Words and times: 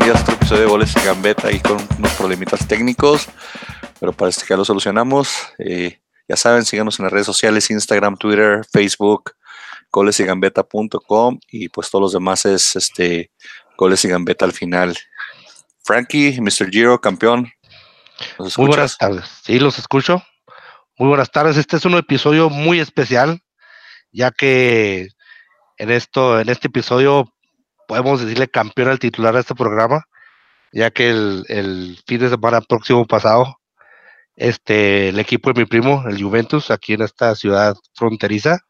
bienvenidos 0.00 0.20
a 0.20 0.22
otro 0.22 0.34
episodio 0.34 0.62
de 0.62 0.68
Goles 0.68 0.96
y 0.96 1.04
Gambeta 1.04 1.52
y 1.52 1.60
con 1.60 1.76
unos 1.98 2.12
problemitas 2.14 2.66
técnicos, 2.66 3.28
pero 3.98 4.14
parece 4.14 4.40
que 4.40 4.48
ya 4.48 4.56
lo 4.56 4.64
solucionamos. 4.64 5.28
Eh, 5.58 6.00
ya 6.26 6.36
saben, 6.36 6.64
síganos 6.64 6.98
en 6.98 7.04
las 7.04 7.12
redes 7.12 7.26
sociales, 7.26 7.70
Instagram, 7.70 8.16
Twitter, 8.16 8.64
Facebook, 8.72 9.32
golesygambeta.com 9.92 11.38
y 11.50 11.68
pues 11.68 11.90
todos 11.90 12.02
los 12.02 12.12
demás 12.12 12.46
es 12.46 12.76
este 12.76 13.30
Goles 13.76 14.02
y 14.06 14.08
Gambeta 14.08 14.46
al 14.46 14.52
final. 14.52 14.96
Frankie, 15.84 16.40
Mr. 16.40 16.70
Giro, 16.70 16.98
campeón. 16.98 17.52
Muy 18.56 18.68
buenas 18.68 18.96
tardes. 18.96 19.26
Sí, 19.44 19.58
los 19.58 19.78
escucho. 19.78 20.22
Muy 20.96 21.08
buenas 21.08 21.30
tardes. 21.30 21.58
Este 21.58 21.76
es 21.76 21.84
un 21.84 21.94
episodio 21.94 22.48
muy 22.48 22.80
especial, 22.80 23.42
ya 24.12 24.30
que 24.30 25.08
en 25.76 25.90
esto, 25.90 26.40
en 26.40 26.48
este 26.48 26.68
episodio 26.68 27.30
podemos 27.90 28.20
decirle 28.20 28.46
campeón 28.46 28.88
al 28.88 29.00
titular 29.00 29.34
de 29.34 29.40
este 29.40 29.56
programa, 29.56 30.04
ya 30.70 30.92
que 30.92 31.10
el, 31.10 31.98
fin 32.06 32.20
de 32.20 32.30
semana 32.30 32.60
próximo 32.60 33.04
pasado, 33.04 33.58
este, 34.36 35.08
el 35.08 35.18
equipo 35.18 35.52
de 35.52 35.62
mi 35.62 35.66
primo, 35.66 36.04
el 36.08 36.22
Juventus, 36.22 36.70
aquí 36.70 36.92
en 36.92 37.02
esta 37.02 37.34
ciudad 37.34 37.74
fronteriza, 37.96 38.60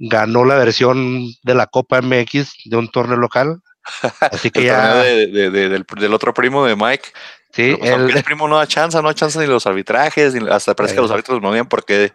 ganó 0.00 0.44
la 0.44 0.56
versión 0.56 1.28
de 1.44 1.54
la 1.54 1.68
Copa 1.68 2.02
MX 2.02 2.54
de 2.64 2.76
un 2.76 2.90
torneo 2.90 3.18
local. 3.18 3.60
Así 4.32 4.50
que 4.50 4.64
ya. 4.64 4.96
del, 4.96 6.12
otro 6.12 6.34
primo 6.34 6.66
de 6.66 6.74
Mike. 6.74 7.08
Sí, 7.52 7.76
pues, 7.78 7.88
el, 7.92 8.24
primo 8.24 8.48
no 8.48 8.56
da 8.56 8.66
chance, 8.66 9.00
no 9.00 9.06
da 9.06 9.14
chance 9.14 9.38
ni 9.38 9.46
los 9.46 9.64
arbitrajes, 9.64 10.34
hasta 10.50 10.74
parece 10.74 10.96
que 10.96 11.02
los 11.02 11.12
árbitros 11.12 11.40
no 11.40 11.68
porque 11.68 12.12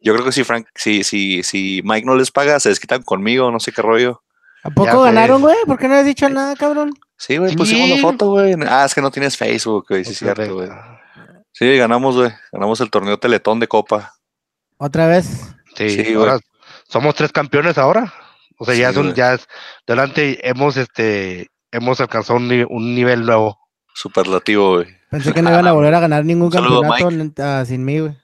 yo 0.00 0.14
creo 0.14 0.24
que 0.24 0.32
si 0.32 0.42
Frank, 0.42 0.68
si, 0.74 1.04
si, 1.04 1.42
si 1.42 1.82
Mike 1.84 2.06
no 2.06 2.14
les 2.14 2.30
paga, 2.30 2.60
se 2.60 2.70
desquitan 2.70 3.02
conmigo, 3.02 3.50
no 3.50 3.60
sé 3.60 3.72
qué 3.72 3.82
rollo. 3.82 4.22
¿A 4.66 4.70
poco 4.70 5.02
ganaron, 5.02 5.40
güey? 5.40 5.56
¿Por 5.64 5.78
qué 5.78 5.86
no 5.86 5.94
has 5.94 6.04
dicho 6.04 6.28
nada, 6.28 6.56
cabrón? 6.56 6.92
Sí, 7.16 7.36
güey, 7.36 7.54
pusimos 7.54 7.88
la 7.88 7.98
foto, 7.98 8.30
güey. 8.30 8.56
Ah, 8.66 8.84
es 8.84 8.94
que 8.94 9.00
no 9.00 9.12
tienes 9.12 9.36
Facebook, 9.36 9.86
güey, 9.88 10.04
sí 10.04 10.10
es 10.10 10.18
cierto, 10.18 10.54
güey. 10.54 10.68
Sí, 11.52 11.76
ganamos, 11.76 12.16
güey. 12.16 12.32
Ganamos 12.50 12.80
el 12.80 12.90
torneo 12.90 13.16
Teletón 13.16 13.60
de 13.60 13.68
Copa. 13.68 14.14
¿Otra 14.76 15.06
vez? 15.06 15.54
Sí, 15.76 16.14
ahora 16.14 16.40
somos 16.88 17.14
tres 17.14 17.30
campeones 17.30 17.78
ahora. 17.78 18.12
O 18.58 18.64
sea, 18.64 18.74
ya 18.74 18.92
son, 18.92 19.14
ya 19.14 19.34
es, 19.34 19.46
delante 19.86 20.48
hemos, 20.48 20.76
este, 20.76 21.46
hemos 21.70 22.00
alcanzado 22.00 22.38
un, 22.38 22.94
nivel 22.94 23.24
nuevo. 23.24 23.58
Superlativo, 23.94 24.74
güey. 24.74 24.88
Pensé 25.10 25.32
que 25.32 25.42
no 25.42 25.50
iban 25.50 25.66
a 25.66 25.72
volver 25.74 25.94
a 25.94 26.00
ganar 26.00 26.24
ningún 26.24 26.50
campeonato 26.50 27.42
ah, 27.42 27.64
sin 27.64 27.84
mí, 27.84 28.00
güey. 28.00 28.16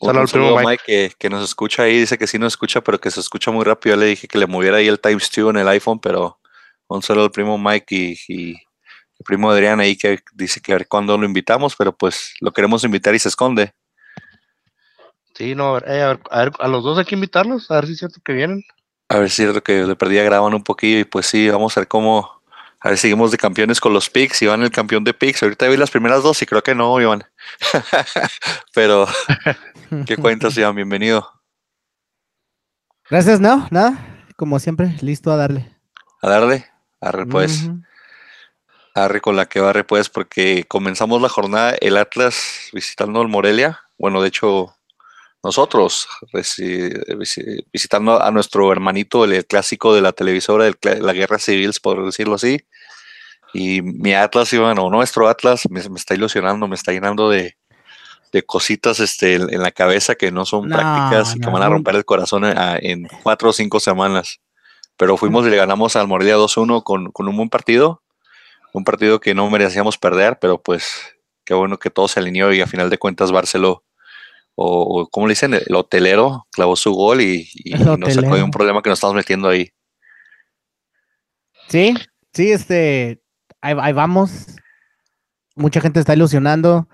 Solo 0.00 0.20
al 0.20 0.28
primo 0.28 0.56
Mike, 0.58 0.82
que, 0.86 1.12
que, 1.18 1.30
nos 1.30 1.44
escucha 1.44 1.82
ahí, 1.82 1.98
dice 1.98 2.16
que 2.16 2.26
sí 2.26 2.38
nos 2.38 2.52
escucha, 2.52 2.80
pero 2.80 3.00
que 3.00 3.10
se 3.10 3.20
escucha 3.20 3.50
muy 3.50 3.64
rápido. 3.64 3.96
Ya 3.96 4.00
le 4.00 4.06
dije 4.06 4.28
que 4.28 4.38
le 4.38 4.46
moviera 4.46 4.76
ahí 4.76 4.86
el 4.86 5.00
Times 5.00 5.30
2 5.34 5.50
en 5.50 5.56
el 5.56 5.68
iPhone, 5.68 5.98
pero 5.98 6.38
un 6.88 7.02
solo 7.02 7.22
al 7.22 7.30
primo 7.30 7.58
Mike 7.58 8.16
y, 8.28 8.52
el 8.52 9.24
primo 9.24 9.50
Adrián 9.50 9.80
ahí 9.80 9.96
que 9.96 10.20
dice 10.34 10.60
que 10.60 10.72
a 10.72 10.76
ver 10.76 10.86
cuándo 10.86 11.18
lo 11.18 11.26
invitamos, 11.26 11.74
pero 11.76 11.92
pues 11.92 12.34
lo 12.40 12.52
queremos 12.52 12.84
invitar 12.84 13.14
y 13.14 13.18
se 13.18 13.28
esconde. 13.28 13.72
Sí, 15.34 15.54
no, 15.54 15.78
eh, 15.78 16.02
a, 16.02 16.08
ver, 16.08 16.20
a, 16.30 16.44
ver, 16.44 16.52
a 16.58 16.68
los 16.68 16.84
dos 16.84 16.98
hay 16.98 17.04
que 17.04 17.16
invitarlos, 17.16 17.70
a 17.70 17.74
ver 17.76 17.86
si 17.86 17.92
es 17.92 17.98
cierto 17.98 18.20
que 18.24 18.32
vienen. 18.32 18.64
A 19.08 19.18
ver 19.18 19.28
si 19.28 19.42
es 19.42 19.46
cierto 19.46 19.62
que 19.62 19.84
le 19.84 19.96
perdí 19.96 20.18
a 20.18 20.22
graban 20.22 20.54
un 20.54 20.62
poquillo 20.62 21.00
y 21.00 21.04
pues 21.04 21.26
sí, 21.26 21.48
vamos 21.48 21.76
a 21.76 21.80
ver 21.80 21.88
cómo, 21.88 22.42
a 22.80 22.88
ver, 22.90 22.98
seguimos 22.98 23.32
de 23.32 23.38
campeones 23.38 23.80
con 23.80 23.92
los 23.92 24.08
picks. 24.08 24.42
Iván, 24.42 24.62
el 24.62 24.70
campeón 24.70 25.02
de 25.04 25.14
picks. 25.14 25.42
Ahorita 25.42 25.68
vi 25.68 25.76
las 25.76 25.90
primeras 25.90 26.22
dos 26.22 26.40
y 26.42 26.46
creo 26.46 26.62
que 26.62 26.74
no, 26.74 27.00
Iván. 27.00 27.24
Pero, 28.74 29.06
¿qué 30.06 30.16
cuentas, 30.16 30.56
Iván? 30.56 30.76
Bienvenido. 30.76 31.28
Gracias, 33.10 33.40
no, 33.40 33.66
nada. 33.70 34.26
Como 34.36 34.58
siempre, 34.58 34.96
listo 35.00 35.32
a 35.32 35.36
darle. 35.36 35.68
A 36.22 36.28
darle. 36.28 36.66
Arre, 37.00 37.26
pues. 37.26 37.70
Arre 38.94 39.20
con 39.20 39.36
la 39.36 39.46
que 39.46 39.60
barre, 39.60 39.84
pues, 39.84 40.08
porque 40.08 40.64
comenzamos 40.68 41.22
la 41.22 41.28
jornada 41.28 41.76
el 41.80 41.96
Atlas 41.96 42.70
visitando 42.72 43.22
el 43.22 43.28
Morelia. 43.28 43.80
Bueno, 43.98 44.20
de 44.20 44.28
hecho, 44.28 44.74
nosotros 45.42 46.08
visitando 47.72 48.22
a 48.22 48.30
nuestro 48.30 48.70
hermanito, 48.72 49.24
el 49.24 49.46
clásico 49.46 49.94
de 49.94 50.02
la 50.02 50.12
televisora 50.12 50.64
de 50.64 51.00
la 51.00 51.12
guerra 51.12 51.38
civil, 51.38 51.72
por 51.82 52.04
decirlo 52.04 52.34
así. 52.34 52.58
Y 53.54 53.82
mi 53.82 54.14
Atlas, 54.14 54.52
y 54.52 54.58
bueno, 54.58 54.90
nuestro 54.90 55.28
Atlas 55.28 55.68
me, 55.70 55.80
está 55.80 56.14
ilusionando, 56.14 56.68
me 56.68 56.74
está 56.74 56.92
llenando 56.92 57.30
de, 57.30 57.56
cositas 58.46 59.00
este, 59.00 59.34
en, 59.36 59.62
la 59.62 59.70
cabeza 59.70 60.14
que 60.14 60.30
no 60.30 60.44
son 60.44 60.68
prácticas 60.68 61.34
y 61.34 61.40
que 61.40 61.48
van 61.48 61.62
a 61.62 61.68
romper 61.68 61.96
el 61.96 62.04
corazón 62.04 62.44
en, 62.44 63.08
cuatro 63.22 63.50
o 63.50 63.52
cinco 63.52 63.80
semanas. 63.80 64.40
Pero 64.96 65.16
fuimos 65.16 65.46
y 65.46 65.50
le 65.50 65.56
ganamos 65.56 65.96
al 65.96 66.08
Morelia 66.08 66.36
2-1 66.36 66.82
con, 66.82 67.10
con 67.12 67.28
un 67.28 67.36
buen 67.36 67.48
partido. 67.48 68.02
Un 68.72 68.84
partido 68.84 69.18
que 69.18 69.34
no 69.34 69.48
merecíamos 69.48 69.96
perder, 69.96 70.38
pero 70.40 70.60
pues 70.60 71.16
qué 71.44 71.54
bueno 71.54 71.78
que 71.78 71.90
todo 71.90 72.06
se 72.06 72.20
alineó 72.20 72.52
y 72.52 72.60
a 72.60 72.66
final 72.66 72.90
de 72.90 72.98
cuentas 72.98 73.32
Barceló 73.32 73.84
o, 74.60 75.08
como 75.08 75.28
le 75.28 75.32
dicen, 75.32 75.54
el 75.54 75.74
hotelero 75.76 76.48
clavó 76.50 76.74
su 76.74 76.92
gol 76.92 77.20
y, 77.20 77.48
nos 77.96 78.12
sacó 78.12 78.34
de 78.34 78.42
un 78.42 78.50
problema 78.50 78.82
que 78.82 78.90
nos 78.90 78.98
estamos 78.98 79.14
metiendo 79.14 79.48
ahí. 79.48 79.70
Sí, 81.68 81.94
sí, 82.32 82.50
este, 82.50 83.22
ahí, 83.60 83.92
vamos. 83.92 84.46
Mucha 85.56 85.80
gente 85.80 86.00
está 86.00 86.14
ilusionando. 86.14 86.88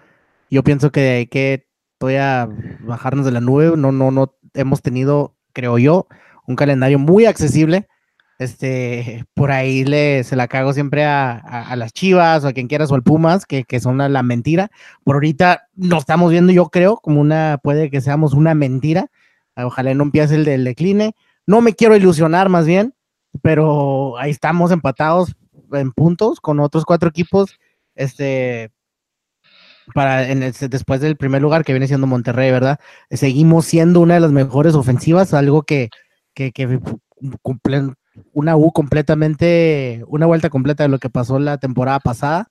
Yo 0.50 0.62
pienso 0.62 0.91
que 0.91 1.10
hay 1.10 1.26
que 1.26 1.66
todavía 1.98 2.48
bajarnos 2.80 3.26
de 3.26 3.32
la 3.32 3.41
nube. 3.41 3.76
No, 3.76 3.92
no, 3.92 4.10
no 4.10 4.34
hemos 4.54 4.82
tenido, 4.82 5.36
creo 5.52 5.78
yo, 5.78 6.06
un 6.47 6.56
calendario 6.56 6.98
muy 6.98 7.26
accesible 7.26 7.88
este, 8.38 9.25
por 9.34 9.52
ahí 9.52 9.84
le, 9.84 10.25
se 10.25 10.34
la 10.34 10.48
cago 10.48 10.72
siempre 10.72 11.04
a, 11.04 11.75
las 11.76 11.92
Chivas 11.92 12.44
o 12.44 12.48
a 12.48 12.52
quien 12.52 12.66
quieras 12.66 12.91
o 12.91 12.94
al 12.94 13.02
Pumas, 13.02 13.46
que, 13.46 13.64
son 13.81 13.98
la, 13.98 14.22
mentira. 14.22 14.70
Por 15.04 15.16
ahorita 15.16 15.69
nos 15.76 16.00
estamos 16.00 16.31
viendo, 16.31 16.52
yo 16.52 16.69
creo, 16.69 16.96
como 16.96 17.20
una, 17.20 17.58
puede 17.62 17.91
que 17.91 18.00
seamos 18.00 18.34
una 18.34 18.54
mentira. 18.54 19.10
Ojalá 19.56 19.94
no 19.94 20.04
empiece 20.04 20.34
el 20.34 20.64
decline. 20.64 21.14
No 21.46 21.60
me 21.60 21.75
quiero 21.75 21.96
ilusionar 21.96 22.48
más 22.48 22.66
bien, 22.66 22.94
pero 23.42 24.19
ahí 24.19 24.31
estamos 24.31 24.72
empatados 24.72 25.36
en 25.80 25.92
puntos 25.92 26.40
con 26.40 26.60
otros 26.60 26.84
cuatro 26.84 27.08
equipos. 27.08 27.58
Este, 27.94 28.72
para 29.92 30.28
en 30.30 30.40
después 30.40 31.00
del 31.00 31.16
primer 31.16 31.42
lugar 31.42 31.64
que 31.64 31.72
viene 31.72 31.86
siendo 31.86 32.06
Monterrey, 32.06 32.50
¿verdad? 32.50 32.78
Seguimos 33.10 33.66
siendo 33.66 34.00
una 34.00 34.14
de 34.14 34.20
las 34.20 34.32
mejores 34.32 34.74
ofensivas, 34.74 35.34
algo 35.34 35.62
que, 35.62 35.90
que, 36.34 36.52
que 36.52 36.80
una 38.32 38.56
U 38.56 38.72
completamente, 38.72 40.02
una 40.06 40.26
vuelta 40.26 40.50
completa 40.50 40.84
de 40.84 40.88
lo 40.88 40.98
que 40.98 41.10
pasó 41.10 41.38
la 41.38 41.58
temporada 41.58 42.00
pasada. 42.00 42.48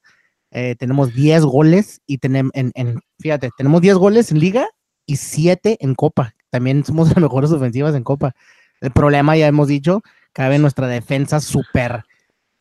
Eh, 0.52 0.76
tenemos 0.78 1.14
10 1.14 1.44
goles 1.46 2.02
y 2.06 2.20
tenemos, 2.20 2.52
en, 2.54 3.00
fíjate, 3.20 3.50
tenemos 3.58 3.82
10 3.82 3.96
goles 3.96 4.32
en 4.32 4.40
liga 4.40 4.68
y 5.06 5.16
7 5.16 5.78
en 5.80 5.96
copa. 5.96 6.36
También 6.50 6.86
somos 6.86 7.08
las 7.10 7.18
mejores 7.18 7.52
ofensivas 7.52 7.96
en 7.96 8.04
copa. 8.04 8.36
El 8.82 8.92
problema, 8.92 9.36
ya 9.36 9.48
hemos 9.48 9.68
dicho, 9.68 10.02
cabe 10.34 10.60
nuestra 10.60 10.88
defensa 10.88 11.40
súper, 11.40 12.04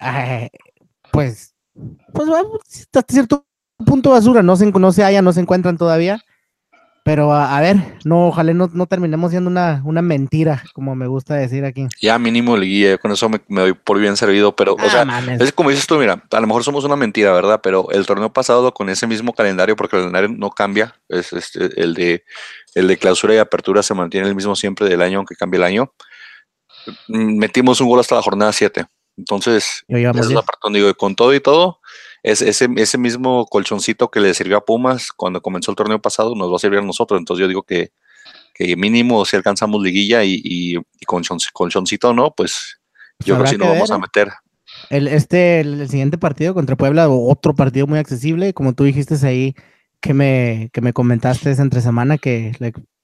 eh, 0.02 0.50
pues, 1.10 1.54
pues, 2.12 2.28
hasta 2.92 3.04
cierto 3.08 3.46
punto 3.84 4.10
basura, 4.10 4.42
no 4.42 4.56
se, 4.56 4.70
no 4.70 4.92
se 4.92 5.04
haya, 5.04 5.22
no 5.22 5.32
se 5.32 5.40
encuentran 5.40 5.76
todavía. 5.76 6.22
Pero 7.04 7.32
a, 7.32 7.60
ver, 7.60 7.98
no, 8.04 8.28
ojalá 8.28 8.54
no, 8.54 8.70
no 8.72 8.86
terminemos 8.86 9.32
siendo 9.32 9.50
una, 9.50 9.82
una, 9.84 10.02
mentira, 10.02 10.62
como 10.72 10.94
me 10.94 11.08
gusta 11.08 11.34
decir 11.34 11.64
aquí. 11.64 11.88
Ya 12.00 12.16
mínimo 12.16 12.56
liguilla, 12.56 12.96
con 12.96 13.10
eso 13.10 13.28
me, 13.28 13.40
doy 13.48 13.72
por 13.72 13.98
bien 13.98 14.16
servido, 14.16 14.54
pero, 14.54 14.74
o 14.74 14.76
ah, 14.78 14.88
sea, 14.88 15.36
es 15.40 15.52
como 15.52 15.70
dices 15.70 15.88
tú, 15.88 15.96
mira, 15.96 16.22
a 16.30 16.40
lo 16.40 16.46
mejor 16.46 16.62
somos 16.62 16.84
una 16.84 16.94
mentira, 16.94 17.32
¿verdad? 17.32 17.60
Pero 17.60 17.90
el 17.90 18.06
torneo 18.06 18.32
pasado 18.32 18.72
con 18.72 18.88
ese 18.88 19.08
mismo 19.08 19.32
calendario, 19.32 19.74
porque 19.74 19.96
el 19.96 20.02
calendario 20.02 20.28
no 20.28 20.50
cambia, 20.50 20.94
es, 21.08 21.32
el 21.76 21.94
de 21.94 22.22
el 22.76 22.86
de 22.86 22.96
clausura 22.96 23.34
y 23.34 23.38
apertura 23.38 23.82
se 23.82 23.94
mantiene 23.94 24.28
el 24.28 24.36
mismo 24.36 24.54
siempre 24.54 24.88
del 24.88 25.02
año, 25.02 25.18
aunque 25.18 25.34
cambie 25.34 25.58
el 25.58 25.64
año. 25.64 25.92
Mm, 27.08 27.36
metimos 27.36 27.80
un 27.80 27.88
gol 27.88 27.98
hasta 27.98 28.14
la 28.14 28.22
jornada 28.22 28.52
7. 28.52 28.86
Entonces, 29.16 29.84
esa 29.88 30.10
es 30.10 30.30
la 30.30 30.42
parte 30.42 30.60
donde 30.62 30.80
digo, 30.80 30.94
con 30.94 31.14
todo 31.14 31.34
y 31.34 31.40
todo, 31.40 31.80
es, 32.22 32.40
ese, 32.40 32.68
ese 32.76 32.98
mismo 32.98 33.46
colchoncito 33.46 34.10
que 34.10 34.20
le 34.20 34.34
sirvió 34.34 34.56
a 34.56 34.64
Pumas 34.64 35.12
cuando 35.12 35.42
comenzó 35.42 35.70
el 35.70 35.76
torneo 35.76 36.00
pasado 36.00 36.34
nos 36.34 36.50
va 36.50 36.56
a 36.56 36.58
servir 36.58 36.78
a 36.78 36.82
nosotros. 36.82 37.18
Entonces 37.18 37.42
yo 37.42 37.48
digo 37.48 37.62
que, 37.62 37.90
que 38.54 38.76
mínimo 38.76 39.24
si 39.24 39.36
alcanzamos 39.36 39.82
liguilla 39.82 40.24
y, 40.24 40.40
y, 40.42 41.04
con 41.04 41.22
colchoncito 41.52 42.14
no, 42.14 42.32
pues 42.34 42.78
yo 43.20 43.34
creo 43.34 43.44
que 43.44 43.50
sí 43.50 43.58
nos 43.58 43.68
vamos 43.68 43.90
a 43.90 43.98
meter. 43.98 44.30
El, 44.90 45.08
este, 45.08 45.60
el, 45.60 45.88
siguiente 45.88 46.18
partido 46.18 46.54
contra 46.54 46.76
Puebla, 46.76 47.08
otro 47.08 47.54
partido 47.54 47.86
muy 47.86 47.98
accesible, 47.98 48.54
como 48.54 48.72
tú 48.72 48.84
dijiste 48.84 49.14
ahí, 49.26 49.54
que 50.00 50.14
me, 50.14 50.70
que 50.72 50.80
me 50.80 50.92
comentaste 50.92 51.50
esa 51.50 51.62
entre 51.62 51.80
semana, 51.80 52.18
que 52.18 52.52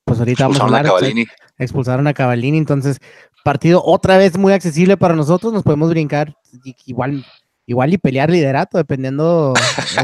pues 0.05 0.19
ahorita 0.19 0.45
vamos 0.45 0.61
a 0.61 0.65
hablar. 0.65 0.87
A 0.87 1.63
expulsaron 1.63 2.07
a 2.07 2.15
Cavallini, 2.15 2.59
entonces 2.59 2.99
partido 3.49 3.83
otra 3.83 4.19
vez 4.19 4.37
muy 4.37 4.53
accesible 4.53 4.99
para 4.99 5.17
nosotros, 5.17 5.55
nos 5.55 5.63
podemos 5.63 5.89
brincar 5.89 6.37
igual 6.85 7.25
igual 7.65 7.95
y 7.95 7.97
pelear 7.97 8.29
liderato, 8.29 8.77
dependiendo 8.77 9.55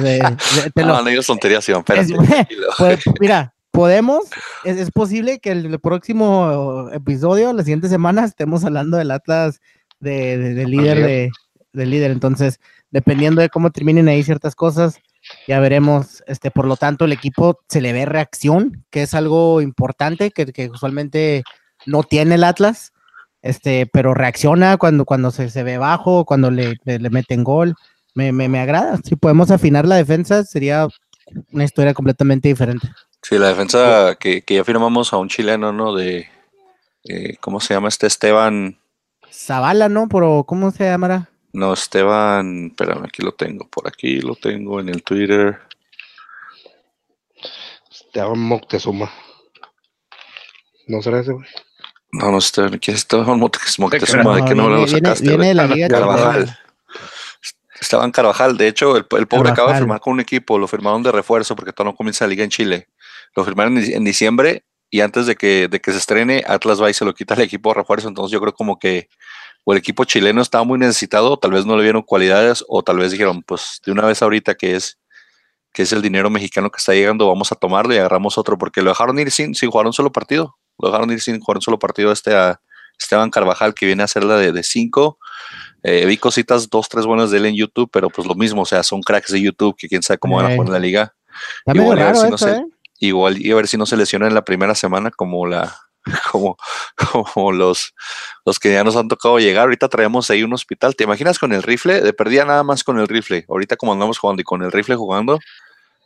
de... 0.00 0.18
no, 0.76 1.02
no 1.02 1.04
digas 1.04 1.68
Iván, 1.68 1.84
pues, 2.78 3.00
mira, 3.20 3.54
podemos, 3.70 4.24
es, 4.64 4.90
posible 4.90 5.40
que 5.40 5.50
el, 5.50 5.78
próximo 5.78 6.88
episodio, 6.94 7.52
la 7.52 7.62
siguiente 7.64 7.90
semana, 7.90 8.24
estemos 8.24 8.64
hablando 8.64 8.96
del 8.96 9.10
Atlas 9.10 9.60
de, 10.00 10.64
líder 10.66 11.30
de, 11.74 11.86
líder. 11.86 12.12
Entonces, 12.12 12.60
dependiendo 12.90 13.42
de 13.42 13.50
cómo 13.50 13.72
terminen 13.72 14.08
ahí 14.08 14.22
ciertas 14.22 14.54
cosas, 14.54 14.96
ya 15.46 15.60
veremos. 15.60 16.24
Este, 16.26 16.50
por 16.50 16.66
lo 16.66 16.76
tanto, 16.76 17.04
el 17.04 17.12
equipo 17.12 17.60
se 17.68 17.82
le 17.82 17.92
ve 17.92 18.06
reacción, 18.06 18.86
que 18.88 19.02
es 19.02 19.12
algo 19.12 19.60
importante 19.60 20.30
que, 20.30 20.46
que 20.46 20.70
usualmente 20.70 21.44
no 21.84 22.04
tiene 22.04 22.36
el 22.36 22.44
Atlas, 22.44 22.93
este, 23.44 23.86
pero 23.86 24.14
reacciona 24.14 24.78
cuando, 24.78 25.04
cuando 25.04 25.30
se, 25.30 25.50
se 25.50 25.62
ve 25.62 25.76
bajo, 25.76 26.24
cuando 26.24 26.50
le, 26.50 26.78
le, 26.86 27.10
meten 27.10 27.44
gol. 27.44 27.74
Me, 28.14 28.32
me, 28.32 28.48
me, 28.48 28.58
agrada. 28.58 28.98
Si 29.04 29.16
podemos 29.16 29.50
afinar 29.50 29.86
la 29.86 29.96
defensa, 29.96 30.44
sería 30.44 30.88
una 31.52 31.64
historia 31.64 31.92
completamente 31.92 32.48
diferente. 32.48 32.88
Sí, 33.20 33.36
la 33.36 33.48
defensa 33.48 34.16
que, 34.18 34.40
que 34.40 34.54
ya 34.54 34.64
firmamos 34.64 35.12
a 35.12 35.18
un 35.18 35.28
chileno, 35.28 35.74
¿no? 35.74 35.94
De, 35.94 36.26
eh, 37.04 37.36
¿cómo 37.40 37.60
se 37.60 37.74
llama 37.74 37.88
este 37.88 38.06
Esteban? 38.06 38.78
Zavala, 39.30 39.90
¿no? 39.90 40.08
Pero, 40.08 40.44
¿cómo 40.46 40.70
se 40.70 40.84
llamará? 40.84 41.28
No, 41.52 41.74
Esteban, 41.74 42.68
espérame, 42.68 43.04
aquí 43.04 43.20
lo 43.20 43.32
tengo, 43.32 43.68
por 43.68 43.86
aquí 43.86 44.22
lo 44.22 44.36
tengo 44.36 44.80
en 44.80 44.88
el 44.88 45.02
Twitter. 45.02 45.58
Esteban 47.90 48.38
Moctezuma. 48.38 49.10
¿No 50.86 51.02
será 51.02 51.20
ese, 51.20 51.32
güey? 51.32 51.46
No, 52.14 52.30
no, 52.30 52.38
Esteban, 52.38 52.78
¿quién 52.78 52.94
es 52.94 53.02
Esteban 53.02 53.38
Moctezuma? 53.38 53.90
¿De 53.90 54.44
qué 54.44 54.54
no 54.54 54.68
lo 54.68 54.86
sacaste? 54.86 55.28
Viene 55.28 55.52
la 55.52 55.66
Liga 55.66 55.88
Carvajal. 55.88 56.58
Esteban 57.80 58.12
Carvajal, 58.12 58.56
de 58.56 58.68
hecho, 58.68 58.96
el, 58.96 59.04
pobre 59.04 59.50
acaba 59.50 59.72
de 59.72 59.78
firmar 59.78 60.00
con 60.00 60.14
un 60.14 60.20
equipo, 60.20 60.58
lo 60.58 60.68
firmaron 60.68 61.02
de 61.02 61.10
refuerzo 61.10 61.56
porque 61.56 61.72
todavía 61.72 61.92
no 61.92 61.96
comienza 61.96 62.24
la 62.24 62.28
liga 62.28 62.44
en 62.44 62.50
Chile. 62.50 62.88
Lo 63.34 63.44
firmaron 63.44 63.76
en 63.78 64.04
diciembre 64.04 64.64
y 64.90 65.00
antes 65.00 65.26
de 65.26 65.34
que, 65.34 65.66
de 65.68 65.80
que 65.80 65.90
se 65.90 65.98
estrene, 65.98 66.44
Atlas 66.46 66.80
va 66.80 66.88
y 66.88 66.94
se 66.94 67.04
lo 67.04 67.12
quita 67.14 67.34
el 67.34 67.40
equipo 67.40 67.70
de 67.70 67.74
refuerzo. 67.74 68.06
Entonces 68.06 68.32
yo 68.32 68.40
creo 68.40 68.54
como 68.54 68.78
que 68.78 69.08
o 69.64 69.72
el 69.72 69.78
equipo 69.78 70.04
chileno 70.04 70.40
estaba 70.40 70.62
muy 70.62 70.78
necesitado, 70.78 71.36
tal 71.38 71.50
vez 71.50 71.66
no 71.66 71.76
le 71.76 71.82
vieron 71.82 72.02
cualidades, 72.02 72.64
o 72.68 72.82
tal 72.82 72.98
vez 72.98 73.10
dijeron, 73.10 73.42
pues 73.42 73.80
de 73.84 73.92
una 73.92 74.06
vez 74.06 74.22
ahorita 74.22 74.54
que 74.54 74.76
es, 74.76 74.98
que 75.72 75.82
es 75.82 75.92
el 75.92 76.02
dinero 76.02 76.30
mexicano 76.30 76.70
que 76.70 76.76
está 76.78 76.92
llegando, 76.92 77.26
vamos 77.26 77.50
a 77.50 77.56
tomarlo 77.56 77.94
y 77.94 77.98
agarramos 77.98 78.38
otro, 78.38 78.58
porque 78.58 78.82
lo 78.82 78.90
dejaron 78.90 79.18
ir 79.18 79.30
sin, 79.30 79.54
sin 79.54 79.70
jugar 79.70 79.86
un 79.86 79.92
solo 79.92 80.12
partido. 80.12 80.56
Lo 80.84 80.90
dejaron 80.90 81.10
ir 81.12 81.20
sin 81.22 81.40
jugar 81.40 81.56
un 81.56 81.62
solo 81.62 81.78
partido 81.78 82.12
este 82.12 82.34
a 82.34 82.60
Esteban 82.98 83.30
Carvajal, 83.30 83.72
que 83.72 83.86
viene 83.86 84.02
a 84.02 84.04
hacer 84.04 84.22
la 84.22 84.36
de, 84.36 84.52
de 84.52 84.62
cinco. 84.62 85.18
Eh, 85.82 86.04
vi 86.04 86.18
cositas, 86.18 86.68
dos, 86.68 86.90
tres 86.90 87.06
buenas 87.06 87.30
de 87.30 87.38
él 87.38 87.46
en 87.46 87.56
YouTube, 87.56 87.88
pero 87.90 88.10
pues 88.10 88.28
lo 88.28 88.34
mismo, 88.34 88.62
o 88.62 88.66
sea, 88.66 88.82
son 88.82 89.00
cracks 89.00 89.32
de 89.32 89.40
YouTube 89.40 89.74
que 89.78 89.88
quién 89.88 90.02
sabe 90.02 90.18
cómo 90.18 90.36
van 90.36 90.46
a 90.46 90.54
jugar 90.54 90.66
en 90.68 90.72
la 90.74 90.78
liga. 90.78 91.14
Igual, 91.66 91.98
a 92.00 92.06
ver 92.06 92.16
si 92.16 92.28
no 92.28 92.38
se, 92.38 92.50
¿eh? 92.52 92.64
igual 93.00 93.40
y 93.40 93.50
a 93.50 93.54
ver 93.54 93.66
si 93.66 93.76
no 93.76 93.86
se 93.86 93.96
lesiona 93.96 94.26
en 94.26 94.34
la 94.34 94.44
primera 94.44 94.74
semana 94.74 95.10
como 95.10 95.46
la 95.46 95.74
como, 96.30 96.56
como 97.32 97.52
los, 97.52 97.94
los 98.44 98.58
que 98.58 98.72
ya 98.72 98.84
nos 98.84 98.96
han 98.96 99.08
tocado 99.08 99.38
llegar. 99.38 99.64
Ahorita 99.64 99.88
traemos 99.88 100.30
ahí 100.30 100.42
un 100.42 100.52
hospital. 100.52 100.94
¿Te 100.96 101.04
imaginas 101.04 101.38
con 101.38 101.52
el 101.52 101.62
rifle? 101.62 102.02
De 102.02 102.12
perdida 102.12 102.44
nada 102.44 102.62
más 102.62 102.84
con 102.84 102.98
el 102.98 103.08
rifle. 103.08 103.44
Ahorita 103.48 103.76
como 103.76 103.92
andamos 103.92 104.18
jugando 104.18 104.42
y 104.42 104.44
con 104.44 104.62
el 104.62 104.70
rifle 104.70 104.96
jugando, 104.96 105.38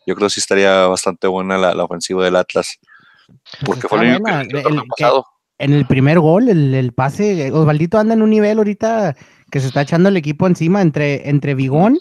yo 0.06 0.14
creo 0.14 0.28
que 0.28 0.34
sí 0.34 0.40
estaría 0.40 0.86
bastante 0.86 1.26
buena 1.26 1.58
la, 1.58 1.84
ofensiva 1.84 2.25
del 2.25 2.36
Atlas. 2.36 2.78
Porque 3.64 3.88
fue 3.88 4.14
el, 4.14 4.22
pasado. 4.22 5.26
en 5.58 5.72
el 5.72 5.86
primer 5.86 6.20
gol, 6.20 6.48
el, 6.48 6.92
pase, 6.92 7.50
Osvaldito 7.52 7.98
anda 7.98 8.14
en 8.14 8.22
un 8.22 8.30
nivel 8.30 8.58
ahorita 8.58 9.16
que 9.50 9.60
se 9.60 9.69
está 9.69 9.82
echando 9.82 10.08
el 10.08 10.16
equipo 10.16 10.46
encima 10.46 10.82
entre, 10.82 11.28
entre 11.28 11.54
Vigón 11.54 11.98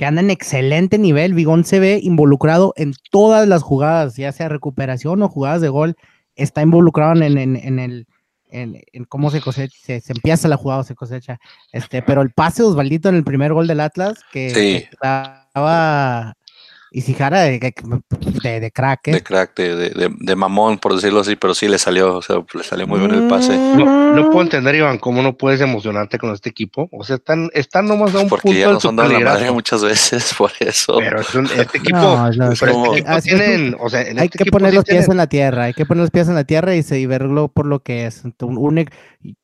que 0.00 0.06
anda 0.06 0.22
en 0.22 0.30
excelente 0.30 0.96
nivel. 0.96 1.34
Vigón 1.34 1.62
se 1.62 1.78
ve 1.78 2.00
involucrado 2.02 2.72
en 2.78 2.94
todas 3.10 3.46
las 3.46 3.62
jugadas, 3.62 4.16
ya 4.16 4.32
sea 4.32 4.48
recuperación 4.48 5.22
o 5.22 5.28
jugadas 5.28 5.60
de 5.60 5.68
gol. 5.68 5.94
Está 6.36 6.62
involucrado 6.62 7.20
en, 7.20 7.36
en, 7.36 7.78
el. 7.78 8.06
En, 8.48 9.04
cómo 9.10 9.30
se 9.30 9.42
cosecha, 9.42 9.76
se, 9.78 10.00
empieza 10.08 10.48
la 10.48 10.56
jugada 10.56 10.80
o 10.80 10.84
se 10.84 10.94
cosecha. 10.94 11.38
Este, 11.70 12.00
pero 12.00 12.22
el 12.22 12.30
pase 12.30 12.62
de 12.62 12.70
Osvaldito 12.70 13.10
en 13.10 13.16
el 13.16 13.24
primer 13.24 13.52
gol 13.52 13.66
del 13.66 13.80
Atlas, 13.80 14.18
que 14.32 14.88
estaba 14.90 16.34
y 16.92 17.02
Sijara 17.02 17.42
de, 17.42 17.58
de, 17.58 18.60
de, 18.60 18.70
crack. 18.72 19.08
¿eh? 19.08 19.12
De 19.12 19.22
crack, 19.22 19.56
de, 19.56 20.10
de, 20.18 20.36
mamón, 20.36 20.78
por 20.78 20.94
decirlo 20.94 21.20
así, 21.20 21.36
pero 21.36 21.54
sí 21.54 21.68
le 21.68 21.78
salió, 21.78 22.16
o 22.16 22.22
sea, 22.22 22.36
le 22.52 22.64
salió 22.64 22.86
muy 22.86 22.98
bien 22.98 23.12
el 23.12 23.28
pase. 23.28 23.56
No, 23.56 24.12
no 24.12 24.30
puedo 24.30 24.42
entender, 24.42 24.74
Iván, 24.74 24.98
cómo 24.98 25.22
no 25.22 25.36
puedes 25.36 25.60
emocionarte 25.60 26.18
con 26.18 26.32
este 26.32 26.48
equipo. 26.48 26.88
O 26.90 27.04
sea, 27.04 27.16
están, 27.16 27.48
están 27.54 27.86
nomás 27.86 28.12
a 28.14 28.20
un 28.20 28.28
Porque 28.28 28.48
punto 28.48 28.58
ya 28.58 28.72
nos 28.72 28.84
han 28.84 28.96
dado 28.96 29.12
la 29.12 29.20
madre 29.20 29.52
muchas 29.52 29.84
veces 29.84 30.34
por 30.38 30.50
eso. 30.58 30.98
Pero 30.98 31.20
este 31.20 31.78
equipo, 31.78 31.96
no, 31.96 32.30
como, 32.58 32.94
tienen, 33.22 33.76
o 33.78 33.88
sea, 33.88 34.00
hay 34.00 34.16
este 34.24 34.44
que 34.44 34.50
poner 34.50 34.74
los 34.74 34.84
pies 34.84 35.08
en 35.08 35.16
la 35.16 35.28
tierra, 35.28 35.64
hay 35.64 35.74
que 35.74 35.86
poner 35.86 36.02
los 36.02 36.10
pies 36.10 36.28
en 36.28 36.34
la 36.34 36.44
tierra 36.44 36.74
y, 36.74 36.84
y 36.90 37.06
verlo 37.06 37.48
por 37.48 37.66
lo 37.66 37.80
que 37.84 38.06
es. 38.06 38.24
Un, 38.24 38.58
un, 38.58 38.88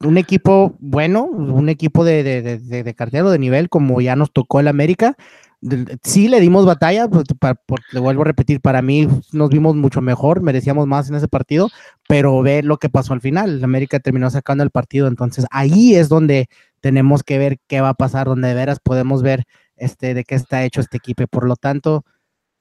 un 0.00 0.18
equipo 0.18 0.74
bueno, 0.80 1.24
un 1.24 1.68
equipo 1.68 2.04
de, 2.04 2.24
de, 2.24 2.42
de, 2.42 2.82
de 2.82 2.94
cartero 2.94 3.30
de 3.30 3.38
nivel, 3.38 3.68
como 3.68 4.00
ya 4.00 4.16
nos 4.16 4.32
tocó 4.32 4.58
el 4.58 4.68
América, 4.68 5.16
sí 6.02 6.28
le 6.28 6.40
dimos 6.40 6.64
batalla, 6.64 7.08
pues, 7.08 7.24
le 7.92 8.00
vuelvo 8.00 8.22
a 8.22 8.26
repetir, 8.26 8.60
para 8.60 8.82
mí 8.82 9.08
nos 9.32 9.50
vimos 9.50 9.74
mucho 9.74 10.00
mejor, 10.00 10.42
merecíamos 10.42 10.86
más 10.86 11.08
en 11.08 11.16
ese 11.16 11.28
partido, 11.28 11.68
pero 12.08 12.42
ve 12.42 12.62
lo 12.62 12.78
que 12.78 12.88
pasó 12.88 13.12
al 13.12 13.20
final, 13.20 13.62
América 13.62 13.98
terminó 14.00 14.30
sacando 14.30 14.64
el 14.64 14.70
partido, 14.70 15.08
entonces 15.08 15.46
ahí 15.50 15.94
es 15.94 16.08
donde 16.08 16.48
tenemos 16.80 17.22
que 17.22 17.38
ver 17.38 17.58
qué 17.66 17.80
va 17.80 17.90
a 17.90 17.94
pasar, 17.94 18.26
donde 18.26 18.48
de 18.48 18.54
veras 18.54 18.78
podemos 18.80 19.22
ver 19.22 19.44
este, 19.76 20.14
de 20.14 20.24
qué 20.24 20.34
está 20.34 20.64
hecho 20.64 20.80
este 20.80 20.96
equipo, 20.96 21.26
por 21.26 21.46
lo 21.46 21.56
tanto, 21.56 22.04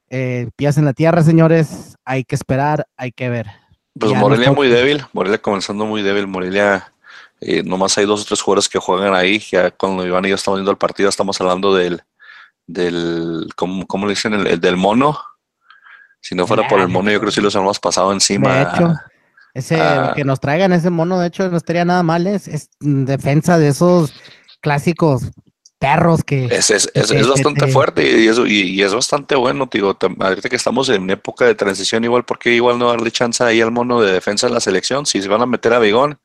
eh, 0.09 0.49
pies 0.55 0.77
en 0.77 0.85
la 0.85 0.93
tierra, 0.93 1.21
señores, 1.23 1.97
hay 2.05 2.23
que 2.23 2.35
esperar, 2.35 2.87
hay 2.97 3.11
que 3.11 3.29
ver. 3.29 3.47
Pues 3.97 4.13
Morelia 4.13 4.51
muy 4.51 4.67
débil, 4.67 5.03
Morelia 5.13 5.37
comenzando 5.37 5.85
muy 5.85 6.01
débil, 6.01 6.27
Morelia... 6.27 6.91
Eh, 7.41 7.63
nomás 7.63 7.97
hay 7.97 8.05
dos 8.05 8.21
o 8.21 8.25
tres 8.25 8.41
jugadores 8.41 8.69
que 8.69 8.79
juegan 8.79 9.13
ahí, 9.13 9.39
ya 9.39 9.69
cuando 9.69 10.07
Iván 10.07 10.23
y 10.23 10.29
yo 10.29 10.35
estamos 10.35 10.57
viendo 10.57 10.71
el 10.71 10.77
partido 10.77 11.09
estamos 11.09 11.39
hablando 11.41 11.75
del, 11.75 12.01
del, 12.67 13.47
¿cómo, 13.55 13.85
cómo 13.87 14.05
le 14.05 14.11
dicen? 14.11 14.33
El, 14.33 14.59
del 14.59 14.77
mono. 14.77 15.19
Si 16.21 16.33
no 16.33 16.47
fuera 16.47 16.67
por 16.67 16.79
el 16.79 16.87
mono, 16.87 17.11
yo 17.11 17.19
creo 17.19 17.29
que 17.29 17.35
sí 17.35 17.41
los 17.41 17.55
hemos 17.55 17.79
pasado 17.79 18.11
encima. 18.11 18.55
De 18.55 18.61
hecho, 18.63 18.93
ese, 19.53 19.79
que 20.15 20.23
nos 20.23 20.39
traigan 20.39 20.73
ese 20.73 20.89
mono, 20.89 21.19
de 21.19 21.27
hecho, 21.27 21.49
no 21.49 21.57
estaría 21.57 21.85
nada 21.85 22.01
mal. 22.01 22.25
Es, 22.25 22.47
es 22.47 22.69
defensa 22.79 23.59
de 23.59 23.67
esos 23.67 24.13
clásicos 24.61 25.31
perros 25.77 26.23
que... 26.23 26.45
Es, 26.45 26.71
es, 26.71 26.89
es, 26.93 27.27
bastante 27.27 27.67
fuerte 27.67 28.19
y, 28.19 28.27
eso, 28.27 28.47
y, 28.47 28.81
es 28.81 28.93
bastante 28.93 29.35
bueno, 29.35 29.69
digo, 29.71 29.97
ahorita 30.19 30.49
que 30.49 30.55
estamos 30.55 30.89
en 30.89 31.09
época 31.09 31.45
de 31.45 31.55
transición 31.55 32.03
igual, 32.03 32.23
porque 32.25 32.53
igual 32.53 32.79
no 32.79 32.89
darle 32.89 33.11
chance 33.11 33.43
ahí 33.43 33.61
al 33.61 33.71
mono 33.71 34.01
de 34.01 34.11
defensa 34.11 34.47
en 34.47 34.53
la 34.53 34.59
selección? 34.59 35.05
Si 35.05 35.21
se 35.21 35.27
van 35.27 35.41
a 35.41 35.45
meter 35.45 35.73
a 35.73 35.79
Bigón, 35.79 36.19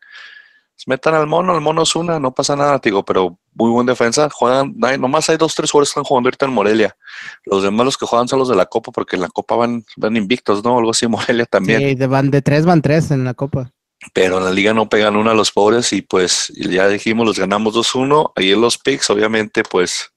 metan 0.86 1.14
al 1.14 1.26
mono, 1.26 1.54
el 1.54 1.60
mono 1.60 1.82
es 1.82 1.94
una, 1.94 2.18
no 2.18 2.32
pasa 2.32 2.56
nada, 2.56 2.80
digo, 2.82 3.04
pero 3.04 3.38
muy 3.54 3.70
buen 3.70 3.86
defensa. 3.86 4.28
Juegan, 4.30 4.74
nomás 4.98 5.28
hay 5.28 5.36
dos, 5.36 5.54
tres 5.54 5.70
jugadores 5.70 5.88
que 5.88 5.92
están 5.92 6.04
jugando 6.04 6.28
ahorita 6.28 6.46
en 6.46 6.52
Morelia. 6.52 6.96
Los 7.44 7.62
demás 7.62 7.84
los 7.84 7.98
que 7.98 8.06
juegan 8.06 8.28
son 8.28 8.38
los 8.38 8.48
de 8.48 8.56
la 8.56 8.66
Copa, 8.66 8.92
porque 8.92 9.16
en 9.16 9.22
la 9.22 9.28
Copa 9.28 9.56
van, 9.56 9.84
van 9.96 10.16
invictos, 10.16 10.64
¿no? 10.64 10.78
Algo 10.78 10.90
así, 10.90 11.06
Morelia 11.06 11.46
también. 11.46 11.80
Sí, 11.80 11.94
de, 11.94 12.06
van 12.06 12.30
de 12.30 12.42
tres, 12.42 12.64
van 12.64 12.82
tres 12.82 13.10
en 13.10 13.24
la 13.24 13.34
Copa. 13.34 13.72
Pero 14.14 14.38
en 14.38 14.44
la 14.44 14.50
liga 14.50 14.72
no 14.72 14.88
pegan 14.88 15.16
uno 15.16 15.30
a 15.30 15.34
los 15.34 15.52
pobres 15.52 15.92
y 15.92 16.00
pues 16.00 16.48
ya 16.56 16.88
dijimos, 16.88 17.26
los 17.26 17.38
ganamos 17.38 17.74
2-1. 17.74 18.32
Ahí 18.34 18.52
en 18.52 18.60
los 18.60 18.78
picks, 18.78 19.10
obviamente, 19.10 19.62
pues 19.62 20.10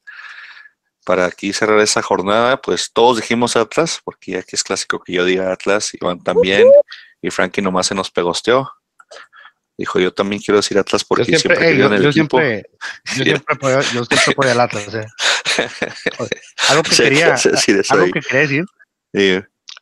para 1.06 1.26
aquí 1.26 1.52
cerrar 1.54 1.80
esa 1.80 2.02
jornada, 2.02 2.62
pues 2.62 2.92
todos 2.94 3.18
dijimos 3.18 3.56
Atlas, 3.56 4.02
porque 4.04 4.38
aquí 4.38 4.56
es 4.56 4.64
clásico 4.64 5.00
que 5.00 5.14
yo 5.14 5.26
diga 5.26 5.52
Atlas, 5.52 5.94
Iván 5.94 6.24
también, 6.24 6.66
y 7.22 7.30
Frankie 7.30 7.62
nomás 7.62 7.88
se 7.88 7.96
nos 7.96 8.10
pegosteó. 8.10 8.70
Dijo, 9.78 10.00
yo 10.00 10.14
también 10.14 10.42
quiero 10.42 10.58
decir 10.58 10.78
Atlas 10.78 11.04
porque 11.04 11.32
yo 11.32 11.40
siempre, 11.40 11.76
siempre 11.76 12.02
yo, 12.04 12.12
Siempre, 12.12 12.66
yo, 13.18 13.24
siempre 13.24 13.56
apoyo, 13.56 13.82
yo 13.94 14.06
siempre 14.06 14.52
al 14.52 14.60
Atlas. 14.60 14.94
Eh. 14.94 15.08
Algo 16.70 16.84
que 16.84 16.96
quería, 16.96 17.36
algo 17.90 18.12
que 18.12 18.22
quería 18.22 18.42
decir, 18.42 18.66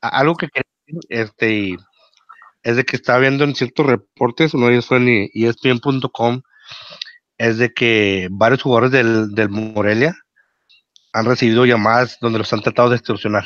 algo 0.01 0.35
que 0.35 0.47
quería 0.47 0.69
decir, 0.85 0.99
este, 1.09 1.77
es 2.63 2.75
de 2.75 2.83
que 2.85 2.95
estaba 2.95 3.19
viendo 3.19 3.43
en 3.43 3.55
ciertos 3.55 3.85
reportes, 3.85 4.53
uno 4.53 4.67
de 4.67 4.73
ellos 4.73 4.87
fue 4.87 4.97
en 4.97 5.29
ESPN.com, 5.33 6.41
es 7.37 7.57
de 7.57 7.73
que 7.73 8.27
varios 8.31 8.61
jugadores 8.61 8.91
del, 8.91 9.33
del 9.33 9.49
Morelia 9.49 10.15
han 11.13 11.25
recibido 11.25 11.65
llamadas 11.65 12.17
donde 12.21 12.39
los 12.39 12.51
han 12.53 12.61
tratado 12.61 12.89
de 12.89 12.97
extorsionar. 12.97 13.45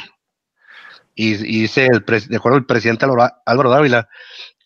Y, 1.15 1.33
y 1.35 1.61
dice, 1.61 1.87
el 1.87 2.03
de 2.05 2.37
acuerdo 2.37 2.57
el 2.57 2.65
presidente 2.65 3.05
Álvaro 3.05 3.69
Dávila, 3.69 4.09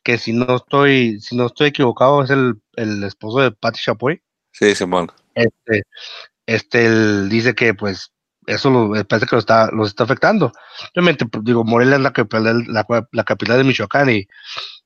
que 0.10 0.18
si 0.18 0.34
no 0.34 0.56
estoy, 0.56 1.20
si 1.20 1.36
no 1.36 1.46
estoy 1.46 1.68
equivocado, 1.68 2.24
es 2.24 2.32
el, 2.32 2.56
el 2.78 3.04
esposo 3.04 3.42
de 3.42 3.52
Patti 3.52 3.80
Chapoy. 3.80 4.20
Sí, 4.52 4.74
Simón. 4.74 5.12
Este, 5.36 5.84
este 6.48 6.86
él 6.88 7.30
dice 7.30 7.54
que 7.54 7.76
pues 7.76 8.12
eso 8.50 8.70
lo, 8.70 8.92
parece 9.06 9.28
que 9.28 9.36
lo 9.36 9.40
está, 9.40 9.70
los 9.72 9.90
está 9.90 10.04
afectando. 10.04 10.52
Obviamente, 10.96 11.26
pues, 11.26 11.44
digo, 11.44 11.64
Morelia 11.64 11.96
es 11.96 12.02
la 12.02 12.14
la, 12.68 13.08
la, 13.12 13.24
capital 13.24 13.58
de 13.58 13.64
Michoacán 13.64 14.10
y 14.10 14.28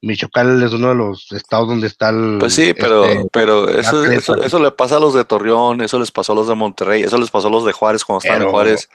Michoacán 0.02 0.62
es 0.62 0.74
uno 0.74 0.90
de 0.90 0.96
los 0.96 1.32
estados 1.32 1.70
donde 1.70 1.88
está 1.88 2.10
el. 2.10 2.38
Pues 2.40 2.54
sí, 2.54 2.74
pero, 2.74 3.06
este, 3.06 3.28
pero 3.32 3.70
eso, 3.70 4.06
eso, 4.06 4.60
le 4.60 4.72
pasa 4.72 4.98
a 4.98 5.00
los 5.00 5.14
de 5.14 5.24
Torreón, 5.24 5.82
eso 5.82 5.98
les 5.98 6.12
pasó 6.12 6.34
a 6.34 6.36
los 6.36 6.48
de 6.48 6.56
Monterrey, 6.56 7.04
eso 7.04 7.18
les 7.18 7.32
pasó 7.32 7.48
a 7.48 7.52
los 7.52 7.66
de 7.66 7.72
Juárez 7.72 8.04
cuando 8.04 8.20
estaban 8.20 8.42
en 8.42 8.50
Juárez. 8.50 8.90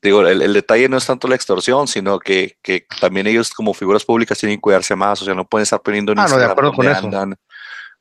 Digo, 0.00 0.26
el, 0.26 0.52
detalle 0.52 0.88
no 0.88 0.96
es 0.96 1.06
tanto 1.06 1.28
la 1.28 1.36
extorsión, 1.36 1.86
sino 1.86 2.18
que, 2.18 2.56
también 3.00 3.26
ellos 3.26 3.50
como 3.50 3.72
figuras 3.72 4.04
públicas 4.04 4.38
tienen 4.38 4.58
que 4.58 4.62
cuidarse 4.62 4.96
más, 4.96 5.22
o 5.22 5.24
sea, 5.24 5.34
no 5.34 5.44
pueden 5.44 5.62
estar 5.62 5.80
poniendo 5.80 6.12
en 6.12 6.18
ah, 6.18 6.22
Instagram 6.22 6.42
no, 6.42 6.48
de 6.48 6.52
acuerdo 6.52 6.72
con 6.72 6.88
eso. 6.88 7.36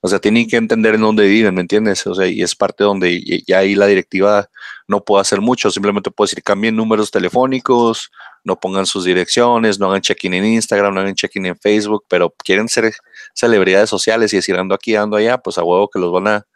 O 0.02 0.08
sea, 0.08 0.20
tienen 0.20 0.48
que 0.48 0.58
entender 0.58 0.96
en 0.96 1.02
dónde 1.02 1.28
viven, 1.28 1.54
¿me 1.54 1.62
entiendes? 1.62 2.06
O 2.08 2.16
sea, 2.16 2.28
y 2.28 2.42
es 2.42 2.56
parte 2.56 2.84
donde 2.84 3.44
ya 3.46 3.60
ahí 3.60 3.76
la 3.76 3.86
directiva 3.86 4.50
no 4.88 5.04
puede 5.04 5.22
hacer 5.22 5.42
mucho, 5.42 5.70
simplemente 5.70 6.10
puede 6.10 6.30
decir 6.30 6.44
cambien 6.44 6.76
números 6.76 7.12
telefónicos, 7.12 8.12
no 8.44 8.60
pongan 8.60 8.88
sus 8.88 9.06
direcciones, 9.06 9.80
no 9.80 9.90
hagan 9.90 10.02
check-in 10.02 10.34
en 10.34 10.46
Instagram, 10.46 10.94
no 10.94 11.02
hagan 11.02 11.14
check-in 11.14 11.46
en 11.46 11.58
Facebook, 11.58 12.06
pero 12.08 12.34
quieren 12.44 12.68
ser 12.68 12.94
celebridades 13.36 13.90
sociales 13.90 14.34
y 14.34 14.38
decir 14.38 14.56
ando 14.56 14.74
aquí, 14.74 14.96
ando 14.96 15.18
allá, 15.18 15.38
pues 15.38 15.60
a 15.60 15.64
huevo 15.64 15.88
que 15.88 16.00
los 16.00 16.12
van 16.12 16.28
a, 16.28 16.48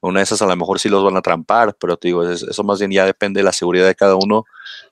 una 0.00 0.20
de 0.20 0.24
esas 0.24 0.42
a 0.42 0.46
lo 0.46 0.56
mejor 0.56 0.78
sí 0.80 0.88
los 0.88 1.04
van 1.04 1.16
a 1.16 1.22
trampar, 1.22 1.74
pero 1.78 1.96
te 1.96 2.08
digo, 2.08 2.28
eso 2.28 2.64
más 2.64 2.78
bien 2.78 2.90
ya 2.90 3.06
depende 3.06 3.40
de 3.40 3.44
la 3.44 3.52
seguridad 3.52 3.86
de 3.86 3.94
cada 3.94 4.16
uno 4.16 4.44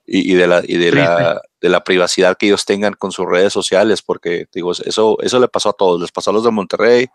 y, 0.06 0.34
de, 0.34 0.46
la, 0.46 0.62
y 0.64 0.76
de, 0.78 0.92
la, 0.92 1.40
de 1.60 1.68
la 1.68 1.84
privacidad 1.84 2.36
que 2.36 2.46
ellos 2.46 2.64
tengan 2.64 2.94
con 2.94 3.12
sus 3.12 3.26
redes 3.26 3.52
sociales, 3.52 4.02
porque 4.02 4.46
digo, 4.52 4.72
eso, 4.72 5.18
eso 5.20 5.38
le 5.38 5.48
pasó 5.48 5.70
a 5.70 5.74
todos, 5.74 6.00
les 6.00 6.10
pasó 6.10 6.30
a 6.30 6.32
los 6.32 6.44
de 6.44 6.50
Monterrey, 6.50 7.08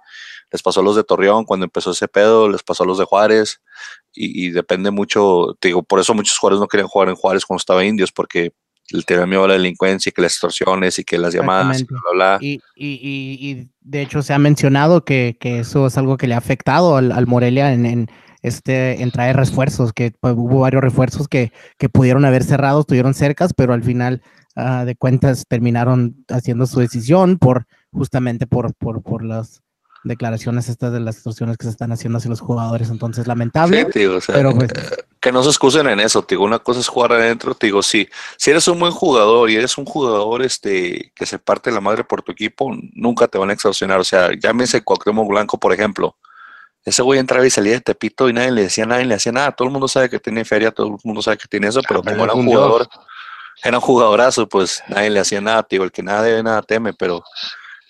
les 0.51 0.61
pasó 0.61 0.79
a 0.79 0.83
los 0.83 0.95
de 0.95 1.03
Torreón 1.03 1.45
cuando 1.45 1.65
empezó 1.65 1.91
ese 1.91 2.07
pedo, 2.07 2.49
les 2.49 2.63
pasó 2.63 2.83
a 2.83 2.87
los 2.87 2.97
de 2.97 3.05
Juárez, 3.05 3.61
y, 4.19 4.49
depende 4.49 4.89
mucho, 4.89 5.55
digo, 5.61 5.83
por 5.83 5.99
eso 5.99 6.13
muchos 6.15 6.37
jugadores 6.37 6.59
no 6.59 6.67
querían 6.67 6.87
jugar 6.87 7.09
en 7.09 7.15
Juárez 7.15 7.45
cuando 7.45 7.59
estaba 7.59 7.85
Indios, 7.85 8.11
porque 8.11 8.51
el 8.89 9.05
tema 9.05 9.25
miedo 9.25 9.43
a 9.43 9.47
la 9.49 9.53
delincuencia 9.53 10.09
y 10.09 10.13
que 10.13 10.21
las 10.21 10.33
extorsiones 10.33 10.97
y 10.97 11.03
que 11.03 11.17
las 11.17 11.33
llamadas 11.33 11.81
y 11.81 11.83
bla, 11.83 11.99
bla, 12.13 12.37
Y, 12.41 12.59
y, 12.75 13.67
de 13.81 14.01
hecho 14.01 14.21
se 14.21 14.33
ha 14.33 14.39
mencionado 14.39 15.03
que, 15.03 15.37
eso 15.41 15.87
es 15.87 15.97
algo 15.97 16.17
que 16.17 16.27
le 16.27 16.35
ha 16.35 16.37
afectado 16.37 16.97
al, 16.97 17.27
Morelia 17.27 17.73
en, 17.73 18.09
este, 18.41 19.01
en 19.01 19.11
traer 19.11 19.35
refuerzos, 19.35 19.93
que 19.93 20.13
pues, 20.19 20.33
hubo 20.37 20.61
varios 20.61 20.81
refuerzos 20.81 21.27
que, 21.27 21.51
que, 21.77 21.89
pudieron 21.89 22.25
haber 22.25 22.43
cerrado, 22.43 22.81
estuvieron 22.81 23.13
cercas, 23.13 23.53
pero 23.53 23.73
al 23.73 23.83
final 23.83 24.21
ah, 24.55 24.85
de 24.85 24.95
cuentas 24.95 25.45
terminaron 25.47 26.25
haciendo 26.29 26.65
su 26.65 26.79
decisión 26.79 27.37
por 27.37 27.67
justamente 27.91 28.47
por, 28.47 28.73
por, 28.75 29.03
por 29.03 29.23
las 29.23 29.61
declaraciones 30.07 30.69
estas 30.69 30.91
de 30.93 30.99
las 30.99 31.15
extorsiones 31.15 31.57
que 31.57 31.65
se 31.65 31.71
están 31.71 31.91
haciendo 31.91 32.17
hacia 32.17 32.29
los 32.29 32.39
jugadores. 32.39 32.89
Entonces, 32.89 33.27
lamentable. 33.27 33.85
pero 33.85 34.53
pues, 34.53 34.71
eh, 34.71 35.05
que 35.19 35.31
no 35.31 35.43
se 35.43 35.49
excusen 35.49 35.87
en 35.87 35.99
eso. 35.99 36.25
Digo, 36.27 36.43
una 36.43 36.59
cosa 36.59 36.79
es 36.79 36.87
jugar 36.87 37.13
adentro. 37.13 37.55
digo, 37.59 37.83
sí, 37.83 38.07
si 38.37 38.51
eres 38.51 38.67
un 38.67 38.79
buen 38.79 38.91
jugador 38.91 39.49
y 39.49 39.55
eres 39.55 39.77
un 39.77 39.85
jugador 39.85 40.43
este, 40.43 41.11
que 41.15 41.25
se 41.25 41.39
parte 41.39 41.71
la 41.71 41.81
madre 41.81 42.03
por 42.03 42.21
tu 42.21 42.31
equipo, 42.31 42.71
nunca 42.93 43.27
te 43.27 43.37
van 43.37 43.49
a 43.49 43.53
extorsionar. 43.53 43.99
O 43.99 44.03
sea, 44.03 44.31
llámese 44.39 44.83
Cuauhtémoc 44.83 45.27
Blanco, 45.27 45.59
por 45.59 45.73
ejemplo. 45.73 46.15
Ese 46.85 47.01
güey 47.01 47.19
entraba 47.19 47.45
y 47.45 47.49
salía 47.49 47.73
de 47.73 47.81
Tepito 47.81 48.29
y 48.29 48.33
nadie 48.33 48.51
le 48.51 48.61
decía 48.63 48.85
nada, 48.85 48.99
nadie 48.99 49.09
le 49.09 49.15
hacía 49.15 49.33
nada. 49.33 49.51
Todo 49.51 49.67
el 49.67 49.73
mundo 49.73 49.89
sabe 49.89 50.09
que 50.09 50.19
tiene 50.19 50.45
feria, 50.45 50.71
todo 50.71 50.87
el 50.87 50.95
mundo 51.03 51.21
sabe 51.21 51.37
que 51.37 51.47
tiene 51.47 51.67
eso, 51.67 51.81
pero 51.85 52.01
como 52.01 52.23
era 52.23 52.33
un 52.33 52.45
jugador, 52.45 52.87
era 53.61 53.77
un 53.77 53.81
jugadorazo, 53.81 54.47
pues 54.47 54.81
nadie 54.87 55.09
le 55.09 55.19
hacía 55.19 55.41
nada. 55.41 55.67
Digo, 55.69 55.83
el 55.83 55.91
que 55.91 56.01
nada 56.01 56.21
debe, 56.21 56.41
nada 56.43 56.61
teme, 56.61 56.93
pero 56.93 57.23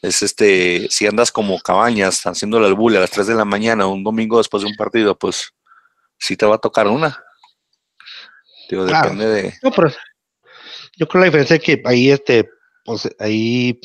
es 0.07 0.21
este, 0.21 0.87
si 0.89 1.05
andas 1.07 1.31
como 1.31 1.59
cabañas 1.59 2.25
haciendo 2.25 2.65
el 2.65 2.73
bulle 2.73 2.97
a 2.97 3.01
las 3.01 3.11
3 3.11 3.27
de 3.27 3.35
la 3.35 3.45
mañana, 3.45 3.87
un 3.87 4.03
domingo 4.03 4.37
después 4.37 4.63
de 4.63 4.69
un 4.69 4.75
partido, 4.75 5.17
pues 5.17 5.53
sí 6.17 6.35
te 6.35 6.45
va 6.45 6.55
a 6.55 6.59
tocar 6.59 6.87
una. 6.87 7.23
Digo, 8.69 8.85
depende 8.85 9.27
de. 9.27 9.53
No, 9.61 9.71
pero 9.71 9.91
yo 10.97 11.07
creo 11.07 11.21
la 11.21 11.25
diferencia 11.25 11.55
es 11.57 11.63
que 11.63 11.81
ahí 11.85 12.11
este, 12.11 12.49
pues 12.83 13.07
ahí 13.19 13.79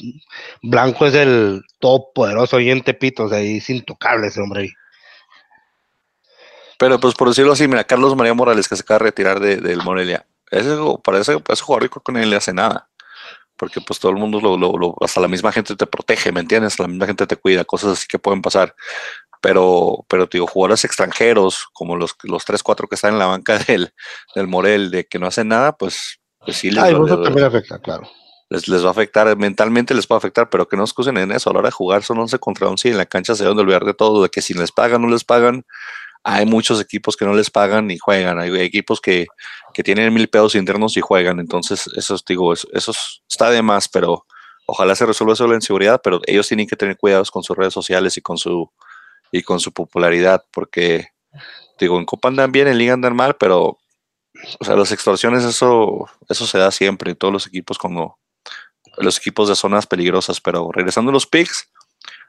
Blanco 0.62 1.06
es 1.06 1.14
el 1.14 1.62
top 1.78 2.12
poderoso 2.14 2.56
ahí 2.56 2.70
en 2.70 2.82
Tepito, 2.82 3.24
o 3.24 3.28
sea, 3.28 3.38
ahí 3.38 3.58
es 3.58 3.70
intocable 3.70 4.28
ese 4.28 4.40
hombre 4.40 4.62
ahí. 4.62 4.72
Pero 6.78 6.98
pues 6.98 7.14
por 7.14 7.28
decirlo 7.28 7.52
así, 7.52 7.68
mira, 7.68 7.84
Carlos 7.84 8.16
María 8.16 8.34
Morales 8.34 8.68
que 8.68 8.76
se 8.76 8.82
acaba 8.82 8.98
de 8.98 9.04
retirar 9.04 9.40
del 9.40 9.82
Morelia. 9.82 10.26
Ese, 10.50 10.76
para 11.02 11.18
ese, 11.18 11.40
ese 11.48 11.62
jugador 11.62 11.84
rico 11.84 12.00
con 12.00 12.16
él 12.16 12.28
le 12.28 12.36
hace 12.36 12.52
nada 12.52 12.90
porque 13.62 13.80
pues 13.80 14.00
todo 14.00 14.10
el 14.10 14.18
mundo, 14.18 14.40
lo, 14.40 14.96
hasta 15.00 15.20
la 15.20 15.28
misma 15.28 15.52
gente 15.52 15.76
te 15.76 15.86
protege, 15.86 16.32
¿me 16.32 16.40
entiendes? 16.40 16.80
La 16.80 16.88
misma 16.88 17.06
gente 17.06 17.28
te 17.28 17.36
cuida, 17.36 17.64
cosas 17.64 17.92
así 17.92 18.08
que 18.08 18.18
pueden 18.18 18.42
pasar. 18.42 18.74
Pero, 19.40 20.04
pero 20.08 20.26
digo, 20.26 20.48
jugadores 20.48 20.84
extranjeros, 20.84 21.68
como 21.72 21.94
los, 21.94 22.16
los 22.24 22.44
3, 22.44 22.60
4 22.60 22.88
que 22.88 22.96
están 22.96 23.12
en 23.12 23.20
la 23.20 23.26
banca 23.26 23.58
del, 23.68 23.94
del 24.34 24.48
Morel, 24.48 24.90
de 24.90 25.06
que 25.06 25.20
no 25.20 25.28
hacen 25.28 25.46
nada, 25.46 25.76
pues, 25.76 26.18
pues 26.44 26.56
sí 26.56 26.72
les, 26.72 26.82
va, 26.82 27.46
afecta, 27.46 27.78
claro. 27.78 28.10
Les, 28.50 28.66
les, 28.66 28.82
va 28.82 28.88
a 28.88 28.90
afectar, 28.90 29.36
mentalmente 29.36 29.94
les 29.94 30.08
va 30.08 30.16
a 30.16 30.18
afectar, 30.18 30.50
pero 30.50 30.66
que 30.66 30.76
no 30.76 30.82
excusen 30.82 31.16
en 31.16 31.30
eso. 31.30 31.48
A 31.48 31.52
la 31.52 31.60
hora 31.60 31.68
de 31.68 31.72
jugar 31.72 32.02
son 32.02 32.18
11 32.18 32.40
contra 32.40 32.66
11 32.66 32.88
y 32.88 32.90
en 32.90 32.98
la 32.98 33.06
cancha 33.06 33.36
se 33.36 33.44
deben 33.44 33.56
de 33.56 33.62
olvidar 33.62 33.84
de 33.84 33.94
todo, 33.94 34.24
de 34.24 34.28
que 34.28 34.42
si 34.42 34.54
les 34.54 34.72
pagan, 34.72 35.02
no 35.02 35.08
les 35.08 35.22
pagan, 35.22 35.64
hay 36.24 36.46
muchos 36.46 36.80
equipos 36.80 37.16
que 37.16 37.24
no 37.24 37.34
les 37.34 37.50
pagan 37.50 37.90
y 37.90 37.98
juegan. 37.98 38.38
Hay 38.38 38.54
equipos 38.60 39.00
que, 39.00 39.26
tienen 39.84 40.12
mil 40.12 40.28
pedos 40.28 40.54
internos 40.54 40.96
y 40.96 41.00
juegan. 41.00 41.40
Entonces, 41.40 41.88
eso, 41.96 42.16
digo, 42.26 42.52
eso, 42.52 42.68
eso, 42.72 42.92
está 43.28 43.50
de 43.50 43.62
más, 43.62 43.88
pero 43.88 44.26
ojalá 44.66 44.94
se 44.94 45.06
resuelva 45.06 45.32
eso 45.32 45.46
la 45.46 45.54
inseguridad, 45.54 46.00
pero 46.02 46.20
ellos 46.26 46.46
tienen 46.46 46.66
que 46.66 46.76
tener 46.76 46.96
cuidados 46.96 47.30
con 47.30 47.42
sus 47.42 47.56
redes 47.56 47.74
sociales 47.74 48.16
y 48.16 48.20
con 48.20 48.38
su, 48.38 48.70
y 49.32 49.42
con 49.42 49.58
su 49.58 49.72
popularidad, 49.72 50.44
porque, 50.52 51.08
digo, 51.80 51.98
en 51.98 52.04
Copa 52.04 52.28
andan 52.28 52.52
bien, 52.52 52.68
en 52.68 52.78
Liga 52.78 52.92
andan 52.92 53.16
mal, 53.16 53.36
pero, 53.36 53.78
o 54.60 54.64
sea, 54.64 54.76
las 54.76 54.92
extorsiones, 54.92 55.44
eso, 55.44 56.08
eso 56.28 56.46
se 56.46 56.58
da 56.58 56.70
siempre 56.70 57.10
en 57.10 57.16
todos 57.16 57.32
los 57.32 57.46
equipos 57.46 57.78
como 57.78 58.18
los 58.98 59.18
equipos 59.18 59.48
de 59.48 59.56
zonas 59.56 59.86
peligrosas, 59.86 60.40
pero 60.40 60.70
regresando 60.70 61.10
a 61.10 61.14
los 61.14 61.26
picks, 61.26 61.71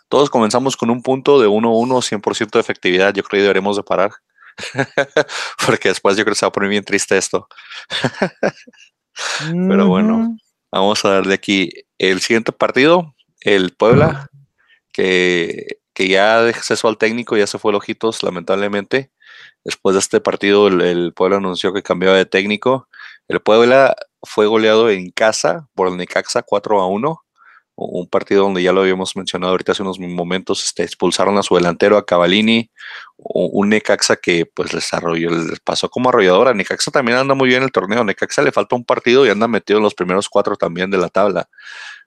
todos 0.07 0.29
comenzamos 0.29 0.77
con 0.77 0.89
un 0.89 1.01
punto 1.01 1.39
de 1.39 1.48
1-1, 1.48 2.01
100% 2.01 2.51
de 2.51 2.60
efectividad. 2.60 3.13
Yo 3.13 3.24
creo 3.24 3.39
que 3.39 3.43
deberemos 3.43 3.77
de 3.77 3.83
parar. 3.83 4.12
Porque 5.65 5.89
después 5.89 6.17
yo 6.17 6.24
creo 6.24 6.33
que 6.33 6.39
se 6.39 6.45
va 6.45 6.50
a 6.50 6.51
poner 6.51 6.69
bien 6.69 6.83
triste 6.83 7.17
esto. 7.17 7.48
Pero 9.69 9.88
bueno, 9.88 10.38
vamos 10.72 11.03
a 11.05 11.10
darle 11.10 11.36
aquí 11.36 11.69
el 11.98 12.19
siguiente 12.22 12.51
partido, 12.51 13.15
el 13.41 13.72
Puebla, 13.72 14.29
que, 14.91 15.79
que 15.93 16.07
ya 16.07 16.51
cesó 16.53 16.88
al 16.88 16.98
técnico, 16.98 17.38
ya 17.38 17.48
se 17.48 17.60
fue 17.60 17.72
el 17.72 17.75
Ojitos, 17.75 18.24
lamentablemente. 18.24 19.12
Después 19.63 19.93
de 19.93 20.00
este 20.00 20.19
partido, 20.19 20.67
el, 20.67 20.81
el 20.81 21.13
Puebla 21.13 21.38
anunció 21.38 21.74
que 21.74 21.83
cambiaba 21.83 22.17
de 22.17 22.25
técnico. 22.25 22.88
El 23.27 23.39
Puebla 23.39 23.95
fue 24.24 24.48
goleado 24.48 24.89
en 24.89 25.12
casa 25.12 25.67
por 25.75 25.88
el 25.88 25.98
Necaxa 25.98 26.43
4 26.43 26.81
a 26.81 26.88
1 26.88 27.23
un 27.75 28.08
partido 28.08 28.44
donde 28.44 28.62
ya 28.62 28.72
lo 28.72 28.82
habíamos 28.82 29.15
mencionado 29.15 29.51
ahorita 29.51 29.72
hace 29.72 29.82
unos 29.82 30.00
momentos, 30.00 30.63
este, 30.63 30.84
expulsaron 30.84 31.38
a 31.38 31.44
su 31.44 31.56
delantero, 31.56 31.98
a 31.98 32.06
Cavalini, 32.06 32.70
un 33.18 33.70
Necaxa 33.70 34.15
que 34.15 34.46
pues 34.46 34.74
les, 34.74 34.94
arrolló, 34.94 35.32
les 35.32 35.60
pasó 35.60 35.89
como 35.89 36.10
arrolladora. 36.10 36.53
Necaxa 36.53 36.92
también 36.92 37.18
anda 37.18 37.34
muy 37.34 37.50
bien 37.50 37.60
en 37.60 37.65
el 37.65 37.72
torneo, 37.72 38.03
Necaxa 38.03 38.42
le 38.44 38.51
falta 38.51 38.75
un 38.75 38.86
partido 38.86 39.25
y 39.25 39.30
anda 39.30 39.48
metido 39.48 39.77
en 39.77 39.84
los 39.84 39.96
primeros 39.96 40.30
cuatro 40.30 40.56
también 40.56 40.92
de 40.92 40.98
la 40.98 41.10
tabla. 41.10 41.50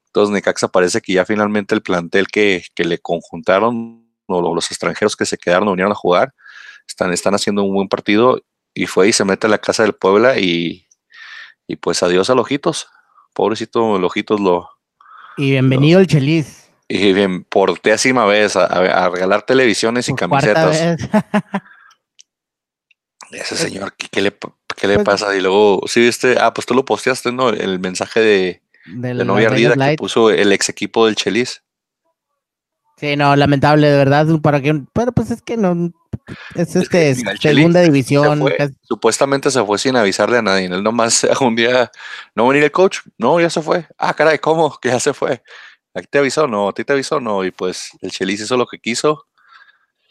Entonces 0.06 0.32
Necaxa 0.32 0.68
parece 0.68 1.00
que 1.00 1.14
ya 1.14 1.24
finalmente 1.24 1.74
el 1.74 1.82
plantel 1.82 2.28
que, 2.28 2.64
le 2.76 2.98
conjuntaron, 2.98 4.06
o 4.26 4.54
los 4.54 4.70
extranjeros 4.70 5.16
que 5.16 5.26
se 5.26 5.36
quedaron, 5.36 5.68
vinieron 5.68 5.92
a 5.92 5.96
jugar, 5.96 6.32
están, 6.86 7.12
están 7.12 7.34
haciendo 7.34 7.64
un 7.64 7.74
buen 7.74 7.88
partido 7.88 8.40
y 8.72 8.86
fue 8.86 9.08
y 9.08 9.12
se 9.12 9.24
mete 9.24 9.46
a 9.46 9.50
la 9.50 9.58
casa 9.58 9.82
del 9.82 9.94
Puebla 9.94 10.38
y, 10.38 10.86
y 11.66 11.76
pues 11.76 12.02
adiós 12.02 12.30
a 12.30 12.34
Lojitos. 12.34 12.88
Pobrecito 13.34 13.98
Lojitos 13.98 14.40
lo, 14.40 14.75
y 15.36 15.50
bienvenido 15.50 16.00
el 16.00 16.06
Chelis. 16.06 16.70
Y 16.88 17.12
bien, 17.12 17.44
por 17.44 17.80
décima 17.82 18.24
vez 18.26 18.56
a, 18.56 19.08
regalar 19.08 19.42
televisiones 19.42 20.08
y 20.08 20.14
camisetas. 20.14 20.96
Ese 23.32 23.56
señor, 23.56 23.94
¿qué, 23.96 24.22
le, 24.22 24.36
qué 24.76 24.86
le 24.86 24.94
pues 24.94 25.04
pasa? 25.04 25.36
Y 25.36 25.40
luego, 25.40 25.82
sí, 25.86 26.00
viste, 26.00 26.36
ah, 26.40 26.54
pues 26.54 26.64
tú 26.64 26.74
lo 26.74 26.84
posteaste, 26.84 27.32
¿no? 27.32 27.48
El 27.48 27.80
mensaje 27.80 28.20
de, 28.20 28.62
de 28.86 29.24
novia 29.24 29.48
ardida 29.48 29.74
que 29.74 29.96
puso 29.96 30.30
el 30.30 30.52
ex 30.52 30.68
equipo 30.68 31.06
del 31.06 31.16
Chelis. 31.16 31.62
Sí, 32.98 33.14
no, 33.14 33.36
lamentable, 33.36 33.88
de 33.88 33.96
verdad, 33.96 34.26
para 34.40 34.62
que, 34.62 34.82
pero 34.94 35.12
pues 35.12 35.30
es 35.30 35.42
que 35.42 35.58
no, 35.58 35.92
es 36.54 36.74
este, 36.76 37.14
segunda 37.38 37.82
división. 37.82 38.42
supuestamente 38.80 39.50
se 39.50 39.62
fue 39.64 39.78
sin 39.78 39.96
avisarle 39.96 40.38
a 40.38 40.42
nadie, 40.42 40.64
él 40.66 40.82
nomás 40.82 41.24
un 41.42 41.54
día, 41.54 41.90
no 42.34 42.48
venir 42.48 42.64
el 42.64 42.72
coach, 42.72 43.00
no, 43.18 43.38
ya 43.38 43.50
se 43.50 43.60
fue, 43.60 43.86
ah, 43.98 44.14
caray, 44.14 44.38
¿cómo? 44.38 44.78
Que 44.80 44.88
ya 44.88 45.00
se 45.00 45.12
fue, 45.12 45.42
¿a 45.94 46.00
ti 46.00 46.06
te 46.10 46.18
avisó? 46.18 46.46
No, 46.46 46.68
¿a 46.68 46.72
ti 46.72 46.84
te 46.84 46.94
avisó? 46.94 47.20
No, 47.20 47.44
y 47.44 47.50
pues 47.50 47.90
el 48.00 48.10
Chelis 48.10 48.40
hizo 48.40 48.56
lo 48.56 48.66
que 48.66 48.78
quiso, 48.78 49.26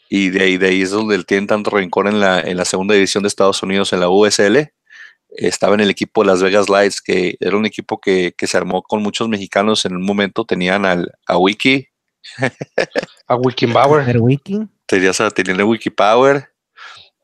y 0.08 0.30
de 0.30 0.44
ahí, 0.44 0.56
de 0.56 0.68
ahí 0.68 0.82
es 0.82 0.90
donde 0.90 1.16
él 1.16 1.26
tiene 1.26 1.48
tanto 1.48 1.70
rencor 1.70 2.06
en 2.06 2.20
la, 2.20 2.40
en 2.40 2.56
la 2.56 2.64
segunda 2.64 2.94
división 2.94 3.24
de 3.24 3.28
Estados 3.28 3.64
Unidos, 3.64 3.92
en 3.92 3.98
la 3.98 4.08
USL, 4.08 4.72
estaba 5.30 5.74
en 5.74 5.80
el 5.80 5.90
equipo 5.90 6.22
de 6.22 6.28
Las 6.28 6.40
Vegas 6.40 6.68
Lights, 6.68 7.00
que 7.02 7.36
era 7.40 7.56
un 7.56 7.66
equipo 7.66 8.00
que, 8.00 8.32
que 8.38 8.46
se 8.46 8.56
armó 8.56 8.82
con 8.82 9.02
muchos 9.02 9.28
mexicanos 9.28 9.84
en 9.84 9.96
un 9.96 10.04
momento, 10.06 10.44
tenían 10.44 10.86
al, 10.86 11.12
a 11.26 11.36
Wiki, 11.36 11.88
a 13.26 13.36
Wikibauer. 13.36 14.18
Wiki? 14.20 14.68
Tenías 14.86 15.20
a 15.20 15.30
tener 15.30 15.62
Wikipower. 15.64 16.50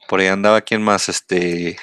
Por 0.08 0.20
ahí 0.20 0.26
andaba 0.26 0.60
quien 0.60 0.82
más, 0.82 1.08
este. 1.08 1.76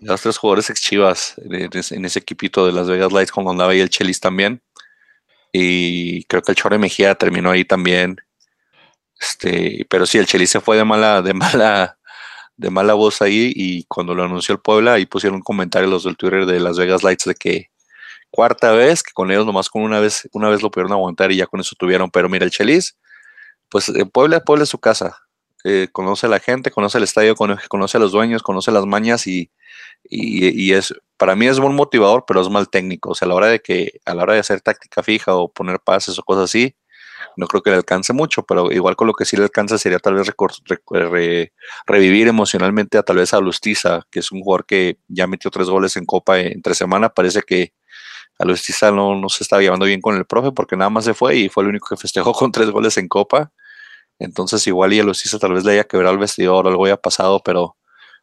Los 0.00 0.22
tres 0.22 0.38
jugadores 0.38 0.70
ex 0.70 0.80
chivas 0.80 1.34
en, 1.38 2.04
ese 2.04 2.18
equipito 2.18 2.64
de 2.64 2.72
Las 2.72 2.88
Vegas 2.88 3.12
Lights, 3.12 3.32
cuando 3.32 3.50
andaba 3.50 3.72
ahí 3.72 3.80
el 3.80 3.90
Chelis 3.90 4.20
también. 4.20 4.62
Y 5.52 6.24
creo 6.24 6.42
que 6.42 6.52
el 6.52 6.56
Chore 6.56 6.78
Mejía 6.78 7.14
terminó 7.16 7.50
ahí 7.50 7.64
también. 7.64 8.16
Este, 9.18 9.84
pero 9.90 10.06
sí, 10.06 10.18
el 10.18 10.26
Chelis 10.26 10.50
se 10.50 10.60
fue 10.60 10.76
de 10.76 10.84
mala, 10.84 11.22
de 11.22 11.34
mala, 11.34 11.98
de 12.56 12.70
mala 12.70 12.94
voz 12.94 13.20
ahí. 13.20 13.52
Y 13.54 13.84
cuando 13.84 14.14
lo 14.14 14.24
anunció 14.24 14.54
el 14.54 14.60
Puebla, 14.60 14.94
ahí 14.94 15.06
pusieron 15.06 15.36
un 15.36 15.42
comentario 15.42 15.88
los 15.88 16.04
del 16.04 16.16
Twitter 16.16 16.46
de 16.46 16.60
Las 16.60 16.78
Vegas 16.78 17.02
Lights 17.02 17.24
de 17.24 17.34
que 17.34 17.69
cuarta 18.30 18.72
vez, 18.72 19.02
que 19.02 19.12
con 19.12 19.30
ellos 19.30 19.46
nomás 19.46 19.68
con 19.68 19.82
una 19.82 20.00
vez, 20.00 20.28
una 20.32 20.48
vez 20.48 20.62
lo 20.62 20.70
pudieron 20.70 20.92
aguantar 20.92 21.32
y 21.32 21.36
ya 21.36 21.46
con 21.46 21.60
eso 21.60 21.74
tuvieron. 21.78 22.10
Pero 22.10 22.28
mira, 22.28 22.44
el 22.44 22.50
Chelis 22.50 22.96
pues 23.70 23.90
Puebla, 24.12 24.40
Puebla 24.40 24.64
es 24.64 24.68
su 24.68 24.78
casa. 24.78 25.16
Eh, 25.64 25.88
conoce 25.92 26.26
a 26.26 26.28
la 26.28 26.40
gente, 26.40 26.70
conoce 26.70 26.98
el 26.98 27.04
estadio, 27.04 27.34
conoce, 27.34 27.96
a 27.96 28.00
los 28.00 28.12
dueños, 28.12 28.42
conoce 28.42 28.72
las 28.72 28.86
mañas 28.86 29.26
y, 29.26 29.50
y, 30.04 30.72
es, 30.72 30.94
para 31.16 31.36
mí 31.36 31.46
es 31.46 31.60
buen 31.60 31.74
motivador, 31.74 32.24
pero 32.26 32.40
es 32.40 32.48
mal 32.50 32.68
técnico. 32.68 33.10
O 33.10 33.14
sea, 33.14 33.26
a 33.26 33.28
la 33.28 33.34
hora 33.34 33.46
de 33.46 33.60
que, 33.60 34.00
a 34.04 34.14
la 34.14 34.22
hora 34.24 34.34
de 34.34 34.40
hacer 34.40 34.60
táctica 34.60 35.02
fija 35.02 35.34
o 35.34 35.52
poner 35.52 35.80
pases 35.80 36.18
o 36.18 36.22
cosas 36.22 36.44
así, 36.44 36.74
no 37.36 37.46
creo 37.46 37.62
que 37.62 37.70
le 37.70 37.76
alcance 37.76 38.12
mucho, 38.12 38.42
pero 38.44 38.72
igual 38.72 38.96
con 38.96 39.06
lo 39.06 39.12
que 39.14 39.24
sí 39.24 39.36
le 39.36 39.44
alcanza 39.44 39.78
sería 39.78 39.98
tal 39.98 40.14
vez 40.14 40.32
revivir 41.86 42.28
emocionalmente 42.28 42.98
a 42.98 43.02
tal 43.02 43.16
vez 43.16 43.34
a 43.34 43.40
Lustiza, 43.40 44.06
que 44.10 44.20
es 44.20 44.32
un 44.32 44.40
jugador 44.40 44.66
que 44.66 44.98
ya 45.08 45.26
metió 45.26 45.50
tres 45.50 45.68
goles 45.68 45.96
en 45.96 46.06
Copa 46.06 46.40
entre 46.40 46.74
semana. 46.74 47.10
Parece 47.10 47.42
que 47.42 47.72
a 48.40 48.46
Lustiza 48.46 48.90
no, 48.90 49.28
se 49.28 49.44
estaba 49.44 49.60
llevando 49.60 49.84
bien 49.84 50.00
con 50.00 50.16
el 50.16 50.24
profe 50.24 50.50
porque 50.50 50.74
nada 50.74 50.88
más 50.88 51.04
se 51.04 51.12
fue 51.12 51.36
y 51.36 51.48
fue 51.50 51.62
el 51.62 51.68
único 51.68 51.88
que 51.88 51.98
festejó 51.98 52.32
con 52.32 52.50
tres 52.50 52.70
goles 52.70 52.96
en 52.96 53.06
Copa. 53.06 53.52
Entonces 54.18 54.66
igual 54.66 54.94
y 54.94 55.00
a 55.00 55.04
Lustiza 55.04 55.38
tal 55.38 55.52
vez 55.52 55.64
le 55.64 55.72
haya 55.72 55.84
quebrado 55.84 56.14
el 56.14 56.20
vestidor 56.20 56.66
o 56.66 56.70
algo 56.70 56.86
haya 56.86 56.96
pasado, 56.96 57.42
pero 57.44 57.76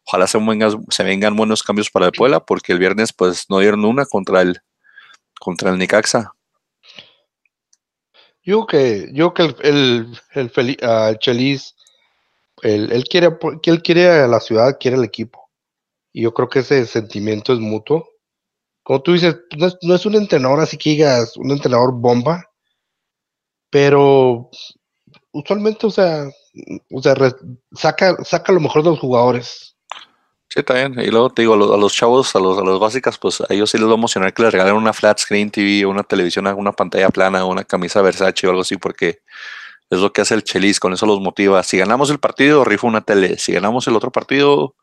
ojalá 0.04 0.26
se 0.26 1.04
vengan, 1.04 1.36
buenos 1.36 1.62
cambios 1.62 1.88
para 1.90 2.06
el 2.06 2.12
Puebla 2.12 2.40
porque 2.40 2.72
el 2.72 2.80
viernes 2.80 3.12
pues 3.12 3.44
no 3.48 3.60
dieron 3.60 3.84
una 3.84 4.06
contra 4.06 4.42
el 4.42 4.58
contra 5.38 5.70
el 5.70 5.78
Nicaxa. 5.78 6.32
Yo 8.42 8.66
que, 8.66 9.08
yo 9.12 9.34
que 9.34 9.42
el, 9.42 9.56
el, 9.62 10.52
el, 10.56 10.78
ah, 10.82 11.12
Chelis, 11.20 11.76
él, 12.62 13.04
quiere, 13.08 13.36
que 13.62 13.70
él 13.70 13.82
quiere 13.82 14.08
a 14.08 14.26
la 14.26 14.40
ciudad, 14.40 14.78
quiere 14.80 14.96
el 14.96 15.04
equipo. 15.04 15.48
Y 16.12 16.22
yo 16.22 16.34
creo 16.34 16.48
que 16.48 16.60
ese 16.60 16.86
sentimiento 16.86 17.52
es 17.52 17.60
mutuo. 17.60 18.08
Como 18.88 19.02
tú 19.02 19.12
dices, 19.12 19.36
no 19.82 19.94
es, 19.94 20.06
un 20.06 20.14
entrenador 20.14 20.60
así 20.60 20.78
que 20.78 20.88
digas, 20.88 21.36
un 21.36 21.50
entrenador 21.50 21.92
bomba, 21.92 22.42
pero 23.68 24.48
usualmente, 25.30 25.86
o 25.86 25.90
sea, 25.90 26.24
o 26.90 27.02
sea 27.02 27.14
saca, 27.74 28.16
saca 28.24 28.50
lo 28.50 28.60
mejor 28.60 28.82
de 28.82 28.88
los 28.88 28.98
jugadores. 28.98 29.76
Sí, 30.48 30.62
también. 30.62 30.98
Y 31.06 31.10
luego 31.10 31.28
te 31.28 31.42
digo, 31.42 31.52
a 31.52 31.76
los, 31.76 31.92
chavos, 31.92 32.34
a 32.34 32.38
los, 32.38 32.56
a 32.56 32.62
los 32.62 32.80
básicas, 32.80 33.18
pues 33.18 33.42
a 33.42 33.46
ellos 33.50 33.70
sí 33.70 33.76
les 33.76 33.86
va 33.86 33.92
a 33.92 33.96
emocionar 33.96 34.32
que 34.32 34.42
les 34.42 34.52
regalen 34.52 34.76
una 34.76 34.94
flat 34.94 35.18
screen 35.18 35.50
TV, 35.50 35.84
una 35.84 36.02
televisión, 36.02 36.46
una 36.46 36.72
pantalla 36.72 37.10
plana, 37.10 37.44
una 37.44 37.64
camisa 37.64 38.00
Versace 38.00 38.46
o 38.46 38.50
algo 38.50 38.62
así, 38.62 38.78
porque 38.78 39.20
es 39.90 39.98
lo 39.98 40.14
que 40.14 40.22
hace 40.22 40.32
el 40.32 40.44
Chelis, 40.44 40.80
con 40.80 40.94
eso 40.94 41.04
los 41.04 41.20
motiva. 41.20 41.62
Si 41.62 41.76
ganamos 41.76 42.08
el 42.08 42.20
partido, 42.20 42.64
rifa 42.64 42.86
una 42.86 43.02
tele. 43.02 43.36
Si 43.36 43.52
ganamos 43.52 43.86
el 43.86 43.96
otro 43.96 44.10
partido, 44.10 44.76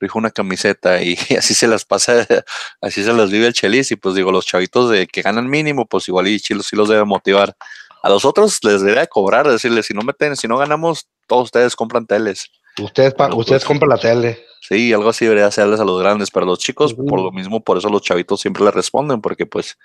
rifa 0.00 0.18
una 0.18 0.30
camiseta. 0.30 1.02
Y 1.02 1.16
así 1.38 1.54
se 1.54 1.66
las 1.66 1.84
pasa, 1.84 2.26
así 2.80 3.04
se 3.04 3.12
las 3.12 3.30
vive 3.30 3.46
el 3.46 3.52
Chelis. 3.52 3.90
Y 3.90 3.96
pues 3.96 4.14
digo, 4.14 4.32
los 4.32 4.46
chavitos 4.46 4.90
de 4.90 5.06
que 5.06 5.22
ganan 5.22 5.48
mínimo, 5.48 5.86
pues 5.86 6.08
igual 6.08 6.28
y 6.28 6.40
Chilos 6.40 6.66
sí 6.66 6.76
los 6.76 6.88
debe 6.88 7.04
motivar. 7.04 7.56
A 8.02 8.08
los 8.08 8.24
otros 8.24 8.62
les 8.62 8.80
debería 8.80 9.06
cobrar, 9.06 9.48
decirles, 9.48 9.86
si 9.86 9.94
no 9.94 10.02
meten, 10.02 10.36
si 10.36 10.46
no 10.46 10.56
ganamos, 10.56 11.08
todos 11.26 11.44
ustedes 11.44 11.74
compran 11.74 12.06
teles. 12.06 12.48
Ustedes, 12.80 13.12
ustedes 13.12 13.44
pues, 13.46 13.64
compran 13.64 13.90
la 13.90 13.98
tele. 13.98 14.38
Sí, 14.60 14.92
algo 14.92 15.08
así 15.08 15.24
debería 15.24 15.46
hacerles 15.46 15.80
a 15.80 15.84
los 15.84 16.00
grandes, 16.00 16.30
pero 16.30 16.46
los 16.46 16.58
chicos, 16.58 16.94
por 16.94 17.20
lo 17.20 17.32
mismo, 17.32 17.62
por 17.62 17.78
eso 17.78 17.88
los 17.88 18.02
chavitos 18.02 18.40
siempre 18.40 18.64
les 18.64 18.74
responden, 18.74 19.20
porque 19.20 19.46
pues 19.46 19.78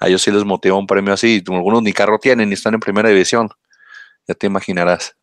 a 0.00 0.08
ellos 0.08 0.22
sí 0.22 0.30
les 0.30 0.44
motiva 0.44 0.76
un 0.76 0.86
premio 0.86 1.12
así. 1.12 1.42
Algunos 1.48 1.82
ni 1.82 1.92
carro 1.92 2.18
tienen 2.18 2.48
ni 2.48 2.54
están 2.54 2.74
en 2.74 2.80
primera 2.80 3.08
división. 3.08 3.50
Ya 4.26 4.34
te 4.34 4.46
imaginarás. 4.46 5.16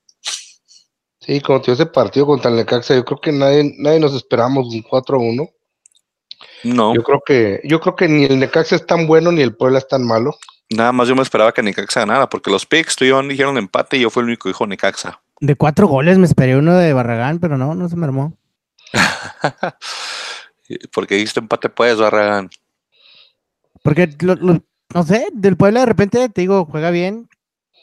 Sí, 1.28 1.42
como 1.42 1.62
ese 1.62 1.86
partido 1.86 2.26
contra 2.26 2.50
el 2.50 2.56
Necaxa, 2.56 2.96
yo 2.96 3.04
creo 3.04 3.20
que 3.20 3.34
nadie, 3.34 3.76
nadie 3.80 4.00
nos 4.00 4.16
esperamos 4.16 4.74
un 4.74 4.82
4-1. 4.82 5.52
No. 6.64 6.96
Yo 6.96 7.04
creo 7.04 7.22
que, 7.26 7.60
yo 7.66 7.82
creo 7.82 7.98
que 7.98 8.08
ni 8.08 8.24
el 8.24 8.40
Necaxa 8.40 8.78
es 8.78 8.86
tan 8.86 9.08
bueno 9.08 9.34
ni 9.34 9.42
el 9.42 9.54
Puebla 9.54 9.80
es 9.80 9.88
tan 9.90 10.08
malo. 10.08 10.38
Nada 10.70 10.94
más 10.94 11.10
yo 11.10 11.18
me 11.18 11.24
esperaba 11.24 11.54
que 11.54 11.62
Necaxa 11.62 12.00
ganara, 12.00 12.30
porque 12.30 12.50
los 12.50 12.66
picks 12.66 12.96
tú 12.96 13.04
y 13.04 13.10
yo 13.10 13.22
dijeron 13.24 13.58
empate 13.58 13.98
y 13.98 14.02
yo 14.02 14.10
fui 14.10 14.22
el 14.22 14.28
único 14.28 14.44
que 14.44 14.52
dijo 14.52 14.66
Necaxa. 14.66 15.20
De 15.42 15.58
cuatro 15.58 15.88
goles 15.88 16.18
me 16.18 16.26
esperé 16.26 16.56
uno 16.56 16.76
de 16.76 16.94
Barragán, 16.94 17.40
pero 17.40 17.58
no, 17.58 17.76
no 17.76 17.90
se 17.90 17.98
me 17.98 18.06
armó. 18.06 18.34
Porque 20.94 21.16
diste 21.16 21.42
empate 21.42 21.68
pues, 21.68 21.98
Barragán. 21.98 22.50
Porque, 23.84 24.10
no 24.24 25.04
sé, 25.04 25.28
del 25.34 25.58
Puebla 25.58 25.82
de 25.82 25.88
repente, 25.88 26.30
te 26.30 26.40
digo, 26.40 26.66
juega 26.72 26.90
bien. 26.90 27.28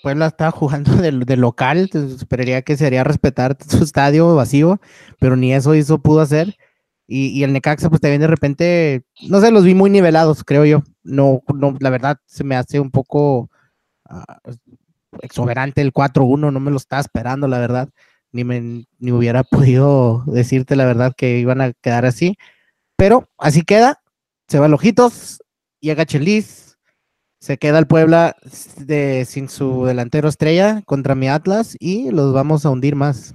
Puebla 0.04 0.26
está 0.26 0.50
jugando 0.50 0.92
del, 1.02 1.24
local, 1.40 1.90
esperaría 1.92 2.62
que 2.62 2.76
sería 2.76 3.02
respetar 3.02 3.56
su 3.66 3.82
estadio 3.82 4.34
vacío, 4.36 4.80
pero 5.18 5.34
ni 5.34 5.52
eso 5.52 5.74
hizo, 5.74 5.98
pudo 5.98 6.20
hacer. 6.20 6.56
Y, 7.06 7.42
el 7.42 7.52
Necaxa, 7.52 7.90
pues 7.90 8.00
también 8.00 8.20
de 8.20 8.28
repente, 8.28 9.04
no 9.28 9.40
sé, 9.40 9.50
los 9.50 9.64
vi 9.64 9.74
muy 9.74 9.90
nivelados, 9.90 10.44
creo 10.44 10.64
yo. 10.64 10.82
No, 11.02 11.42
no, 11.54 11.76
la 11.80 11.90
verdad 11.90 12.18
se 12.26 12.44
me 12.44 12.54
hace 12.54 12.80
un 12.80 12.90
poco 12.90 13.50
ah, 14.04 14.38
exuberante 15.20 15.80
el 15.80 15.92
4-1, 15.92 16.52
no 16.52 16.60
me 16.60 16.70
lo 16.70 16.76
estaba 16.76 17.00
esperando, 17.00 17.48
la 17.48 17.58
verdad 17.58 17.88
ni, 18.34 18.44
me, 18.44 18.86
ni 18.98 19.12
hubiera 19.12 19.44
podido 19.44 20.24
decirte 20.26 20.76
la 20.76 20.84
verdad 20.84 21.14
que 21.16 21.38
iban 21.38 21.60
a 21.62 21.72
quedar 21.72 22.04
así. 22.04 22.36
Pero 22.96 23.28
así 23.38 23.62
queda, 23.62 24.02
se 24.48 24.58
va 24.58 24.66
Ojitos, 24.66 25.42
llega 25.80 26.04
Chelis, 26.04 26.73
se 27.44 27.58
queda 27.58 27.78
el 27.78 27.86
Puebla 27.86 28.36
de, 28.78 29.26
sin 29.26 29.50
su 29.50 29.84
delantero 29.84 30.30
estrella 30.30 30.80
contra 30.86 31.14
mi 31.14 31.28
Atlas 31.28 31.76
y 31.78 32.10
los 32.10 32.32
vamos 32.32 32.64
a 32.64 32.70
hundir 32.70 32.96
más. 32.96 33.34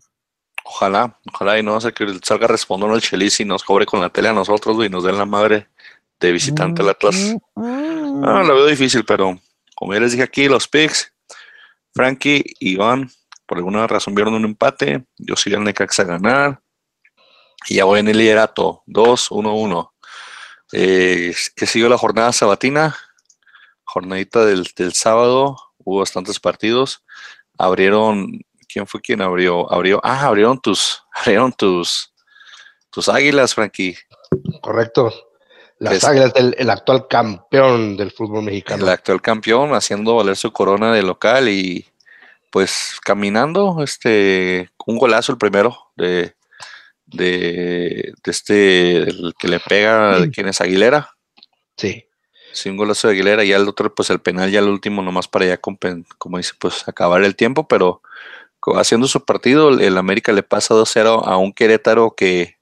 Ojalá, 0.63 1.19
ojalá 1.31 1.59
y 1.59 1.63
no 1.63 1.79
sé 1.79 1.93
que 1.93 2.17
salga 2.23 2.47
respondiendo 2.47 2.95
el 2.95 3.03
Chelis 3.03 3.39
y 3.39 3.45
nos 3.45 3.63
cobre 3.63 3.85
con 3.85 4.01
la 4.01 4.09
tele 4.09 4.29
a 4.29 4.33
nosotros 4.33 4.83
y 4.83 4.89
nos 4.89 5.03
den 5.03 5.15
la 5.15 5.25
madre 5.25 5.67
de 6.19 6.31
visitante 6.31 6.81
al 6.81 6.89
Atlas. 6.89 7.35
Mm, 7.53 7.61
mm. 7.61 8.23
Ah, 8.25 8.41
lo 8.41 8.55
veo 8.55 8.65
difícil, 8.65 9.05
pero 9.05 9.39
como 9.75 9.93
ya 9.93 9.99
les 9.99 10.13
dije 10.13 10.23
aquí, 10.23 10.47
los 10.47 10.67
picks, 10.67 11.13
Frankie, 11.93 12.43
Iván, 12.61 13.11
por 13.45 13.59
alguna 13.59 13.85
razón 13.85 14.15
vieron 14.15 14.33
un 14.33 14.45
empate, 14.45 15.05
yo 15.19 15.35
sigo 15.35 15.57
el 15.57 15.63
Necaxa 15.63 16.01
a 16.01 16.05
ganar, 16.05 16.61
y 17.67 17.75
ya 17.75 17.83
voy 17.83 17.99
en 17.99 18.07
el 18.07 18.17
liderato, 18.17 18.81
2-1-1. 18.87 19.91
Eh, 20.71 21.35
que 21.55 21.65
siguió 21.67 21.89
la 21.89 21.97
jornada 21.99 22.31
sabatina, 22.31 22.95
jornadita 23.89 24.45
del, 24.45 24.93
sábado, 24.93 25.57
hubo 25.79 25.99
bastantes 25.99 26.39
partidos, 26.39 27.03
abrieron, 27.57 28.41
¿quién 28.67 28.85
fue 28.85 29.01
quien 29.01 29.21
abrió? 29.21 29.71
Abrió, 29.71 29.99
ah, 30.03 30.27
abrieron 30.27 30.59
tus, 30.59 31.03
abrieron 31.13 31.51
tus, 31.51 32.13
tus 32.91 33.09
águilas, 33.09 33.55
Frankie. 33.55 33.97
Correcto. 34.61 35.11
Las 35.79 36.03
águilas 36.03 36.33
del 36.33 36.55
el 36.57 36.69
actual 36.69 37.07
campeón 37.07 37.95
del 37.95 38.11
fútbol 38.11 38.43
mexicano. 38.43 38.83
El 38.83 38.89
actual 38.89 39.21
campeón 39.21 39.73
haciendo 39.73 40.15
valer 40.15 40.35
su 40.35 40.51
corona 40.51 40.93
de 40.93 41.01
local 41.01 41.47
y 41.47 41.87
pues 42.51 42.99
caminando, 43.03 43.81
este, 43.81 44.69
un 44.85 44.97
golazo 44.97 45.31
el 45.31 45.37
primero 45.37 45.77
de, 45.95 46.35
de, 47.05 48.13
este, 48.25 48.97
el 48.97 49.33
que 49.39 49.47
le 49.47 49.59
pega, 49.59 50.19
de 50.19 50.31
quien 50.31 50.47
es 50.47 50.59
Aguilera. 50.59 51.11
Sí. 51.77 52.08
Sí, 52.53 52.69
un 52.69 52.77
golazo 52.77 53.07
de 53.07 53.13
Aguilera 53.13 53.43
y 53.43 53.51
el 53.51 53.67
otro, 53.67 53.93
pues 53.93 54.09
el 54.09 54.19
penal 54.19 54.51
ya 54.51 54.59
el 54.59 54.67
último, 54.69 55.01
nomás 55.01 55.27
para 55.27 55.45
ya, 55.45 55.57
como 55.57 56.37
dice, 56.37 56.53
pues 56.59 56.87
acabar 56.87 57.23
el 57.23 57.35
tiempo, 57.35 57.67
pero 57.67 58.01
haciendo 58.75 59.07
su 59.07 59.23
partido, 59.23 59.69
el 59.79 59.97
América 59.97 60.31
le 60.31 60.43
pasa 60.43 60.75
2-0 60.75 61.25
a 61.25 61.37
un 61.37 61.53
Querétaro 61.53 62.15
que, 62.15 62.57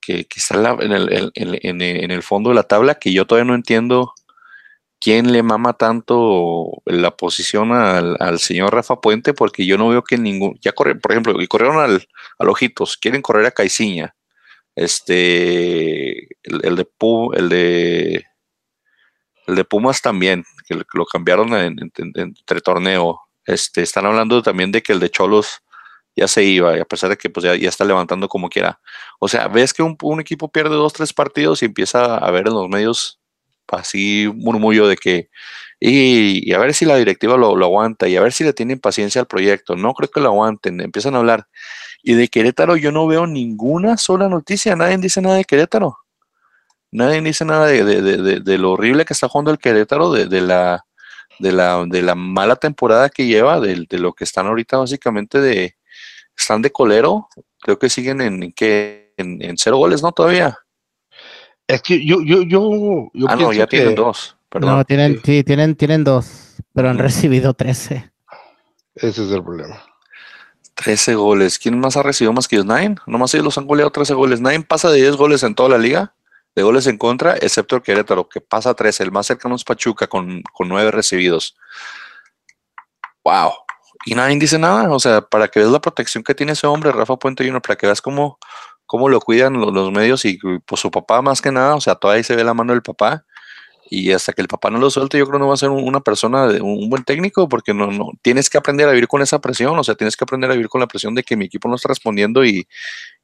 que, 0.00 0.26
está 0.36 0.76
en 0.80 0.92
el, 0.92 1.32
en 1.34 2.10
el 2.10 2.22
fondo 2.22 2.50
de 2.50 2.56
la 2.56 2.64
tabla, 2.64 2.96
que 2.96 3.12
yo 3.12 3.26
todavía 3.26 3.48
no 3.48 3.54
entiendo 3.54 4.14
quién 5.00 5.32
le 5.32 5.42
mama 5.42 5.72
tanto 5.74 6.82
la 6.84 7.16
posición 7.16 7.72
al, 7.72 8.38
señor 8.38 8.74
Rafa 8.74 9.00
Puente, 9.00 9.32
porque 9.34 9.66
yo 9.66 9.78
no 9.78 9.88
veo 9.88 10.04
que 10.04 10.18
ningún, 10.18 10.58
ya 10.60 10.72
corre, 10.72 10.94
por 10.94 11.12
ejemplo, 11.12 11.34
corrieron 11.48 11.78
al, 11.78 12.06
al 12.38 12.48
Ojitos, 12.48 12.96
quieren 12.98 13.22
correr 13.22 13.46
a 13.46 13.50
Caiciña, 13.50 14.14
este, 14.76 16.28
el, 16.42 16.76
de 16.76 16.88
el 17.34 17.48
de 17.48 18.26
el 19.46 19.54
de 19.56 19.64
Pumas 19.64 20.02
también, 20.02 20.44
que 20.68 20.76
lo 20.94 21.06
cambiaron 21.06 21.54
entre 21.54 22.60
torneo, 22.60 23.20
este, 23.46 23.82
están 23.82 24.06
hablando 24.06 24.42
también 24.42 24.70
de 24.72 24.82
que 24.82 24.92
el 24.92 25.00
de 25.00 25.10
Cholos 25.10 25.62
ya 26.16 26.28
se 26.28 26.42
iba, 26.42 26.76
y 26.76 26.80
a 26.80 26.84
pesar 26.84 27.10
de 27.10 27.16
que 27.16 27.30
pues 27.30 27.44
ya, 27.44 27.54
ya 27.56 27.68
está 27.68 27.84
levantando 27.84 28.28
como 28.28 28.48
quiera. 28.48 28.80
O 29.18 29.28
sea, 29.28 29.48
ves 29.48 29.72
que 29.72 29.82
un, 29.82 30.20
equipo 30.20 30.48
pierde 30.48 30.74
dos, 30.74 30.92
tres 30.92 31.12
partidos 31.12 31.62
y 31.62 31.66
empieza 31.66 32.16
a 32.16 32.30
ver 32.30 32.48
en 32.48 32.54
los 32.54 32.68
medios 32.68 33.20
así 33.68 34.28
murmullo 34.34 34.88
de 34.88 34.96
que, 34.96 35.30
y, 35.78 36.52
a 36.52 36.58
ver 36.58 36.74
si 36.74 36.84
la 36.84 36.96
directiva 36.96 37.36
lo, 37.36 37.52
aguanta 37.64 38.08
y 38.08 38.16
a 38.16 38.20
ver 38.20 38.32
si 38.32 38.44
le 38.44 38.52
tienen 38.52 38.80
paciencia 38.80 39.20
al 39.20 39.28
proyecto. 39.28 39.76
No 39.76 39.94
creo 39.94 40.10
que 40.10 40.20
lo 40.20 40.28
aguanten, 40.28 40.80
empiezan 40.80 41.14
a 41.14 41.18
hablar. 41.18 41.46
Y 42.02 42.14
de 42.14 42.28
Querétaro 42.28 42.76
yo 42.76 42.92
no 42.92 43.06
veo 43.06 43.26
ninguna 43.26 43.96
sola 43.96 44.28
noticia, 44.28 44.76
nadie 44.76 44.98
dice 44.98 45.22
nada 45.22 45.36
de 45.36 45.44
Querétaro. 45.44 45.99
Nadie 46.92 47.20
dice 47.20 47.44
nada 47.44 47.66
de, 47.66 48.58
lo 48.58 48.72
horrible 48.72 49.04
que 49.04 49.12
está 49.12 49.28
jugando 49.28 49.50
el 49.50 49.58
Querétaro, 49.58 50.12
de, 50.12 50.40
la, 50.40 50.84
de, 51.38 51.52
la, 51.52 51.84
de 51.86 52.02
la 52.02 52.14
mala 52.14 52.56
temporada 52.56 53.08
que 53.08 53.26
lleva, 53.26 53.60
de, 53.60 53.86
lo 53.90 54.12
que 54.12 54.24
están 54.24 54.46
ahorita 54.46 54.78
básicamente 54.78 55.40
de, 55.40 55.76
están 56.36 56.62
de 56.62 56.72
colero, 56.72 57.28
creo 57.60 57.78
que 57.78 57.88
siguen 57.88 58.20
en, 58.20 58.52
que 58.52 59.12
en, 59.16 59.42
en 59.42 59.56
cero 59.56 59.76
goles, 59.76 60.02
¿no? 60.02 60.10
Todavía. 60.12 60.58
Es 61.66 61.82
que 61.82 62.04
yo, 62.04 62.22
yo, 62.22 62.42
yo, 62.42 63.10
ah, 63.28 63.36
no, 63.36 63.52
ya 63.52 63.66
tienen 63.66 63.94
dos. 63.94 64.36
No, 64.60 64.84
tienen, 64.84 65.20
sí, 65.24 65.44
tienen, 65.44 65.76
tienen 65.76 66.02
dos, 66.02 66.56
pero 66.74 66.90
han 66.90 66.98
recibido 66.98 67.54
trece. 67.54 68.10
Ese 68.96 69.24
es 69.24 69.30
el 69.30 69.44
problema. 69.44 69.80
13 70.74 71.14
goles. 71.14 71.58
¿Quién 71.58 71.78
más 71.78 71.96
ha 71.96 72.02
recibido 72.02 72.32
más 72.32 72.48
que 72.48 72.56
ellos? 72.56 72.66
Nine. 72.66 72.96
Nomás 73.06 73.32
ellos 73.34 73.44
los 73.44 73.58
han 73.58 73.66
goleado 73.66 73.90
13 73.90 74.14
goles. 74.14 74.40
Nine 74.40 74.62
pasa 74.62 74.90
de 74.90 75.00
10 75.00 75.16
goles 75.16 75.42
en 75.42 75.54
toda 75.54 75.68
la 75.68 75.78
liga, 75.78 76.14
de 76.54 76.62
goles 76.62 76.86
en 76.86 76.98
contra, 76.98 77.36
excepto 77.36 77.76
el 77.76 77.82
Querétaro, 77.82 78.28
que 78.28 78.40
pasa 78.40 78.74
13. 78.74 79.04
El 79.04 79.12
más 79.12 79.26
cercano 79.26 79.54
es 79.54 79.64
Pachuca, 79.64 80.06
con, 80.06 80.42
con 80.52 80.68
9 80.68 80.90
recibidos. 80.90 81.56
Wow. 83.24 83.52
Y 84.06 84.14
nadie 84.14 84.36
dice 84.38 84.58
nada. 84.58 84.90
O 84.90 84.98
sea, 84.98 85.20
para 85.22 85.48
que 85.48 85.60
veas 85.60 85.72
la 85.72 85.80
protección 85.80 86.24
que 86.24 86.34
tiene 86.34 86.52
ese 86.52 86.66
hombre, 86.66 86.92
Rafa 86.92 87.16
Puente 87.16 87.44
Jr., 87.44 87.62
para 87.62 87.76
que 87.76 87.86
veas 87.86 88.02
cómo, 88.02 88.38
cómo 88.86 89.08
lo 89.08 89.20
cuidan 89.20 89.54
los, 89.54 89.72
los 89.72 89.92
medios 89.92 90.24
y 90.24 90.38
pues 90.66 90.80
su 90.80 90.90
papá 90.90 91.22
más 91.22 91.40
que 91.40 91.52
nada. 91.52 91.74
O 91.74 91.80
sea, 91.80 91.94
todavía 91.94 92.24
se 92.24 92.36
ve 92.36 92.44
la 92.44 92.54
mano 92.54 92.72
del 92.72 92.82
papá 92.82 93.24
y 93.90 94.12
hasta 94.12 94.32
que 94.32 94.40
el 94.40 94.48
papá 94.48 94.70
no 94.70 94.78
lo 94.78 94.88
suelte, 94.88 95.18
yo 95.18 95.24
creo 95.26 95.38
que 95.38 95.40
no 95.40 95.48
va 95.48 95.54
a 95.54 95.56
ser 95.56 95.70
una 95.70 96.00
persona, 96.00 96.46
de, 96.46 96.60
un 96.60 96.88
buen 96.88 97.02
técnico, 97.02 97.48
porque 97.48 97.74
no, 97.74 97.88
no, 97.88 98.12
tienes 98.22 98.48
que 98.48 98.56
aprender 98.56 98.88
a 98.88 98.92
vivir 98.92 99.08
con 99.08 99.20
esa 99.20 99.40
presión, 99.40 99.76
o 99.76 99.82
sea, 99.82 99.96
tienes 99.96 100.16
que 100.16 100.22
aprender 100.22 100.48
a 100.48 100.54
vivir 100.54 100.68
con 100.68 100.80
la 100.80 100.86
presión 100.86 101.12
de 101.16 101.24
que 101.24 101.36
mi 101.36 101.46
equipo 101.46 101.68
no 101.68 101.74
está 101.74 101.88
respondiendo 101.88 102.44
y, 102.44 102.68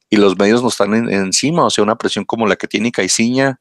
y 0.09 0.17
los 0.17 0.37
medios 0.37 0.61
no 0.61 0.69
están 0.69 0.93
encima, 1.11 1.65
o 1.65 1.69
sea, 1.69 1.83
una 1.83 1.97
presión 1.97 2.25
como 2.25 2.47
la 2.47 2.55
que 2.55 2.67
tiene 2.67 2.91
Caiciña, 2.91 3.59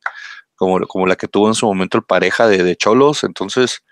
como, 0.54 0.80
como 0.86 1.06
la 1.06 1.16
que 1.16 1.28
tuvo 1.28 1.48
en 1.48 1.54
su 1.54 1.66
momento 1.66 1.98
el 1.98 2.04
pareja 2.04 2.46
de, 2.48 2.62
de 2.62 2.76
Cholos, 2.76 3.24
entonces 3.24 3.82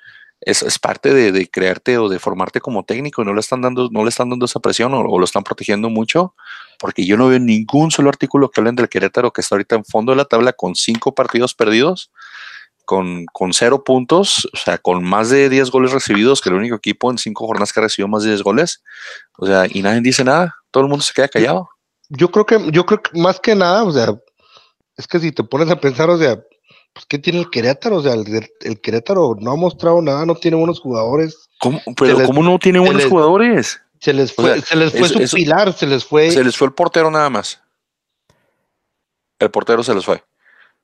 es, 0.40 0.62
es 0.62 0.78
parte 0.78 1.12
de, 1.12 1.32
de, 1.32 1.48
crearte 1.48 1.98
o 1.98 2.08
de 2.08 2.18
formarte 2.18 2.60
como 2.60 2.84
técnico 2.84 3.22
y 3.22 3.24
no 3.24 3.34
le 3.34 3.40
están 3.40 3.60
dando, 3.60 3.88
no 3.90 4.02
le 4.02 4.08
están 4.08 4.30
dando 4.30 4.46
esa 4.46 4.60
presión 4.60 4.94
o, 4.94 5.00
o, 5.00 5.18
lo 5.18 5.24
están 5.24 5.42
protegiendo 5.42 5.90
mucho, 5.90 6.34
porque 6.78 7.04
yo 7.06 7.16
no 7.16 7.28
veo 7.28 7.38
ningún 7.38 7.90
solo 7.90 8.08
artículo 8.08 8.50
que 8.50 8.60
hablen 8.60 8.76
del 8.76 8.88
Querétaro 8.88 9.32
que 9.32 9.40
está 9.40 9.54
ahorita 9.54 9.76
en 9.76 9.84
fondo 9.84 10.12
de 10.12 10.16
la 10.16 10.24
tabla 10.24 10.52
con 10.52 10.74
cinco 10.74 11.14
partidos 11.14 11.54
perdidos 11.54 12.10
con, 12.84 13.24
con 13.32 13.52
cero 13.52 13.82
puntos, 13.84 14.48
o 14.52 14.56
sea, 14.56 14.78
con 14.78 15.02
más 15.04 15.30
de 15.30 15.48
10 15.48 15.70
goles 15.70 15.92
recibidos, 15.92 16.40
que 16.40 16.50
el 16.50 16.56
único 16.56 16.76
equipo 16.76 17.10
en 17.10 17.18
cinco 17.18 17.46
jornadas 17.46 17.72
que 17.72 17.80
ha 17.80 17.84
recibido 17.84 18.08
más 18.08 18.22
de 18.22 18.30
10 18.30 18.42
goles. 18.42 18.82
O 19.38 19.46
sea, 19.46 19.66
y 19.68 19.82
nadie 19.82 20.00
dice 20.00 20.24
nada, 20.24 20.54
todo 20.70 20.84
el 20.84 20.90
mundo 20.90 21.02
se 21.02 21.12
queda 21.12 21.28
callado. 21.28 21.70
Yo 22.16 22.30
creo 22.30 22.46
que, 22.46 22.70
yo 22.70 22.86
creo 22.86 23.02
que 23.02 23.18
más 23.18 23.40
que 23.40 23.54
nada, 23.54 23.84
o 23.84 23.92
sea, 23.92 24.14
es 24.96 25.06
que 25.06 25.18
si 25.18 25.32
te 25.32 25.42
pones 25.44 25.70
a 25.70 25.80
pensar, 25.80 26.10
o 26.10 26.18
sea, 26.18 26.40
pues 26.92 27.06
¿qué 27.06 27.18
tiene 27.18 27.40
el 27.40 27.50
Querétaro? 27.50 27.96
O 27.96 28.02
sea, 28.02 28.14
el, 28.14 28.48
el 28.60 28.80
Querétaro 28.80 29.36
no 29.40 29.50
ha 29.50 29.56
mostrado 29.56 30.00
nada, 30.00 30.24
no 30.24 30.36
tiene 30.36 30.56
buenos 30.56 30.80
jugadores. 30.80 31.48
¿Cómo, 31.60 31.80
pero 31.96 32.18
les, 32.18 32.26
¿cómo 32.26 32.42
no 32.42 32.58
tiene 32.58 32.78
buenos 32.78 33.02
les, 33.02 33.10
jugadores? 33.10 33.80
Se 34.00 34.12
les 34.12 34.32
fue, 34.32 34.44
o 34.44 34.54
sea, 34.54 34.62
se 34.64 34.76
les 34.76 34.92
fue 34.92 35.00
eso, 35.00 35.14
su 35.14 35.20
eso, 35.20 35.36
pilar, 35.36 35.72
se 35.72 35.86
les 35.86 36.04
fue. 36.04 36.30
Se 36.30 36.44
les 36.44 36.56
fue 36.56 36.68
el 36.68 36.74
portero 36.74 37.10
nada 37.10 37.30
más. 37.30 37.60
El 39.38 39.50
portero 39.50 39.82
se 39.82 39.94
les 39.94 40.04
fue. 40.04 40.22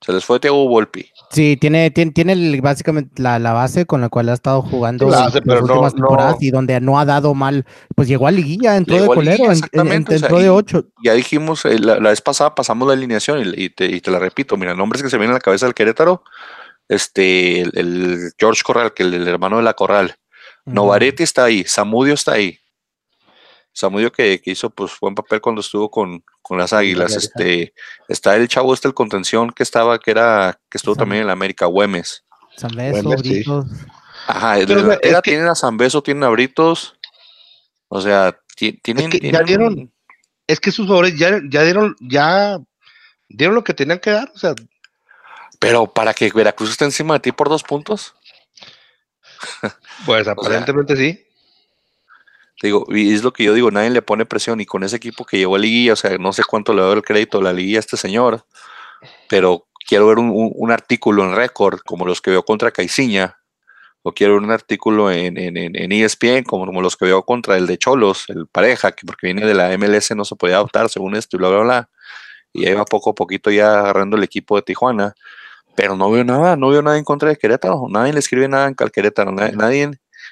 Se 0.01 0.13
les 0.13 0.25
fue 0.25 0.41
Thiago 0.41 0.67
Volpi. 0.69 1.11
Sí, 1.33 1.57
tiene, 1.57 1.93
tiene, 1.93 2.11
tiene 2.11 2.33
el, 2.33 2.61
básicamente 2.61 3.23
la, 3.23 3.39
la, 3.39 3.53
base 3.53 3.87
con 3.87 4.01
la 4.01 4.09
cual 4.09 4.29
ha 4.31 4.33
estado 4.33 4.63
jugando 4.63 5.09
la 5.09 5.21
base, 5.21 5.41
las 5.45 5.63
últimas 5.63 5.95
no, 5.95 6.01
temporadas 6.01 6.37
no. 6.41 6.47
y 6.47 6.51
donde 6.51 6.81
no 6.81 6.99
ha 6.99 7.05
dado 7.05 7.35
mal, 7.35 7.65
pues 7.95 8.09
llegó 8.09 8.27
a 8.27 8.33
liguilla, 8.33 8.77
entró 8.77 8.97
llegó 8.97 9.13
de 9.13 9.15
colero, 9.15 9.45
liguilla, 9.49 9.69
en, 9.73 9.87
en, 9.87 9.93
entró 9.93 10.17
o 10.17 10.19
sea, 10.19 10.39
de 10.41 10.51
ocho. 10.51 10.87
Ya 11.05 11.15
dijimos, 11.15 11.65
eh, 11.67 11.79
la, 11.79 12.01
la, 12.01 12.11
vez 12.11 12.21
pasada 12.21 12.57
pasamos 12.57 12.89
la 12.89 12.95
alineación 12.95 13.43
y, 13.45 13.65
y, 13.65 13.71
te, 13.71 13.87
y, 13.87 14.01
te, 14.01 14.11
la 14.11 14.19
repito, 14.19 14.57
mira, 14.57 14.75
nombres 14.75 15.05
que 15.05 15.09
se 15.09 15.19
vienen 15.19 15.31
a 15.31 15.35
la 15.35 15.41
cabeza 15.41 15.67
del 15.67 15.75
Querétaro, 15.75 16.25
este, 16.89 17.61
el, 17.61 17.71
el 17.75 18.33
George 18.37 18.63
Corral, 18.65 18.93
que 18.93 19.05
el, 19.05 19.15
el, 19.15 19.29
hermano 19.29 19.59
de 19.59 19.63
la 19.63 19.75
Corral, 19.75 20.17
uh 20.67 20.71
-huh. 20.71 20.75
Novaretti 20.75 21.23
está 21.23 21.45
ahí, 21.45 21.63
Samudio 21.65 22.15
está 22.15 22.33
ahí, 22.33 22.59
Samudio 23.81 24.13
que, 24.13 24.41
que, 24.41 24.51
hizo 24.51 24.71
pues 24.71 24.93
buen 25.01 25.15
papel 25.15 25.41
cuando 25.41 25.61
estuvo 25.61 25.91
con, 25.91 26.23
con 26.43 26.59
las 26.59 26.73
Águilas. 26.73 27.17
Este, 27.17 27.73
está 28.09 28.37
el 28.37 28.47
chavo 28.47 28.75
este 28.75 28.89
el 28.89 28.95
contención 28.95 29.51
que 29.51 29.63
estaba, 29.63 29.99
que 29.99 30.11
era, 30.11 30.61
que 30.71 30.79
estuvo 30.79 30.95
San, 30.95 30.99
también 31.01 31.23
en 31.23 31.27
la 31.27 31.33
América, 31.33 31.67
Güemes. 31.67 32.25
San 32.57 32.71
Beso, 32.73 33.09
Britos. 33.09 33.67
Sí. 33.71 33.87
Ajá, 34.27 34.59
que, 34.59 35.21
tienen 35.23 35.49
a 35.49 35.55
San 35.55 35.77
Beso, 35.77 36.03
tienen 36.03 36.25
a 36.25 36.29
Britos. 36.29 36.99
O 37.89 38.01
sea, 38.01 38.39
tienen, 38.57 39.07
es 39.07 39.11
que 39.11 39.19
tienen, 39.19 39.33
ya 39.33 39.43
dieron, 39.43 39.93
es 40.47 40.61
que 40.61 40.71
sus 40.71 40.87
jugadores 40.87 41.19
ya, 41.19 41.41
ya 41.51 41.63
dieron, 41.63 41.97
ya 42.01 42.59
dieron 43.29 43.55
lo 43.55 43.65
que 43.65 43.75
tenían 43.75 43.99
que 43.99 44.11
dar, 44.11 44.31
o 44.35 44.39
sea. 44.39 44.55
Pero 45.59 45.87
para 45.87 46.15
que 46.15 46.31
Veracruz 46.31 46.71
esté 46.71 46.85
encima 46.85 47.15
de 47.15 47.21
ti 47.21 47.33
por 47.33 47.49
dos 47.49 47.63
puntos. 47.63 48.15
Pues 50.05 50.29
aparentemente 50.29 50.93
o 50.95 50.97
sea, 50.97 51.05
sí 51.07 51.30
digo, 52.63 52.85
y 52.89 53.15
es 53.15 53.23
lo 53.23 53.33
que 53.33 53.45
yo 53.45 53.55
digo, 53.55 53.71
nadie 53.71 53.91
le 53.91 54.03
pone 54.03 54.27
presión 54.27 54.61
y 54.61 54.67
con 54.67 54.85
ese 54.85 54.97
equipo 54.97 55.25
que 55.25 55.39
llegó 55.39 55.57
a 55.57 55.59
liguilla, 55.59 55.95
o 55.95 55.97
sea, 55.97 56.17
no 56.19 56.33
sé 56.33 56.43
cuánto 56.45 56.75
le 56.75 56.83
doy 56.83 56.97
el 56.97 57.03
crédito 57.03 57.39
a 57.39 57.43
la 57.43 57.53
liguilla 57.53 57.79
a 57.79 57.81
este 57.81 57.97
señor, 57.97 58.45
pero 59.29 59.67
quiero 59.87 60.07
ver 60.07 60.19
un, 60.19 60.31
un, 60.35 60.71
artículo 60.71 61.25
en 61.25 61.35
récord 61.35 61.81
como 61.81 62.07
los 62.07 62.21
que 62.21 62.31
veo 62.31 62.45
contra 62.45 62.71
Caiciña, 62.71 63.39
o 64.03 64.13
quiero 64.13 64.35
ver 64.35 64.43
un 64.43 64.51
artículo 64.51 65.11
en, 65.11 65.37
en, 65.37 65.57
en 65.57 65.93
ESPN 65.93 66.45
como, 66.45 66.67
como, 66.67 66.81
los 66.81 66.97
que 66.97 67.07
veo 67.07 67.23
contra 67.25 67.57
el 67.57 67.67
de 67.67 67.79
Cholos, 67.79 68.25
el 68.29 68.47
pareja, 68.47 68.93
que 68.93 69.07
porque 69.07 69.27
viene 69.27 69.47
de 69.47 69.55
la 69.55 69.77
MLS 69.77 70.15
no 70.15 70.25
se 70.25 70.37
podía 70.37 70.57
adoptar 70.57 70.89
según 70.89 71.17
esto 71.17 71.37
y 71.37 71.39
bla, 71.39 71.49
bla, 71.49 71.61
bla, 71.61 71.91
y 72.53 72.67
ahí 72.67 72.75
va 72.75 72.85
poco 72.85 73.11
a 73.11 73.15
poquito 73.15 73.51
ya 73.51 73.81
agarrando 73.81 74.17
el 74.17 74.25
equipo 74.25 74.57
de 74.57 74.63
Tijuana, 74.63 75.15
pero 75.77 75.97
no 75.97 76.11
veo 76.11 76.25
nada, 76.25 76.57
no 76.57 76.69
veo 76.69 76.83
nada 76.83 76.99
en 76.99 77.05
contra 77.05 77.31
de 77.31 77.37
Querétaro, 77.37 77.87
nadie 77.89 78.13
le 78.13 78.19
escribe 78.19 78.49
nada 78.49 78.69
en 78.69 78.75
Querétaro, 78.75 79.33
nadie, 79.33 79.53
nadie 79.53 79.91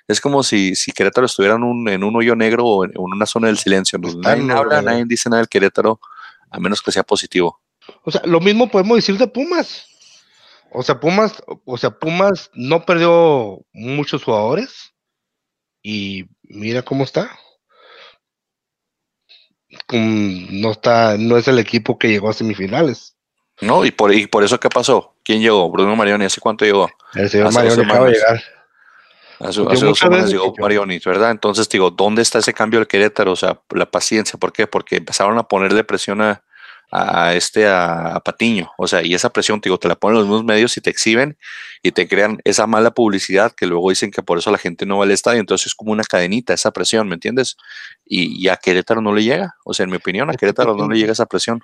es 0.09 0.23
como 0.23 0.43
si, 0.43 0.75
si 0.75 0.91
Querétaro 0.93 1.27
estuviera 1.27 1.57
en 1.57 1.63
un, 1.63 1.87
en 1.89 2.03
un 2.03 2.17
hoyo 2.17 2.35
negro 2.35 2.65
o 2.65 2.85
en, 2.85 2.93
una 2.97 3.27
zona 3.27 3.49
del 3.49 3.59
silencio. 3.59 4.01
Pues 4.01 4.17
nadie 4.17 4.43
no, 4.43 4.57
habla, 4.57 4.81
nadie 4.81 5.05
dice 5.07 5.29
nada 5.29 5.43
del 5.43 5.49
Querétaro, 5.49 6.01
a 6.51 6.59
menos 6.59 6.81
que 6.81 6.91
sea 6.91 7.03
positivo. 7.03 7.61
O 8.05 8.11
sea, 8.11 8.23
lo 8.25 8.41
mismo 8.41 8.71
podemos 8.71 8.97
decir 8.97 9.19
de 9.19 9.29
Pumas. 9.29 9.87
O 10.73 10.83
sea, 10.83 10.99
Pumas, 10.99 11.43
o 11.65 11.77
sea, 11.77 11.91
Pumas 11.91 12.51
no 12.55 12.87
perdió 12.87 13.61
muchos 13.73 14.25
jugadores. 14.25 14.95
Y 15.83 16.25
mira 16.43 16.83
cómo 16.83 17.05
está. 17.05 17.31
No 19.93 20.71
está, 20.71 21.17
no 21.19 21.37
es 21.37 21.49
el 21.49 21.59
equipo 21.59 21.99
que 21.99 22.09
llegó 22.09 22.31
a 22.31 22.35
semifinales. 22.35 23.15
No, 23.61 23.85
y 23.85 23.91
por, 23.91 24.15
y 24.15 24.27
por 24.27 24.45
eso 24.45 24.59
¿qué 24.59 24.69
pasó? 24.69 25.17
¿Quién 25.23 25.41
llegó? 25.41 25.71
Bruno 25.71 25.97
Marioni, 25.97 26.25
¿hace 26.25 26.41
cuánto 26.41 26.65
llegó? 26.65 26.89
El 27.15 27.29
señor 27.29 27.53
Marioni 27.53 27.83
acaba 27.83 28.07
de 28.07 28.13
llegar. 28.13 28.58
Hace, 29.41 29.63
hace 29.69 29.85
dos 29.85 29.99
semanas 29.99 30.31
llegó 30.31 30.53
Marioni, 30.59 30.99
¿verdad? 31.05 31.31
Entonces 31.31 31.69
digo, 31.69 31.91
¿dónde 31.91 32.23
está 32.23 32.39
ese 32.39 32.53
cambio 32.53 32.81
del 32.81 32.89
Querétaro? 32.89 33.33
O 33.33 33.37
sea, 33.37 33.61
la 33.71 33.91
paciencia, 33.91 34.39
¿por 34.39 34.53
qué? 34.53 34.67
Porque 34.67 34.97
empezaron 34.97 35.39
a 35.39 35.45
ponerle 35.45 35.85
presión 35.85 36.21
a, 36.21 36.43
a 36.91 37.35
este, 37.35 37.67
a, 37.67 38.17
a, 38.17 38.21
Patiño, 38.21 38.71
o 38.79 38.87
sea, 38.87 39.03
y 39.03 39.15
esa 39.15 39.31
presión, 39.31 39.61
digo, 39.61 39.79
te 39.79 39.89
la 39.89 39.95
ponen 39.95 40.19
los 40.19 40.27
mismos 40.27 40.45
medios 40.45 40.77
y 40.77 40.81
te 40.81 40.91
exhiben 40.91 41.37
y 41.83 41.93
te 41.93 42.09
crean 42.09 42.39
esa 42.45 42.67
mala 42.67 42.93
publicidad 42.93 43.53
que 43.53 43.67
luego 43.67 43.91
dicen 43.91 44.11
que 44.11 44.23
por 44.23 44.39
eso 44.39 44.51
la 44.51 44.59
gente 44.59 44.87
no 44.87 44.99
va 44.99 45.05
al 45.05 45.11
estadio, 45.11 45.41
entonces 45.41 45.69
es 45.69 45.75
como 45.75 45.93
una 45.93 46.05
cadenita 46.05 46.55
esa 46.55 46.71
presión, 46.71 47.07
¿me 47.09 47.15
entiendes? 47.15 47.57
Y, 48.07 48.43
y 48.43 48.49
a 48.49 48.57
Querétaro 48.57 49.03
no 49.03 49.15
le 49.15 49.23
llega, 49.23 49.55
o 49.65 49.75
sea, 49.75 49.85
en 49.85 49.91
mi 49.91 49.97
opinión, 49.97 50.31
a 50.31 50.35
Querétaro 50.35 50.75
no 50.75 50.89
le 50.89 50.99
llega 50.99 51.13
esa 51.13 51.27
presión. 51.27 51.61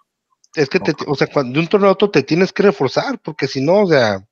Es 0.55 0.69
que, 0.69 0.79
te, 0.79 0.95
o 1.07 1.15
sea, 1.17 1.27
cuando 1.27 1.55
de 1.55 1.61
un 1.61 1.69
torneo 1.69 1.89
a 1.89 1.93
otro 1.93 2.11
te 2.11 2.23
tienes 2.23 2.53
que 2.53 2.63
reforzar, 2.63 3.19
porque 3.19 3.49
si 3.49 3.61
no, 3.61 3.81
o 3.81 3.89
sea, 3.89 4.25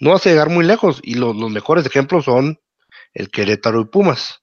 no 0.00 0.10
vas 0.10 0.26
a 0.26 0.30
llegar 0.30 0.48
muy 0.48 0.64
lejos. 0.64 1.00
Y 1.02 1.14
los, 1.14 1.36
los 1.36 1.50
mejores 1.50 1.86
ejemplos 1.86 2.24
son 2.24 2.58
el 3.14 3.30
Querétaro 3.30 3.80
y 3.80 3.84
Pumas. 3.86 4.42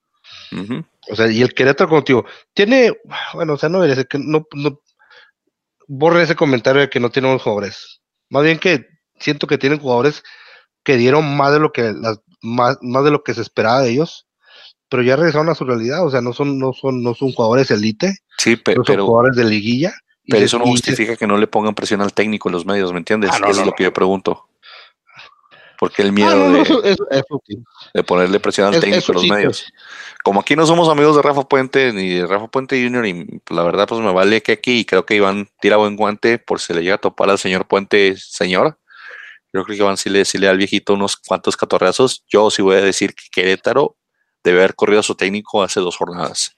Uh 0.52 0.56
-huh. 0.58 0.86
O 1.10 1.16
sea, 1.16 1.30
y 1.30 1.42
el 1.42 1.54
Querétaro 1.54 1.90
contigo 1.90 2.26
tiene, 2.54 2.94
bueno, 3.34 3.54
o 3.54 3.58
sea, 3.58 3.70
no 3.70 3.80
merece 3.80 4.06
que 4.06 4.18
no, 4.20 4.48
no 4.54 4.80
borre 5.88 6.24
ese 6.24 6.36
comentario 6.36 6.82
de 6.82 6.90
que 6.90 7.00
no 7.00 7.10
tienen 7.10 7.38
jugadores. 7.38 8.02
Más 8.30 8.44
bien 8.44 8.60
que 8.60 8.88
siento 9.20 9.48
que 9.48 9.58
tienen 9.58 9.80
jugadores 9.80 10.24
que 10.84 10.98
dieron 10.98 11.36
más 11.38 11.54
de 11.54 11.60
lo 11.60 11.72
que 11.72 11.94
las, 11.94 12.20
más, 12.42 12.78
más 12.82 13.04
de 13.04 13.12
lo 13.12 13.24
que 13.24 13.34
se 13.34 13.42
esperaba 13.42 13.82
de 13.82 13.92
ellos, 13.92 14.28
pero 14.90 15.04
ya 15.04 15.16
regresaron 15.16 15.50
a 15.50 15.56
su 15.56 15.66
realidad, 15.66 16.06
o 16.06 16.12
sea, 16.12 16.22
no 16.22 16.34
son 16.34 16.60
no 16.60 16.74
son 16.74 17.02
no 17.02 17.16
son 17.16 17.32
jugadores 17.32 17.72
elite, 17.72 18.18
sí, 18.38 18.56
pe 18.56 18.76
no 18.76 18.84
son 18.84 18.86
pero 18.86 19.06
jugadores 19.06 19.36
de 19.36 19.46
liguilla. 19.46 19.94
Pero 20.26 20.46
eso 20.46 20.58
no 20.58 20.66
justifica 20.66 21.18
que 21.18 21.28
no 21.28 21.38
le 21.38 21.48
pongan 21.48 21.76
presión 21.76 22.02
al 22.02 22.14
técnico 22.14 22.48
en 22.48 22.54
los 22.54 22.66
medios, 22.66 22.94
¿me 22.94 23.00
entiendes? 23.00 23.32
Ah, 23.34 23.40
no, 23.40 23.48
eso 23.48 23.56
no, 23.56 23.62
es 23.62 23.68
lo 23.68 23.74
que 23.74 23.84
yo 23.84 23.92
pregunto. 23.92 24.48
Porque 25.84 26.02
el 26.02 26.14
miedo 26.14 26.32
ah, 26.32 26.36
no, 26.36 26.54
de, 26.54 26.62
eso, 26.62 26.82
eso, 26.82 27.06
eso 27.12 27.42
sí. 27.46 27.62
de, 27.94 28.04
ponerle 28.06 28.40
presión 28.40 28.74
al 28.74 28.80
técnico 28.80 29.04
en 29.10 29.14
los 29.16 29.22
sí, 29.22 29.30
medios. 29.30 29.66
Pues. 29.70 29.84
Como 30.24 30.40
aquí 30.40 30.56
no 30.56 30.66
somos 30.66 30.88
amigos 30.88 31.18
de 31.18 31.22
Rafa 31.22 31.44
Puente 31.44 31.92
ni 31.92 32.08
de 32.08 32.26
Rafa 32.26 32.48
Puente 32.48 32.82
Jr. 32.82 33.06
y 33.06 33.26
pues, 33.40 33.54
la 33.54 33.64
verdad 33.64 33.86
pues 33.86 34.00
me 34.00 34.14
vale 34.14 34.42
que 34.42 34.54
aquí 34.54 34.80
y 34.80 34.86
creo 34.86 35.06
que 35.06 35.16
Iván 35.16 35.50
tira 35.60 35.76
buen 35.76 35.98
guante 35.98 36.40
por 36.40 36.62
si 36.62 36.74
le 36.74 36.84
llega 36.84 36.96
a 36.96 37.00
topar 37.00 37.30
al 37.30 37.38
señor 37.38 37.68
Puente, 37.68 38.16
señor. 38.16 38.80
Yo 39.52 39.66
creo 39.66 39.76
que 39.76 39.84
Iván 39.84 39.98
sí 39.98 40.10
le, 40.10 40.24
sí 40.24 40.38
le 40.38 40.46
da 40.46 40.54
al 40.54 40.58
viejito 40.58 40.94
unos 40.94 41.18
cuantos 41.18 41.58
catorrazos. 41.58 42.24
Yo 42.30 42.50
sí 42.50 42.62
voy 42.62 42.78
a 42.78 42.82
decir 42.82 43.14
que 43.14 43.26
Querétaro 43.30 43.98
debe 44.42 44.60
haber 44.60 44.76
corrido 44.76 45.02
a 45.02 45.04
su 45.04 45.16
técnico 45.16 45.64
hace 45.64 45.82
dos 45.82 45.98
jornadas. 45.98 46.58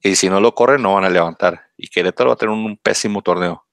Y 0.00 0.16
si 0.16 0.30
no 0.30 0.40
lo 0.40 0.54
corre, 0.54 0.78
no 0.78 0.94
van 0.94 1.04
a 1.04 1.10
levantar. 1.10 1.66
Y 1.76 1.88
Querétaro 1.88 2.30
va 2.30 2.34
a 2.36 2.38
tener 2.38 2.54
un 2.54 2.78
pésimo 2.78 3.20
torneo. 3.20 3.65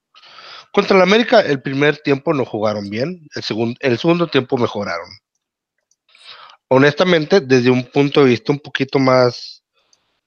Contra 0.74 0.96
el 0.96 1.02
América, 1.04 1.40
el 1.40 1.62
primer 1.62 1.98
tiempo 1.98 2.34
no 2.34 2.44
jugaron 2.44 2.90
bien, 2.90 3.28
el, 3.36 3.44
segundo, 3.44 3.78
el 3.78 3.96
segundo 3.96 4.26
tiempo 4.26 4.56
mejoraron. 4.56 5.08
Honestamente, 6.66 7.40
desde 7.40 7.70
un 7.70 7.84
punto 7.84 8.24
de 8.24 8.30
vista 8.30 8.50
un 8.50 8.58
poquito 8.58 8.98
más, 8.98 9.62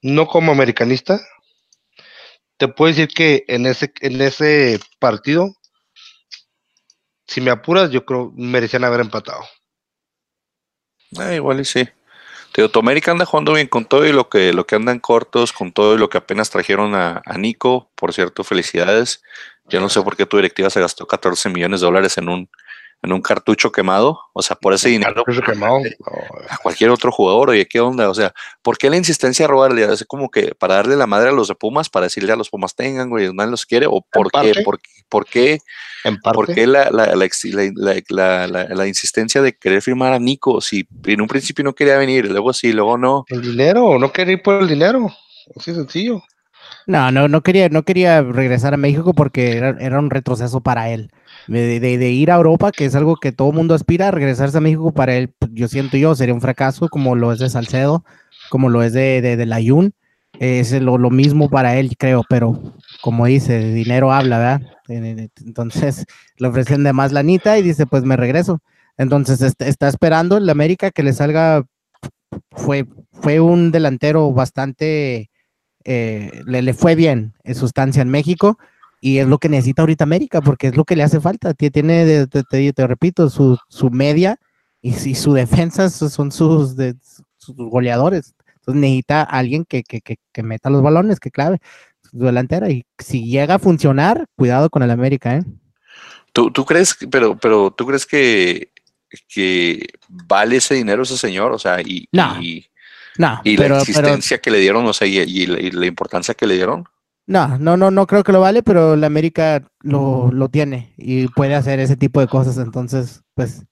no 0.02 0.26
como 0.26 0.54
americanista, 0.54 1.20
te 2.56 2.70
puedo 2.70 2.88
decir 2.88 3.10
que 3.10 3.44
en 3.50 3.66
ese, 3.66 3.92
en 4.00 4.22
ese 4.22 4.80
partido, 5.00 5.54
si 7.28 7.42
me 7.42 7.52
apuras, 7.52 7.92
yo 7.92 8.06
creo 8.06 8.32
merecían 8.38 8.86
haber 8.86 9.02
empatado. 9.02 9.44
Eh, 11.20 11.36
igual 11.36 11.60
y 11.60 11.66
sí. 11.66 11.90
Tío, 12.54 12.72
América 12.76 13.12
anda 13.12 13.26
jugando 13.26 13.52
bien 13.52 13.68
con 13.68 13.84
todo 13.84 14.06
y 14.06 14.14
lo 14.14 14.30
que, 14.30 14.54
lo 14.54 14.66
que 14.66 14.76
andan 14.76 15.00
cortos, 15.00 15.52
con 15.52 15.74
todo 15.74 15.96
y 15.96 15.98
lo 15.98 16.10
que 16.10 16.20
apenas 16.20 16.50
trajeron 16.50 16.96
a 16.96 17.22
Nico. 17.38 17.92
Por 17.96 18.14
cierto, 18.14 18.46
felicidades. 18.46 19.22
Yo 19.70 19.80
no 19.80 19.90
sé 19.90 20.02
por 20.02 20.16
qué 20.16 20.26
tu 20.26 20.38
directiva 20.38 20.70
se 20.70 20.80
gastó 20.80 21.06
14 21.06 21.50
millones 21.50 21.82
de 21.82 21.86
dólares 21.86 22.18
en 22.18 22.30
un 22.30 22.50
en 23.04 23.14
un 23.14 23.22
cartucho 23.22 23.72
quemado, 23.72 24.20
o 24.34 24.42
sea, 24.42 24.56
por 24.56 24.74
ese 24.74 24.90
dinero 24.90 25.24
a 26.50 26.58
cualquier 26.58 26.90
otro 26.90 27.12
jugador, 27.12 27.52
oye, 27.52 27.68
¿qué 27.68 27.80
onda? 27.80 28.10
O 28.10 28.14
sea, 28.14 28.34
¿por 28.64 28.78
qué 28.78 28.90
la 28.90 28.98
insistencia 28.98 29.46
a 29.46 29.48
robarle? 29.48 29.84
Es 29.84 30.04
como 30.08 30.30
que 30.32 30.56
para 30.56 30.76
darle 30.76 30.96
la 30.96 31.06
madre 31.06 31.30
a 31.30 31.32
los 31.32 31.48
de 31.48 31.56
Pumas, 31.56 31.90
para 31.90 32.08
decirle 32.08 32.34
a 32.34 32.36
los 32.36 32.50
Pumas 32.50 32.76
tengan, 32.76 33.10
güey, 33.10 33.32
nadie 33.34 33.52
los 33.52 33.66
quiere, 33.66 33.86
o 33.88 34.02
por 34.02 34.32
qué, 34.32 34.54
por, 34.64 34.80
por, 35.10 35.26
qué, 35.28 35.60
por 36.24 36.54
qué 36.54 36.66
la, 36.66 36.90
la, 36.90 37.16
la, 37.16 38.48
la, 38.48 38.88
insistencia 38.88 39.42
de 39.42 39.56
querer 39.56 39.82
firmar 39.84 40.14
a 40.14 40.20
Nico, 40.20 40.60
si 40.60 40.88
en 41.06 41.22
un 41.22 41.28
principio 41.28 41.64
no 41.64 41.76
quería 41.76 41.98
venir, 41.98 42.32
luego 42.32 42.52
sí, 42.52 42.74
luego 42.74 42.98
no. 42.98 43.26
El 43.28 43.44
dinero, 43.44 44.00
no 44.00 44.12
quería 44.12 44.34
ir 44.34 44.42
por 44.42 44.62
el 44.62 44.68
dinero, 44.68 45.08
así 45.56 45.74
sencillo. 45.74 46.24
No, 46.88 47.12
no, 47.12 47.28
no 47.28 47.42
quería, 47.42 47.68
no 47.70 47.84
quería 47.84 48.22
regresar 48.22 48.74
a 48.74 48.78
México 48.78 49.14
porque 49.14 49.58
era, 49.58 50.00
un 50.00 50.10
retroceso 50.10 50.62
para 50.62 50.90
él 50.90 51.12
de, 51.48 52.12
ir 52.12 52.32
a 52.32 52.36
Europa, 52.36 52.72
que 52.72 52.86
es 52.86 52.96
algo 52.96 53.18
que 53.18 53.32
todo 53.32 53.52
mundo 53.52 53.74
aspira, 53.74 54.08
a 54.08 54.12
regresarse 54.12 54.58
a 54.58 54.62
México 54.62 54.92
para 54.94 55.16
él, 55.16 55.34
pues, 55.38 55.52
yo 55.54 55.68
siento 55.68 55.98
yo, 55.98 56.16
sería 56.16 56.34
un 56.34 56.42
fracaso, 56.42 56.90
como 56.90 57.16
lo 57.16 57.32
es 57.34 57.40
de 57.40 57.50
Salcedo, 57.50 58.04
como 58.50 58.70
lo 58.70 58.84
es 58.84 58.94
de, 58.94 59.22
de, 59.22 59.38
de. 59.38 59.92
Es 60.40 60.72
lo, 60.82 60.98
lo, 60.98 61.10
mismo 61.10 61.50
para 61.50 61.78
él, 61.78 61.96
creo, 61.98 62.24
pero 62.30 62.76
como 63.02 63.26
dice, 63.26 63.74
dinero 63.74 64.12
habla, 64.12 64.38
¿verdad? 64.38 64.62
Entonces 64.88 66.06
le 66.38 66.48
ofrecen 66.48 66.84
de 66.84 66.94
más 66.94 67.12
lanita 67.12 67.58
y 67.58 67.64
dice, 67.64 67.86
pues 67.88 68.04
me 68.04 68.18
regreso. 68.18 68.62
Entonces 68.98 69.56
está 69.60 69.88
esperando 69.88 70.38
el 70.38 70.50
América 70.50 70.92
que 70.92 71.04
le 71.04 71.14
salga. 71.14 71.66
Fue, 72.52 72.86
fue 73.14 73.40
un 73.40 73.72
delantero 73.72 74.32
bastante. 74.32 75.32
Eh, 75.90 76.42
le, 76.46 76.62
le, 76.62 76.74
fue 76.74 76.96
bien 76.96 77.34
en 77.46 77.56
sustancia 77.56 78.02
en 78.02 78.10
México 78.10 78.60
y 79.00 79.20
es 79.20 79.28
lo 79.28 79.38
que 79.38 79.48
necesita 79.48 79.84
ahorita 79.84 80.04
América, 80.04 80.42
porque 80.42 80.68
es 80.68 80.76
lo 80.76 80.84
que 80.84 80.98
le 80.98 81.04
hace 81.04 81.22
falta. 81.22 81.54
Tiene, 81.54 82.28
te, 82.28 82.44
te, 82.44 82.88
repito, 82.88 83.30
su, 83.30 83.58
su 83.70 83.90
media 83.90 84.38
y, 84.82 84.92
si 84.92 85.16
su 85.16 85.32
defensa 85.32 85.90
son 85.90 86.34
sus, 86.34 86.76
de, 86.76 86.96
sus 87.38 87.56
goleadores. 87.56 88.36
Entonces 88.56 88.82
necesita 88.82 89.24
alguien 89.24 89.64
que, 89.64 89.84
que, 89.84 90.02
que, 90.02 90.18
que, 90.34 90.44
meta 90.44 90.70
los 90.70 90.82
balones, 90.82 91.22
que 91.22 91.32
clave 91.32 91.60
su 92.02 92.18
delantera. 92.18 92.70
Y 92.70 92.86
si 93.00 93.24
llega 93.24 93.56
a 93.56 93.60
funcionar, 93.60 94.26
cuidado 94.36 94.70
con 94.70 94.84
el 94.84 94.92
América, 94.92 95.38
¿eh? 95.38 95.44
¿Tú, 96.34 96.52
tú 96.52 96.66
crees, 96.66 96.98
pero, 97.10 97.38
pero 97.38 97.72
tú 97.72 97.88
crees 97.88 98.06
que, 98.06 98.72
que 99.30 99.88
vale 100.10 100.58
ese 100.58 100.76
dinero 100.76 101.04
ese 101.04 101.18
señor? 101.18 101.54
O 101.54 101.60
sea, 101.60 101.80
y, 101.82 102.10
y, 102.42 102.66
no, 103.18 103.42
y 103.44 103.58
la 103.58 103.80
existencia 103.80 104.40
que 104.40 104.52
le 104.52 104.60
dieron, 104.60 104.86
o 104.86 104.94
sea, 104.94 105.08
y 105.08 105.46
la 105.46 105.86
importancia 105.86 106.34
que 106.34 106.48
le 106.48 106.56
dieron. 106.56 106.88
No, 107.26 107.58
no, 107.58 107.76
no, 107.76 107.92
no 107.92 108.08
creo 108.08 108.24
que 108.24 108.32
lo 108.32 108.40
vale, 108.40 108.64
pero 108.64 108.96
la 108.96 109.08
América 109.08 109.62
lo, 109.82 110.32
lo 110.32 110.48
tiene 110.48 110.94
y 110.98 111.28
puede 111.28 111.56
hacer 111.56 111.80
ese 111.82 111.98
tipo 111.98 112.22
de 112.22 112.28
cosas. 112.28 112.58
Entonces, 112.58 113.22
pues, 113.34 113.64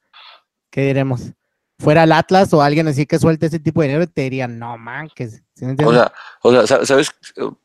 ¿qué 0.70 0.82
diremos? 0.82 1.32
Fuera 1.80 2.04
el 2.04 2.12
Atlas 2.12 2.54
o 2.54 2.62
alguien 2.62 2.88
así 2.90 3.06
que 3.06 3.18
suelte 3.18 3.46
ese 3.46 3.60
tipo 3.60 3.82
de 3.82 3.88
dinero, 3.88 4.08
te 4.08 4.22
dirían, 4.22 4.60
no 4.60 4.78
man, 4.78 5.10
que. 5.16 5.26
o, 5.26 5.94
sea, 5.94 6.12
o 6.42 6.68
sea, 6.68 6.86
¿sabes? 6.86 7.12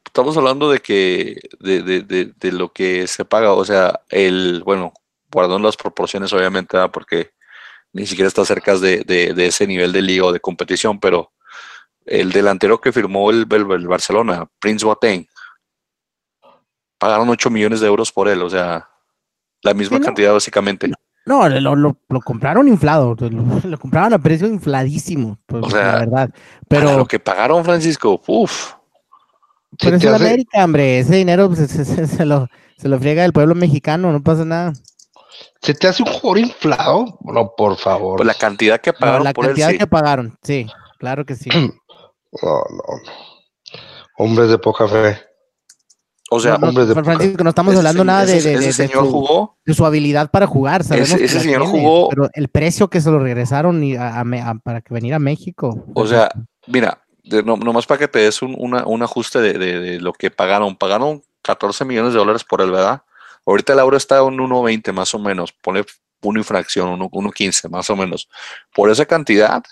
Estamos 0.05 0.37
hablando 0.37 0.71
de 0.71 0.79
que, 0.79 1.41
de, 1.59 1.83
de, 1.83 2.03
de, 2.03 2.33
de, 2.39 2.53
lo 2.53 2.73
que 2.73 3.07
se 3.09 3.25
paga, 3.25 3.53
o 3.53 3.65
sea, 3.65 4.01
el, 4.11 4.63
bueno, 4.65 4.93
guardando 5.31 5.67
las 5.67 5.77
proporciones, 5.77 6.33
obviamente, 6.33 6.77
porque 6.93 7.31
ni 7.93 8.07
siquiera 8.07 8.29
está 8.29 8.45
cerca 8.45 8.77
de, 8.77 9.03
de, 9.05 9.47
ese 9.47 9.67
nivel 9.67 9.93
de 9.93 10.03
liga 10.03 10.25
o 10.25 10.33
de 10.33 10.41
competición, 10.41 11.01
pero 11.01 11.33
el 12.11 12.33
delantero 12.33 12.81
que 12.81 12.93
firmó 12.93 13.31
el, 13.31 13.47
el, 13.51 13.87
Barcelona, 13.87 14.47
Prince 14.59 14.85
Boateng, 14.85 15.27
pagaron 16.99 17.29
8 17.29 17.49
millones 17.51 17.81
de 17.81 17.87
euros 17.87 18.11
por 18.11 18.29
él, 18.29 18.43
o 18.43 18.51
sea, 18.51 18.89
la 19.63 19.75
misma 19.75 20.01
cantidad 20.01 20.33
básicamente. 20.33 20.91
No, 21.25 21.49
lo, 21.49 21.77
lo, 21.77 21.97
compraron 22.25 22.67
inflado, 22.67 23.17
lo, 23.65 23.79
compraron 23.79 24.13
a 24.13 24.19
precio 24.19 24.49
infladísimo, 24.49 25.39
pues, 25.47 25.65
o 25.65 25.71
sea, 25.71 25.93
la 25.93 25.99
verdad. 26.01 26.31
Pero 26.69 26.99
lo 26.99 27.07
que 27.07 27.21
pagaron, 27.21 27.65
Francisco, 27.65 28.21
uff. 28.27 28.75
Pero 29.79 29.97
es 29.97 30.05
en 30.05 30.15
América, 30.15 30.65
hombre, 30.65 30.99
ese 30.99 31.15
dinero 31.15 31.49
pues, 31.49 31.71
se, 31.71 32.27
lo, 32.27 32.49
se 32.77 32.89
lo 32.89 32.99
friega 32.99 33.25
el 33.25 33.33
pueblo 33.33 33.55
mexicano, 33.55 34.11
no 34.11 34.21
pasa 34.21 34.45
nada. 34.45 34.73
¿Se 35.63 35.75
te 35.75 35.87
hace 35.87 36.03
un 36.03 36.11
jugador 36.11 36.39
inflado? 36.39 37.19
No, 37.23 37.55
por 37.57 37.77
favor. 37.77 38.17
Pues 38.17 38.27
la 38.27 38.35
cantidad 38.35 38.81
que 38.81 38.93
pagaron. 38.93 39.23
la 39.23 39.33
cantidad 39.33 39.71
que 39.71 39.87
pagaron, 39.87 40.37
sí, 40.43 40.67
claro 40.99 41.25
que 41.25 41.37
sí. 41.37 41.51
No, 42.43 42.65
no. 42.71 43.03
Hombres 44.19 44.51
de 44.51 44.59
poca 44.59 44.87
fe. 44.87 45.19
O 46.33 46.39
sea, 46.39 46.59
no, 46.59 46.71
de 46.71 46.95
Francisco, 46.95 47.43
no 47.43 47.51
estamos 47.51 47.75
hablando 47.75 48.05
nada 48.05 48.25
de, 48.25 48.41
de, 48.41 48.73
señor 48.73 49.07
su, 49.07 49.11
jugó, 49.11 49.59
de 49.67 49.75
su 49.75 49.85
habilidad 49.85 50.31
para 50.31 50.47
jugar. 50.47 50.83
ese, 50.83 51.27
señor 51.29 51.67
jugó. 51.67 52.09
Pero 52.09 52.31
el 52.35 52.47
precio 52.49 52.89
que 52.89 53.01
se 53.01 53.11
lo 53.11 53.19
regresaron 53.19 53.83
y 53.83 53.97
a, 53.97 54.25
para 54.63 54.81
que 54.81 54.95
venir 54.95 55.13
a 55.13 55.19
México. 55.19 55.85
O 55.93 56.07
sea, 56.07 56.31
mira, 56.69 57.03
no, 57.45 57.57
nomás 57.57 57.87
para 57.87 57.99
que 57.99 58.07
te 58.07 58.21
des 58.21 58.43
un, 58.43 58.55
un 58.57 59.03
ajuste 59.03 59.41
de, 59.41 59.99
lo 59.99 60.13
que 60.13 60.31
pagaron. 60.31 60.77
Pagaron 60.77 61.25
14 61.43 61.85
millones 61.85 62.13
de 62.13 62.21
dólares 62.21 62.45
por 62.45 62.61
él, 62.61 62.71
¿verdad? 62.71 63.03
Ahorita 63.45 63.73
el 63.73 63.81
euro 63.81 63.97
está 63.97 64.19
en 64.19 64.39
1.20 64.39 64.93
más 64.93 65.13
o 65.15 65.19
menos. 65.19 65.53
Pone 65.53 65.85
una 66.23 66.39
infracción, 66.39 67.01
1.15 67.01 67.69
más 67.71 67.91
o 67.91 67.97
menos. 67.97 68.29
Por 68.73 68.89
esa 68.89 69.05
cantidad, 69.05 69.65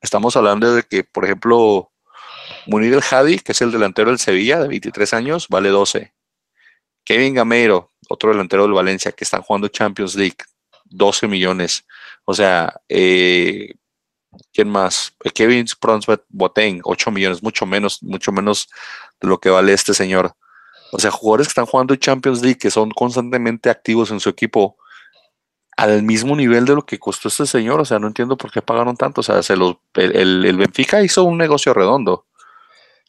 estamos 0.00 0.34
hablando 0.34 0.74
de 0.74 0.82
que, 0.82 1.04
por 1.04 1.26
ejemplo, 1.26 1.90
Munir 2.66 2.92
El 2.94 3.02
Hadi, 3.08 3.38
que 3.38 3.52
es 3.52 3.62
el 3.62 3.72
delantero 3.72 4.10
del 4.10 4.18
Sevilla, 4.18 4.60
de 4.60 4.68
23 4.68 5.14
años, 5.14 5.48
vale 5.48 5.68
12. 5.68 6.12
Kevin 7.04 7.34
Gameiro, 7.34 7.92
otro 8.08 8.30
delantero 8.30 8.64
del 8.64 8.72
Valencia, 8.72 9.12
que 9.12 9.24
está 9.24 9.40
jugando 9.40 9.68
Champions 9.68 10.16
League, 10.16 10.36
12 10.86 11.28
millones. 11.28 11.86
O 12.24 12.34
sea, 12.34 12.80
eh, 12.88 13.74
¿quién 14.52 14.68
más? 14.68 15.14
Eh, 15.22 15.30
Kevin 15.30 15.66
Spronsvet 15.68 16.24
Boateng, 16.28 16.80
8 16.82 17.10
millones, 17.12 17.42
mucho 17.42 17.64
menos, 17.64 18.02
mucho 18.02 18.32
menos 18.32 18.68
de 19.20 19.28
lo 19.28 19.38
que 19.38 19.50
vale 19.50 19.72
este 19.72 19.94
señor. 19.94 20.34
O 20.90 20.98
sea, 20.98 21.10
jugadores 21.10 21.46
que 21.46 21.52
están 21.52 21.66
jugando 21.66 21.94
Champions 21.94 22.42
League, 22.42 22.58
que 22.58 22.70
son 22.70 22.90
constantemente 22.90 23.70
activos 23.70 24.10
en 24.10 24.18
su 24.18 24.28
equipo, 24.28 24.76
al 25.76 26.02
mismo 26.02 26.34
nivel 26.34 26.64
de 26.64 26.74
lo 26.74 26.86
que 26.86 26.98
costó 26.98 27.28
este 27.28 27.46
señor. 27.46 27.80
O 27.80 27.84
sea, 27.84 28.00
no 28.00 28.08
entiendo 28.08 28.36
por 28.36 28.50
qué 28.50 28.62
pagaron 28.62 28.96
tanto. 28.96 29.20
O 29.20 29.24
sea, 29.24 29.42
se 29.42 29.56
los, 29.56 29.76
el 29.94 30.56
Benfica 30.56 31.02
hizo 31.02 31.22
un 31.24 31.38
negocio 31.38 31.72
redondo. 31.72 32.26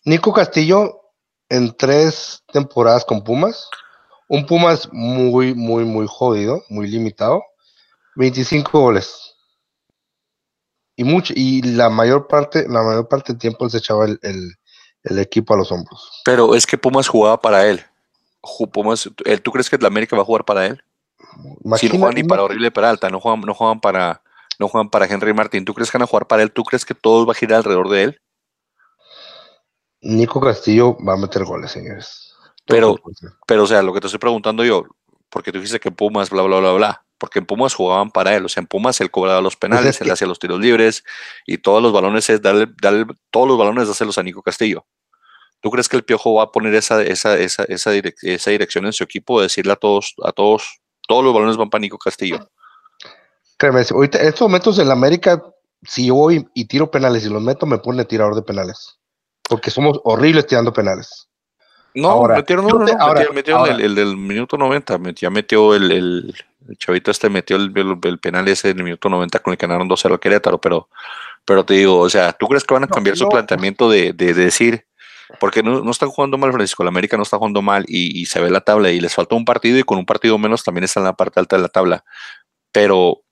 Nico 0.07 0.31
Castillo 0.31 1.01
en 1.49 1.75
tres 1.75 2.41
temporadas 2.53 3.03
con 3.03 3.25
Pumas. 3.25 3.69
Un 4.29 4.45
Pumas 4.45 4.87
muy, 4.93 5.53
muy, 5.53 5.83
muy 5.83 6.05
jodido, 6.07 6.63
muy 6.69 6.87
limitado. 6.87 7.43
25 8.15 8.79
goles. 8.79 9.35
Y 10.95 11.03
mucho, 11.03 11.33
y 11.35 11.61
la 11.61 11.89
mayor 11.89 12.27
parte, 12.27 12.69
la 12.69 12.83
mayor 12.83 13.09
parte 13.09 13.33
del 13.33 13.39
tiempo 13.39 13.69
se 13.69 13.79
echaba 13.79 14.05
el, 14.05 14.55
equipo 15.03 15.53
a 15.53 15.57
los 15.57 15.73
hombros. 15.73 16.21
Pero 16.23 16.55
es 16.55 16.65
que 16.65 16.77
Pumas 16.77 17.09
jugaba 17.09 17.41
para 17.41 17.67
él. 17.67 17.83
Pumas, 18.71 19.09
¿Tú 19.43 19.51
crees 19.51 19.69
que 19.69 19.75
el 19.75 19.85
América 19.85 20.15
va 20.15 20.21
a 20.21 20.25
jugar 20.25 20.45
para 20.45 20.67
él? 20.67 20.81
si 21.75 21.89
no 21.89 21.97
juegan 21.97 22.15
ni 22.15 22.23
para 22.23 22.43
Horrible 22.43 22.71
Peralta, 22.71 23.09
no 23.09 23.19
juegan, 23.19 23.41
no 23.41 23.53
juegan 23.53 23.81
para, 23.81 24.21
no 24.57 24.69
juegan 24.69 24.89
para 24.89 25.05
Henry 25.05 25.33
Martín. 25.33 25.65
¿Tú 25.65 25.73
crees 25.73 25.91
que 25.91 25.97
van 25.97 26.03
a 26.03 26.07
jugar 26.07 26.27
para 26.27 26.43
él? 26.43 26.51
¿Tú 26.53 26.63
crees 26.63 26.85
que 26.85 26.95
todo 26.95 27.25
va 27.25 27.33
a 27.33 27.35
girar 27.35 27.57
alrededor 27.57 27.89
de 27.89 28.03
él? 28.03 28.21
Nico 30.01 30.39
Castillo 30.39 30.97
va 31.03 31.13
a 31.13 31.17
meter 31.17 31.43
goles, 31.43 31.71
señores. 31.71 32.33
Pero, 32.65 32.97
pero, 33.45 33.63
o 33.63 33.67
sea, 33.67 33.81
lo 33.81 33.93
que 33.93 34.01
te 34.01 34.07
estoy 34.07 34.19
preguntando 34.19 34.63
yo, 34.63 34.83
porque 35.29 35.51
tú 35.51 35.59
dijiste 35.59 35.79
que 35.79 35.91
Pumas, 35.91 36.29
bla, 36.29 36.43
bla, 36.43 36.59
bla, 36.59 36.73
bla, 36.73 37.05
porque 37.17 37.39
en 37.39 37.45
Pumas 37.45 37.73
jugaban 37.73 38.11
para 38.11 38.35
él, 38.35 38.45
o 38.45 38.49
sea, 38.49 38.61
en 38.61 38.67
Pumas 38.67 38.99
él 38.99 39.09
cobraba 39.09 39.41
los 39.41 39.55
pues 39.55 39.71
penales, 39.71 40.01
él 40.01 40.11
hacía 40.11 40.27
los 40.27 40.39
tiros 40.39 40.59
libres 40.59 41.03
y 41.45 41.59
todos 41.59 41.81
los 41.81 41.93
balones 41.93 42.29
es 42.29 42.41
darle, 42.41 42.67
darle 42.81 43.05
todos 43.31 43.47
los 43.47 43.57
balones 43.57 43.87
dárselos 43.87 44.17
a 44.17 44.23
Nico 44.23 44.41
Castillo. 44.41 44.85
¿Tú 45.61 45.71
crees 45.71 45.89
que 45.89 45.95
el 45.95 46.03
Piojo 46.03 46.35
va 46.35 46.43
a 46.43 46.51
poner 46.51 46.75
esa, 46.75 47.01
esa, 47.01 47.37
esa, 47.37 47.63
esa, 47.63 47.91
esa 47.93 48.51
dirección 48.51 48.85
en 48.85 48.93
su 48.93 49.03
equipo, 49.03 49.41
decirle 49.41 49.73
a 49.73 49.75
todos, 49.77 50.13
a 50.23 50.31
todos, 50.31 50.79
todos 51.07 51.23
los 51.23 51.33
balones 51.33 51.57
van 51.57 51.69
para 51.69 51.81
Nico 51.81 51.97
Castillo? 51.97 52.47
Créeme, 53.57 53.83
ahorita 53.89 54.21
en 54.21 54.27
estos 54.27 54.47
momentos 54.47 54.77
en 54.77 54.87
la 54.87 54.93
América, 54.93 55.41
si 55.83 56.07
yo 56.07 56.15
voy 56.15 56.47
y 56.53 56.65
tiro 56.65 56.91
penales 56.91 57.25
y 57.25 57.29
los 57.29 57.41
meto, 57.41 57.65
me 57.65 57.79
pone 57.79 58.05
tirador 58.05 58.35
de 58.35 58.43
penales 58.43 58.97
porque 59.47 59.71
somos 59.71 59.99
horribles 60.03 60.47
tirando 60.47 60.73
penales. 60.73 61.27
No, 61.93 62.27
metieron, 62.27 62.67
no, 62.67 62.79
metieron, 63.33 63.81
el, 63.81 63.95
del 63.95 64.17
minuto 64.17 64.55
90, 64.55 64.99
ya 65.15 65.31
metió 65.31 65.73
el, 65.73 65.91
el, 65.91 66.35
chavito 66.77 67.09
este, 67.09 67.27
metió 67.27 67.55
el, 67.55 68.19
penal 68.21 68.47
ese 68.47 68.69
en 68.69 68.77
el 68.77 68.83
minuto 68.83 69.09
90 69.09 69.39
con 69.39 69.53
el 69.53 69.57
que 69.57 69.65
ganaron 69.65 69.89
2-0 69.89 70.11
al 70.11 70.19
Querétaro, 70.19 70.61
pero, 70.61 70.89
pero 71.43 71.65
te 71.65 71.73
digo, 71.73 71.97
o 71.97 72.09
sea, 72.09 72.33
¿tú 72.33 72.47
crees 72.47 72.63
que 72.63 72.75
van 72.75 72.83
a 72.83 72.87
cambiar 72.87 73.17
su 73.17 73.27
planteamiento 73.27 73.89
de, 73.89 74.13
de, 74.13 74.35
decir, 74.35 74.85
porque 75.39 75.63
no, 75.63 75.81
no, 75.81 75.89
están 75.89 76.09
jugando 76.09 76.37
mal 76.37 76.51
Francisco, 76.51 76.83
la 76.83 76.89
América 76.89 77.17
no 77.17 77.23
está 77.23 77.37
jugando 77.37 77.63
mal 77.63 77.83
y, 77.87 78.21
y, 78.21 78.27
se 78.27 78.39
ve 78.41 78.51
la 78.51 78.61
tabla 78.61 78.91
y 78.91 78.99
les 78.99 79.15
faltó 79.15 79.35
un 79.35 79.45
partido 79.45 79.79
y 79.79 79.83
con 79.83 79.97
un 79.97 80.05
partido 80.05 80.37
menos 80.37 80.63
también 80.63 80.83
está 80.83 80.99
en 80.99 81.05
la 81.05 81.13
parte 81.13 81.39
alta 81.39 81.55
de 81.55 81.63
la 81.63 81.69
tabla, 81.69 82.03
pero 82.71 83.23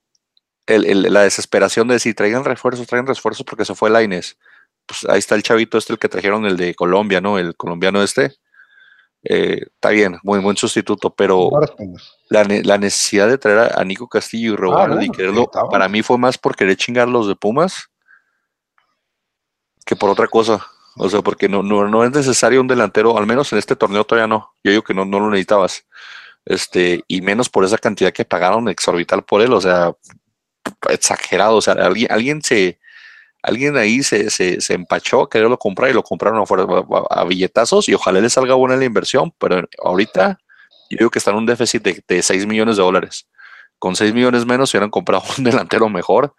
la 0.66 1.22
desesperación 1.22 1.86
de 1.86 1.94
decir, 1.94 2.16
traigan 2.16 2.44
refuerzos, 2.44 2.86
traigan 2.86 3.06
refuerzos 3.06 3.44
porque 3.44 3.64
se 3.64 3.76
fue 3.76 3.90
Laines. 3.90 4.36
Pues 4.86 5.04
ahí 5.08 5.18
está 5.18 5.34
el 5.34 5.42
chavito 5.42 5.78
este, 5.78 5.92
el 5.92 5.98
que 5.98 6.08
trajeron, 6.08 6.46
el 6.46 6.56
de 6.56 6.74
Colombia, 6.74 7.20
¿no? 7.20 7.38
El 7.38 7.56
colombiano 7.56 8.02
este. 8.02 8.32
Eh, 9.24 9.62
está 9.74 9.90
bien, 9.90 10.18
muy 10.22 10.38
buen 10.38 10.56
sustituto, 10.56 11.10
pero 11.10 11.50
la, 12.28 12.44
necesidad 12.78 13.26
de 13.26 13.38
traer 13.38 13.72
a, 13.76 13.84
Nico 13.84 14.08
Castillo 14.08 14.52
y 14.52 14.54
ah, 14.54 14.56
robarlo 14.56 15.02
y 15.02 15.10
quererlo, 15.10 15.50
para 15.70 15.88
mí 15.88 16.02
fue 16.02 16.16
más 16.16 16.38
por 16.38 16.54
querer 16.54 16.76
chingar 16.76 17.08
los 17.08 17.26
de 17.26 17.34
Pumas 17.34 17.90
que 19.86 19.96
por 19.96 20.10
otra 20.10 20.26
cosa. 20.26 20.66
O 20.98 21.08
sea, 21.08 21.22
porque 21.22 21.48
no, 21.48 21.62
no, 21.62 21.88
no 21.88 22.04
es 22.04 22.10
necesario 22.10 22.60
un 22.60 22.66
delantero, 22.66 23.16
al 23.16 23.26
menos 23.26 23.52
en 23.52 23.58
este 23.58 23.76
torneo 23.76 24.04
todavía 24.04 24.26
no. 24.26 24.52
Yo 24.64 24.72
digo 24.72 24.82
que 24.82 24.94
no, 24.94 25.04
no 25.04 25.20
lo 25.20 25.30
necesitabas. 25.30 25.86
Este, 26.44 27.04
y 27.06 27.20
menos 27.20 27.48
por 27.48 27.64
esa 27.64 27.78
cantidad 27.78 28.12
que 28.12 28.24
pagaron 28.24 28.68
exorbital 28.68 29.24
por 29.24 29.42
él. 29.42 29.52
O 29.52 29.60
sea, 29.60 29.92
exagerado. 30.88 31.56
O 31.56 31.60
sea, 31.62 31.74
alguien, 31.74 32.10
alguien 32.10 32.42
se, 32.42 32.78
alguien 33.46 33.76
ahí 33.76 34.02
se, 34.02 34.28
se, 34.30 34.60
se 34.60 34.74
empachó, 34.74 35.28
quería 35.28 35.48
comprar 35.56 35.90
y 35.90 35.94
lo 35.94 36.02
compraron 36.02 36.42
a, 36.42 37.20
a, 37.20 37.24
billetazos 37.24 37.88
y 37.88 37.94
ojalá 37.94 38.20
le 38.20 38.28
salga 38.28 38.54
buena 38.54 38.76
la 38.76 38.84
inversión, 38.84 39.32
pero 39.38 39.62
ahorita 39.82 40.38
yo 40.90 40.98
digo 40.98 41.10
que 41.10 41.20
está 41.20 41.30
en 41.30 41.38
un 41.38 41.46
déficit 41.46 41.82
de, 41.82 42.04
de 42.06 42.22
6 42.22 42.46
millones 42.46 42.76
de 42.76 42.82
dólares. 42.82 43.28
Con 43.78 43.94
6 43.94 44.12
millones 44.14 44.46
menos 44.46 44.72
hubieran 44.74 44.90
comprado 44.90 45.22
un 45.38 45.44
delantero 45.44 45.88
mejor 45.88 46.34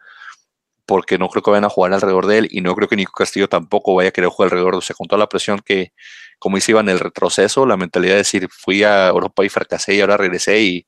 porque 0.86 1.18
no 1.18 1.30
creo 1.30 1.44
que 1.44 1.52
vayan 1.52 1.66
a 1.66 1.70
jugar 1.70 1.94
alrededor 1.94 2.28
de 2.28 2.38
él 2.40 2.48
y 2.50 2.62
no 2.62 2.74
creo 2.76 2.88
que 2.88 2.96
Nico 2.96 3.12
Castillo 3.12 3.50
tampoco 3.50 3.94
vaya 3.96 4.10
a 4.10 4.12
querer 4.12 4.30
jugar 4.30 4.48
alrededor. 4.48 4.76
O 4.76 4.82
sea, 4.82 4.96
con 4.96 5.08
toda 5.08 5.20
la 5.20 5.30
presión 5.30 5.60
que, 5.60 5.94
como 6.40 6.58
dice 6.58 6.72
en 6.72 6.90
el 6.90 7.00
retroceso, 7.00 7.66
la 7.66 7.78
mentalidad 7.78 8.14
de 8.14 8.20
decir, 8.20 8.48
fui 8.50 8.84
a 8.84 9.08
Europa 9.10 9.46
y 9.46 9.50
fracasé 9.50 9.96
y 9.96 10.02
ahora 10.02 10.18
regresé 10.18 10.62
y, 10.62 10.88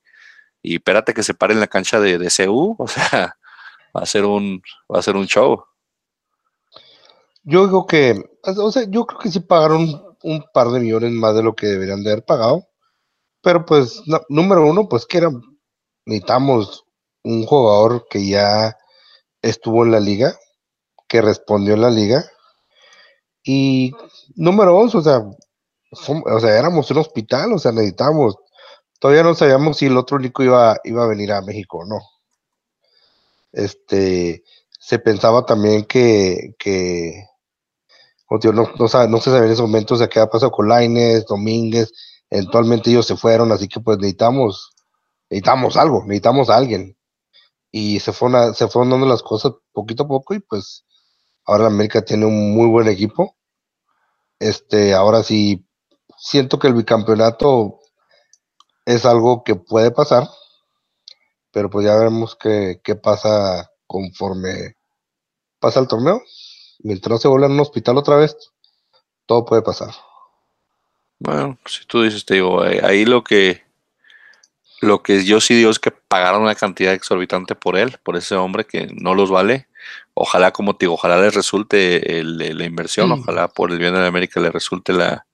y 0.62 0.76
espérate 0.76 1.14
que 1.14 1.24
se 1.24 1.34
pare 1.34 1.54
en 1.54 1.60
la 1.60 1.68
cancha 1.68 2.00
de, 2.00 2.18
de 2.18 2.30
CU, 2.30 2.76
o 2.80 2.88
sea, 2.88 3.36
va 3.96 4.02
a 4.02 4.06
ser 4.06 4.26
un, 4.26 4.62
va 4.94 5.00
a 5.00 5.02
ser 5.04 5.16
un 5.16 5.28
show. 5.28 5.66
Yo 7.50 7.66
digo 7.66 7.88
que, 7.88 8.24
o 8.44 8.72
sea, 8.72 8.84
yo 8.90 9.08
creo 9.08 9.20
que 9.20 9.32
sí 9.32 9.40
pagaron 9.40 10.16
un 10.22 10.46
par 10.54 10.70
de 10.70 10.80
millones 10.80 11.12
más 11.12 11.34
de 11.34 11.42
lo 11.42 11.56
que 11.56 11.66
deberían 11.66 12.04
de 12.04 12.12
haber 12.12 12.24
pagado. 12.24 12.68
Pero 13.42 13.66
pues, 13.66 14.04
número 14.30 14.68
uno, 14.68 14.88
pues 14.88 15.08
que 15.08 15.18
era, 15.18 15.32
necesitamos 16.06 16.86
un 17.24 17.46
jugador 17.48 18.06
que 18.08 18.28
ya 18.28 18.78
estuvo 19.42 19.84
en 19.84 19.92
la 19.92 20.00
liga, 20.00 20.38
que 21.08 21.24
respondió 21.24 21.74
en 21.74 21.82
la 21.82 21.90
liga. 21.90 22.24
Y 23.44 23.94
número 24.36 24.78
11, 24.78 24.98
o 24.98 25.02
sea, 25.02 25.24
o 26.26 26.40
sea, 26.40 26.60
éramos 26.60 26.92
un 26.92 27.00
hospital, 27.00 27.54
o 27.54 27.58
sea, 27.58 27.72
necesitábamos, 27.72 28.36
todavía 29.00 29.24
no 29.24 29.34
sabíamos 29.34 29.78
si 29.78 29.88
el 29.88 29.98
otro 29.98 30.18
único 30.18 30.44
iba, 30.44 30.78
iba 30.84 31.04
a 31.04 31.08
venir 31.08 31.32
a 31.32 31.42
México 31.42 31.80
o 31.80 31.86
no. 31.86 32.00
Este, 33.54 34.44
se 34.80 35.00
pensaba 35.00 35.48
también 35.48 35.86
que, 35.86 36.56
que 36.60 37.29
no, 38.30 38.40
no, 38.54 38.70
no, 38.78 38.88
se 39.18 39.32
sabía 39.32 39.46
en 39.46 39.52
ese 39.52 39.62
momento 39.62 39.96
o 39.96 40.10
qué 40.10 40.20
ha 40.20 40.30
pasado 40.30 40.52
con 40.52 40.68
Laines, 40.68 41.26
Domínguez, 41.26 41.92
eventualmente 42.30 42.92
ellos 42.92 43.08
se 43.08 43.18
fueron, 43.18 43.52
así 43.52 43.68
que 43.68 43.80
pues 43.80 43.98
necesitamos, 43.98 44.72
necesitamos 45.30 45.78
algo, 45.78 46.04
necesitamos 46.04 46.50
a 46.50 46.58
alguien. 46.58 46.96
Y 47.72 48.00
se 48.00 48.14
fueron, 48.14 48.54
se 48.56 48.68
dando 48.68 49.06
las 49.06 49.24
cosas 49.24 49.54
poquito 49.72 50.04
a 50.04 50.08
poco 50.08 50.34
y 50.36 50.40
pues 50.40 50.86
ahora 51.46 51.68
América 51.68 52.04
tiene 52.04 52.26
un 52.26 52.54
muy 52.54 52.68
buen 52.68 52.88
equipo. 52.88 53.36
Este, 54.40 54.94
ahora 54.94 55.24
sí, 55.24 55.66
siento 56.18 56.60
que 56.60 56.68
el 56.68 56.74
bicampeonato 56.76 57.80
es 58.86 59.06
algo 59.06 59.44
que 59.44 59.56
puede 59.56 59.92
pasar, 59.92 60.30
pero 61.52 61.70
pues 61.70 61.86
ya 61.86 61.96
veremos 61.96 62.36
qué, 62.36 62.80
qué 62.84 62.96
pasa 62.96 63.70
conforme 63.88 64.76
pasa 65.60 65.80
el 65.80 65.88
torneo. 65.88 66.22
Mientras 66.80 67.12
no 67.12 67.18
se 67.18 67.28
vuelva 67.28 67.48
en 67.48 67.54
un 67.54 67.60
hospital 67.60 67.98
otra 67.98 68.16
vez, 68.16 68.36
todo 69.26 69.46
puede 69.46 69.62
pasar. 69.62 69.94
Bueno, 71.20 71.58
si 71.66 71.86
tú 71.86 72.02
dices, 72.02 72.26
te 72.26 72.36
digo, 72.36 72.66
eh, 72.66 72.82
ahí 72.84 73.06
lo 73.06 73.24
que 73.24 73.64
lo 74.82 75.04
que 75.04 75.26
yo 75.26 75.42
sí 75.42 75.56
digo 75.56 75.70
es 75.70 75.80
que 75.80 75.92
pagaron 75.92 76.44
una 76.44 76.56
cantidad 76.56 76.94
exorbitante 76.94 77.56
por 77.56 77.78
él, 77.78 77.98
por 78.04 78.16
ese 78.16 78.36
hombre 78.36 78.66
que 78.66 78.88
no 78.94 79.14
los 79.14 79.30
vale. 79.30 79.68
Ojalá, 80.14 80.52
como 80.52 80.76
te 80.76 80.86
digo, 80.86 80.94
ojalá 80.94 81.22
les 81.22 81.34
resulte 81.34 82.24
la 82.24 82.66
inversión, 82.66 83.12
ojalá 83.12 83.48
por 83.50 83.72
el 83.72 83.80
bien 83.80 83.94
de 83.94 84.06
América 84.06 84.40
le 84.40 84.52
resulte 84.52 84.94
la, 84.94 85.26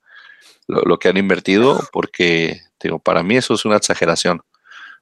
lo, 0.67 0.97
que 0.97 1.09
han 1.09 1.17
invertido, 1.17 1.79
porque 1.91 2.61
digo, 2.81 2.99
para 2.99 3.23
mí 3.23 3.37
eso 3.37 3.53
es 3.53 3.65
una 3.65 3.77
exageración. 3.77 4.41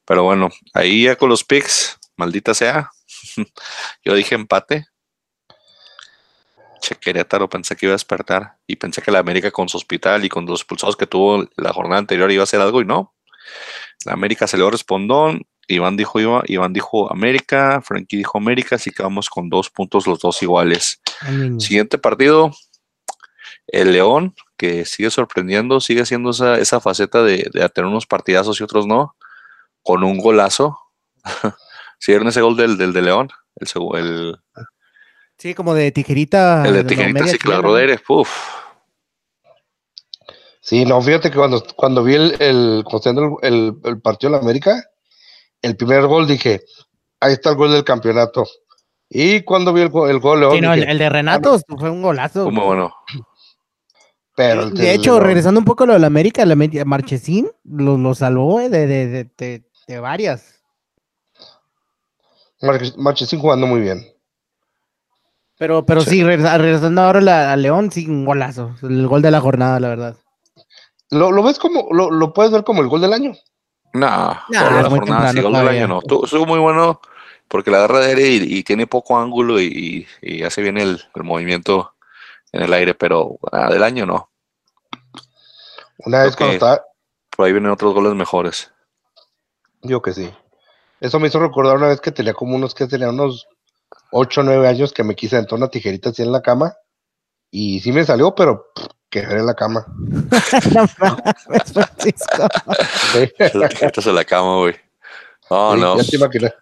Pero 0.05 0.23
bueno, 0.23 0.49
ahí 0.73 1.03
ya 1.03 1.15
con 1.15 1.29
los 1.29 1.43
picks, 1.43 1.97
maldita 2.17 2.53
sea. 2.53 2.91
yo 4.03 4.13
dije 4.13 4.35
empate. 4.35 4.87
Che, 6.83 6.95
Querétaro 6.95 7.47
pensé 7.47 7.77
que 7.77 7.85
iba 7.85 7.93
a 7.93 7.95
despertar 7.95 8.57
y 8.67 8.75
pensé 8.75 9.01
que 9.01 9.09
la 9.09 9.19
América 9.19 9.51
con 9.51 9.69
su 9.69 9.77
hospital 9.77 10.25
y 10.25 10.29
con 10.29 10.45
los 10.45 10.59
expulsados 10.59 10.97
que 10.97 11.07
tuvo 11.07 11.47
la 11.55 11.71
jornada 11.71 11.99
anterior 11.99 12.29
iba 12.29 12.41
a 12.41 12.43
hacer 12.43 12.59
algo 12.59 12.81
y 12.81 12.85
no. 12.85 13.13
La 14.03 14.11
América 14.11 14.47
se 14.47 14.57
le 14.57 14.69
respondón. 14.69 15.43
Iván 15.69 15.95
dijo 15.95 16.19
Iván 16.19 16.73
dijo 16.73 17.09
América, 17.09 17.81
Frankie 17.81 18.17
dijo 18.17 18.37
América, 18.37 18.75
así 18.75 18.91
que 18.91 19.01
vamos 19.01 19.29
con 19.29 19.47
dos 19.47 19.69
puntos 19.69 20.07
los 20.07 20.19
dos 20.19 20.43
iguales. 20.43 20.99
Siguiente 21.57 21.97
partido, 21.97 22.51
el 23.67 23.93
León, 23.93 24.35
que 24.57 24.83
sigue 24.83 25.09
sorprendiendo, 25.09 25.79
sigue 25.79 26.01
haciendo 26.01 26.31
esa, 26.31 26.59
esa 26.59 26.81
faceta 26.81 27.23
de, 27.23 27.49
de, 27.53 27.69
tener 27.69 27.89
unos 27.89 28.05
partidazos 28.05 28.59
y 28.59 28.63
otros 28.63 28.85
no, 28.87 29.15
con 29.83 30.03
un 30.03 30.17
golazo. 30.17 30.77
¿Siguieron 31.97 32.27
ese 32.27 32.41
gol 32.41 32.57
del, 32.57 32.77
del 32.77 32.91
de 32.91 33.01
León? 33.03 33.29
El, 33.55 33.69
el, 33.95 34.39
sí, 35.43 35.53
como 35.53 35.73
de 35.73 35.91
tijerita. 35.91 36.63
El 36.65 36.73
de 36.73 36.83
tijerita, 36.85 37.27
sí, 37.27 37.37
claro, 37.37 37.75
Uf 38.07 38.29
Sí, 40.61 40.85
no, 40.85 41.01
fíjate 41.01 41.29
que 41.29 41.35
cuando, 41.35 41.61
cuando 41.75 42.01
vi 42.01 42.15
el, 42.15 42.37
el, 42.39 42.85
el, 43.41 43.73
el 43.83 44.01
partido 44.01 44.31
de 44.31 44.37
la 44.37 44.41
América, 44.41 44.81
el 45.61 45.75
primer 45.75 46.07
gol 46.07 46.25
dije, 46.25 46.61
ahí 47.19 47.33
está 47.33 47.49
el 47.49 47.57
gol 47.57 47.73
del 47.73 47.83
campeonato. 47.83 48.45
Y 49.09 49.41
cuando 49.41 49.73
vi 49.73 49.81
el, 49.81 49.91
el 50.07 50.19
gol, 50.19 50.47
sí, 50.53 50.61
no, 50.61 50.73
el, 50.73 50.97
de 50.97 51.09
Renato 51.09 51.55
ah, 51.55 51.75
fue 51.77 51.89
un 51.89 52.01
golazo. 52.01 52.49
Muy 52.49 52.63
bueno. 52.63 52.93
Pero 54.37 54.69
de 54.69 54.93
hecho, 54.93 55.19
regresando 55.19 55.59
un 55.59 55.65
poco 55.65 55.83
a 55.83 55.87
lo 55.87 55.93
de 55.93 55.99
la 55.99 56.07
América, 56.07 56.45
la 56.45 56.55
Marchesín 56.85 57.51
lo, 57.65 57.97
lo 57.97 58.15
salvó 58.15 58.61
eh, 58.61 58.69
de, 58.69 58.87
de, 58.87 59.29
de, 59.37 59.63
de, 59.87 59.99
varias. 59.99 60.61
Marchesín 62.95 63.39
jugando 63.39 63.67
muy 63.67 63.81
bien. 63.81 64.12
Pero, 65.57 65.85
pero 65.85 66.01
sí, 66.01 66.23
regresando 66.23 67.01
ahora 67.01 67.51
a 67.51 67.55
León, 67.55 67.91
sí, 67.91 68.07
un 68.07 68.25
golazo. 68.25 68.75
El 68.81 69.07
gol 69.07 69.21
de 69.21 69.31
la 69.31 69.39
jornada, 69.39 69.79
la 69.79 69.87
verdad. 69.87 70.15
¿Lo, 71.09 71.43
ves 71.43 71.59
como, 71.59 71.89
lo, 71.91 72.33
puedes 72.33 72.51
ver 72.51 72.63
como 72.63 72.81
el 72.81 72.87
gol 72.87 73.01
del 73.01 73.13
año? 73.13 73.33
No, 73.93 74.07
la 74.49 74.89
jornada, 74.89 75.31
sí, 75.31 75.41
gol 75.41 75.53
del 75.53 75.67
año 75.67 75.87
no. 75.87 75.99
Estuvo 75.99 76.45
muy 76.45 76.59
bueno 76.59 76.99
porque 77.47 77.69
la 77.69 77.77
agarra 77.77 77.99
de 77.99 78.07
aire 78.07 78.27
y, 78.27 78.63
tiene 78.63 78.87
poco 78.87 79.17
ángulo 79.17 79.61
y, 79.61 80.07
hace 80.43 80.61
bien 80.61 80.77
el, 80.77 80.99
movimiento 81.15 81.93
en 82.51 82.63
el 82.63 82.73
aire, 82.73 82.95
pero 82.95 83.37
ah, 83.51 83.69
del 83.69 83.83
año 83.83 84.07
no. 84.07 84.31
Una 85.99 86.23
vez 86.23 86.35
cuando 86.35 86.55
está. 86.55 86.83
Por 87.29 87.45
ahí 87.45 87.51
vienen 87.51 87.71
otros 87.71 87.93
goles 87.93 88.13
mejores. 88.15 88.71
Yo 89.83 90.01
que 90.01 90.13
sí. 90.13 90.31
Eso 90.99 91.19
me 91.19 91.27
hizo 91.27 91.39
recordar 91.39 91.77
una 91.77 91.89
vez 91.89 92.01
que 92.01 92.11
tenía 92.11 92.33
como 92.33 92.55
unos 92.55 92.73
que 92.73 92.87
tenía 92.87 93.09
unos 93.09 93.47
8 94.13 94.41
o 94.41 94.43
9 94.43 94.67
años 94.67 94.93
que 94.93 95.03
me 95.03 95.15
quise 95.15 95.37
entrar 95.37 95.57
una 95.57 95.69
tijerita 95.69 96.09
así 96.09 96.21
en 96.21 96.31
la 96.31 96.41
cama. 96.41 96.73
Y 97.51 97.79
sí 97.81 97.91
me 97.91 98.05
salió, 98.05 98.33
pero 98.33 98.67
que 99.09 99.19
en 99.19 99.45
la 99.45 99.53
cama. 99.53 99.85
no 100.73 100.87
Francisco. 100.87 102.47
Estás 103.39 104.07
en 104.07 104.15
la 104.15 104.23
cama, 104.23 104.57
güey. 104.57 104.75
Oh, 105.49 105.75
no. 105.75 105.97
Ya 105.97 106.03
te 106.03 106.15
imaginas, 106.15 106.53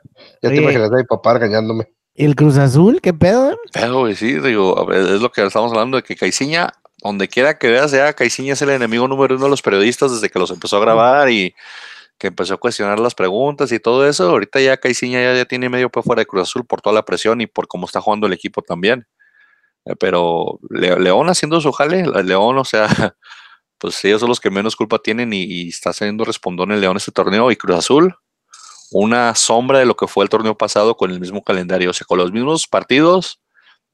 ya 0.41 0.49
te 0.49 0.55
imaginas 0.57 0.91
a 0.91 0.95
mi 0.95 1.03
papá 1.03 1.35
regañándome. 1.35 1.87
¿Y 2.13 2.25
el 2.25 2.35
Cruz 2.35 2.57
Azul? 2.57 2.99
¿Qué 3.01 3.13
pedo? 3.13 3.57
Pedo, 3.71 3.99
güey, 3.99 4.15
sí, 4.15 4.33
digo, 4.39 4.91
es 4.91 5.21
lo 5.21 5.31
que 5.31 5.45
estamos 5.45 5.71
hablando 5.71 5.95
de 5.97 6.03
que 6.03 6.15
Caiciña, 6.15 6.73
donde 7.01 7.29
quiera 7.29 7.57
que 7.57 7.69
veas, 7.69 7.91
ya 7.91 8.11
Caiciña 8.13 8.53
es 8.53 8.61
el 8.61 8.69
enemigo 8.69 9.07
número 9.07 9.35
uno 9.35 9.45
de 9.45 9.49
los 9.49 9.61
periodistas 9.61 10.11
desde 10.11 10.29
que 10.29 10.39
los 10.39 10.51
empezó 10.51 10.77
a 10.77 10.81
grabar 10.81 11.29
y 11.29 11.55
que 12.21 12.27
empezó 12.27 12.53
a 12.53 12.57
cuestionar 12.57 12.99
las 12.99 13.15
preguntas 13.15 13.71
y 13.71 13.79
todo 13.79 14.07
eso. 14.07 14.29
Ahorita 14.29 14.61
ya 14.61 14.77
Caiciña 14.77 15.19
ya, 15.23 15.33
ya 15.33 15.45
tiene 15.45 15.69
medio 15.69 15.89
pie 15.89 16.03
fuera 16.03 16.19
de 16.19 16.27
Cruz 16.27 16.43
Azul 16.43 16.63
por 16.67 16.79
toda 16.79 16.93
la 16.93 17.03
presión 17.03 17.41
y 17.41 17.47
por 17.47 17.67
cómo 17.67 17.87
está 17.87 17.99
jugando 17.99 18.27
el 18.27 18.33
equipo 18.33 18.61
también. 18.61 19.07
Eh, 19.85 19.95
pero 19.99 20.59
León 20.69 21.29
haciendo 21.29 21.59
su 21.61 21.71
jale, 21.71 22.05
León, 22.23 22.59
o 22.59 22.63
sea, 22.63 22.85
pues 23.79 24.05
ellos 24.05 24.19
son 24.19 24.29
los 24.29 24.39
que 24.39 24.51
menos 24.51 24.75
culpa 24.75 24.99
tienen 24.99 25.33
y, 25.33 25.69
está 25.69 25.89
haciendo 25.89 26.23
respondón 26.23 26.71
el 26.71 26.79
León 26.79 26.95
este 26.95 27.11
torneo 27.11 27.49
y 27.49 27.55
Cruz 27.55 27.77
Azul, 27.77 28.15
una 28.91 29.33
sombra 29.33 29.79
de 29.79 29.87
lo 29.87 29.95
que 29.95 30.05
fue 30.05 30.23
el 30.23 30.29
torneo 30.29 30.55
pasado 30.55 30.95
con 30.95 31.09
el 31.09 31.19
mismo 31.19 31.43
calendario, 31.43 31.89
o 31.89 31.93
sea, 31.93 32.05
con 32.05 32.19
los 32.19 32.31
mismos 32.31 32.67
partidos, 32.67 33.41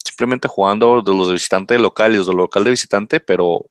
simplemente 0.03 0.49
jugando 0.49 1.01
de 1.01 1.15
los 1.15 1.27
de 1.27 1.33
visitante 1.33 1.79
local 1.79 2.13
y 2.13 2.17
los 2.17 2.27
de 2.27 2.33
local 2.33 2.65
de 2.65 2.71
visitante, 2.71 3.21
pero 3.21 3.67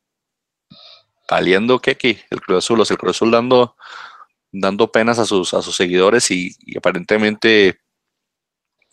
valiendo 1.30 1.74
aquí 1.74 2.18
el 2.30 2.40
Cruz 2.40 2.64
Azul, 2.64 2.80
o 2.80 2.86
sea, 2.86 2.94
el 2.94 2.98
Cruz 2.98 3.16
Azul 3.16 3.30
dando, 3.30 3.76
dando 4.52 4.90
penas 4.90 5.18
a 5.18 5.26
sus, 5.26 5.54
a 5.54 5.62
sus 5.62 5.76
seguidores 5.76 6.30
y, 6.30 6.56
y 6.60 6.78
aparentemente 6.78 7.78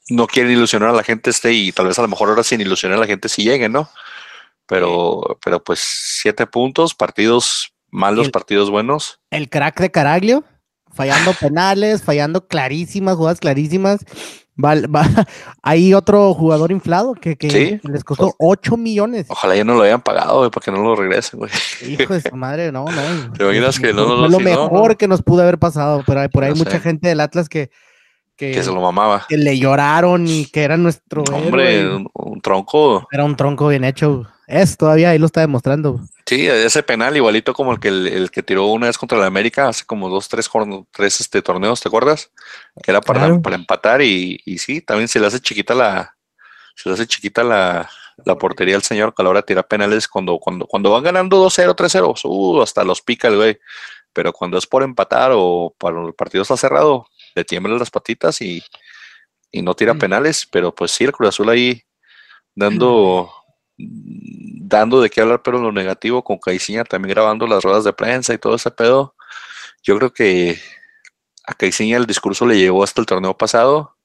no 0.10 0.28
quieren 0.28 0.52
ilusionar 0.52 0.90
a 0.90 0.94
la 0.94 1.04
gente 1.04 1.30
este 1.30 1.54
y 1.54 1.72
tal 1.72 1.88
vez 1.88 1.98
a 1.98 2.02
lo 2.02 2.08
mejor 2.08 2.30
ahora 2.30 2.44
sin 2.44 2.62
ilusionar 2.62 2.98
a 2.98 3.02
la 3.02 3.08
gente 3.08 3.30
si 3.30 3.44
lleguen, 3.44 3.72
¿no? 3.72 3.90
Pero, 4.68 5.40
pero 5.44 5.64
pues 5.64 5.80
siete 5.80 6.48
puntos, 6.48 6.94
partidos 6.94 7.74
malos, 7.90 8.30
partidos 8.30 8.70
buenos. 8.70 9.20
El 9.30 9.50
crack 9.50 9.80
de 9.80 9.92
Caraglio, 9.92 10.44
fallando 10.94 11.34
penales, 11.40 12.04
fallando 12.04 12.48
clarísimas, 12.48 13.16
jugadas 13.16 13.40
clarísimas. 13.40 14.00
hay 15.64 15.94
otro 15.94 16.34
jugador 16.34 16.72
inflado 16.72 17.16
que, 17.16 17.80
les 17.84 18.04
costó 18.04 18.36
8 18.38 18.78
millones. 18.78 19.26
Ojalá 19.30 19.56
ya 19.56 19.64
no 19.64 19.76
lo 19.76 19.84
hayan 19.84 20.02
pagado, 20.02 20.40
güey, 20.40 20.52
para 20.52 20.64
que 20.64 20.72
no 20.72 20.84
lo 20.84 20.96
regresen, 20.96 21.40
güey. 21.40 21.52
Hijo 21.88 22.14
de 22.14 22.22
su 22.22 22.36
madre, 22.36 22.72
no, 22.72 22.86
no. 22.86 23.34
¿Te 23.34 23.44
imaginas 23.44 23.80
que 23.80 23.94
no, 23.94 24.08
no, 24.08 24.28
lo 24.28 24.40
mejor 24.40 24.98
que 24.98 25.08
nos 25.08 25.22
pudo 25.24 25.42
haber 25.42 25.58
pasado, 25.58 26.04
pero 26.06 26.28
por 26.30 26.44
ahí 26.44 26.52
hay 26.52 26.58
mucha 26.58 26.80
gente 26.80 27.08
del 27.08 27.20
Atlas 27.20 27.50
que, 27.50 27.72
que, 28.36 28.64
se 28.64 28.72
lo 28.72 28.82
mamaba. 28.82 29.26
Que 29.28 29.38
le 29.38 29.58
lloraron 29.58 30.28
y 30.28 30.46
que 30.46 30.64
era 30.64 30.78
nuestro. 30.78 31.24
Hombre, 31.32 31.88
un, 32.14 32.42
tronco. 32.42 33.08
Era 33.12 33.24
un 33.24 33.36
tronco 33.36 33.68
bien 33.68 33.84
hecho. 33.84 34.28
Es 34.54 34.78
todavía 34.78 35.10
ahí 35.10 35.18
lo 35.18 35.26
está 35.26 35.42
demostrando. 35.42 36.00
Sí, 36.28 36.48
ese 36.48 36.84
penal 36.84 37.18
igualito 37.18 37.56
como 37.56 37.72
el 37.72 37.80
que 37.80 37.88
el, 37.88 38.30
que 38.30 38.44
tiró 38.44 38.68
una 38.68 38.86
vez 38.86 39.00
contra 39.00 39.18
la 39.18 39.26
América 39.26 39.68
hace 39.68 39.84
como 39.84 40.10
dos, 40.10 40.30
tres, 40.30 40.48
tres 40.92 41.22
este, 41.22 41.42
torneos, 41.42 41.82
¿te 41.82 41.90
acuerdas? 41.90 42.32
Que 42.84 42.92
era 42.92 43.02
para, 43.02 43.40
para 43.40 43.56
empatar 43.56 44.04
y, 44.04 44.40
y, 44.46 44.60
sí, 44.60 44.80
también 44.82 45.08
se 45.08 45.20
le 45.20 45.26
hace 45.26 45.40
chiquita 45.40 45.74
la, 45.74 46.16
se 46.76 46.88
le 46.88 46.94
hace 46.94 47.08
chiquita 47.08 47.44
la, 47.44 47.90
la 48.26 48.38
portería 48.38 48.76
al 48.76 48.84
señor 48.84 49.16
que 49.16 49.22
a 49.22 49.24
la 49.24 49.32
hora 49.32 49.40
de 49.40 49.48
tirar 49.48 49.68
penales 49.68 50.08
cuando, 50.08 50.38
cuando, 50.38 50.68
cuando 50.68 50.92
van 50.92 51.04
ganando 51.04 51.44
2-0, 51.44 51.76
3-0, 51.76 52.22
uh, 52.24 52.62
hasta 52.62 52.84
los 52.84 53.02
pica 53.02 53.30
el 53.30 53.38
güey. 53.38 53.60
Pero 54.14 54.32
cuando 54.34 54.60
es 54.60 54.68
por 54.68 54.84
empatar 54.84 55.32
o 55.34 55.74
para 55.80 56.00
el 56.06 56.14
partido 56.14 56.44
está 56.44 56.56
cerrado, 56.58 57.08
le 57.34 57.44
tiemblan 57.44 57.80
las 57.80 57.90
patitas 57.90 58.40
y, 58.42 58.64
y 59.52 59.64
no 59.64 59.74
tira 59.74 59.96
mm. 59.96 60.00
penales, 60.00 60.48
pero 60.52 60.76
pues 60.76 60.92
sí, 60.92 61.06
el 61.06 61.12
Cruz 61.12 61.30
Azul 61.30 61.50
ahí 61.50 61.84
dando 62.54 63.32
dando 63.78 65.02
de 65.02 65.10
qué 65.10 65.22
hablar, 65.22 65.42
pero 65.44 65.60
lo 65.60 65.72
negativo, 65.72 66.24
con 66.24 66.38
Caiciña 66.38 66.84
también 66.84 67.14
grabando 67.14 67.48
las 67.48 67.64
ruedas 67.64 67.84
de 67.84 67.94
prensa 67.94 68.34
y 68.34 68.38
todo 68.38 68.56
ese 68.56 68.72
pedo. 68.72 69.16
Yo 69.84 69.98
creo 69.98 70.14
que 70.14 70.60
a 71.46 71.54
Caiciña 71.54 71.98
el 71.98 72.06
discurso 72.06 72.46
le 72.46 72.58
llegó 72.58 72.84
hasta 72.84 73.02
el 73.02 73.08
torneo 73.08 73.38
pasado 73.38 73.98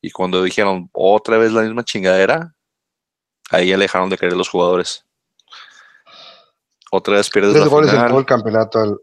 y 0.00 0.10
cuando 0.10 0.42
dijeron 0.42 0.88
otra 0.92 1.38
vez 1.38 1.52
la 1.52 1.62
misma 1.62 1.84
chingadera, 1.84 2.54
ahí 3.50 3.68
ya 3.68 3.76
le 3.76 3.84
dejaron 3.84 4.08
de 4.08 4.16
querer 4.16 4.36
los 4.36 4.48
jugadores. 4.48 5.04
Otra 6.90 7.16
vez 7.16 7.30
pierdes 7.30 7.52
Tres 7.52 7.68
goles 7.68 7.92
en 7.92 8.08
todo 8.08 8.18
el 8.18 8.26
campeonato. 8.26 9.00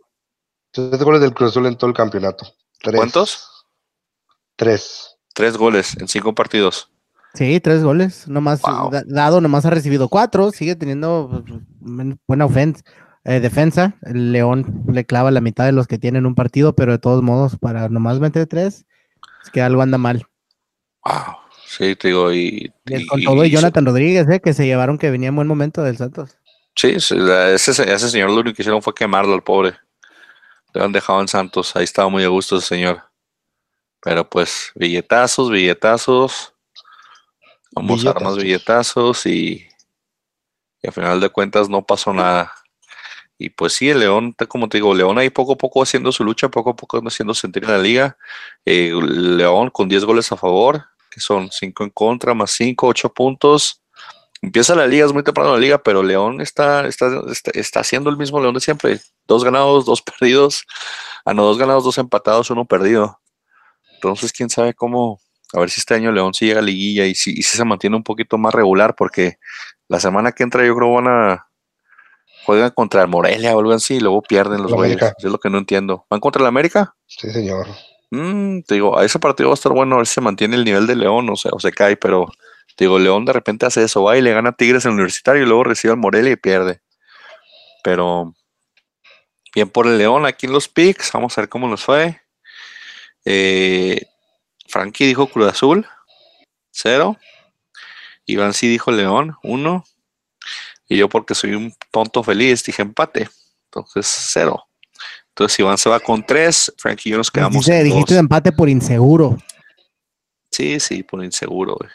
Tres 0.71 1.03
goles 1.03 1.21
del 1.21 1.33
Cruz 1.33 1.51
Azul 1.51 1.65
en 1.67 1.77
todo 1.77 1.89
el 1.89 1.95
campeonato. 1.95 2.45
¿Cuántos? 2.83 3.65
Tres. 4.55 5.17
Tres 5.33 5.55
goles 5.55 5.95
en 5.97 6.07
cinco 6.07 6.33
partidos. 6.33 6.91
Sí, 7.37 7.59
tres 7.59 7.83
goles, 7.83 8.27
nomás 8.27 8.61
dado, 9.05 9.41
nomás 9.41 9.63
ha 9.63 9.69
recibido 9.69 10.09
cuatro, 10.09 10.49
sigue 10.49 10.75
teniendo 10.75 11.43
pues, 11.79 12.15
buena 12.25 12.47
eh, 13.25 13.39
defensa. 13.39 13.95
El 14.01 14.31
León 14.31 14.83
le 14.91 15.05
clava 15.05 15.29
la 15.29 15.39
mitad 15.39 15.63
de 15.63 15.71
los 15.71 15.85
que 15.85 15.99
tienen 15.99 16.25
un 16.25 16.33
partido, 16.33 16.75
pero 16.75 16.93
de 16.93 16.97
todos 16.97 17.21
modos, 17.21 17.55
para 17.59 17.89
nomás 17.89 18.19
meter 18.19 18.47
tres, 18.47 18.87
es 19.43 19.51
que 19.51 19.61
algo 19.61 19.83
anda 19.83 19.99
mal. 19.99 20.25
Wow, 21.05 21.35
sí, 21.63 21.95
te 21.95 22.07
digo, 22.07 22.33
y, 22.33 22.73
con 23.07 23.21
todo 23.21 23.45
y 23.45 23.51
Jonathan 23.51 23.85
Rodríguez, 23.85 24.27
eh, 24.31 24.39
que 24.39 24.55
se 24.55 24.65
llevaron 24.65 24.97
que 24.97 25.11
venía 25.11 25.29
en 25.29 25.35
buen 25.35 25.47
momento 25.47 25.83
del 25.83 25.97
Santos. 25.97 26.39
Sí, 26.75 26.95
ese, 26.95 27.13
ese 27.53 28.09
señor 28.09 28.31
lo 28.31 28.39
único 28.39 28.55
que 28.55 28.63
hicieron 28.63 28.81
fue 28.81 28.95
quemarlo 28.95 29.35
al 29.35 29.43
pobre. 29.43 29.75
Le 30.73 30.83
han 30.83 30.91
dejado 30.91 31.21
en 31.21 31.27
Santos, 31.27 31.75
ahí 31.75 31.83
estaba 31.83 32.09
muy 32.09 32.23
a 32.23 32.29
gusto 32.29 32.57
ese 32.57 32.65
señor. 32.65 33.03
Pero 34.01 34.27
pues, 34.27 34.71
billetazos, 34.73 35.51
billetazos 35.51 36.55
Vamos 37.71 38.05
a 38.05 38.13
dar 38.13 38.23
más 38.23 38.37
billetazos 38.37 39.25
y, 39.25 39.67
y 40.81 40.87
al 40.87 40.93
final 40.93 41.19
de 41.19 41.29
cuentas 41.29 41.69
no 41.69 41.85
pasó 41.85 42.13
nada. 42.13 42.51
Y 43.39 43.49
pues 43.49 43.73
sí, 43.73 43.89
el 43.89 43.99
León, 43.99 44.35
como 44.47 44.67
te 44.67 44.77
digo, 44.77 44.95
León 44.95 45.19
ahí 45.19 45.29
poco 45.29 45.53
a 45.53 45.57
poco 45.57 45.83
haciendo 45.83 46.11
su 46.11 46.23
lucha, 46.23 46.49
poco 46.49 46.71
a 46.71 46.75
poco 46.75 46.99
haciendo 47.05 47.33
sentir 47.33 47.63
en 47.65 47.71
la 47.71 47.77
liga. 47.77 48.17
Eh, 48.65 48.91
León 48.93 49.69
con 49.69 49.87
10 49.87 50.05
goles 50.05 50.31
a 50.31 50.37
favor, 50.37 50.85
que 51.11 51.19
son 51.19 51.51
5 51.51 51.83
en 51.83 51.89
contra, 51.91 52.33
más 52.33 52.51
5, 52.51 52.87
8 52.87 53.13
puntos. 53.13 53.83
Empieza 54.41 54.75
la 54.75 54.87
liga, 54.87 55.05
es 55.05 55.13
muy 55.13 55.23
temprano 55.23 55.53
la 55.53 55.59
liga, 55.59 55.77
pero 55.77 56.01
León 56.01 56.41
está, 56.41 56.87
está, 56.87 57.21
está, 57.53 57.79
haciendo 57.79 58.09
el 58.09 58.17
mismo 58.17 58.39
León 58.39 58.55
de 58.55 58.59
siempre. 58.59 58.99
Dos 59.27 59.43
ganados, 59.43 59.85
dos 59.85 60.01
perdidos. 60.19 60.65
Ah, 61.23 61.33
no, 61.33 61.43
dos 61.43 61.59
ganados, 61.59 61.83
dos 61.83 61.97
empatados, 61.99 62.49
uno 62.49 62.65
perdido. 62.65 63.19
Entonces, 63.95 64.31
quién 64.31 64.49
sabe 64.49 64.73
cómo, 64.73 65.19
a 65.53 65.59
ver 65.59 65.69
si 65.69 65.79
este 65.79 65.93
año 65.93 66.11
León 66.11 66.33
sí 66.33 66.45
llega 66.45 66.59
a 66.59 66.63
liguilla 66.63 67.05
y 67.05 67.15
si, 67.15 67.41
se 67.41 67.63
mantiene 67.65 67.95
un 67.95 68.03
poquito 68.03 68.37
más 68.37 68.53
regular, 68.53 68.95
porque 68.95 69.37
la 69.87 69.99
semana 69.99 70.31
que 70.31 70.43
entra 70.43 70.65
yo 70.65 70.75
creo 70.75 70.93
van 70.93 71.07
a 71.07 71.47
juegan 72.45 72.71
contra 72.71 73.01
el 73.01 73.09
Morelia 73.09 73.55
o 73.55 73.59
algo 73.59 73.73
así 73.73 73.95
y 73.95 73.99
luego 73.99 74.21
pierden 74.21 74.61
los 74.61 74.71
güeyes. 74.71 74.97
Es 75.17 75.25
lo 75.25 75.37
que 75.37 75.49
no 75.49 75.57
entiendo. 75.57 76.05
¿Van 76.09 76.21
contra 76.21 76.41
el 76.41 76.47
América? 76.47 76.95
Sí, 77.05 77.29
señor. 77.29 77.67
Mm, 78.09 78.61
te 78.61 78.75
digo, 78.75 78.97
a 78.97 79.03
ese 79.03 79.19
partido 79.19 79.49
va 79.49 79.53
a 79.53 79.55
estar 79.55 79.73
bueno 79.73 79.95
a 79.95 79.97
ver 79.97 80.07
si 80.07 80.15
se 80.15 80.21
mantiene 80.21 80.55
el 80.55 80.63
nivel 80.63 80.87
de 80.87 80.95
León 80.95 81.29
o, 81.29 81.35
sea, 81.35 81.51
o 81.53 81.59
se 81.59 81.73
cae, 81.73 81.97
pero 81.97 82.31
te 82.77 82.85
digo, 82.85 82.99
León 82.99 83.25
de 83.25 83.33
repente 83.33 83.65
hace 83.65 83.83
eso, 83.83 84.03
va 84.03 84.17
y 84.17 84.21
le 84.21 84.31
gana 84.31 84.49
a 84.49 84.53
Tigres 84.53 84.85
en 84.85 84.91
el 84.91 84.95
universitario 84.95 85.43
y 85.43 85.45
luego 85.45 85.65
recibe 85.65 85.91
al 85.91 85.99
Morelia 85.99 86.31
y 86.31 86.37
pierde. 86.37 86.79
Pero 87.83 88.33
bien 89.53 89.69
por 89.69 89.87
el 89.87 89.97
León 89.97 90.25
aquí 90.25 90.45
en 90.45 90.53
los 90.53 90.69
picks, 90.69 91.11
vamos 91.11 91.37
a 91.37 91.41
ver 91.41 91.49
cómo 91.49 91.67
nos 91.67 91.83
fue. 91.83 92.21
Eh, 93.25 94.05
Frankie 94.67 95.05
dijo 95.05 95.27
Cruz 95.27 95.47
Azul, 95.47 95.87
cero. 96.71 97.17
Iván 98.25 98.53
sí 98.53 98.67
dijo 98.67 98.91
León, 98.91 99.35
uno. 99.43 99.85
Y 100.87 100.97
yo 100.97 101.09
porque 101.09 101.35
soy 101.35 101.53
un 101.53 101.73
tonto 101.91 102.23
feliz 102.23 102.63
dije 102.63 102.81
empate. 102.81 103.29
Entonces, 103.65 104.05
cero. 104.07 104.67
Entonces 105.29 105.59
Iván 105.59 105.77
se 105.77 105.89
va 105.89 105.99
con 105.99 106.25
tres, 106.25 106.73
Frankie 106.77 107.09
y 107.09 107.11
yo 107.11 107.17
nos 107.17 107.29
quedamos 107.29 107.65
Dice, 107.65 107.83
dijiste 107.83 108.17
empate 108.17 108.51
por 108.51 108.69
inseguro. 108.69 109.37
Sí, 110.51 110.79
sí, 110.79 111.03
por 111.03 111.23
inseguro, 111.23 111.75
güey. 111.75 111.91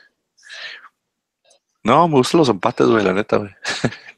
No, 1.83 2.07
me 2.07 2.17
gustan 2.17 2.39
los 2.39 2.49
empates, 2.49 2.87
güey, 2.87 3.03
la 3.03 3.13
neta, 3.13 3.39
güey. 3.39 3.51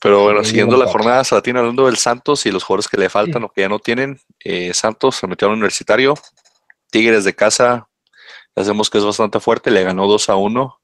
Pero 0.00 0.24
bueno, 0.24 0.42
siguiendo 0.42 0.76
la 0.76 0.86
jornada 0.86 1.22
Salatina 1.22 1.60
hablando 1.60 1.86
del 1.86 1.96
Santos 1.96 2.44
y 2.46 2.50
los 2.50 2.64
jugadores 2.64 2.88
que 2.88 2.96
le 2.96 3.08
faltan 3.08 3.44
o 3.44 3.50
que 3.50 3.60
ya 3.60 3.68
no 3.68 3.78
tienen, 3.78 4.20
eh, 4.40 4.74
Santos 4.74 5.16
se 5.16 5.28
metió 5.28 5.46
al 5.46 5.54
universitario, 5.54 6.14
Tigres 6.92 7.24
de 7.24 7.34
casa, 7.34 7.88
hacemos 8.54 8.90
que 8.90 8.98
es 8.98 9.04
bastante 9.04 9.40
fuerte, 9.40 9.70
le 9.70 9.82
ganó 9.82 10.06
2 10.06 10.28
a 10.28 10.36
1. 10.36 10.80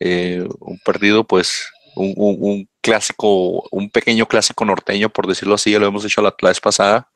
Eh, 0.00 0.48
un 0.60 0.78
perdido, 0.80 1.24
pues, 1.24 1.68
un, 1.94 2.68
clásico, 2.80 3.68
un 3.70 3.90
pequeño 3.90 4.26
clásico 4.26 4.64
norteño, 4.64 5.10
por 5.10 5.26
decirlo 5.26 5.54
así, 5.54 5.72
ya 5.72 5.78
lo 5.78 5.86
hemos 5.86 6.04
dicho 6.04 6.22
la, 6.22 6.34
vez 6.40 6.60
pasada. 6.60 7.10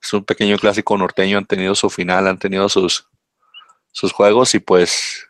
Es 0.00 0.12
un 0.12 0.24
pequeño 0.24 0.56
clásico 0.56 0.96
norteño, 0.96 1.36
han 1.38 1.46
tenido 1.46 1.74
su 1.74 1.90
final, 1.90 2.28
han 2.28 2.38
tenido 2.38 2.68
sus, 2.68 3.08
sus 3.92 4.12
juegos 4.12 4.54
y 4.54 4.60
pues 4.60 5.26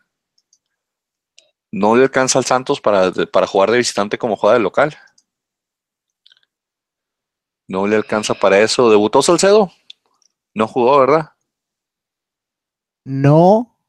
no 1.71 1.95
le 1.95 2.03
alcanza 2.03 2.37
al 2.37 2.45
Santos 2.45 2.79
para, 2.79 3.11
para 3.11 3.47
jugar 3.47 3.71
de 3.71 3.79
visitante 3.79 4.19
como 4.19 4.37
juega 4.37 4.53
de 4.53 4.61
local. 4.61 4.95
No 7.67 7.87
le 7.87 7.95
alcanza 7.95 8.35
para 8.35 8.59
eso. 8.59 8.89
Debutó 8.91 9.23
Salcedo. 9.23 9.71
No 10.53 10.67
jugó, 10.67 10.99
¿verdad? 10.99 11.34
No 13.05 13.79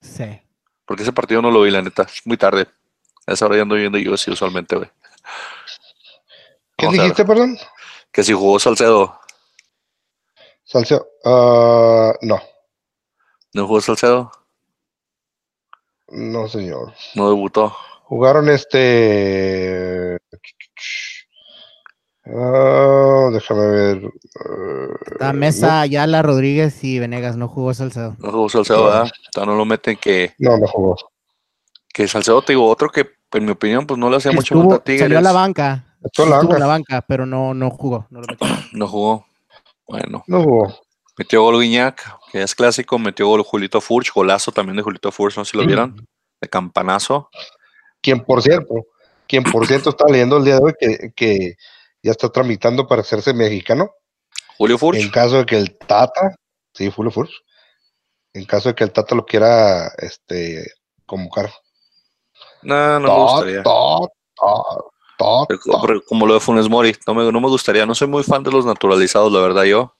sé. 0.00 0.46
Porque 0.86 1.02
ese 1.02 1.12
partido 1.12 1.42
no 1.42 1.50
lo 1.50 1.62
vi, 1.62 1.70
la 1.70 1.82
neta. 1.82 2.06
Muy 2.24 2.36
tarde. 2.36 2.68
A 3.26 3.32
esa 3.32 3.46
hora 3.46 3.56
ya 3.56 3.62
ando 3.62 3.74
viendo 3.74 3.98
yo 3.98 4.14
así 4.14 4.30
usualmente, 4.30 4.76
güey. 4.76 4.90
¿Qué 6.76 6.88
dijiste, 6.88 7.24
perdón? 7.24 7.58
Que 8.10 8.22
si 8.22 8.32
jugó 8.32 8.58
Salcedo. 8.58 9.20
Salcedo. 10.64 11.06
Uh, 11.24 12.12
no. 12.22 12.40
¿No 13.52 13.66
jugó 13.66 13.80
Salcedo? 13.80 14.32
No, 16.08 16.48
señor. 16.48 16.94
No 17.14 17.28
debutó. 17.28 17.76
Jugaron 18.04 18.48
este. 18.48 20.18
Ah, 22.24 23.30
déjame 23.32 23.66
ver. 23.66 24.12
La 25.18 25.32
mesa, 25.32 25.80
Ayala, 25.80 26.22
Rodríguez 26.22 26.82
y 26.84 26.98
Venegas 26.98 27.36
no 27.36 27.48
jugó 27.48 27.74
Salcedo. 27.74 28.16
No 28.18 28.30
jugó 28.30 28.48
Salcedo, 28.48 28.84
¿verdad? 28.84 29.10
No. 29.36 29.46
no 29.46 29.56
lo 29.56 29.64
meten 29.64 29.96
que. 29.96 30.32
No, 30.38 30.56
no 30.56 30.66
jugó. 30.66 30.96
Que 31.92 32.06
Salcedo, 32.06 32.42
te 32.42 32.52
digo, 32.52 32.68
otro 32.68 32.90
que, 32.90 33.10
en 33.32 33.44
mi 33.44 33.50
opinión, 33.50 33.86
pues 33.86 33.98
no 33.98 34.08
le 34.08 34.16
hacía 34.16 34.32
mucho 34.32 34.56
falta 34.56 34.76
a 34.76 34.78
Tigres. 34.84 35.02
Salió 35.02 35.18
a 35.18 35.22
la 35.22 35.32
banca. 35.32 35.84
Estuvo 36.02 36.34
a 36.34 36.58
la 36.58 36.66
banca, 36.66 37.02
pero 37.02 37.26
no, 37.26 37.54
no 37.54 37.70
jugó. 37.70 38.06
No, 38.10 38.20
no 38.72 38.88
jugó. 38.88 39.26
Bueno. 39.88 40.22
No 40.26 40.42
jugó. 40.42 40.74
Metió 41.18 41.42
gol 41.42 41.60
Guiñac, 41.60 42.18
que 42.30 42.42
es 42.42 42.54
clásico. 42.54 42.98
Metió 42.98 43.26
gol 43.26 43.42
Julito 43.42 43.80
Furch, 43.80 44.12
golazo 44.14 44.52
también 44.52 44.76
de 44.76 44.82
Julito 44.82 45.10
Furch, 45.12 45.36
no 45.36 45.44
sé 45.44 45.52
si 45.52 45.56
lo 45.58 45.66
vieron. 45.66 46.06
De 46.40 46.48
campanazo. 46.48 47.28
Quien, 48.00 48.24
por 48.24 48.42
cierto, 48.42 48.86
quien 49.28 49.44
por 49.44 49.66
cierto 49.66 49.90
está 49.90 50.06
leyendo 50.06 50.38
el 50.38 50.44
día 50.44 50.56
de 50.56 50.64
hoy 50.64 50.72
que, 50.78 51.12
que 51.14 51.56
ya 52.02 52.10
está 52.10 52.28
tramitando 52.28 52.86
para 52.86 53.02
hacerse 53.02 53.32
mexicano. 53.32 53.90
Julio 54.58 54.78
Furch. 54.78 55.00
En 55.00 55.10
caso 55.10 55.38
de 55.38 55.46
que 55.46 55.56
el 55.56 55.76
Tata, 55.78 56.34
sí, 56.74 56.90
Julio 56.90 57.10
Furch, 57.10 57.32
en 58.34 58.44
caso 58.44 58.70
de 58.70 58.74
que 58.74 58.84
el 58.84 58.92
Tata 58.92 59.14
lo 59.14 59.24
quiera 59.24 59.88
este, 59.98 60.66
convocar. 61.06 61.52
No, 62.62 63.00
no 63.00 63.08
me 63.08 63.22
gustaría. 63.22 63.62
como 66.06 66.26
lo 66.26 66.34
de 66.34 66.40
Funes 66.40 66.68
Mori, 66.68 66.96
no 67.06 67.14
me, 67.14 67.30
no 67.30 67.40
me 67.40 67.48
gustaría. 67.48 67.86
No 67.86 67.94
soy 67.94 68.08
muy 68.08 68.22
fan 68.22 68.42
de 68.42 68.50
los 68.50 68.64
naturalizados, 68.64 69.32
la 69.32 69.40
verdad, 69.40 69.64
yo. 69.64 69.96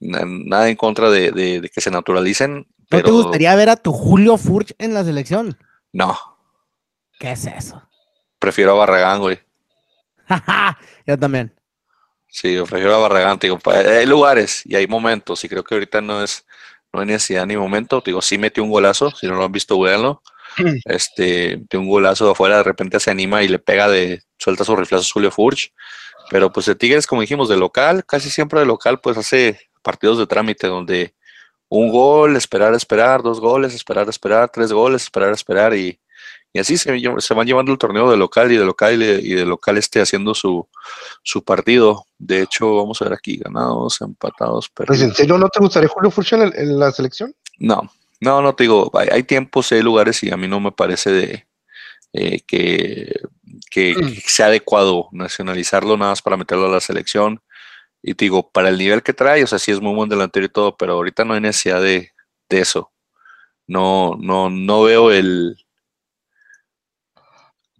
Nada 0.00 0.68
en 0.68 0.76
contra 0.76 1.10
de, 1.10 1.70
que 1.72 1.80
se 1.80 1.90
naturalicen. 1.90 2.66
¿No 2.90 3.02
te 3.02 3.10
gustaría 3.10 3.54
ver 3.56 3.70
a 3.70 3.76
tu 3.76 3.92
Julio 3.92 4.36
Furch 4.36 4.74
en 4.78 4.94
la 4.94 5.04
selección? 5.04 5.58
No. 5.92 6.16
¿Qué 7.18 7.32
es 7.32 7.46
eso? 7.46 7.82
Prefiero 8.38 8.72
a 8.72 8.74
Barragán, 8.74 9.20
güey. 9.20 9.40
yo 11.06 11.18
también. 11.18 11.54
Sí, 12.28 12.54
yo 12.54 12.66
prefiero 12.66 12.94
a 12.94 12.98
Barragán. 12.98 13.38
Digo, 13.38 13.58
hay 13.64 14.06
lugares 14.06 14.62
y 14.64 14.74
hay 14.74 14.86
momentos, 14.86 15.44
y 15.44 15.48
creo 15.48 15.64
que 15.64 15.74
ahorita 15.74 16.00
no 16.00 16.22
es, 16.22 16.44
no 16.92 17.00
hay 17.00 17.06
necesidad 17.06 17.46
ni 17.46 17.56
momento. 17.56 18.02
Digo, 18.04 18.20
sí 18.20 18.38
metió 18.38 18.62
un 18.62 18.70
golazo, 18.70 19.10
si 19.10 19.26
no 19.26 19.36
lo 19.36 19.44
han 19.44 19.52
visto, 19.52 19.78
véanlo. 19.78 20.22
Este, 20.86 21.58
de 21.68 21.78
un 21.78 21.88
golazo 21.88 22.24
de 22.24 22.32
afuera, 22.32 22.56
de 22.58 22.62
repente 22.62 22.98
se 22.98 23.10
anima 23.10 23.42
y 23.42 23.48
le 23.48 23.58
pega 23.58 23.88
de, 23.88 24.22
suelta 24.38 24.64
su 24.64 24.74
riflazo 24.74 25.04
a 25.04 25.12
Julio 25.12 25.30
Furch. 25.30 25.72
Pero 26.30 26.50
pues 26.52 26.66
el 26.68 26.76
Tigres, 26.76 27.06
como 27.06 27.20
dijimos, 27.20 27.48
de 27.48 27.56
local, 27.56 28.04
casi 28.06 28.30
siempre 28.30 28.60
de 28.60 28.66
local, 28.66 29.00
pues 29.00 29.16
hace 29.18 29.60
partidos 29.82 30.18
de 30.18 30.26
trámite 30.26 30.66
donde 30.66 31.14
un 31.68 31.90
gol, 31.90 32.36
esperar, 32.36 32.74
esperar, 32.74 33.22
dos 33.22 33.40
goles, 33.40 33.74
esperar, 33.74 34.08
esperar, 34.08 34.50
tres 34.50 34.72
goles, 34.72 35.02
esperar, 35.02 35.32
esperar 35.32 35.74
y, 35.74 36.00
y 36.56 36.58
así 36.58 36.78
se, 36.78 36.98
se, 37.18 37.34
van 37.34 37.46
llevando 37.46 37.70
el 37.70 37.76
torneo 37.76 38.10
de 38.10 38.16
local 38.16 38.50
y 38.50 38.56
de 38.56 38.64
local 38.64 38.94
y 39.02 39.34
de, 39.34 39.44
local 39.44 39.76
este 39.76 40.00
haciendo 40.00 40.34
su, 40.34 40.66
su, 41.22 41.44
partido. 41.44 42.06
De 42.16 42.40
hecho, 42.40 42.76
vamos 42.76 43.02
a 43.02 43.04
ver 43.04 43.12
aquí, 43.12 43.36
ganados, 43.36 44.00
empatados. 44.00 44.70
Pero... 44.70 44.86
Pues, 44.86 45.02
¿En 45.02 45.14
serio 45.14 45.36
no 45.36 45.50
te 45.50 45.60
gustaría 45.60 45.90
Julio 45.90 46.10
Furch 46.10 46.32
en, 46.32 46.78
la 46.78 46.90
selección? 46.92 47.34
No, 47.58 47.82
no, 48.22 48.40
no 48.40 48.54
te 48.54 48.64
digo, 48.64 48.90
hay, 48.94 49.22
tiempos, 49.24 49.70
hay 49.70 49.82
lugares 49.82 50.22
y 50.22 50.30
a 50.30 50.38
mí 50.38 50.48
no 50.48 50.58
me 50.58 50.72
parece 50.72 51.10
de 51.10 51.46
eh, 52.14 52.40
que, 52.46 53.12
que, 53.70 53.94
mm. 53.94 54.14
sea 54.24 54.46
adecuado 54.46 55.10
nacionalizarlo 55.12 55.98
nada 55.98 56.12
más 56.12 56.22
para 56.22 56.38
meterlo 56.38 56.68
a 56.68 56.70
la 56.70 56.80
selección. 56.80 57.42
Y 58.00 58.14
te 58.14 58.24
digo, 58.24 58.50
para 58.50 58.70
el 58.70 58.78
nivel 58.78 59.02
que 59.02 59.12
trae, 59.12 59.44
o 59.44 59.46
sea, 59.46 59.58
sí 59.58 59.72
es 59.72 59.80
muy 59.82 59.94
buen 59.94 60.08
delantero 60.08 60.46
y 60.46 60.48
todo, 60.48 60.74
pero 60.74 60.94
ahorita 60.94 61.26
no 61.26 61.34
hay 61.34 61.42
necesidad 61.42 61.82
de, 61.82 62.12
de 62.48 62.60
eso. 62.60 62.92
No, 63.66 64.16
no, 64.18 64.48
no 64.48 64.84
veo 64.84 65.12
el. 65.12 65.65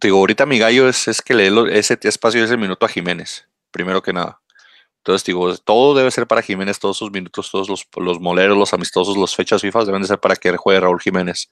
Digo, 0.01 0.19
ahorita 0.19 0.47
mi 0.47 0.59
gallo 0.59 0.89
es, 0.89 1.09
es 1.09 1.23
que 1.23 1.35
le 1.35 1.51
dé 1.51 1.79
ese 1.79 1.99
espacio 2.03 2.45
ese 2.45 2.57
minuto 2.57 2.85
a 2.85 2.89
Jiménez, 2.89 3.49
primero 3.71 4.03
que 4.03 4.13
nada. 4.13 4.41
Entonces, 4.99 5.25
digo, 5.25 5.57
todo 5.59 5.95
debe 5.95 6.11
ser 6.11 6.27
para 6.27 6.43
Jiménez, 6.43 6.79
todos 6.79 6.99
sus 6.99 7.11
minutos, 7.13 7.51
todos 7.51 7.69
los, 7.69 7.87
los 7.97 8.21
moleros, 8.21 8.59
los 8.59 8.75
amistosos, 8.75 9.17
las 9.17 9.35
fechas 9.37 9.63
FIFA 9.63 9.85
deben 9.85 10.03
de 10.03 10.09
ser 10.09 10.19
para 10.19 10.37
que 10.37 10.57
juegue 10.57 10.81
Raúl 10.81 11.01
Jiménez. 11.01 11.51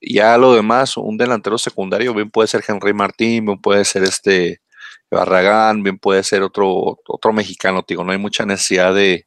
Ya 0.00 0.38
lo 0.38 0.54
demás, 0.54 0.96
un 0.96 1.18
delantero 1.18 1.58
secundario, 1.58 2.14
bien 2.14 2.30
puede 2.30 2.48
ser 2.48 2.64
Henry 2.66 2.94
Martín, 2.94 3.44
bien 3.44 3.60
puede 3.60 3.84
ser 3.84 4.02
este 4.04 4.62
Barragán, 5.10 5.82
bien 5.82 5.98
puede 5.98 6.22
ser 6.22 6.42
otro, 6.42 6.98
otro 7.06 7.32
mexicano, 7.32 7.84
digo, 7.86 8.02
no 8.02 8.12
hay 8.12 8.18
mucha 8.18 8.46
necesidad 8.46 8.94
de, 8.94 9.26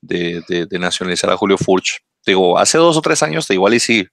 de, 0.00 0.78
nacionalizar 0.78 1.30
a 1.30 1.36
Julio 1.36 1.58
Furch. 1.58 2.02
Digo, 2.24 2.58
hace 2.58 2.78
dos 2.78 2.96
o 2.96 3.02
tres 3.02 3.22
años, 3.22 3.50
igual 3.50 3.74
y 3.74 3.80
sí, 3.80 4.06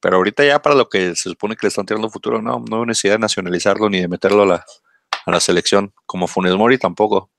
pero 0.00 0.16
ahorita 0.16 0.44
ya 0.44 0.60
para 0.60 0.74
lo 0.74 0.88
que 0.88 1.14
se 1.16 1.30
supone 1.30 1.56
que 1.56 1.66
le 1.66 1.68
están 1.68 1.86
tirando 1.86 2.10
futuro, 2.10 2.40
no, 2.40 2.64
no 2.68 2.80
hay 2.80 2.86
necesidad 2.86 3.14
de 3.14 3.20
nacionalizarlo 3.20 3.88
ni 3.88 4.00
de 4.00 4.08
meterlo 4.08 4.42
a 4.42 4.46
la, 4.46 4.64
a 5.26 5.30
la 5.30 5.40
selección, 5.40 5.92
como 6.06 6.28
Funes 6.28 6.54
Mori 6.54 6.78
tampoco. 6.78 7.30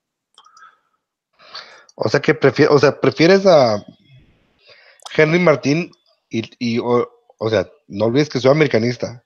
O 1.94 2.08
sea 2.08 2.20
que 2.20 2.34
prefieres, 2.34 2.74
o 2.74 2.78
sea, 2.78 2.98
prefieres 2.98 3.44
a 3.46 3.84
Henry 5.14 5.38
Martín 5.38 5.92
y, 6.30 6.78
o, 6.78 7.50
sea, 7.50 7.68
no 7.88 8.06
olvides 8.06 8.28
que 8.28 8.40
soy 8.40 8.50
americanista. 8.50 9.22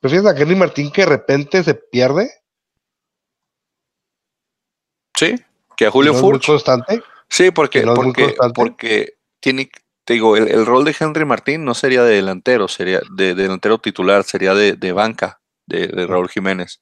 ¿Prefieres 0.00 0.26
a 0.26 0.36
Henry 0.36 0.54
Martín 0.54 0.90
que 0.90 1.02
de 1.02 1.08
repente 1.08 1.62
se 1.64 1.74
pierde? 1.74 2.30
Sí, 5.16 5.34
que 5.76 5.86
a 5.86 5.90
Julio 5.90 6.14
Furch. 6.14 6.46
constante? 6.46 7.02
Sí, 7.28 7.50
porque, 7.50 7.82
porque, 7.82 8.36
porque 8.54 9.18
tiene, 9.40 9.68
te 10.08 10.14
digo, 10.14 10.38
el, 10.38 10.64
rol 10.64 10.86
de 10.86 10.96
Henry 10.98 11.26
Martín 11.26 11.66
no 11.66 11.74
sería 11.74 12.02
de 12.02 12.14
delantero, 12.14 12.66
sería 12.66 13.02
de, 13.14 13.34
delantero 13.34 13.76
titular, 13.76 14.24
sería 14.24 14.54
de, 14.54 14.92
banca 14.92 15.38
de, 15.66 16.06
Raúl 16.06 16.30
Jiménez. 16.30 16.80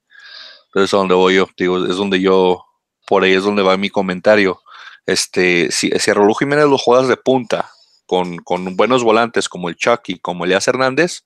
Entonces, 0.67 0.85
es 0.85 0.91
donde 0.93 1.15
voy 1.15 1.35
yo, 1.35 1.49
digo, 1.57 1.85
es 1.85 1.97
donde 1.97 2.21
yo, 2.21 2.65
por 3.05 3.25
ahí 3.25 3.33
es 3.33 3.43
donde 3.43 3.65
va 3.65 3.77
mi 3.77 3.91
comentario 3.91 4.61
este, 5.07 5.73
si, 5.73 5.91
si 5.91 6.11
a 6.13 6.15
Raúl 6.15 6.37
Jiménez 6.39 6.67
lo 6.67 6.79
juegas 6.79 7.09
de 7.09 7.17
punta, 7.17 7.69
con, 8.07 8.37
buenos 8.77 9.03
volantes 9.03 9.49
como 9.49 9.69
el 9.69 9.75
Chucky, 9.75 10.21
como 10.21 10.45
Elias 10.45 10.69
Hernández, 10.69 11.25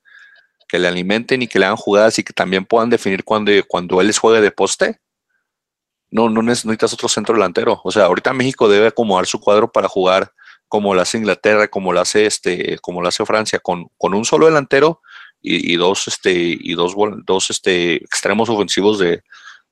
que 0.69 0.79
le 0.79 0.89
alimenten 0.89 1.43
y 1.43 1.49
que 1.49 1.59
le 1.59 1.67
hagan 1.67 1.77
jugadas 1.77 2.19
y 2.19 2.25
que 2.25 2.33
también 2.33 2.65
puedan 2.65 2.89
definir 2.89 3.25
cuando, 3.25 3.53
cuando 3.69 4.01
él 4.01 4.07
les 4.07 4.19
juegue 4.19 4.41
de 4.41 4.51
poste, 4.51 5.01
no, 6.11 6.31
no 6.31 6.41
necesitas 6.41 6.95
otro 6.95 7.11
centro 7.11 7.35
delantero. 7.35 7.79
O 7.85 7.91
sea, 7.91 8.07
ahorita 8.07 8.33
México 8.33 8.71
debe 8.71 8.87
acomodar 8.87 9.27
su 9.27 9.39
cuadro 9.39 9.71
para 9.71 9.87
jugar 9.87 10.33
como 10.71 10.95
lo 10.95 11.01
hace 11.01 11.19
Inglaterra, 11.19 11.67
como 11.67 11.93
lo 11.93 12.01
hace 12.01 12.27
este, 12.27 12.79
como 12.79 13.03
lo 13.03 13.09
hace 13.09 13.27
Francia, 13.27 13.59
con, 13.59 13.89
con 13.99 14.15
un 14.15 14.25
solo 14.25 14.47
delantero 14.47 15.03
y, 15.43 15.75
dos, 15.75 16.07
este, 16.07 16.33
y 16.33 16.75
dos, 16.75 16.95
dos 17.25 17.51
este, 17.51 17.97
extremos 17.97 18.49
ofensivos 18.49 19.01
de, 19.01 19.25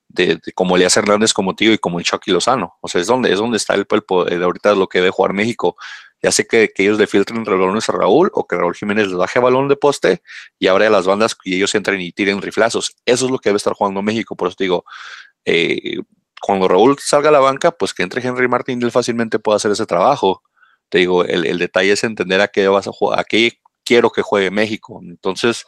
de, 0.08 0.40
como 0.56 0.74
Elías 0.74 0.96
Hernández 0.96 1.32
como 1.32 1.54
tío 1.54 1.72
y 1.72 1.78
como 1.78 2.00
el 2.00 2.04
Chucky 2.04 2.32
Lozano. 2.32 2.78
O 2.80 2.88
sea, 2.88 3.00
es 3.00 3.06
donde, 3.06 3.32
es 3.32 3.38
donde 3.38 3.58
está 3.58 3.74
el, 3.74 3.86
el, 4.28 4.42
ahorita 4.42 4.74
lo 4.74 4.88
que 4.88 4.98
debe 4.98 5.10
jugar 5.10 5.34
México. 5.34 5.76
Ya 6.20 6.32
sé 6.32 6.48
que, 6.48 6.68
que 6.74 6.82
ellos 6.82 6.98
le 6.98 7.06
filtren 7.06 7.44
balones 7.44 7.88
a 7.88 7.92
Raúl 7.92 8.28
o 8.34 8.44
que 8.48 8.56
Raúl 8.56 8.74
Jiménez 8.74 9.06
les 9.06 9.16
baje 9.16 9.38
balón 9.38 9.68
de 9.68 9.76
poste 9.76 10.20
y 10.58 10.66
abra 10.66 10.90
las 10.90 11.06
bandas 11.06 11.36
y 11.44 11.54
ellos 11.54 11.72
entren 11.76 12.00
y 12.00 12.10
tiren 12.10 12.42
riflazos. 12.42 12.96
Eso 13.06 13.26
es 13.26 13.30
lo 13.30 13.38
que 13.38 13.50
debe 13.50 13.58
estar 13.58 13.74
jugando 13.74 14.02
México. 14.02 14.34
Por 14.34 14.48
eso 14.48 14.56
digo, 14.58 14.84
eh, 15.44 15.98
cuando 16.40 16.66
Raúl 16.66 16.96
salga 16.98 17.28
a 17.28 17.32
la 17.32 17.38
banca, 17.38 17.70
pues 17.70 17.94
que 17.94 18.02
entre 18.02 18.26
Henry 18.26 18.48
Martín, 18.48 18.82
él 18.82 18.90
fácilmente 18.90 19.38
pueda 19.38 19.56
hacer 19.56 19.70
ese 19.70 19.86
trabajo. 19.86 20.42
Te 20.88 20.98
digo, 20.98 21.24
el, 21.24 21.46
el 21.46 21.58
detalle 21.58 21.92
es 21.92 22.04
entender 22.04 22.40
a 22.40 22.48
qué 22.48 22.66
vas 22.68 22.88
a 22.88 22.92
jugar, 22.92 23.20
a 23.20 23.24
qué 23.24 23.58
quiero 23.84 24.10
que 24.10 24.22
juegue 24.22 24.50
México. 24.50 25.00
Entonces, 25.02 25.64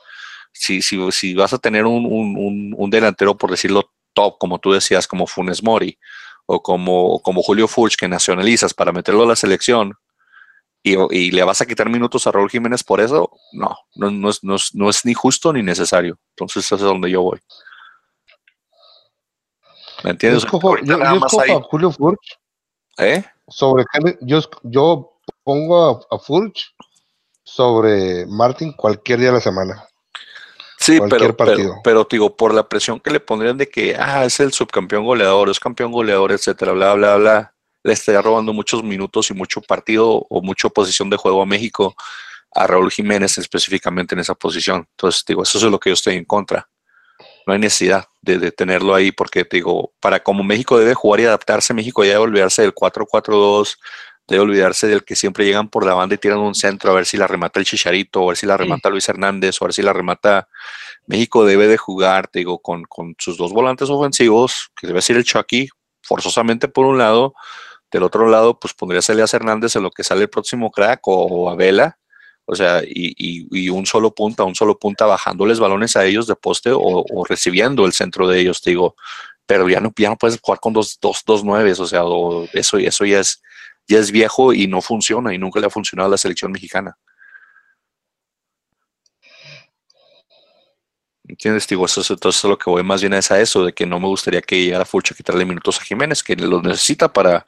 si, 0.53 0.83
si, 0.83 0.99
si 1.13 1.35
vas 1.35 1.53
a 1.53 1.59
tener 1.59 1.87
un, 1.87 2.07
un, 2.07 2.75
un 2.77 2.91
delantero, 2.91 3.37
por 3.37 3.51
decirlo 3.51 3.91
top, 4.13 4.39
como 4.39 4.59
tú 4.59 4.73
decías, 4.73 5.07
como 5.07 5.27
Funes 5.27 5.63
Mori 5.63 5.99
o 6.47 6.63
como, 6.63 7.21
como 7.23 7.43
Julio 7.43 7.69
Furch, 7.69 7.97
que 7.97 8.09
nacionalizas 8.09 8.75
para 8.75 8.93
meterlo 8.93 9.23
a 9.23 9.27
la 9.27 9.37
selección 9.37 9.95
y, 10.83 11.31
le 11.31 11.45
vas 11.45 11.61
a 11.61 11.67
quitar 11.67 11.89
minutos 11.91 12.27
a 12.27 12.33
Raúl 12.33 12.51
Jiménez 12.51 12.83
por 12.83 13.01
eso, 13.01 13.31
no, 13.53 13.77
no, 13.95 14.31
es, 14.31 14.43
no, 14.43 14.91
es, 14.91 15.05
ni 15.05 15.15
justo 15.15 15.53
ni 15.53 15.63
necesario. 15.63 16.19
Entonces, 16.31 16.65
eso 16.65 16.77
es 16.77 16.81
donde 16.81 17.11
yo 17.11 17.23
voy. 17.23 17.39
¿Me 20.03 20.11
entiendes? 20.11 20.43
Yo 20.43 20.49
a 21.05 21.63
Julio 21.63 21.93
Furch. 21.93 22.39
¿Eh? 22.97 23.23
Sobre 23.51 23.85
yo, 24.23 24.41
yo 24.63 25.19
pongo 25.45 26.07
a, 26.11 26.17
a 26.17 26.19
Furch 26.19 26.75
sobre 27.43 28.27
Martin 28.27 28.73
cualquier 28.73 29.19
día 29.19 29.29
de 29.29 29.35
la 29.35 29.41
semana. 29.41 29.85
Sí, 30.79 30.99
pero, 31.11 31.37
pero, 31.85 32.09
digo, 32.11 32.35
por 32.35 32.55
la 32.55 32.67
presión 32.67 33.01
que 33.01 33.11
le 33.11 33.21
pondrían 33.21 33.59
de 33.59 33.69
que, 33.69 33.95
ah, 33.99 34.25
es 34.25 34.41
el 34.41 34.51
subcampeón 34.53 35.05
goleador, 35.05 35.51
es 35.51 35.61
campeón 35.61 35.93
goleador, 35.93 36.33
etcétera, 36.33 36.73
bla, 36.73 36.95
bla, 36.95 37.17
bla, 37.17 37.55
le 37.83 37.93
estaría 37.93 38.23
robando 38.23 38.55
muchos 38.55 38.83
minutos 38.83 39.31
y 39.31 39.35
mucho 39.35 39.61
partido 39.61 40.27
o 40.31 40.41
mucha 40.41 40.71
posición 40.71 41.11
de 41.11 41.19
juego 41.19 41.43
a 41.43 41.47
México, 41.47 41.95
a 42.55 42.67
Raúl 42.67 42.91
Jiménez 42.91 43.37
específicamente 43.37 44.15
en 44.15 44.21
esa 44.21 44.35
posición. 44.35 44.87
Entonces, 44.93 45.23
digo, 45.27 45.43
eso 45.43 45.59
es 45.59 45.65
lo 45.65 45.79
que 45.79 45.91
yo 45.91 45.95
estoy 45.95 46.17
en 46.17 46.25
contra. 46.25 46.67
No 47.47 47.53
hay 47.53 47.59
necesidad 47.59 48.07
de, 48.23 48.53
tenerlo 48.53 48.95
ahí 48.95 49.13
porque, 49.13 49.47
digo, 49.51 49.93
para 50.01 50.23
como 50.23 50.43
México 50.43 50.79
debe 50.79 50.95
jugar 50.95 51.21
y 51.21 51.25
adaptarse, 51.25 51.75
México 51.75 52.05
ya 52.05 52.11
debe 52.11 52.25
olvidarse 52.25 52.63
del 52.63 52.75
4-4-2, 52.75 53.79
debe 54.29 54.43
olvidarse 54.43 54.87
del 54.87 55.05
que 55.05 55.17
siempre 55.17 55.45
llegan 55.45 55.69
por 55.69 55.85
la 55.85 55.95
banda 55.95 56.15
y 56.15 56.19
tiran 56.19 56.39
un 56.39 56.55
centro 56.55 56.91
a 56.91 56.95
ver 56.95 57.07
si 57.07 57.17
la 57.17 57.27
remata 57.27 57.59
el 57.59 57.67
Chicharito, 57.67 58.21
o 58.21 58.25
a 58.25 58.29
ver 58.29 58.37
si 58.37 58.47
la 58.47 58.57
remata 58.57 58.91
Luis 58.91 59.09
Hernández, 59.09 59.61
o 59.61 59.65
a 59.65 59.69
ver 59.69 59.75
si 59.75 59.83
la 59.83 59.93
remata. 59.93 60.49
México 61.07 61.45
debe 61.45 61.67
de 61.67 61.77
jugar, 61.77 62.31
digo, 62.33 62.61
con, 62.61 62.85
sus 63.19 63.37
dos 63.37 63.53
volantes 63.53 63.91
ofensivos, 63.91 64.71
que 64.77 64.87
debe 64.87 65.03
ser 65.03 65.17
el 65.17 65.25
Chucky, 65.25 65.69
forzosamente 66.03 66.69
por 66.69 66.87
un 66.87 66.99
lado, 66.99 67.35
del 67.91 68.05
otro 68.05 68.29
lado, 68.29 68.61
pues 68.61 68.73
pondría 68.75 69.01
a 69.07 69.13
Elias 69.13 69.35
Hernández 69.35 69.75
en 69.75 69.83
lo 69.83 69.91
que 69.91 70.05
sale 70.05 70.23
el 70.23 70.31
próximo 70.31 70.71
crack 70.71 71.01
o, 71.07 71.51
a 71.51 71.57
Vela, 71.57 71.99
o 72.51 72.57
sea, 72.57 72.83
y, 72.85 73.69
un 73.71 73.87
solo 73.87 74.13
punta, 74.13 74.43
un 74.43 74.57
solo 74.57 74.77
punta 74.77 75.07
bajándoles 75.07 75.61
balones 75.61 75.97
a 75.97 76.05
ellos 76.05 76.27
de 76.27 76.35
poste 76.35 76.71
o, 76.73 77.25
recibiendo 77.29 77.87
el 77.87 77.93
centro 77.93 78.27
de 78.27 78.41
ellos, 78.41 78.61
digo, 78.63 78.97
pero 79.47 79.69
ya 79.69 79.81
no, 79.81 79.93
ya 79.97 80.11
no 80.11 80.17
puedes 80.17 80.41
jugar 80.41 80.59
con 80.59 80.73
dos, 80.73 80.99
dos, 81.01 81.23
dos 81.25 81.45
nueves, 81.45 81.79
o 81.79 81.87
sea, 81.87 82.03
eso, 82.53 82.77
eso 82.79 83.05
ya 83.05 83.21
es 83.21 83.41
ya 83.87 83.99
es 83.99 84.11
viejo 84.11 84.53
y 84.53 84.67
no 84.67 84.81
funciona 84.81 85.35
y 85.35 85.39
nunca 85.39 85.61
le 85.61 85.67
ha 85.67 85.71
funcionado 85.71 86.09
a 86.09 86.11
la 86.11 86.19
selección 86.19 86.53
mexicana. 86.53 86.97
¿Entiendes? 91.29 91.67
Digo, 91.69 91.87
entonces 91.87 92.45
lo 92.45 92.59
que 92.59 92.71
voy 92.71 92.83
más 92.83 93.01
bien 93.01 93.13
es 93.15 93.31
a 93.31 93.41
eso, 93.41 93.65
de 93.65 93.73
que 93.73 93.87
no 93.87 94.01
me 94.01 94.09
gustaría 94.09 94.43
que 94.43 94.65
llegara 94.65 94.85
Fulch 94.85 95.13
a 95.13 95.15
quitarle 95.15 95.45
minutos 95.45 95.79
a 95.81 95.85
Jiménez, 95.85 96.23
que 96.25 96.35
los 96.35 96.63
necesita 96.63 97.13
para, 97.13 97.45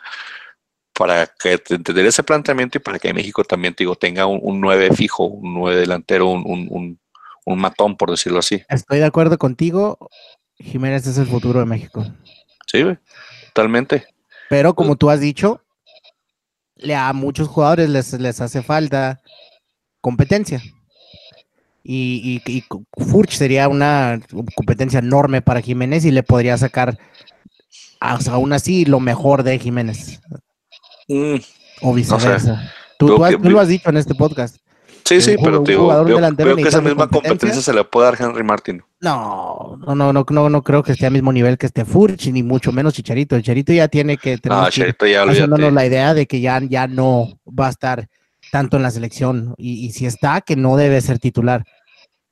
para 0.94 1.26
que 1.26 1.60
entender 1.70 2.06
ese 2.06 2.22
planteamiento 2.22 2.78
y 2.78 2.80
para 2.80 2.98
que 2.98 3.14
México 3.14 3.44
también 3.44 3.74
digo, 3.76 3.96
tenga 3.96 4.26
un, 4.26 4.38
un 4.42 4.60
9 4.60 4.90
fijo, 4.94 5.24
un 5.24 5.54
9 5.54 5.80
delantero, 5.80 6.28
un, 6.28 6.98
un, 7.44 7.58
matón, 7.58 7.96
por 7.96 8.10
decirlo 8.10 8.38
así. 8.38 8.62
Estoy 8.68 8.98
de 8.98 9.06
acuerdo 9.06 9.38
contigo. 9.38 9.98
Jiménez 10.58 11.06
es 11.06 11.18
el 11.18 11.26
futuro 11.26 11.60
de 11.60 11.66
México. 11.66 12.04
Sí, 12.66 12.84
totalmente. 13.52 14.06
Pero 14.48 14.74
como 14.74 14.96
tú 14.96 15.10
has 15.10 15.20
dicho, 15.20 15.62
le 16.76 16.94
a 16.94 17.12
muchos 17.12 17.48
jugadores 17.48 17.88
les, 17.88 18.12
les 18.14 18.40
hace 18.40 18.62
falta 18.62 19.20
competencia. 20.00 20.62
Y, 21.84 22.40
y, 22.46 22.64
Furch 23.02 23.32
sería 23.32 23.68
una 23.68 24.20
competencia 24.54 25.00
enorme 25.00 25.42
para 25.42 25.60
Jiménez 25.60 26.04
y 26.04 26.12
le 26.12 26.22
podría 26.22 26.56
sacar 26.56 26.98
aún 27.98 28.52
así 28.52 28.84
lo 28.84 29.00
mejor 29.00 29.42
de 29.42 29.58
Jiménez. 29.58 30.20
Mm, 31.12 31.36
o 31.82 31.92
viceversa. 31.92 32.72
tú, 32.98 33.08
lo 33.08 33.60
has 33.60 33.68
dicho 33.68 33.90
en 33.90 33.98
este 33.98 34.14
podcast. 34.14 34.56
Sí, 35.04 35.20
sí, 35.20 35.36
pero 35.42 35.60
digo, 35.60 35.88
veo, 36.04 36.56
que 36.56 36.62
esa 36.62 36.80
misma 36.80 37.08
competencia. 37.08 37.60
se 37.60 37.72
le 37.74 37.84
puede 37.84 38.06
dar 38.06 38.16
Henry 38.20 38.44
Martin. 38.44 38.82
No, 39.00 39.76
no, 39.84 39.94
no, 39.94 40.12
no, 40.12 40.24
no, 40.28 40.48
no 40.48 40.62
creo 40.62 40.82
que 40.82 40.92
esté 40.92 41.06
al 41.06 41.12
mismo 41.12 41.32
nivel 41.32 41.58
que 41.58 41.66
este 41.66 41.84
Furch, 41.84 42.28
ni 42.28 42.42
mucho 42.42 42.72
menos 42.72 42.94
Chicharito. 42.94 43.36
Chicharito 43.36 43.72
ya 43.72 43.88
tiene 43.88 44.16
que 44.16 44.38
tener 44.38 44.58
haciéndonos 44.58 45.72
la 45.72 45.86
idea 45.86 46.14
de 46.14 46.26
que 46.26 46.40
ya, 46.40 46.60
ya 46.60 46.86
no 46.86 47.28
va 47.46 47.66
a 47.66 47.70
estar 47.70 48.08
tanto 48.52 48.76
en 48.76 48.84
la 48.84 48.90
selección. 48.90 49.54
Y, 49.58 49.90
si 49.92 50.06
está, 50.06 50.40
que 50.40 50.56
no 50.56 50.76
debe 50.76 51.00
ser 51.00 51.18
titular. 51.18 51.64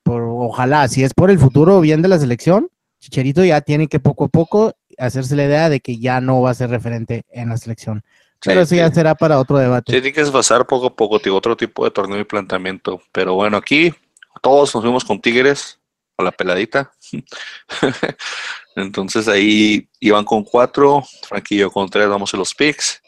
Por, 0.03 0.23
ojalá, 0.23 0.89
si 0.89 1.03
es 1.03 1.13
por 1.13 1.31
el 1.31 1.39
futuro 1.39 1.81
bien 1.81 2.03
de 2.03 2.09
la 2.09 2.19
selección, 2.19 2.69
Chicharito 3.01 3.45
ya 3.45 3.61
tiene 3.61 3.89
que 3.89 4.01
poco 4.01 4.25
a 4.25 4.29
poco 4.29 4.75
hacerse 4.97 5.35
la 5.35 5.45
idea 5.45 5.69
de 5.69 5.81
que 5.81 5.99
ya 5.99 6.21
no 6.21 6.41
va 6.41 6.51
a 6.51 6.55
ser 6.55 6.71
referente 6.71 7.25
en 7.31 7.49
la 7.49 7.57
selección. 7.57 8.05
Pero 8.43 8.63
eso 8.63 8.75
ya 8.75 8.91
será 8.91 9.15
para 9.15 9.39
otro 9.39 9.59
debate. 9.59 9.93
tiene 9.93 10.13
que 10.13 10.25
pasar 10.31 10.67
poco 10.67 10.87
a 10.87 10.95
poco, 10.95 11.19
digo, 11.19 11.37
otro 11.37 11.57
tipo 11.57 11.85
de 11.85 11.91
torneo 11.91 12.19
y 12.19 12.25
planteamiento. 12.25 13.03
Pero 13.13 13.35
bueno, 13.35 13.57
aquí 13.57 13.93
todos 14.41 14.75
nos 14.75 14.83
fuimos 14.83 15.05
con 15.05 15.21
Tigres 15.21 15.79
a 16.17 16.23
la 16.23 16.33
peladita. 16.33 16.93
Entonces 18.77 19.29
ahí 19.29 19.89
iban 19.99 20.25
con 20.25 20.45
cuatro, 20.45 21.03
Franquillo 21.29 21.71
con 21.71 21.89
tres, 21.89 22.09
vamos 22.09 22.33
a 22.33 22.37
los 22.37 22.55
picks. 22.55 23.03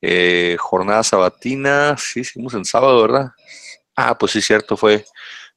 Eh, 0.00 0.56
jornada 0.58 1.02
sabatina, 1.02 1.96
sí, 1.96 2.20
hicimos 2.20 2.54
en 2.54 2.64
sábado, 2.64 3.02
¿verdad? 3.02 3.32
Ah, 3.96 4.16
pues 4.18 4.32
sí, 4.32 4.42
cierto, 4.42 4.76
fue, 4.76 5.04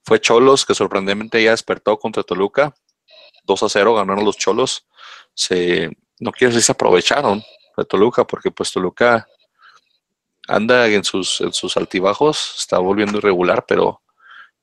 fue 0.04 0.20
Cholos 0.20 0.66
que 0.66 0.76
sorprendentemente 0.76 1.44
ya 1.44 1.52
despertó 1.52 1.98
contra 1.98 2.24
Toluca. 2.24 2.74
2 3.44 3.64
a 3.64 3.70
0 3.70 3.96
ganaron 3.96 4.26
los 4.26 4.38
Cholos. 4.38 4.88
Se, 5.34 5.90
no 6.20 6.32
quiero 6.32 6.52
decir 6.52 6.64
se 6.64 6.72
aprovecharon, 6.72 7.44
de 7.78 7.86
Toluca, 7.86 8.26
porque 8.26 8.52
pues 8.52 8.72
Toluca 8.72 9.28
anda 10.48 10.88
en 10.88 11.04
sus, 11.04 11.42
en 11.42 11.54
sus 11.54 11.78
altibajos, 11.78 12.56
está 12.60 12.78
volviendo 12.78 13.18
irregular, 13.18 13.66
pero, 13.68 14.02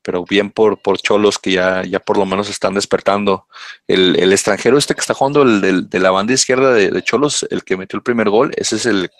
pero 0.03 0.25
bien 0.25 0.51
por, 0.51 0.81
por 0.81 0.99
Cholos 0.99 1.39
que 1.39 1.53
ya, 1.53 1.83
ya 1.85 2.01
por 2.01 2.19
lo 2.19 2.27
menos 2.27 2.49
están 2.49 2.75
despertando. 2.75 3.47
El, 3.87 4.33
extranjero 4.33 4.79
este 4.79 4.95
que 4.95 5.01
está 5.01 5.15
jugando 5.15 5.43
el, 5.43 5.89
de 5.89 5.99
la 5.99 6.11
banda 6.11 6.33
izquierda 6.33 6.73
de, 6.73 7.03
Cholos, 7.03 7.47
el 7.51 7.65
que 7.65 7.77
metió 7.77 7.97
el 7.97 8.03
primer 8.03 8.31
gol, 8.31 8.53
ese 8.57 8.77
es 8.77 8.87
el, 8.87 9.11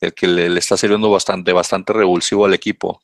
el 0.00 0.12
que 0.12 0.26
le, 0.26 0.58
está 0.58 0.76
sirviendo 0.76 1.10
bastante, 1.10 1.52
bastante 1.52 1.92
revulsivo 1.92 2.44
al 2.44 2.54
equipo. 2.54 3.02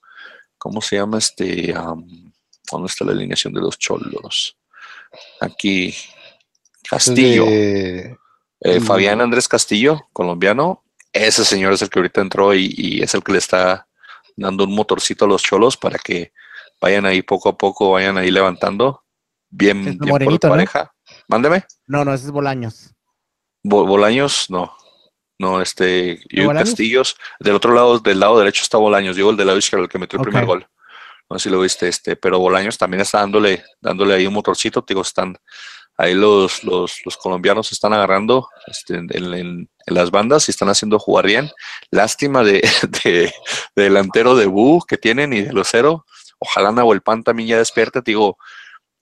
¿Cómo 0.59 0.83
se 0.83 0.97
llama 0.97 1.19
este? 1.19 1.73
¿Dónde 1.73 2.87
está 2.87 3.05
la 3.05 3.13
alineación 3.13 3.53
de 3.53 3.61
los 3.61 3.79
Cholos? 3.79 4.57
Aquí, 5.41 5.95
Castillo. 6.89 7.47
Eh, 8.61 8.81
Fabián 8.81 9.21
Andrés 9.21 9.47
Castillo, 9.49 10.09
colombiano, 10.13 10.83
ese 11.13 11.45
señor 11.45 11.73
es 11.73 11.83
el 11.83 11.91
que 11.91 11.99
ahorita 11.99 12.21
entró 12.21 12.55
y, 12.55 13.01
es 13.03 13.15
el 13.15 13.23
que 13.23 13.33
le 13.33 13.39
está 13.39 13.87
dando 14.37 14.65
un 14.65 14.75
motorcito 14.75 15.25
a 15.25 15.29
los 15.29 15.43
cholos 15.43 15.77
para 15.77 15.99
que 15.99 16.33
vayan 16.81 17.07
ahí 17.07 17.23
poco 17.23 17.49
a 17.49 17.57
poco, 17.57 17.93
vayan 17.93 18.19
ahí 18.19 18.31
levantando. 18.31 19.03
Bien, 19.51 19.99
bien 19.99 19.99
por 19.99 20.41
pareja. 20.41 20.93
Mándeme. 21.27 21.65
No, 21.87 22.05
no, 22.05 22.13
ese 22.13 22.27
es 22.27 22.31
Bolaños. 22.31 22.95
Bolaños, 23.63 24.51
no. 24.51 24.75
No, 25.39 25.63
este, 25.63 26.21
yo 26.29 26.53
Castillos. 26.53 27.17
Del 27.39 27.55
otro 27.55 27.73
lado, 27.73 27.99
del 28.01 28.21
lado 28.21 28.39
derecho 28.39 28.63
está 28.63 28.77
Bolaños. 28.77 29.17
Digo 29.17 29.31
el 29.31 29.37
del 29.37 29.47
lado 29.47 29.59
izquierdo, 29.59 29.85
el 29.85 29.91
que 29.91 29.99
metió 29.99 30.19
el 30.19 30.25
primer 30.25 30.45
gol. 30.45 30.69
No 31.31 31.39
sé 31.39 31.45
si 31.45 31.51
lo 31.51 31.61
viste, 31.61 31.89
este, 31.89 32.17
pero 32.17 32.39
Bolaños 32.39 32.79
también 32.79 33.03
está 33.03 33.21
dándole, 33.21 33.65
dándole 33.81 34.15
ahí 34.15 34.27
un 34.27 34.35
motorcito, 34.35 34.85
digo, 34.87 35.03
están 35.03 35.37
ahí 35.99 36.15
los, 36.15 36.65
los, 36.65 37.05
los 37.05 37.17
colombianos 37.17 37.73
están 37.73 37.93
agarrando 37.93 38.49
este, 38.67 38.95
en, 38.95 39.69
las 39.87 40.11
bandas 40.11 40.49
y 40.49 40.53
están 40.53 40.69
haciendo 40.69 40.99
jugar 40.99 41.27
bien. 41.27 41.51
Lástima 41.91 42.45
de, 42.45 42.67
de, 43.05 43.33
delantero 43.75 44.37
de 44.37 44.47
Bu 44.47 44.85
que 44.87 44.97
tienen 44.97 45.33
y 45.33 45.43
de 45.43 45.53
los 45.53 45.69
cero. 45.69 46.07
Ojalá 46.39 46.71
Nahuel 46.73 47.03
Pan 47.03 47.25
también 47.25 47.49
ya 47.49 47.59
despierte. 47.59 48.01
digo, 48.01 48.39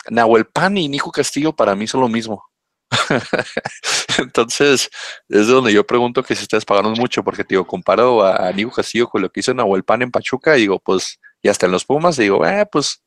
Nahuel 0.09 0.47
Pan 0.47 0.79
y 0.79 0.89
Nico 0.89 1.13
Castillo 1.13 1.55
para 1.55 1.77
mí 1.77 1.87
son 1.87 2.01
lo 2.01 2.09
mismo. 2.09 2.43
Entonces, 4.19 4.89
es 5.29 5.47
donde 5.49 5.73
yo 5.73 5.85
pregunto 5.87 6.23
que 6.23 6.35
si 6.35 6.43
ustedes 6.43 6.65
pagaron 6.65 6.95
mucho, 6.95 7.23
porque 7.23 7.45
digo, 7.47 7.67
comparo 7.67 8.25
a, 8.25 8.51
Nico 8.53 8.71
Castillo 8.71 9.09
con 9.09 9.21
lo 9.21 9.29
que 9.29 9.41
hizo 9.41 9.53
Nahuel 9.53 9.85
Pan 9.85 10.01
en 10.01 10.11
Pachuca, 10.11 10.57
y 10.57 10.63
digo, 10.63 10.79
pues, 10.79 11.19
y 11.43 11.49
hasta 11.49 11.67
en 11.67 11.73
los 11.73 11.85
Pumas, 11.85 12.17
digo, 12.17 12.47
eh, 12.47 12.65
pues, 12.71 13.03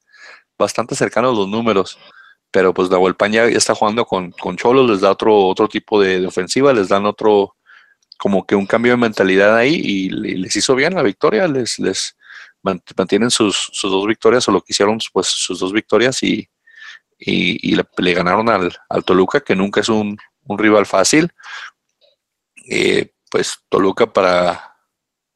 bastante 0.60 0.94
cercanos 0.96 1.36
los 1.36 1.48
números 1.48 1.98
pero 2.52 2.74
pues 2.74 2.90
la 2.90 3.00
ya 3.30 3.46
está 3.46 3.76
jugando 3.76 4.06
con, 4.06 4.32
con 4.32 4.58
Cholos, 4.58 4.90
les 4.90 5.02
da 5.02 5.12
otro, 5.12 5.48
otro 5.48 5.68
tipo 5.68 6.02
de, 6.02 6.26
ofensiva, 6.26 6.74
les 6.74 6.90
dan 6.90 7.06
otro, 7.06 7.56
como 8.18 8.46
que 8.46 8.56
un 8.56 8.66
cambio 8.66 8.94
de 8.94 8.98
mentalidad 8.98 9.56
ahí 9.56 9.76
y, 9.76 10.10
les 10.10 10.56
hizo 10.56 10.76
bien 10.76 10.96
la 10.96 11.04
victoria, 11.04 11.48
les, 11.48 11.78
les 11.80 12.16
mantienen 12.64 13.30
sus, 13.30 13.70
sus, 13.72 13.92
dos 13.92 14.06
victorias 14.08 14.48
o 14.48 14.52
lo 14.52 14.62
que 14.62 14.74
hicieron 14.74 15.00
pues 15.14 15.28
sus 15.28 15.60
dos 15.60 15.72
victorias 15.72 16.24
y, 16.24 16.50
y, 17.20 17.76
le, 17.76 18.14
ganaron 18.14 18.50
al, 18.50 18.76
al, 18.90 19.04
Toluca, 19.04 19.42
que 19.42 19.56
nunca 19.56 19.82
es 19.82 19.90
un, 19.90 20.18
un 20.44 20.58
rival 20.58 20.86
fácil. 20.86 21.32
Eh, 22.70 23.14
pues 23.30 23.60
Toluca 23.70 24.12
para, 24.12 24.76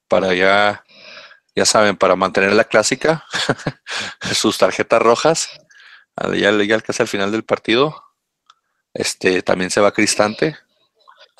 para 0.07 0.33
ya, 0.33 0.83
ya 1.55 1.65
saben, 1.65 1.95
para 1.95 2.15
mantener 2.15 2.53
la 2.53 2.63
clásica, 2.63 3.23
sus 4.33 4.57
tarjetas 4.57 5.01
rojas 5.01 5.49
ya, 6.35 6.51
ya 6.63 6.81
casi 6.81 7.01
al 7.01 7.07
final 7.07 7.31
del 7.31 7.43
partido, 7.43 8.03
este 8.93 9.41
también 9.41 9.69
se 9.69 9.81
va 9.81 9.91
Cristante, 9.91 10.57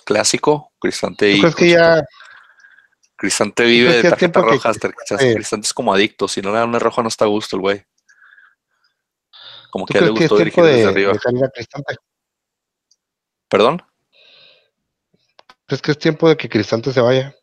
clásico, 0.05 0.71
Cristante 0.80 1.32
y 1.32 1.53
que 1.53 1.69
ya 1.69 2.03
Cristante 3.15 3.63
vive 3.63 4.01
de 4.01 4.09
tarjetas 4.09 4.43
rojas, 4.43 4.78
Cristante 5.17 5.65
es 5.65 5.74
como 5.74 5.93
adicto, 5.93 6.28
si 6.28 6.41
no 6.41 6.51
le 6.51 6.57
da 6.57 6.65
una 6.65 6.80
roja 6.80 7.01
no 7.01 7.07
está 7.07 7.26
a 7.26 7.30
gusto 7.30 7.55
el 7.55 7.61
güey. 7.61 7.86
Como 9.69 9.86
que 9.86 9.99
le 9.99 10.09
gustó 10.09 10.38
dirigir 10.38 10.63
desde 10.63 10.86
arriba. 10.86 11.13
¿Perdón? 13.49 13.82
¿Crees 15.65 15.82
que 15.82 15.91
es 15.91 15.97
tiempo 15.97 16.30
de 16.30 16.38
que 16.38 16.49
Cristante 16.49 16.91
se 16.91 17.01
vaya? 17.01 17.36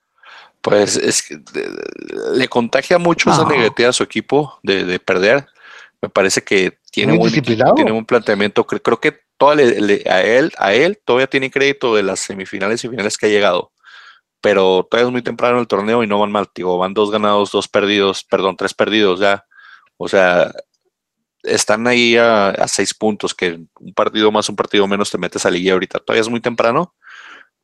Pues 0.61 0.97
es 0.97 1.23
que 1.23 1.43
le 2.35 2.49
contagia 2.49 2.99
mucho 2.99 3.31
esa 3.31 3.45
negativa 3.47 3.89
a 3.89 3.93
su 3.93 4.03
equipo 4.03 4.59
de, 4.63 4.85
de 4.85 5.01
perder. 5.01 5.49
Me 6.03 6.09
parece 6.09 6.43
que 6.43 6.79
tiene 6.91 7.13
un, 7.13 7.31
tiene 7.31 7.93
un 7.93 8.07
planteamiento, 8.07 8.67
creo, 8.67 9.01
que 9.01 9.21
a, 10.09 10.23
él, 10.23 10.53
a 10.59 10.73
él 10.73 10.99
todavía 11.05 11.27
tiene 11.27 11.51
crédito 11.51 11.95
de 11.95 12.03
las 12.03 12.21
semifinales 12.21 12.85
y 12.85 12.89
finales 12.89 13.17
que 13.17 13.27
ha 13.27 13.31
llegado, 13.31 13.73
pero 14.41 14.87
todavía 14.91 15.09
es 15.09 15.13
muy 15.13 15.23
temprano 15.23 15.61
el 15.61 15.67
torneo 15.67 16.03
y 16.03 16.07
no 16.07 16.19
van 16.19 16.33
mal, 16.33 16.49
digo, 16.55 16.79
van 16.79 16.95
dos 16.95 17.11
ganados, 17.11 17.51
dos 17.51 17.69
perdidos, 17.69 18.25
perdón, 18.25 18.57
tres 18.57 18.75
perdidos 18.75 19.21
ya, 19.21 19.45
o 19.99 20.09
sea, 20.09 20.53
están 21.43 21.87
ahí 21.87 22.17
a, 22.17 22.55
seis 22.69 22.95
puntos, 22.95 23.35
que 23.35 23.61
un 23.79 23.95
partido 23.95 24.31
más, 24.31 24.49
un 24.49 24.57
partido 24.57 24.87
menos 24.87 25.11
te 25.11 25.19
metes 25.19 25.45
a 25.47 25.51
liga 25.51 25.73
ahorita, 25.73 25.99
todavía 25.99 26.23
es 26.23 26.29
muy 26.29 26.41
temprano 26.41 26.95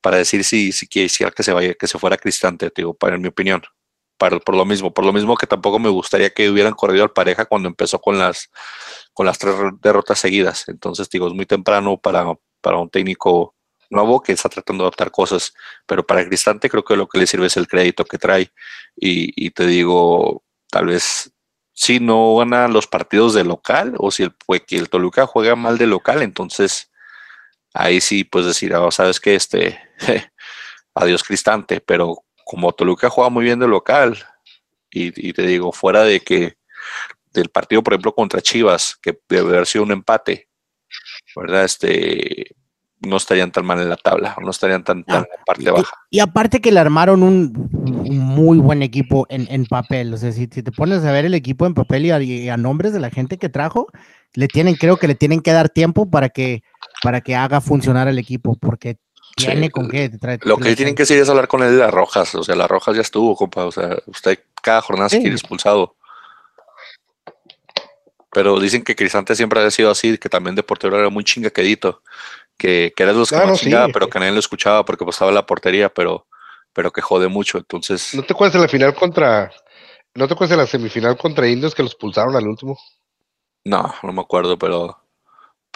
para 0.01 0.19
decir 0.19 0.45
si, 0.45 0.73
si 0.73 0.87
quisiera 0.87 1.31
que 1.31 1.43
se 1.43 1.53
vaya, 1.53 1.75
que 1.75 1.87
se 1.87 1.99
fuera 1.99 2.17
Cristante, 2.17 2.71
digo, 2.75 2.95
para 2.95 3.17
en 3.17 3.23
mi 3.23 3.29
opinión 3.29 3.63
por 4.19 4.55
lo 4.55 4.65
mismo, 4.65 4.93
por 4.93 5.05
lo 5.05 5.13
mismo 5.13 5.37
que 5.37 5.47
tampoco 5.47 5.79
me 5.79 5.89
gustaría 5.89 6.31
que 6.31 6.51
hubieran 6.51 6.75
corrido 6.75 7.05
al 7.05 7.13
pareja 7.13 7.45
cuando 7.45 7.69
empezó 7.69 8.01
con 8.01 8.19
las, 8.19 8.51
con 9.13 9.27
las 9.27 9.39
tres 9.39 9.55
derrotas 9.81 10.19
seguidas. 10.19 10.69
Entonces, 10.69 11.09
digo, 11.11 11.29
es 11.29 11.35
muy 11.35 11.47
temprano 11.47 11.99
para, 11.99 12.25
para 12.61 12.79
un 12.79 12.91
técnico 12.91 13.55
nuevo 13.91 14.23
que 14.23 14.33
está 14.33 14.49
tratando 14.49 14.85
de 14.85 14.89
adaptar 14.89 15.11
cosas, 15.11 15.55
pero 15.87 16.07
para 16.07 16.25
Cristante 16.27 16.69
creo 16.69 16.85
que 16.85 16.97
lo 16.97 17.09
que 17.09 17.19
le 17.19 17.27
sirve 17.27 17.47
es 17.47 17.57
el 17.57 17.69
crédito 17.69 18.05
que 18.05 18.19
trae. 18.19 18.53
Y, 18.97 19.51
te 19.51 19.67
digo, 19.67 20.43
tal 20.71 20.87
vez 20.87 21.33
si 21.73 22.01
no 22.01 22.37
gana 22.37 22.69
los 22.69 22.87
partidos 22.87 23.35
de 23.35 23.45
local 23.45 23.95
o 23.99 24.11
si 24.11 24.25
el, 24.25 24.33
pues, 24.47 24.63
que 24.67 24.77
el 24.77 24.89
Toluca 24.89 25.27
juega 25.27 25.57
mal 25.57 25.77
de 25.79 25.87
local, 25.87 26.23
entonces 26.23 26.91
ahí 27.75 28.01
sí 28.01 28.25
puedes 28.25 28.49
decir, 28.49 28.75
oh, 28.75 28.91
sabes 28.91 29.21
que 29.21 29.35
este, 29.35 29.79
adiós 30.95 31.23
Cristante, 31.23 31.81
pero 31.81 32.25
como 32.47 32.73
Toluca 32.73 33.11
juega 33.11 33.29
muy 33.29 33.45
bien 33.45 33.59
de 33.59 33.67
local, 33.67 34.17
y, 34.93 35.33
te 35.33 35.43
digo, 35.43 35.73
fuera 35.73 36.05
de 36.05 36.21
que 36.21 36.55
del 37.35 37.51
partido, 37.51 37.83
por 37.83 37.93
ejemplo, 37.93 38.15
contra 38.15 38.41
Chivas, 38.41 38.97
que 39.03 39.19
debe 39.29 39.51
haber 39.51 39.67
sido 39.67 39.85
un 39.85 39.91
empate, 39.91 40.49
¿verdad? 41.35 41.65
Este, 41.65 42.55
no 43.01 43.17
estarían 43.17 43.51
tan 43.51 43.67
mal 43.67 43.81
en 43.81 43.91
la 43.91 43.97
tabla, 43.97 44.37
no 44.41 44.49
estarían 44.49 44.85
tan, 44.85 45.03
tan 45.05 45.25
en 45.25 45.29
la 45.37 45.45
parte 45.45 45.71
baja. 45.71 45.97
Y, 46.09 46.21
aparte 46.21 46.61
que 46.61 46.71
le 46.71 46.79
armaron 46.79 47.25
un, 47.25 47.69
muy 48.09 48.59
buen 48.59 48.83
equipo 48.83 49.27
en, 49.29 49.67
papel. 49.67 50.15
O 50.15 50.17
sea, 50.17 50.31
si, 50.31 50.47
te 50.47 50.63
pones 50.71 51.05
a 51.05 51.13
ver 51.13 51.25
el 51.25 51.35
equipo 51.35 51.67
en 51.67 51.75
papel 51.75 52.07
y 52.07 52.49
a, 52.49 52.57
nombres 52.57 52.93
de 52.93 53.01
la 53.01 53.11
gente 53.11 53.39
que 53.39 53.49
trajo, 53.49 53.89
le 54.35 54.47
tienen, 54.47 54.77
creo 54.77 54.97
que 54.97 55.09
le 55.09 55.17
tienen 55.17 55.41
que 55.41 55.53
dar 55.53 55.69
tiempo 55.69 56.09
para 56.09 56.29
que, 56.29 56.63
para 57.03 57.21
que 57.21 57.35
haga 57.35 57.61
funcionar 57.61 58.07
el 58.07 58.21
equipo, 58.21 58.57
porque 58.57 58.97
tiene 59.37 59.71
con 59.71 59.89
qué. 59.89 60.11
Lo 60.43 60.57
que 60.57 60.75
tienen 60.75 60.95
que 60.95 61.05
hacer 61.05 61.19
es 61.19 61.29
hablar 61.29 61.47
con 61.47 61.63
él 61.63 61.73
de 61.73 61.79
las 61.79 61.93
rojas. 61.93 62.35
O 62.35 62.43
sea, 62.43 62.57
las 62.57 62.69
rojas 62.69 62.97
ya 62.97 63.03
estuvo, 63.03 63.37
compa. 63.37 63.67
O 63.67 63.73
sea, 63.73 63.97
usted 64.07 64.41
cada 64.63 64.81
jornada 64.81 65.09
se 65.09 65.21
quiere 65.21 65.35
expulsado. 65.35 65.95
Pero 68.33 68.59
dicen 68.59 68.83
que 68.83 68.97
Cristante 68.97 69.37
siempre 69.37 69.61
ha 69.61 69.71
sido 69.71 69.91
así, 69.91 70.19
que 70.19 70.29
también 70.29 70.57
de 70.57 70.63
portero 70.63 70.99
era 70.99 71.09
muy 71.09 71.25
chingaquedito 71.25 72.03
que, 72.57 72.93
que 72.97 73.03
era 73.03 73.13
los 73.13 73.31
que 73.31 73.37
más 73.37 73.61
chingaba, 73.61 73.89
pero 73.93 74.09
que 74.09 74.19
nadie 74.19 74.33
lo 74.33 74.39
escuchaba 74.39 74.85
porque 74.85 75.05
pasaba 75.05 75.31
la 75.33 75.47
portería, 75.47 75.93
pero, 75.93 76.27
pero 76.73 76.91
que 76.91 77.01
jode 77.01 77.29
mucho. 77.29 77.59
Entonces. 77.59 78.15
¿No 78.15 78.23
te 78.23 78.33
acuerdas 78.33 78.55
de 78.55 78.61
la 78.61 78.69
final 78.69 78.95
contra. 78.95 79.53
¿No 80.15 80.27
te 80.27 80.35
acuerdas 80.35 80.57
de 80.57 80.63
la 80.63 80.67
semifinal 80.67 81.17
contra 81.17 81.47
Indios 81.47 81.75
que 81.75 81.83
los 81.83 81.95
pulsaron 81.95 82.35
al 82.37 82.49
último? 82.49 82.79
No, 83.65 83.95
no 84.03 84.13
me 84.13 84.21
acuerdo, 84.21 84.59
pero. 84.59 84.99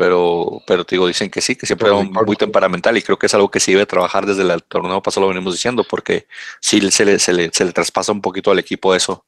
Pero, 0.01 0.63
pero 0.67 0.87
te 0.87 0.95
digo, 0.95 1.07
dicen 1.07 1.29
que 1.29 1.43
sí, 1.43 1.57
que 1.57 1.67
siempre 1.67 1.89
era 1.89 2.03
muy 2.03 2.35
temperamental 2.35 2.97
y 2.97 3.03
creo 3.03 3.19
que 3.19 3.27
es 3.27 3.35
algo 3.35 3.51
que 3.51 3.61
sí 3.61 3.73
debe 3.73 3.85
trabajar 3.85 4.25
desde 4.25 4.51
el 4.51 4.63
torneo 4.63 5.03
pasado, 5.03 5.27
lo 5.27 5.29
venimos 5.29 5.53
diciendo, 5.53 5.85
porque 5.85 6.27
sí 6.59 6.81
se 6.91 7.05
le, 7.05 7.19
se 7.19 7.35
le, 7.35 7.51
se 7.53 7.67
le 7.67 7.73
traspasa 7.73 8.11
un 8.11 8.23
poquito 8.23 8.51
al 8.51 8.59
equipo 8.59 8.95
eso. 8.95 9.27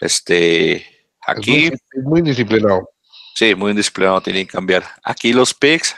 Este, 0.00 0.86
aquí. 1.20 1.66
Es 1.66 2.02
muy, 2.02 2.22
disciplinado. 2.22 2.88
Sí, 3.34 3.54
muy 3.54 3.72
indisciplinado, 3.72 4.22
tiene 4.22 4.46
que 4.46 4.52
cambiar. 4.52 4.86
Aquí 5.04 5.34
los 5.34 5.52
picks, 5.52 5.94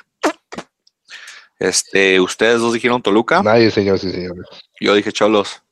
este, 1.60 2.18
¿ustedes 2.18 2.58
dos 2.58 2.72
dijeron 2.72 3.00
Toluca? 3.00 3.40
Nadie, 3.44 3.70
señor, 3.70 4.00
sí, 4.00 4.10
señor. 4.10 4.34
Yo 4.80 4.96
dije 4.96 5.12
Cholos. 5.12 5.62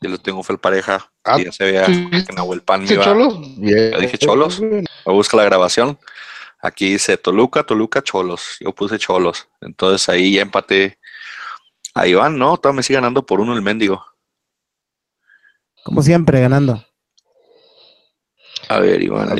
Yo 0.00 0.10
lo 0.10 0.18
tengo 0.18 0.42
fe 0.42 0.58
pareja. 0.58 1.12
Ah, 1.22 1.38
y 1.38 1.44
ya 1.44 1.52
se 1.52 1.62
veía 1.62 1.86
que 1.86 2.32
Nahuel 2.32 2.62
Pan 2.62 2.82
me 2.82 2.92
iba. 2.92 3.04
Cholos? 3.04 3.34
Yo 3.58 4.00
dije 4.00 4.18
Cholos. 4.18 4.60
Me 4.60 4.82
busca 5.06 5.36
la 5.36 5.44
grabación. 5.44 5.96
Aquí 6.62 6.92
dice 6.92 7.16
Toluca, 7.16 7.64
Toluca, 7.64 8.02
Cholos. 8.02 8.56
Yo 8.60 8.72
puse 8.72 8.98
Cholos. 8.98 9.48
Entonces 9.60 10.08
ahí 10.08 10.34
ya 10.34 10.42
empaté 10.42 10.98
a 11.94 12.06
Iván, 12.06 12.38
¿no? 12.38 12.56
Todavía 12.56 12.78
me 12.78 12.82
sigue 12.82 12.98
ganando 12.98 13.26
por 13.26 13.40
uno 13.40 13.54
el 13.54 13.62
mendigo. 13.62 14.04
Como 15.84 16.00
siempre, 16.02 16.40
ganando. 16.40 16.84
A 18.68 18.78
ver, 18.78 19.02
Iván. 19.02 19.36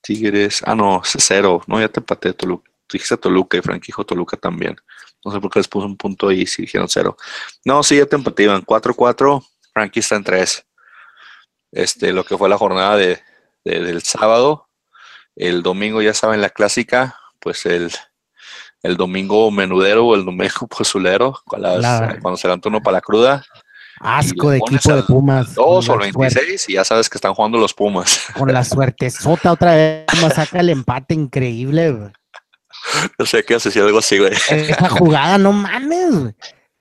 Tigres. 0.00 0.62
Ah, 0.64 0.74
no, 0.74 1.02
cero. 1.04 1.62
No, 1.66 1.78
ya 1.78 1.88
te 1.88 2.00
empaté, 2.00 2.32
Toluca 2.32 2.70
dijiste 2.92 3.16
Toluca 3.16 3.56
y 3.56 3.62
Frank 3.62 3.84
dijo 3.86 4.04
Toluca 4.04 4.36
también. 4.36 4.76
No 5.24 5.32
sé 5.32 5.40
por 5.40 5.50
qué 5.50 5.58
les 5.58 5.68
puse 5.68 5.86
un 5.86 5.96
punto 5.96 6.28
ahí 6.28 6.46
si 6.46 6.62
dijeron 6.62 6.88
cero. 6.88 7.16
No, 7.64 7.82
sí, 7.82 7.96
ya 7.98 8.06
te 8.06 8.16
empativan. 8.16 8.64
4-4, 8.64 9.44
Frankie 9.72 10.00
está 10.00 10.16
en 10.16 10.24
3. 10.24 10.66
Este, 11.72 12.12
lo 12.12 12.24
que 12.24 12.36
fue 12.36 12.48
la 12.48 12.58
jornada 12.58 12.96
de, 12.96 13.20
del 13.64 14.02
sábado. 14.02 14.68
El 15.40 15.62
domingo, 15.62 16.02
ya 16.02 16.12
saben, 16.12 16.42
la 16.42 16.50
clásica, 16.50 17.16
pues 17.38 17.64
el, 17.64 17.90
el 18.82 18.98
domingo 18.98 19.50
menudero 19.50 20.06
o 20.06 20.14
el 20.14 20.26
domingo 20.26 20.66
pozulero, 20.68 21.40
cuando 21.46 22.36
se 22.36 22.46
levanta 22.46 22.68
uno 22.68 22.82
para 22.82 22.98
la 22.98 23.00
cruda. 23.00 23.42
Asco 24.00 24.50
de 24.50 24.58
equipo 24.58 24.94
de 24.94 25.02
Pumas. 25.02 25.54
Dos 25.54 25.88
o 25.88 25.96
26 25.96 26.68
y 26.68 26.74
ya 26.74 26.84
sabes 26.84 27.08
que 27.08 27.16
están 27.16 27.32
jugando 27.32 27.56
los 27.56 27.72
Pumas. 27.72 28.20
Con 28.36 28.52
la 28.52 28.62
suerte 28.62 29.08
sota 29.08 29.52
otra 29.52 29.74
vez, 29.74 30.04
Pumas 30.12 30.34
saca 30.34 30.60
el 30.60 30.68
empate 30.68 31.14
increíble. 31.14 32.12
No 33.18 33.24
sé 33.24 33.42
qué 33.42 33.54
hace 33.54 33.70
si 33.70 33.78
algo 33.78 33.98
así, 33.98 34.18
güey. 34.18 34.32
Esa 34.32 34.90
jugada, 34.90 35.38
no 35.38 35.54
mames, 35.54 36.34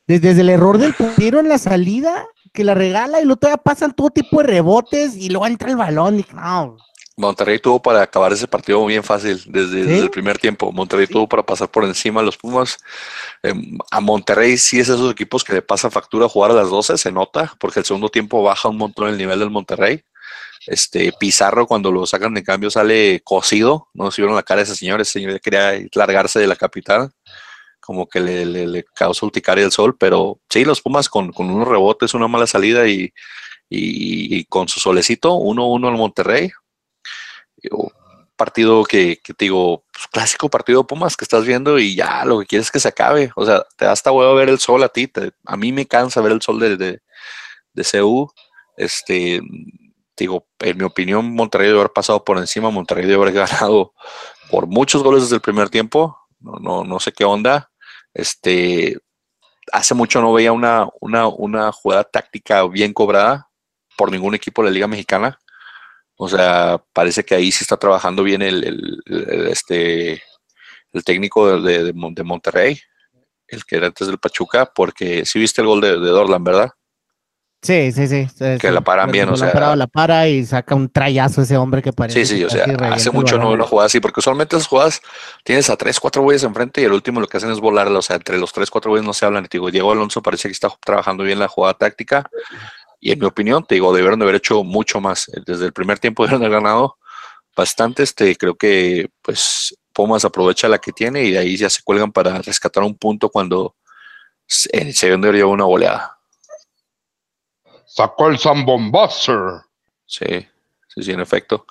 Desde, 0.05 0.31
el 0.31 0.49
error 0.49 0.77
del 0.77 0.93
tiro 1.15 1.39
en 1.39 1.47
la 1.47 1.59
salida, 1.59 2.25
que 2.53 2.65
la 2.65 2.73
regala 2.73 3.21
y 3.21 3.23
luego 3.23 3.39
todavía 3.39 3.63
pasan 3.63 3.93
todo 3.93 4.09
tipo 4.09 4.41
de 4.41 4.47
rebotes 4.47 5.15
y 5.15 5.29
luego 5.29 5.47
entra 5.47 5.69
el 5.69 5.77
balón 5.77 6.19
y 6.19 6.25
no. 6.33 6.75
Monterrey 7.19 7.59
tuvo 7.59 7.81
para 7.81 8.01
acabar 8.01 8.31
ese 8.31 8.47
partido 8.47 8.85
bien 8.85 9.03
fácil 9.03 9.41
desde, 9.47 9.99
el 9.99 10.09
primer 10.09 10.37
tiempo. 10.37 10.71
Monterrey 10.71 11.05
tuvo 11.05 11.27
para 11.27 11.43
pasar 11.43 11.69
por 11.69 11.83
encima 11.83 12.21
de 12.21 12.25
los 12.25 12.37
Pumas. 12.37 12.77
Em, 13.43 13.77
a 13.91 13.99
Monterrey 13.99 14.57
sí 14.57 14.79
es 14.79 14.87
esos 14.87 15.11
equipos 15.11 15.43
que 15.43 15.53
le 15.53 15.61
pasa 15.61 15.91
factura 15.91 16.25
a 16.25 16.29
jugar 16.29 16.51
a 16.51 16.53
las 16.53 16.69
12, 16.69 16.97
se 16.97 17.11
nota, 17.11 17.53
porque 17.59 17.79
el 17.79 17.85
segundo 17.85 18.07
tiempo 18.09 18.41
baja 18.41 18.69
un 18.69 18.77
montón 18.77 19.09
el 19.09 19.17
nivel 19.17 19.39
del 19.39 19.49
Monterrey. 19.49 20.01
Este 20.65 21.11
Pizarro, 21.19 21.67
cuando 21.67 21.91
lo 21.91 22.05
sacan 22.05 22.33
de 22.33 22.43
cambio, 22.43 22.69
sale 22.71 23.21
cocido. 23.23 23.89
No 23.93 24.11
se 24.11 24.21
vieron 24.21 24.35
la 24.35 24.43
cara 24.43 24.59
de 24.59 24.63
ese 24.63 24.75
señor. 24.75 25.01
Ese 25.01 25.13
señor 25.13 25.41
quería 25.41 25.73
largarse 25.93 26.39
de 26.39 26.47
la 26.47 26.55
capital. 26.55 27.11
Como 27.81 28.07
que 28.07 28.21
le, 28.21 28.45
le, 28.45 28.85
causó 28.95 29.25
urticaria 29.25 29.65
el 29.65 29.71
sol. 29.71 29.97
Pero 29.99 30.39
sí, 30.49 30.63
los 30.63 30.81
Pumas 30.81 31.09
con, 31.09 31.33
con 31.33 31.49
unos 31.49 31.67
rebotes, 31.67 32.13
una 32.13 32.27
mala 32.27 32.47
salida 32.47 32.87
y, 32.87 33.11
y, 33.69 34.45
con 34.45 34.67
su 34.67 34.79
solecito, 34.79 35.33
1-1 35.33 35.87
al 35.87 35.97
Monterrey. 35.97 36.51
Partido 38.35 38.83
que, 38.85 39.19
te 39.25 39.45
digo, 39.45 39.83
pues, 39.91 40.07
clásico 40.11 40.49
partido 40.49 40.87
Pumas 40.87 41.17
que 41.17 41.25
estás 41.25 41.45
viendo 41.45 41.77
y 41.77 41.95
ya 41.95 42.23
lo 42.25 42.39
que 42.39 42.45
quieres 42.45 42.67
es 42.67 42.71
que 42.71 42.79
se 42.79 42.87
acabe. 42.87 43.31
O 43.35 43.45
sea, 43.45 43.65
te 43.77 43.85
da 43.85 43.91
hasta 43.91 44.11
huevo 44.11 44.33
ver 44.35 44.49
el 44.49 44.59
sol 44.59 44.83
a 44.83 44.89
ti. 44.89 45.11
a 45.45 45.57
mí 45.57 45.71
me 45.71 45.85
cansa 45.85 46.21
ver 46.21 46.31
el 46.31 46.41
sol 46.41 46.59
de, 46.59 46.77
de, 46.77 47.01
de 47.73 47.83
CU. 47.83 48.31
Este, 48.77 49.41
digo, 50.15 50.47
en 50.59 50.77
mi 50.77 50.83
opinión, 50.83 51.33
Monterrey 51.33 51.67
debe 51.67 51.79
haber 51.79 51.91
pasado 51.91 52.23
por 52.23 52.37
encima, 52.37 52.69
Monterrey 52.69 53.05
debe 53.05 53.21
haber 53.21 53.33
ganado 53.49 53.93
por 54.49 54.67
muchos 54.67 55.03
goles 55.03 55.23
desde 55.23 55.35
el 55.35 55.41
primer 55.41 55.69
tiempo. 55.69 56.17
No, 56.39 56.53
no, 56.61 56.83
no 56.83 56.99
sé 56.99 57.11
qué 57.11 57.25
onda. 57.25 57.71
Este, 58.13 58.97
hace 59.71 59.93
mucho 59.93 60.21
no 60.21 60.33
veía 60.33 60.51
una, 60.51 60.87
una, 61.01 61.27
una 61.27 61.71
jugada 61.71 62.03
táctica 62.03 62.65
bien 62.67 62.93
cobrada 62.93 63.49
por 63.97 64.11
ningún 64.11 64.35
equipo 64.35 64.61
de 64.61 64.69
la 64.69 64.73
Liga 64.73 64.87
Mexicana. 64.87 65.39
O 66.21 66.27
sea, 66.27 66.83
parece 66.91 67.23
que 67.23 67.33
ahí 67.33 67.49
sí 67.49 67.59
está 67.61 67.77
trabajando 67.77 68.23
bien 68.23 68.41
el, 68.41 69.01
este, 69.49 70.21
el 70.91 71.03
técnico 71.05 71.61
de, 71.61 71.93
de, 71.93 72.23
Monterrey, 72.23 72.77
el 73.47 73.63
que 73.63 73.77
era 73.77 73.87
antes 73.87 74.05
del 74.05 74.17
Pachuca, 74.17 74.65
porque 74.65 75.25
sí 75.25 75.39
viste 75.39 75.61
el 75.61 75.67
gol 75.67 75.79
de, 75.79 75.91
de 75.91 76.09
Dorlan, 76.09 76.43
¿verdad? 76.43 76.71
Sí, 77.61 77.93
sí, 77.93 78.09
sí. 78.09 78.27
Que 78.59 78.69
la 78.69 78.81
paran 78.81 79.09
bien, 79.13 79.29
o 79.29 79.37
sea. 79.37 79.75
La 79.77 79.87
para 79.87 80.27
y 80.27 80.45
saca 80.45 80.75
un 80.75 80.89
trayazo 80.89 81.41
ese 81.41 81.55
hombre 81.55 81.81
que 81.81 81.93
parece. 81.93 82.25
Sí, 82.25 82.35
sí, 82.37 82.43
o 82.43 82.49
sea, 82.49 82.65
hace 82.91 83.11
mucho 83.11 83.37
no 83.37 83.51
una 83.51 83.63
jugada 83.63 83.87
así, 83.87 84.01
porque 84.01 84.19
usualmente 84.19 84.57
esas 84.57 84.67
jugadas 84.67 85.01
tienes 85.45 85.69
a 85.69 85.77
tres, 85.77 86.01
cuatro 86.01 86.21
güeyes 86.21 86.43
enfrente 86.43 86.81
y 86.81 86.83
el 86.83 86.91
último 86.91 87.21
lo 87.21 87.27
que 87.27 87.37
hacen 87.37 87.51
es 87.51 87.61
volarla, 87.61 87.97
o 87.97 88.01
sea, 88.01 88.17
entre 88.17 88.37
los 88.37 88.51
tres, 88.51 88.69
cuatro 88.69 88.91
güeyes 88.91 89.05
no 89.05 89.13
se 89.13 89.25
hablan. 89.25 89.45
Y 89.45 89.47
te 89.47 89.57
digo, 89.57 89.71
Diego 89.71 89.93
Alonso 89.93 90.21
parece 90.21 90.49
que 90.49 90.53
está 90.53 90.67
trabajando 90.83 91.23
bien 91.23 91.39
la 91.39 91.47
jugada 91.47 91.75
táctica 91.75 92.29
y 92.99 93.11
en 93.11 93.19
mi 93.19 93.25
opinión, 93.25 93.63
te 93.65 93.75
digo, 93.75 93.93
debieron 93.93 94.19
de 94.19 94.25
haber 94.25 94.35
hecho 94.35 94.63
mucho 94.63 94.99
más. 94.99 95.31
Desde 95.45 95.65
el 95.65 95.73
primer 95.73 95.99
tiempo 95.99 96.23
debieron 96.23 96.43
haber 96.45 96.61
ganado 96.61 96.97
bastante, 97.55 98.03
este, 98.03 98.35
creo 98.35 98.55
que 98.55 99.09
pues 99.21 99.75
Pumas 99.93 100.23
aprovecha 100.25 100.67
la 100.67 100.79
que 100.79 100.91
tiene 100.91 101.23
y 101.23 101.31
de 101.31 101.39
ahí 101.39 101.57
ya 101.57 101.69
se 101.69 101.81
cuelgan 101.83 102.11
para 102.11 102.41
rescatar 102.41 102.83
un 102.83 102.97
punto 102.97 103.29
cuando 103.29 103.75
se, 104.45 104.93
se 104.93 105.17
lleva 105.17 105.47
una 105.47 105.65
goleada. 105.65 106.17
Sacó 107.85 108.27
el 108.27 108.39
Zambombaster. 108.39 109.61
Sí, 110.05 110.47
sí, 110.87 111.03
sí, 111.03 111.11
en 111.11 111.19
efecto. 111.19 111.65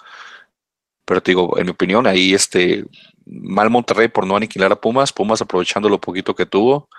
Pero 1.09 1.23
te 1.23 1.31
digo, 1.31 1.59
en 1.59 1.65
mi 1.65 1.71
opinión, 1.71 2.07
ahí 2.07 2.35
este 2.35 2.85
mal 3.25 3.71
Monterrey 3.71 4.09
por 4.09 4.27
no 4.27 4.37
aniquilar 4.37 4.73
a 4.73 4.81
Pumas, 4.81 5.11
Pumas 5.11 5.41
aprovechando 5.41 5.89
lo 5.89 5.99
poquito 5.99 6.35
que 6.35 6.45
tuvo, 6.45 6.91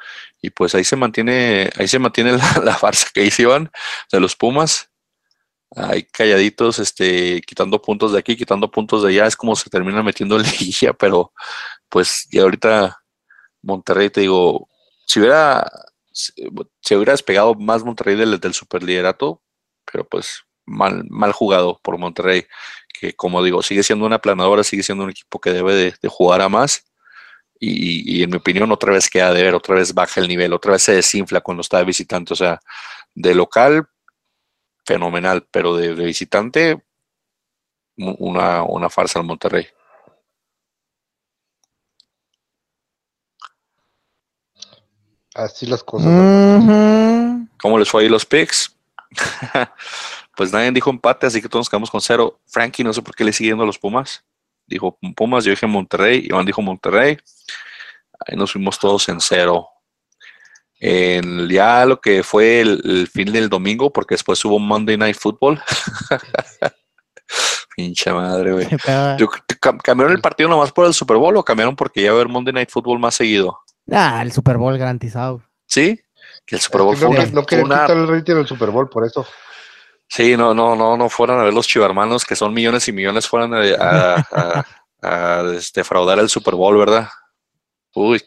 y 0.42 0.50
pues 0.50 0.74
ahí 0.74 0.84
se 0.84 0.96
mantiene, 0.96 1.70
ahí 1.78 1.88
se 1.88 2.00
mantiene 2.00 2.32
la, 2.64 2.76
farsa 2.76 3.08
que 3.14 3.24
hicieron 3.24 3.72
de 4.12 4.20
los 4.20 4.36
Pumas. 4.36 4.90
Ahí 5.76 6.04
calladitos, 6.06 6.80
este, 6.80 7.42
quitando 7.42 7.80
puntos 7.80 8.14
de 8.14 8.20
aquí, 8.20 8.36
quitando 8.36 8.72
puntos 8.72 9.04
de 9.04 9.10
allá, 9.10 9.28
es 9.28 9.36
como 9.36 9.56
se 9.56 9.70
termina 9.70 10.02
metiendo 10.02 10.38
en 10.38 10.44
liguilla, 10.60 10.94
pero 10.94 11.32
pues 11.88 12.28
ya 12.32 12.42
ahorita 12.42 13.04
Monterrey, 13.62 14.10
te 14.10 14.22
digo, 14.22 14.68
si 15.06 15.20
hubiera 15.20 15.72
se 16.12 16.96
hubiera 16.96 17.14
despegado 17.14 17.54
más 17.54 17.84
Monterrey 17.84 18.16
del, 18.16 18.40
del 18.40 18.54
superliderato, 18.56 19.44
pero 19.86 20.08
pues 20.08 20.44
mal, 20.70 21.06
mal 21.10 21.32
jugado 21.32 21.80
por 21.84 21.98
Monterrey, 21.98 22.46
que 22.94 23.14
como 23.14 23.44
digo, 23.44 23.62
sigue 23.62 23.84
siendo 23.84 24.06
una 24.06 24.20
planadora, 24.20 24.64
sigue 24.64 24.84
siendo 24.84 25.04
un 25.04 25.10
equipo 25.10 25.40
que 25.40 25.52
debe 25.52 25.74
de, 25.74 26.10
jugar 26.10 26.42
a 26.42 26.50
más. 26.50 26.86
Y, 27.62 28.24
en 28.24 28.30
mi 28.30 28.38
opinión, 28.38 28.72
otra 28.72 28.94
vez 28.94 29.10
queda 29.10 29.34
de 29.34 29.44
ver, 29.44 29.54
otra 29.54 29.76
vez 29.76 29.94
baja 29.94 30.22
el 30.22 30.30
nivel, 30.30 30.54
otra 30.54 30.74
vez 30.74 30.84
se 30.84 30.94
desinfla 30.94 31.42
cuando 31.42 31.62
está 31.62 31.80
de 31.80 31.86
visitante. 31.86 32.34
O 32.34 32.36
sea, 32.36 32.60
de 33.14 33.36
local, 33.36 33.88
fenomenal, 34.86 35.46
pero 35.52 35.76
de, 35.76 35.94
visitante, 35.94 36.82
una, 37.98 38.64
una 38.64 38.90
farsa 38.90 39.20
al 39.20 39.26
Monterrey. 39.26 39.68
Así 45.36 45.66
las 45.66 45.84
cosas. 45.84 46.08
¿Cómo 47.62 47.78
les 47.78 47.90
fue 47.90 48.04
ahí 48.04 48.10
los 48.10 48.26
picks? 48.26 48.76
pues 50.40 50.54
nadie 50.54 50.72
dijo 50.72 50.90
empate, 50.90 51.28
así 51.28 51.42
que 51.42 51.50
todos 51.50 51.66
nos 51.66 51.70
quedamos 51.70 51.92
con 51.92 52.00
cero. 52.00 52.40
Frankie, 52.48 52.82
no 52.82 52.94
sé 52.94 53.02
por 53.02 53.14
qué 53.14 53.26
le 53.26 53.34
siguiendo 53.34 53.64
a 53.64 53.66
los 53.66 53.78
Pumas. 53.78 54.24
Dijo 54.66 54.98
Pumas, 55.14 55.44
yo 55.44 55.50
dije 55.50 55.68
Monterrey, 55.68 56.28
Iván 56.30 56.46
dijo 56.46 56.62
Monterrey. 56.62 57.18
Ahí 58.26 58.38
nos 58.38 58.54
fuimos 58.54 58.80
todos 58.80 59.10
en 59.10 59.20
cero. 59.20 59.68
En 60.80 61.50
ya 61.50 61.86
lo 61.86 62.00
que 62.00 62.24
fue 62.24 62.62
el, 62.62 63.10
fin 63.12 63.34
del 63.34 63.50
domingo, 63.50 63.92
porque 63.92 64.14
después 64.14 64.46
hubo 64.46 64.60
Monday 64.60 64.96
Night 64.96 65.18
Football. 65.18 65.62
Pinche 67.76 68.14
madre, 68.14 68.54
güey. 68.54 68.68
¿Cambiaron 69.84 70.16
el 70.16 70.22
partido 70.22 70.48
nomás 70.48 70.72
por 70.72 70.86
el 70.86 70.94
Super 70.94 71.18
Bowl 71.18 71.36
o 71.36 71.44
cambiaron 71.44 71.76
porque 71.76 72.02
ya 72.02 72.12
va 72.12 72.20
a 72.20 72.22
haber 72.22 72.32
Monday 72.32 72.54
Night 72.54 72.70
Football 72.70 72.98
más 72.98 73.16
seguido? 73.16 73.60
Ah, 73.92 74.22
el 74.22 74.32
Super 74.32 74.56
Bowl 74.56 74.78
garantizado. 74.78 75.42
¿Sí? 75.66 76.00
Que 76.46 76.56
el 76.56 76.62
Super 76.62 76.84
Bowl 76.84 76.96
fue 76.96 77.10
no, 77.10 77.26
no 77.26 77.44
quieren 77.44 77.66
quitar 77.66 77.92
el 77.92 78.08
rating 78.08 78.36
del 78.36 78.48
Super 78.48 78.70
Bowl, 78.70 78.88
por 78.88 79.06
eso. 79.06 79.28
Sí, 80.10 80.36
no, 80.36 80.56
no, 80.56 80.76
no, 80.76 80.98
no 80.98 81.08
fueran 81.08 81.40
a 81.40 81.44
ver 81.44 81.54
los 81.54 81.68
chivarmanos 81.68 82.26
que 82.26 82.36
son 82.36 82.54
millones 82.54 82.88
y 82.88 82.92
millones 82.92 83.28
fueran 83.28 83.54
a, 83.54 84.66
a, 85.02 85.44
defraudar 85.74 86.18
el 86.18 86.30
Super 86.30 86.56
Bowl, 86.56 86.78
¿verdad? 86.78 87.08
Uy, 87.94 88.22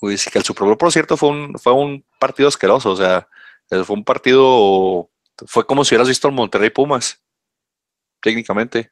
uy, 0.00 0.16
sí 0.16 0.30
que 0.30 0.38
el 0.38 0.44
Super 0.44 0.64
Bowl, 0.64 0.78
por 0.78 0.90
cierto, 0.90 1.16
fue 1.18 1.28
un, 1.28 1.58
fue 1.58 1.72
un 1.74 2.04
partido 2.18 2.48
asqueroso, 2.48 2.92
o 2.92 2.96
sea, 2.96 3.28
fue 3.68 3.96
un 3.96 4.04
partido, 4.04 5.10
fue 5.46 5.66
como 5.66 5.84
si 5.84 5.94
hubieras 5.94 6.08
visto 6.08 6.28
el 6.28 6.34
Monterrey 6.34 6.70
Pumas, 6.70 7.22
técnicamente. 8.22 8.90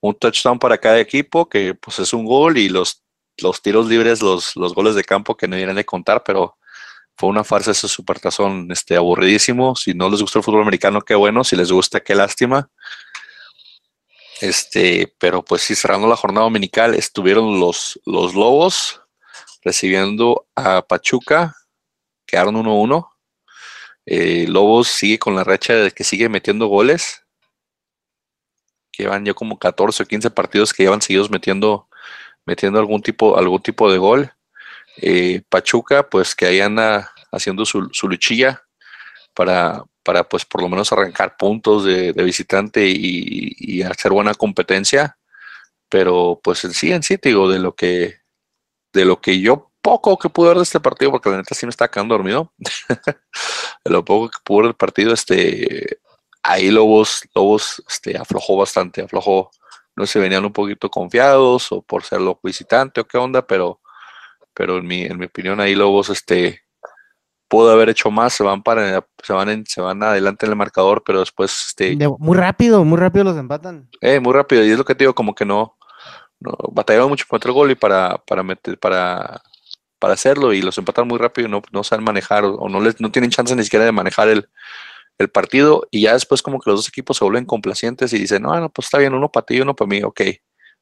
Un 0.00 0.14
touchdown 0.14 0.58
para 0.60 0.78
cada 0.78 1.00
equipo, 1.00 1.48
que 1.48 1.74
pues 1.74 1.98
es 1.98 2.12
un 2.12 2.24
gol, 2.24 2.58
y 2.58 2.68
los, 2.68 3.02
los 3.38 3.60
tiros 3.62 3.88
libres, 3.88 4.22
los, 4.22 4.54
los 4.56 4.74
goles 4.74 4.94
de 4.94 5.04
campo 5.04 5.36
que 5.36 5.48
no 5.48 5.56
vienen 5.56 5.76
de 5.76 5.84
contar, 5.84 6.22
pero 6.24 6.57
fue 7.18 7.28
una 7.28 7.42
farsa 7.42 7.72
ese 7.72 7.88
supertazón, 7.88 8.70
este, 8.70 8.96
aburridísimo. 8.96 9.74
Si 9.74 9.92
no 9.92 10.08
les 10.08 10.22
gusta 10.22 10.38
el 10.38 10.44
fútbol 10.44 10.62
americano, 10.62 11.00
qué 11.00 11.16
bueno. 11.16 11.42
Si 11.42 11.56
les 11.56 11.72
gusta, 11.72 11.98
qué 11.98 12.14
lástima. 12.14 12.70
Este, 14.40 15.12
pero 15.18 15.44
pues 15.44 15.62
sí, 15.62 15.74
cerrando 15.74 16.06
la 16.06 16.14
jornada 16.14 16.44
dominical, 16.44 16.94
estuvieron 16.94 17.58
los, 17.58 18.00
los 18.06 18.34
Lobos 18.34 19.02
recibiendo 19.64 20.46
a 20.54 20.82
Pachuca, 20.82 21.56
quedaron 22.24 22.54
1-1. 22.54 23.08
Eh, 24.06 24.46
Lobos 24.48 24.86
sigue 24.86 25.18
con 25.18 25.34
la 25.34 25.42
racha 25.42 25.74
de 25.74 25.90
que 25.90 26.04
sigue 26.04 26.28
metiendo 26.28 26.68
goles. 26.68 27.24
Llevan 28.96 29.24
ya 29.24 29.34
como 29.34 29.58
14 29.58 30.04
o 30.04 30.06
15 30.06 30.30
partidos 30.30 30.72
que 30.72 30.84
llevan 30.84 31.02
seguidos 31.02 31.30
metiendo, 31.30 31.88
metiendo 32.46 32.78
algún 32.78 33.02
tipo, 33.02 33.36
algún 33.36 33.60
tipo 33.60 33.90
de 33.90 33.98
gol. 33.98 34.32
Eh, 35.00 35.42
Pachuca, 35.48 36.08
pues 36.08 36.34
que 36.34 36.46
ahí 36.46 36.60
anda 36.60 37.12
haciendo 37.30 37.64
su, 37.64 37.88
luchilla 38.02 38.62
para, 39.34 39.84
para, 40.02 40.28
pues 40.28 40.44
por 40.44 40.62
lo 40.62 40.68
menos 40.68 40.92
arrancar 40.92 41.36
puntos 41.36 41.84
de, 41.84 42.12
visitante 42.12 42.86
y, 42.88 43.82
hacer 43.82 44.12
buena 44.12 44.34
competencia. 44.34 45.16
Pero 45.88 46.40
pues 46.42 46.64
en 46.64 46.74
sí, 46.74 46.92
en 46.92 47.02
sí, 47.02 47.16
digo, 47.22 47.50
de 47.50 47.58
lo 47.58 47.74
que, 47.74 48.20
de 48.92 49.04
lo 49.04 49.20
que 49.20 49.40
yo 49.40 49.70
poco 49.80 50.18
que 50.18 50.28
pude 50.28 50.48
ver 50.48 50.58
de 50.58 50.64
este 50.64 50.80
partido, 50.80 51.10
porque 51.12 51.30
la 51.30 51.38
neta 51.38 51.54
sí 51.54 51.64
me 51.64 51.70
está 51.70 51.88
quedando 51.88 52.14
dormido, 52.14 52.52
de 52.58 53.90
lo 53.90 54.04
poco 54.04 54.28
que 54.28 54.38
pude 54.44 54.58
ver 54.58 54.66
del 54.66 54.76
partido, 54.76 55.14
este, 55.14 56.00
ahí 56.42 56.70
Lobos, 56.70 57.22
Lobos 57.34 57.82
este, 57.88 58.18
aflojó 58.18 58.56
bastante, 58.56 59.02
aflojó, 59.02 59.50
no 59.96 60.06
sé, 60.06 60.18
venían 60.18 60.44
un 60.44 60.52
poquito 60.52 60.90
confiados 60.90 61.72
o 61.72 61.80
por 61.82 62.04
ser 62.04 62.20
loco 62.20 62.40
visitante 62.44 63.00
o 63.00 63.06
qué 63.06 63.16
onda, 63.16 63.46
pero 63.46 63.80
pero 64.58 64.78
en 64.78 64.86
mi, 64.88 65.02
en 65.02 65.16
mi 65.16 65.26
opinión 65.26 65.60
ahí 65.60 65.76
Lobos 65.76 66.10
este 66.10 66.62
pudo 67.46 67.70
haber 67.70 67.90
hecho 67.90 68.10
más, 68.10 68.32
se 68.32 68.42
van 68.42 68.64
para 68.64 69.06
se 69.22 69.32
van 69.32 69.48
en, 69.50 69.64
se 69.64 69.80
van 69.80 70.02
adelante 70.02 70.46
en 70.46 70.50
el 70.50 70.58
marcador, 70.58 71.04
pero 71.06 71.20
después 71.20 71.66
este 71.68 71.96
muy 72.18 72.36
rápido, 72.36 72.84
muy 72.84 72.98
rápido 72.98 73.24
los 73.24 73.36
empatan. 73.36 73.88
Eh, 74.00 74.18
muy 74.18 74.32
rápido 74.32 74.66
y 74.66 74.70
es 74.70 74.76
lo 74.76 74.84
que 74.84 74.96
te 74.96 75.04
digo 75.04 75.14
como 75.14 75.32
que 75.32 75.44
no, 75.44 75.76
no 76.40 76.56
batallaron 76.72 77.08
mucho 77.08 77.24
para 77.30 77.40
el 77.46 77.52
gol 77.52 77.70
y 77.70 77.76
para 77.76 78.18
para 78.18 78.42
meter 78.42 78.76
para 78.80 79.40
para 80.00 80.14
hacerlo 80.14 80.52
y 80.52 80.60
los 80.60 80.76
empatan 80.76 81.06
muy 81.06 81.18
rápido 81.18 81.46
y 81.46 81.50
no, 81.52 81.62
no 81.70 81.84
saben 81.84 82.04
manejar 82.04 82.44
o, 82.44 82.68
no 82.68 82.80
les 82.80 83.00
no 83.00 83.12
tienen 83.12 83.30
chance 83.30 83.54
ni 83.54 83.62
siquiera 83.62 83.84
de 83.84 83.92
manejar 83.92 84.28
el, 84.28 84.48
el 85.18 85.28
partido 85.28 85.86
y 85.92 86.02
ya 86.02 86.14
después 86.14 86.42
como 86.42 86.58
que 86.58 86.68
los 86.68 86.80
dos 86.80 86.88
equipos 86.88 87.16
se 87.16 87.24
vuelven 87.24 87.44
complacientes 87.44 88.12
y 88.12 88.18
dicen, 88.18 88.42
no, 88.42 88.58
no, 88.58 88.70
pues 88.70 88.86
está 88.86 88.98
bien, 88.98 89.14
uno 89.14 89.30
para 89.30 89.46
ti 89.46 89.54
y 89.54 89.60
uno 89.60 89.76
para 89.76 89.88
mí, 89.88 90.02
ok. 90.02 90.20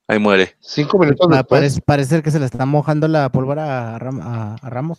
Ahí 0.09 0.19
muere. 0.19 0.57
Cinco 0.61 0.99
minutos 0.99 1.29
después. 1.29 1.81
Parece, 1.85 2.23
que 2.23 2.31
se 2.31 2.39
le 2.39 2.47
está 2.47 2.65
mojando 2.65 3.09
la 3.09 3.29
pólvora 3.31 3.97
a, 3.97 4.57
Ramos. 4.63 4.99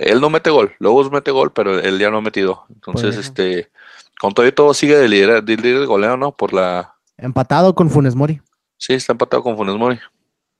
él 0.00 0.20
no 0.20 0.30
mete 0.30 0.50
gol, 0.50 0.74
luego 0.78 1.08
mete 1.10 1.30
gol, 1.30 1.52
pero 1.52 1.78
él 1.78 1.98
ya 1.98 2.10
no 2.10 2.18
ha 2.18 2.22
metido. 2.22 2.64
Entonces, 2.70 3.16
este, 3.16 3.70
con 4.18 4.32
todo 4.32 4.46
y 4.46 4.52
todo 4.52 4.72
sigue 4.72 4.96
de 4.96 5.08
líder, 5.08 5.44
de 5.44 5.56
líder 5.56 5.86
goleo, 5.86 6.16
¿no? 6.16 6.34
Por 6.34 6.54
la. 6.54 6.94
Empatado 7.18 7.74
con 7.74 7.90
Funes 7.90 8.14
Mori. 8.14 8.40
Sí, 8.78 8.94
está 8.94 9.12
empatado 9.12 9.42
con 9.42 9.56
Funes 9.56 9.76
Mori. 9.76 9.98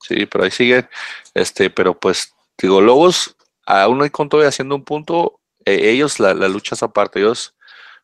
Sí, 0.01 0.27
pero 0.27 0.45
ahí 0.45 0.51
sigue. 0.51 0.89
Este, 1.33 1.71
pero 1.71 1.99
pues, 1.99 2.35
digo, 2.59 2.81
Lobos, 2.83 3.37
aún 3.65 4.03
hay 4.03 4.11
con 4.11 4.29
todo 4.29 4.47
haciendo 4.47 4.75
un 4.75 4.85
punto, 4.85 5.41
e, 5.65 5.91
ellos, 5.91 6.21
la, 6.21 6.35
la 6.35 6.49
lucha 6.49 6.75
es 6.75 6.83
aparte, 6.83 7.21
ellos 7.21 7.56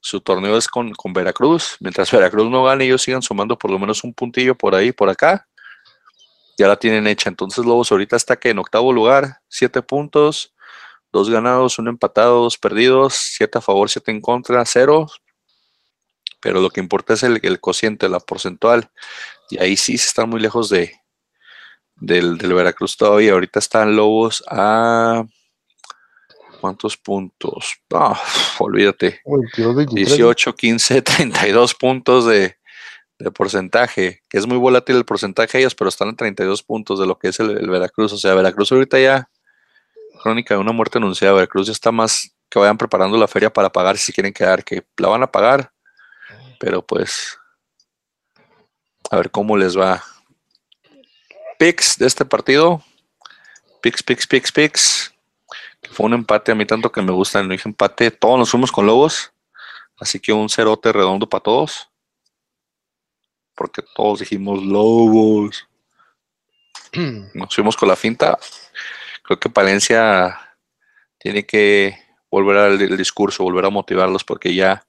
su 0.02 0.20
torneo 0.20 0.56
es 0.56 0.66
con, 0.66 0.92
Veracruz. 1.14 1.76
Mientras 1.78 2.10
Veracruz 2.10 2.50
no 2.50 2.64
gane, 2.64 2.84
ellos 2.84 3.02
sigan 3.02 3.22
sumando 3.22 3.56
por 3.56 3.70
lo 3.70 3.78
menos 3.78 4.02
un 4.02 4.12
puntillo 4.12 4.56
por 4.56 4.74
ahí, 4.74 4.90
por 4.90 5.08
acá. 5.08 5.46
Ya 6.58 6.66
la 6.66 6.76
tienen 6.76 7.06
hecha. 7.06 7.30
Entonces 7.30 7.64
Lobos 7.64 7.92
ahorita 7.92 8.16
está 8.16 8.34
que 8.36 8.50
en 8.50 8.58
octavo 8.58 8.92
lugar, 8.92 9.38
siete 9.48 9.80
puntos, 9.80 10.54
dos 11.12 11.30
ganados, 11.30 11.78
uno 11.78 11.88
empatado, 11.88 12.42
dos 12.42 12.58
perdidos, 12.58 13.14
siete 13.14 13.58
a 13.58 13.60
favor, 13.60 13.88
siete 13.88 14.10
en 14.10 14.20
contra, 14.20 14.64
cero. 14.66 15.06
Pero 16.40 16.60
lo 16.60 16.70
que 16.70 16.80
importa 16.80 17.14
es 17.14 17.22
el, 17.22 17.38
el 17.40 17.60
cociente, 17.60 18.08
la 18.08 18.18
porcentual. 18.18 18.90
Y 19.50 19.62
ahí 19.62 19.76
sí 19.76 19.96
se 19.98 20.08
están 20.08 20.28
muy 20.28 20.40
lejos 20.40 20.68
de, 20.68 21.00
del, 21.94 22.38
del 22.38 22.54
Veracruz 22.54 22.96
todavía. 22.96 23.34
Ahorita 23.34 23.60
están 23.60 23.94
Lobos 23.94 24.42
a 24.48 25.24
¿Cuántos 26.62 26.96
puntos? 26.96 27.74
Olvídate. 28.60 29.20
18, 29.90 30.54
15, 30.54 31.02
32 31.02 31.74
puntos 31.74 32.24
de, 32.24 32.56
porcentaje, 33.34 34.22
que 34.28 34.38
es 34.38 34.46
muy 34.46 34.58
volátil 34.58 34.94
el 34.94 35.04
porcentaje 35.04 35.58
de 35.58 35.64
ellos, 35.64 35.74
pero 35.74 35.88
están 35.88 36.10
en 36.10 36.14
32 36.14 36.62
puntos 36.62 37.00
de 37.00 37.06
lo 37.08 37.18
que 37.18 37.30
es 37.30 37.40
el, 37.40 37.68
Veracruz. 37.68 38.12
O 38.12 38.16
sea, 38.16 38.34
Veracruz 38.34 38.70
ahorita 38.70 39.00
ya, 39.00 39.28
crónica 40.22 40.54
de 40.54 40.60
una 40.60 40.70
muerte 40.70 40.98
anunciada, 40.98 41.34
Veracruz 41.34 41.66
ya 41.66 41.72
está 41.72 41.90
más 41.90 42.32
que 42.48 42.60
vayan 42.60 42.78
preparando 42.78 43.18
la 43.18 43.26
feria 43.26 43.52
para 43.52 43.72
pagar 43.72 43.98
si 43.98 44.12
quieren 44.12 44.32
quedar, 44.32 44.62
que 44.62 44.84
la 44.98 45.08
van 45.08 45.24
a 45.24 45.32
pagar, 45.32 45.72
pero 46.60 46.86
pues 46.86 47.36
a 49.10 49.16
ver 49.16 49.32
cómo 49.32 49.56
les 49.56 49.76
va. 49.76 50.00
Picks 51.58 51.98
de 51.98 52.06
este 52.06 52.24
partido. 52.24 52.84
Picks, 53.80 54.00
picks, 54.04 54.28
picks, 54.28 54.52
picks. 54.52 55.12
Fue 55.90 56.06
un 56.06 56.14
empate, 56.14 56.52
a 56.52 56.54
mí 56.54 56.64
tanto 56.64 56.90
que 56.92 57.02
me 57.02 57.12
gusta 57.12 57.40
el 57.40 57.48
dije 57.48 57.68
empate. 57.68 58.10
Todos 58.10 58.38
nos 58.38 58.50
fuimos 58.50 58.70
con 58.70 58.86
Lobos, 58.86 59.32
así 59.98 60.20
que 60.20 60.32
un 60.32 60.48
cerote 60.48 60.92
redondo 60.92 61.28
para 61.28 61.42
todos. 61.42 61.90
Porque 63.54 63.82
todos 63.94 64.20
dijimos 64.20 64.62
Lobos. 64.62 65.68
Nos 67.34 67.54
fuimos 67.54 67.76
con 67.76 67.88
la 67.88 67.96
finta. 67.96 68.38
Creo 69.22 69.38
que 69.38 69.50
Palencia 69.50 70.56
tiene 71.18 71.44
que 71.44 71.98
volver 72.30 72.56
al 72.56 72.96
discurso, 72.96 73.44
volver 73.44 73.66
a 73.66 73.70
motivarlos 73.70 74.24
porque 74.24 74.54
ya, 74.54 74.86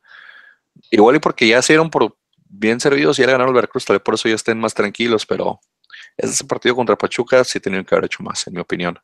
igual 0.89 1.17
y 1.17 1.19
porque 1.19 1.47
ya 1.47 1.61
se 1.61 1.73
dieron 1.73 1.89
por 1.89 2.17
bien 2.47 2.79
servidos 2.79 3.19
y 3.19 3.21
ya 3.21 3.27
ganaron 3.27 3.49
el 3.49 3.55
Veracruz, 3.55 3.85
tal 3.85 3.97
vez 3.97 4.03
por 4.03 4.13
eso 4.15 4.29
ya 4.29 4.35
estén 4.35 4.59
más 4.59 4.73
tranquilos, 4.73 5.25
pero 5.25 5.59
ese 6.15 6.45
partido 6.45 6.75
contra 6.75 6.97
Pachuca 6.97 7.43
sí 7.43 7.59
tenían 7.59 7.83
que 7.83 7.93
haber 7.95 8.05
hecho 8.05 8.23
más, 8.23 8.47
en 8.47 8.53
mi 8.53 8.61
opinión. 8.61 8.97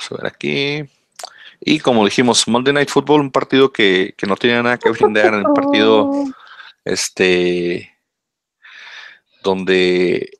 Vamos 0.00 0.12
a 0.12 0.22
ver 0.22 0.32
aquí. 0.32 0.90
Y 1.60 1.78
como 1.80 2.06
dijimos, 2.06 2.48
Monday 2.48 2.72
Night 2.72 2.88
Football, 2.88 3.20
un 3.20 3.30
partido 3.30 3.70
que, 3.70 4.14
no 4.26 4.34
tiene 4.36 4.62
nada 4.62 4.78
que 4.78 4.88
brindar 4.88 5.26
en 5.26 5.40
el 5.40 5.52
partido 5.54 6.10
este 6.84 7.98
donde 9.42 10.38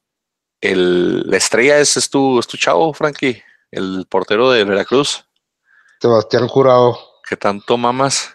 el, 0.63 1.29
la 1.29 1.37
estrella 1.37 1.79
es, 1.79 1.99
es, 1.99 2.09
tu, 2.09 2.39
es 2.39 2.47
tu 2.47 2.57
chavo, 2.57 2.95
Frankie, 2.95 3.43
el 3.71 4.07
portero 4.09 4.51
de 4.51 4.65
Veracruz. 4.65 5.27
Sebastián 6.01 6.49
Jurado. 6.49 6.99
Que 7.29 7.37
tanto 7.37 7.77
mamas. 7.77 8.35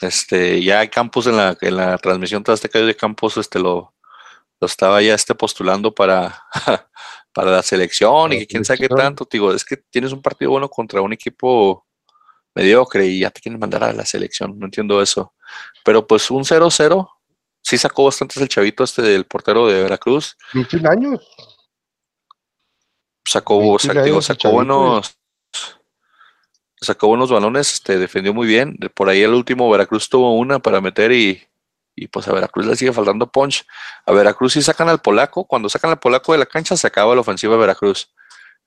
Este, 0.00 0.62
ya 0.64 0.80
hay 0.80 0.88
Campos 0.88 1.28
en 1.28 1.36
la, 1.36 1.56
en 1.60 1.76
la 1.76 1.96
transmisión 1.98 2.42
de 2.42 2.54
este 2.54 2.68
de 2.84 2.96
Campos, 2.96 3.36
este 3.36 3.60
lo, 3.60 3.94
lo 4.60 4.66
estaba 4.66 5.00
ya 5.00 5.14
este 5.14 5.36
postulando 5.36 5.94
para, 5.94 6.42
para 7.34 7.50
la 7.50 7.62
selección 7.62 8.32
y 8.32 8.38
que 8.38 8.46
quién 8.46 8.64
sabe 8.64 8.78
qué 8.78 8.88
tanto. 8.88 9.28
Digo, 9.30 9.52
es 9.52 9.64
que 9.64 9.76
tienes 9.76 10.12
un 10.12 10.22
partido 10.22 10.52
bueno 10.52 10.70
contra 10.70 11.02
un 11.02 11.12
equipo 11.12 11.84
mediocre 12.54 13.06
y 13.06 13.20
ya 13.20 13.30
te 13.30 13.40
quieren 13.40 13.58
mandar 13.60 13.84
a 13.84 13.92
la 13.92 14.06
selección. 14.06 14.58
No 14.58 14.66
entiendo 14.66 15.02
eso. 15.02 15.34
Pero 15.84 16.06
pues 16.06 16.30
un 16.30 16.44
0-0 16.44 17.10
sí 17.60 17.76
sacó 17.76 18.04
bastante 18.04 18.40
el 18.40 18.48
chavito 18.48 18.84
este 18.84 19.02
del 19.02 19.26
portero 19.26 19.66
de 19.66 19.82
Veracruz. 19.82 20.36
21 20.54 20.88
años. 20.88 21.28
Sacó, 23.26 23.78
sacó, 23.78 24.22
sacó 24.22 24.50
buenos. 24.52 25.18
Sacó 26.80 27.08
buenos 27.08 27.30
balones, 27.30 27.72
este, 27.72 27.98
defendió 27.98 28.34
muy 28.34 28.46
bien. 28.46 28.76
Por 28.94 29.08
ahí 29.08 29.22
el 29.22 29.32
último 29.32 29.68
Veracruz 29.70 30.08
tuvo 30.08 30.36
una 30.36 30.58
para 30.58 30.80
meter 30.80 31.10
y 31.12 31.42
y 31.94 32.08
pues 32.08 32.26
a 32.28 32.32
Veracruz 32.32 32.66
le 32.66 32.76
sigue 32.76 32.92
faltando 32.92 33.30
punch. 33.30 33.64
A 34.06 34.12
Veracruz 34.12 34.54
si 34.54 34.62
sacan 34.62 34.88
al 34.88 35.00
polaco, 35.00 35.44
cuando 35.44 35.68
sacan 35.68 35.90
al 35.90 35.98
polaco 35.98 36.32
de 36.32 36.38
la 36.38 36.46
cancha 36.46 36.76
se 36.76 36.86
acaba 36.86 37.14
la 37.14 37.20
ofensiva 37.20 37.54
de 37.54 37.60
Veracruz. 37.60 38.12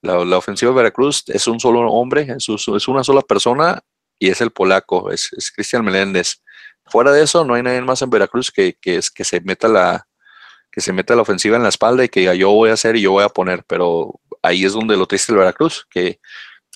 La, 0.02 0.38
ofensiva 0.38 0.72
de 0.72 0.78
Veracruz 0.78 1.24
es 1.28 1.48
un 1.48 1.60
solo 1.60 1.82
hombre, 1.92 2.28
es, 2.38 2.88
una 2.88 3.04
sola 3.04 3.22
persona 3.22 3.82
y 4.20 4.30
es 4.30 4.42
el 4.42 4.52
polaco, 4.52 5.12
es, 5.12 5.30
Cristian 5.56 5.84
Meléndez. 5.84 6.44
Fuera 6.86 7.12
de 7.12 7.24
eso, 7.24 7.44
no 7.44 7.56
hay 7.56 7.64
nadie 7.64 7.82
más 7.82 8.02
en 8.02 8.10
Veracruz 8.10 8.52
que, 8.52 8.78
que, 8.80 8.98
es, 8.98 9.12
que 9.12 9.24
se 9.24 9.42
meta 9.42 9.68
la 9.68 10.08
que 10.72 10.82
se 10.82 10.94
meta 10.94 11.16
la 11.16 11.24
ofensiva 11.24 11.58
en 11.58 11.64
la 11.64 11.70
espalda 11.70 12.04
y 12.04 12.10
que 12.10 12.20
diga 12.20 12.36
yo 12.36 12.52
voy 12.52 12.70
a 12.70 12.74
hacer 12.74 12.96
y 12.96 13.02
yo 13.02 13.12
voy 13.12 13.24
a 13.24 13.30
poner, 13.30 13.64
pero 13.66 14.20
ahí 14.44 14.64
es 14.64 14.74
donde 14.74 14.96
lo 14.96 15.08
triste 15.08 15.32
el 15.32 15.40
Veracruz, 15.40 15.88
que 15.90 16.20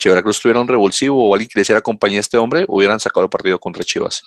si 0.02 0.10
Veracruz 0.10 0.39
tuviera 0.39 0.60
un 0.60 0.68
revulsivo 0.68 1.30
o 1.30 1.34
alguien 1.36 1.47
que 1.47 1.60
quisiera 1.60 1.78
acompañar 1.78 2.18
a 2.18 2.22
este 2.22 2.38
hombre, 2.38 2.66
hubieran 2.68 2.99
sacado 2.99 3.24
el 3.24 3.30
partido 3.30 3.60
contra 3.60 3.84
Chivas. 3.84 4.24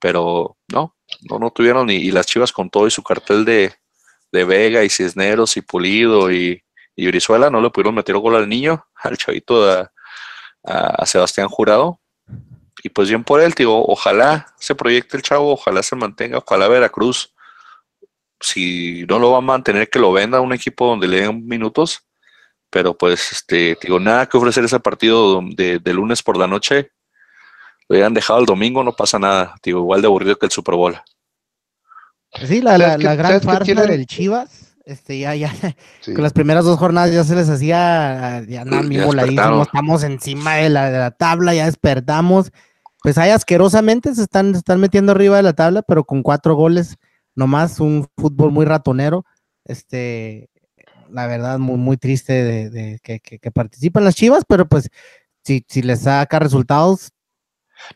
Pero 0.00 0.56
no, 0.66 0.96
no, 1.30 1.38
no 1.38 1.50
tuvieron 1.50 1.90
y, 1.90 2.10
las 2.10 2.26
Chivas 2.26 2.52
con 2.52 2.70
todo 2.70 2.86
y 2.86 2.90
su 2.90 3.02
cartel 3.02 3.44
de, 3.44 3.74
Vega 4.32 4.82
y 4.82 4.88
Cisneros 4.88 5.56
y 5.56 5.60
Pulido 5.60 6.32
y, 6.32 6.62
y 6.96 7.06
Brizuela 7.06 7.50
no 7.50 7.60
le 7.60 7.70
pudieron 7.70 7.94
meter 7.94 8.16
gol 8.16 8.36
al 8.36 8.48
niño, 8.48 8.86
al 8.94 9.18
chavito 9.18 9.70
a, 9.70 9.92
a, 10.64 11.06
Sebastián 11.06 11.48
Jurado. 11.48 12.00
Y 12.82 12.88
pues 12.88 13.08
bien 13.08 13.24
por 13.24 13.40
él, 13.40 13.52
digo, 13.52 13.84
ojalá 13.86 14.46
se 14.58 14.74
proyecte 14.74 15.16
el 15.16 15.22
chavo, 15.22 15.52
ojalá 15.52 15.82
se 15.82 15.94
mantenga, 15.96 16.38
ojalá 16.38 16.66
Veracruz, 16.66 17.34
si 18.40 19.04
no 19.08 19.18
lo 19.18 19.30
va 19.30 19.38
a 19.38 19.42
mantener, 19.42 19.88
que 19.88 19.98
lo 19.98 20.12
venda 20.12 20.38
a 20.38 20.40
un 20.40 20.52
equipo 20.52 20.86
donde 20.86 21.08
le 21.08 21.20
den 21.20 21.46
minutos. 21.46 22.00
Pero 22.70 22.96
pues, 22.96 23.32
este, 23.32 23.76
digo, 23.82 24.00
nada 24.00 24.26
que 24.26 24.36
ofrecer 24.38 24.64
ese 24.64 24.80
partido 24.80 25.42
de, 25.42 25.78
de 25.78 25.94
lunes 25.94 26.22
por 26.22 26.36
la 26.38 26.46
noche 26.46 26.90
lo 27.88 27.94
hubieran 27.94 28.14
dejado 28.14 28.40
el 28.40 28.46
domingo, 28.46 28.82
no 28.82 28.92
pasa 28.94 29.18
nada. 29.18 29.54
Digo, 29.62 29.80
igual 29.80 30.00
de 30.00 30.06
aburrido 30.06 30.36
que 30.36 30.46
el 30.46 30.52
Super 30.52 30.74
Bowl. 30.74 30.98
Sí, 32.46 32.60
la, 32.60 32.78
la, 32.78 32.96
gran 33.14 33.40
farsa 33.42 33.86
del 33.86 34.06
Chivas, 34.06 34.74
este, 34.84 35.18
ya, 35.18 35.34
ya, 35.34 35.52
con 36.04 36.22
las 36.22 36.32
primeras 36.32 36.64
dos 36.64 36.78
jornadas 36.78 37.12
ya 37.12 37.24
se 37.24 37.36
les 37.36 37.48
hacía, 37.48 38.42
ya 38.48 38.64
nada, 38.64 38.82
mi 38.82 38.96
estamos 38.96 40.02
encima 40.02 40.56
de 40.56 40.70
la, 40.70 40.90
de 40.90 40.98
la, 40.98 41.10
tabla, 41.10 41.54
ya 41.54 41.66
despertamos. 41.66 42.50
Pues 43.02 43.18
ahí 43.18 43.30
asquerosamente 43.30 44.14
se 44.14 44.22
están, 44.22 44.54
están 44.54 44.80
metiendo 44.80 45.12
arriba 45.12 45.36
de 45.36 45.42
la 45.42 45.52
tabla, 45.52 45.82
pero 45.82 46.04
con 46.04 46.22
cuatro 46.22 46.54
goles, 46.54 46.96
nomás 47.34 47.80
un 47.80 48.08
fútbol 48.16 48.52
muy 48.52 48.64
ratonero. 48.64 49.24
Este, 49.64 50.48
la 51.10 51.26
verdad, 51.26 51.58
muy, 51.58 51.76
muy 51.76 51.96
triste 51.96 52.70
de, 52.70 52.98
que, 53.02 53.20
que, 53.20 53.50
participan 53.50 54.04
las 54.04 54.14
Chivas, 54.14 54.44
pero 54.48 54.66
pues 54.68 54.88
si, 55.44 55.64
si 55.68 55.82
les 55.82 56.02
saca 56.02 56.38
resultados, 56.38 57.10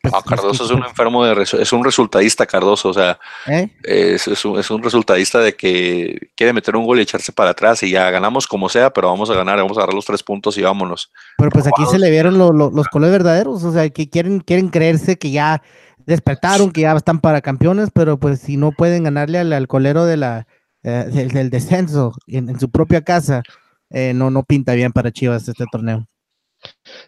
pues, 0.03 0.15
Cardoso 0.25 0.65
es 0.65 0.71
un 0.71 0.85
enfermo 0.85 1.25
de 1.25 1.43
es 1.43 1.73
un 1.73 1.85
resultadista 1.85 2.47
Cardoso, 2.47 2.89
o 2.91 2.95
sea, 2.95 3.19
¿Eh? 3.47 3.69
es, 3.83 4.45
un, 4.45 4.59
es, 4.59 4.71
un, 4.71 4.83
resultadista 4.83 5.41
de 5.41 5.55
que 5.55 6.31
quiere 6.35 6.53
meter 6.53 6.77
un 6.77 6.85
gol 6.85 6.99
y 6.99 7.03
echarse 7.03 7.33
para 7.33 7.51
atrás 7.51 7.83
y 7.83 7.91
ya 7.91 8.11
ganamos 8.11 8.47
como 8.47 8.69
sea, 8.69 8.93
pero 8.93 9.09
vamos 9.09 9.31
a 9.31 9.35
ganar, 9.35 9.59
vamos 9.59 9.77
a 9.77 9.81
agarrar 9.81 9.95
los 9.95 10.05
tres 10.05 10.23
puntos 10.23 10.57
y 10.59 10.63
vámonos. 10.63 11.11
Pero 11.39 11.51
pues 11.51 11.67
aquí 11.67 11.85
se 11.91 11.99
le 11.99 12.11
vieron 12.11 12.39
los 12.39 12.89
colores 12.89 13.13
verdaderos, 13.13 13.65
o 13.65 13.73
sea, 13.73 13.89
que 13.91 14.09
quieren, 14.09 14.41
quieren 14.41 14.69
creerse 14.69 15.17
que 15.17 15.31
ya 15.31 15.63
despertaron, 16.07 16.71
que 16.71 16.83
ya 16.83 16.93
están 16.93 17.21
para 17.21 17.41
campeones, 17.41 17.91
pero 17.93 18.19
pues 18.19 18.41
si 18.41 18.57
no 18.57 18.73
pueden 18.73 19.05
ganarle 19.05 19.39
al, 19.39 19.69
colero 19.69 20.07
de 20.07 20.17
la, 20.17 20.47
eh, 20.83 21.29
del, 21.33 21.51
descenso 21.51 22.13
en, 22.27 22.59
su 22.59 22.71
propia 22.71 23.03
casa, 23.03 23.43
eh, 23.91 24.13
no, 24.15 24.31
no 24.31 24.45
pinta 24.45 24.75
bien 24.75 24.93
para 24.93 25.11
Chivas 25.11 25.49
este 25.49 25.65
torneo. 25.71 26.07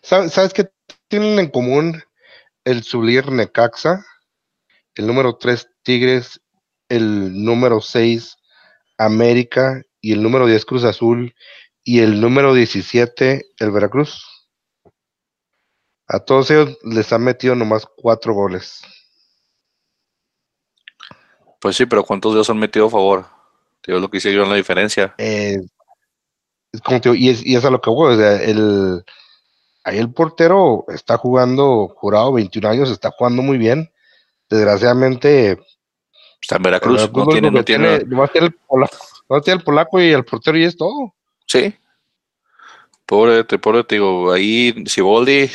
¿Sabes, 0.02 0.32
¿Sabes 0.32 0.52
qué 0.52 0.68
tienen 1.08 1.38
en 1.38 1.48
común 1.48 2.02
el 2.68 2.84
Zulir 2.84 3.32
Necaxa, 3.32 4.04
el 4.94 5.06
número 5.06 5.36
3 5.36 5.70
Tigres, 5.82 6.38
el 6.90 7.42
número 7.42 7.80
6 7.80 8.36
América 8.98 9.82
y 10.02 10.12
el 10.12 10.22
número 10.22 10.46
10 10.46 10.66
Cruz 10.66 10.84
Azul 10.84 11.34
y 11.82 12.00
el 12.00 12.20
número 12.20 12.52
17 12.52 13.46
el 13.58 13.70
Veracruz. 13.70 14.22
A 16.08 16.20
todos 16.20 16.50
ellos 16.50 16.76
les 16.82 17.10
han 17.10 17.24
metido 17.24 17.54
nomás 17.54 17.86
cuatro 17.96 18.34
goles. 18.34 18.82
Pues 21.60 21.74
sí, 21.74 21.86
pero 21.86 22.04
¿cuántos 22.04 22.32
de 22.32 22.38
ellos 22.38 22.50
han 22.50 22.58
metido 22.58 22.86
a 22.86 22.90
favor? 22.90 23.26
Tío, 23.80 23.98
lo 23.98 24.10
que 24.10 24.18
hice 24.18 24.32
yo 24.34 24.42
en 24.42 24.50
la 24.50 24.56
diferencia. 24.56 25.14
Eh, 25.16 25.56
y, 27.14 27.30
es, 27.30 27.46
y 27.46 27.56
es 27.56 27.64
a 27.64 27.70
lo 27.70 27.80
que 27.80 27.88
voy, 27.88 28.14
o 28.14 28.18
sea, 28.18 28.42
el, 28.42 29.02
ahí 29.88 29.98
el 29.98 30.12
portero 30.12 30.84
está 30.88 31.16
jugando, 31.16 31.88
jurado 31.88 32.32
21 32.34 32.68
años, 32.68 32.90
está 32.90 33.10
jugando 33.10 33.42
muy 33.42 33.58
bien. 33.58 33.90
Desgraciadamente. 34.48 35.58
Está 36.40 36.56
en 36.56 36.62
Veracruz, 36.62 37.10
no 37.12 37.26
tiene, 37.26 37.50
no 37.50 37.64
tiene. 37.64 37.96
el 37.96 38.54
polaco, 38.66 39.42
tiene 39.42 39.58
el 39.58 39.64
polaco 39.64 40.00
y 40.00 40.12
el 40.12 40.24
portero 40.24 40.56
y 40.56 40.64
es 40.64 40.76
todo. 40.76 41.14
Sí. 41.46 41.74
Pobre, 43.04 43.44
pobre, 43.44 43.84
te 43.84 43.94
digo, 43.94 44.30
ahí 44.30 44.84
Siboldi, 44.86 45.50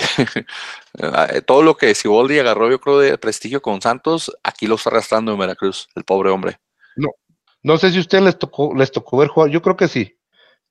todo 1.46 1.62
lo 1.62 1.78
que 1.78 1.94
Siboldi 1.94 2.40
agarró, 2.40 2.70
yo 2.72 2.80
creo, 2.80 2.98
de 2.98 3.16
prestigio 3.20 3.62
con 3.62 3.80
Santos, 3.80 4.36
aquí 4.44 4.66
lo 4.66 4.74
está 4.74 4.90
arrastrando 4.90 5.32
en 5.32 5.38
Veracruz, 5.38 5.88
el 5.94 6.04
pobre 6.04 6.32
hombre. 6.32 6.60
No, 6.96 7.10
no 7.62 7.78
sé 7.78 7.92
si 7.92 7.98
a 7.98 8.02
ustedes 8.02 8.24
les 8.24 8.40
tocó, 8.40 8.74
les 8.76 8.92
tocó 8.92 9.18
ver 9.18 9.28
jugar, 9.28 9.52
yo 9.52 9.62
creo 9.62 9.78
que 9.78 9.88
sí, 9.88 10.18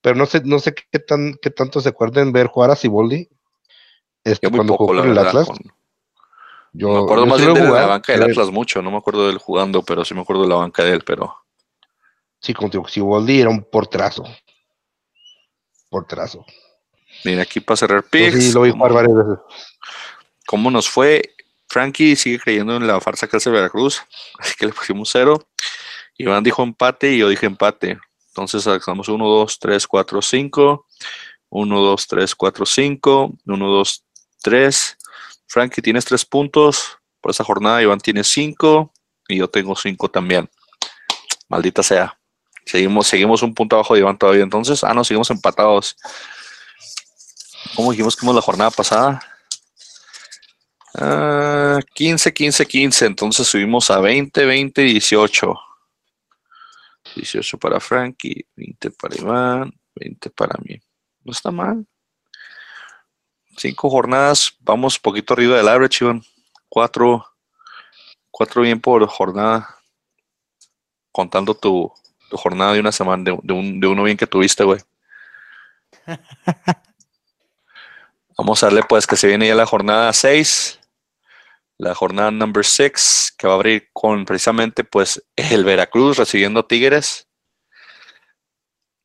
pero 0.01 0.17
no 0.17 0.27
sé, 0.27 0.43
no 0.45 0.59
sé 0.59 0.75
qué 0.75 0.99
tan, 0.99 1.35
qué 1.41 1.51
tanto 1.51 1.81
se 1.81 1.91
acuerden 1.91 2.33
ver 2.33 2.49
jugar 2.49 2.73
a 2.73 2.77
Siboldi 2.77 3.29
este, 4.25 4.51
cuando 4.51 4.77
jugó 4.77 5.03
el 5.03 5.19
Atlas. 5.19 5.49
Yo, 6.75 6.89
me 6.89 6.99
acuerdo 7.01 7.27
más 7.27 7.41
bien 7.41 7.55
de 7.55 7.61
la 7.61 7.87
banca 7.87 8.13
del 8.13 8.31
Atlas 8.31 8.51
mucho, 8.51 8.81
no 8.81 8.91
me 8.91 8.97
acuerdo 8.97 9.27
de 9.27 9.33
él 9.33 9.39
jugando, 9.39 9.83
pero 9.83 10.05
sí 10.05 10.15
me 10.15 10.23
acuerdo 10.23 10.43
de 10.43 10.49
la 10.49 10.57
banca 10.57 10.83
de 10.85 10.93
él, 10.93 11.03
pero. 11.05 11.37
Sí, 12.41 12.55
contigo, 12.55 12.89
Siboldi 12.89 13.41
era 13.41 13.51
un 13.51 13.63
portrazo. 13.63 14.25
Portrazo. 15.89 16.45
Mira, 17.25 17.43
aquí 17.43 17.61
para 17.61 17.77
cerrar 17.77 18.03
picks. 18.03 18.43
Sí, 18.43 18.53
lo 18.53 18.63
vi 18.63 18.71
jugar 18.71 18.93
varias 18.93 19.15
veces. 19.15 19.39
¿Cómo 20.47 20.71
nos 20.71 20.89
fue? 20.89 21.35
Frankie 21.69 22.17
sigue 22.17 22.39
creyendo 22.39 22.77
en 22.77 22.87
la 22.87 23.01
farsa 23.01 23.27
que 23.27 23.37
hace 23.37 23.51
Veracruz, 23.51 24.03
así 24.39 24.55
que 24.59 24.67
le 24.67 24.73
pusimos 24.73 25.09
cero. 25.11 25.47
Iván 26.19 26.45
dijo 26.45 26.63
empate 26.63 27.13
y 27.13 27.19
yo 27.19 27.29
dije 27.29 27.47
empate. 27.47 27.99
Entonces 28.29 28.63
sacamos 28.63 29.09
1, 29.09 29.27
2, 29.27 29.59
3, 29.59 29.87
4, 29.87 30.23
5. 30.23 30.87
1, 31.51 31.81
2, 31.81 32.07
3, 32.07 32.35
4, 32.35 32.67
5. 32.67 33.33
1, 33.45 33.69
2, 33.69 34.05
3. 34.43 34.99
Frankie, 35.47 35.83
tienes 35.83 36.05
3 36.05 36.25
puntos 36.25 36.99
por 37.21 37.31
esa 37.31 37.45
jornada. 37.45 37.83
Iván 37.83 38.01
tiene 38.01 38.25
5 38.25 38.93
y 39.29 39.39
yo 39.39 39.49
tengo 39.49 39.77
5 39.77 40.11
también. 40.11 40.51
Maldita 41.49 41.83
sea. 41.83 42.19
Seguimos, 42.67 43.07
seguimos 43.07 43.43
un 43.43 43.55
punto 43.55 43.77
abajo 43.77 43.95
de 43.95 44.01
Iván 44.01 44.19
todavía. 44.19 44.43
Entonces, 44.43 44.85
ah, 44.85 44.95
no, 44.95 45.05
seguimos 45.05 45.31
empatados. 45.31 45.97
¿Cómo 47.75 47.93
dijimos 47.93 48.17
que 48.17 48.27
la 48.27 48.41
jornada 48.41 48.71
pasada? 48.71 49.21
15, 51.95 52.33
15, 52.33 52.67
15. 52.67 53.07
Entonces 53.07 53.47
subimos 53.47 53.91
a 53.91 54.01
20, 54.01 54.45
20, 54.45 54.83
18. 54.83 55.55
18 57.17 57.59
para 57.59 57.81
Frankie, 57.81 58.47
20 58.57 58.91
para 58.93 59.17
Iván, 59.17 59.73
20 59.97 60.31
para 60.31 60.59
mí. 60.65 60.81
No 61.25 61.33
está 61.33 61.51
mal 61.51 61.87
cinco 63.57 63.91
jornadas, 63.91 64.57
vamos 64.61 64.99
poquito 64.99 65.35
arriba 65.35 65.57
del 65.57 65.69
average, 65.69 66.05
Iván. 66.05 66.23
Cuatro, 66.69 67.27
cuatro 68.31 68.63
bien 68.63 68.81
por 68.81 69.07
jornada. 69.07 69.79
Contando 71.11 71.55
tu, 71.55 71.93
jornada 72.31 72.73
de 72.73 72.81
una 72.81 72.93
semana, 72.93 73.23
de, 73.25 73.39
de, 73.43 73.87
uno 73.87 74.03
bien 74.05 74.17
que 74.17 74.27
tuviste, 74.27 74.65
güey. 74.65 74.81
Vamos 78.39 78.63
a 78.63 78.67
darle 78.67 78.83
pues 78.83 79.07
que 79.07 79.17
se 79.17 79.27
viene 79.27 79.47
ya 79.47 79.55
la 79.55 79.67
jornada 79.67 80.11
6, 80.13 80.81
la 81.77 81.95
jornada 81.95 82.31
number 82.31 82.65
6, 82.65 83.35
que 83.37 83.47
va 83.47 83.53
a 83.53 83.57
abrir 83.57 83.91
con 83.93 84.25
precisamente 84.25 84.85
pues 84.85 85.23
el 85.37 85.65
Veracruz 85.65 86.17
recibiendo 86.17 86.61
a 86.61 86.67
Tigres. 86.67 87.29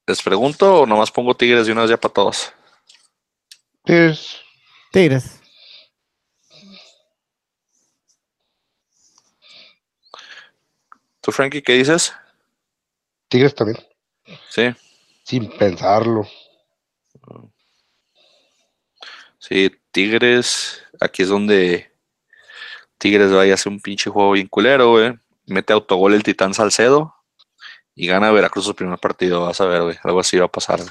¿Les 0.07 0.23
pregunto 0.23 0.81
o 0.81 0.85
nomás 0.85 1.11
pongo 1.11 1.35
Tigres 1.35 1.65
de 1.65 1.73
una 1.73 1.81
vez 1.81 1.89
ya 1.89 1.97
para 1.97 2.13
todos? 2.13 2.53
Tigres. 3.87 4.41
Tigres. 4.91 5.41
¿Tú, 11.21 11.31
Frankie, 11.31 11.61
qué 11.61 11.73
dices? 11.73 12.13
Tigres 13.29 13.55
también. 13.55 13.77
Sí. 14.49 14.75
Sin 15.23 15.49
pensarlo. 15.57 16.27
Sí, 19.39 19.71
Tigres. 19.91 20.83
Aquí 20.99 21.21
es 21.21 21.29
donde 21.29 21.89
Tigres 22.97 23.31
vaya 23.31 23.53
a 23.53 23.55
hacer 23.55 23.71
un 23.71 23.79
pinche 23.79 24.09
juego 24.09 24.33
bien 24.33 24.49
culero, 24.49 24.91
güey. 24.91 25.17
Mete 25.45 25.71
autogol 25.71 26.13
el 26.13 26.23
Titán 26.23 26.53
Salcedo 26.53 27.15
y 27.95 28.07
gana 28.07 28.31
Veracruz 28.31 28.65
su 28.65 28.75
primer 28.75 28.99
partido. 28.99 29.45
Vas 29.45 29.61
a 29.61 29.65
ver, 29.65 29.83
güey. 29.83 29.97
Algo 30.03 30.19
así 30.19 30.37
va 30.37 30.47
a 30.47 30.51
pasar. 30.51 30.81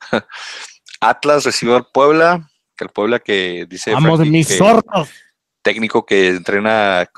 Atlas 1.00 1.44
recibe 1.44 1.74
al 1.74 1.86
Puebla, 1.86 2.50
que 2.76 2.84
el 2.84 2.90
Puebla 2.90 3.18
que 3.18 3.66
dice. 3.68 3.92
Vamos, 3.92 4.20
mis 4.20 4.48
sordos. 4.56 5.10
técnico 5.62 6.06
que 6.06 6.28
entrena, 6.28 7.08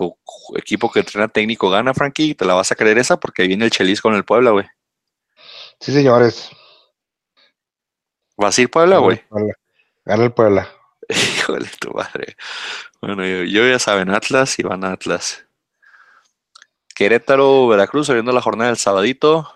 equipo 0.56 0.90
que 0.90 1.00
entrena 1.00 1.28
técnico 1.28 1.70
gana, 1.70 1.94
Frankie, 1.94 2.34
te 2.34 2.44
la 2.44 2.54
vas 2.54 2.72
a 2.72 2.76
creer 2.76 2.98
esa 2.98 3.20
porque 3.20 3.46
viene 3.46 3.64
el 3.64 3.70
Chelis 3.70 4.00
con 4.00 4.14
el 4.14 4.24
Puebla, 4.24 4.50
güey. 4.50 4.66
Sí, 5.80 5.92
señores. 5.92 6.50
¿Vas 8.36 8.56
a 8.56 8.62
ir 8.62 8.70
Puebla, 8.70 8.98
güey? 8.98 9.22
Gana 10.04 10.24
el 10.24 10.32
Puebla. 10.32 10.68
Híjole, 11.08 11.68
tu 11.80 11.92
madre. 11.92 12.36
Bueno, 13.00 13.24
yo, 13.24 13.66
ya 13.66 13.78
saben, 13.78 14.10
Atlas 14.10 14.58
y 14.58 14.62
van 14.62 14.84
a 14.84 14.92
Atlas. 14.92 15.44
Querétaro, 16.94 17.68
Veracruz, 17.68 18.08
abriendo 18.10 18.32
la 18.32 18.42
jornada 18.42 18.70
del 18.70 18.78
sabadito. 18.78 19.52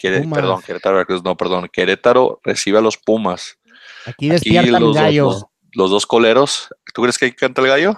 Perdón, 0.00 0.62
Querétaro, 0.62 0.96
Veracruz, 0.96 1.22
no, 1.22 1.36
perdón. 1.36 1.68
Querétaro 1.72 2.40
recibe 2.42 2.78
a 2.78 2.80
los 2.80 2.96
Pumas. 2.96 3.58
Aquí 4.06 4.28
despierta 4.28 4.78
el 4.78 4.94
gallo. 4.94 5.48
Los, 5.72 5.90
dos 5.90 6.06
coleros. 6.06 6.68
¿Tú 6.94 7.02
crees 7.02 7.18
que 7.18 7.34
canta 7.34 7.60
el 7.60 7.68
gallo? 7.68 7.96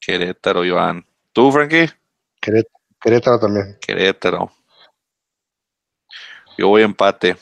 Querétaro, 0.00 0.64
Iván. 0.64 1.06
¿Tú, 1.32 1.52
Frankie? 1.52 1.90
Querétaro 2.40 3.38
también. 3.38 3.78
Querétaro. 3.80 4.50
Yo 6.56 6.68
voy 6.68 6.82
a 6.82 6.86
empate. 6.86 7.36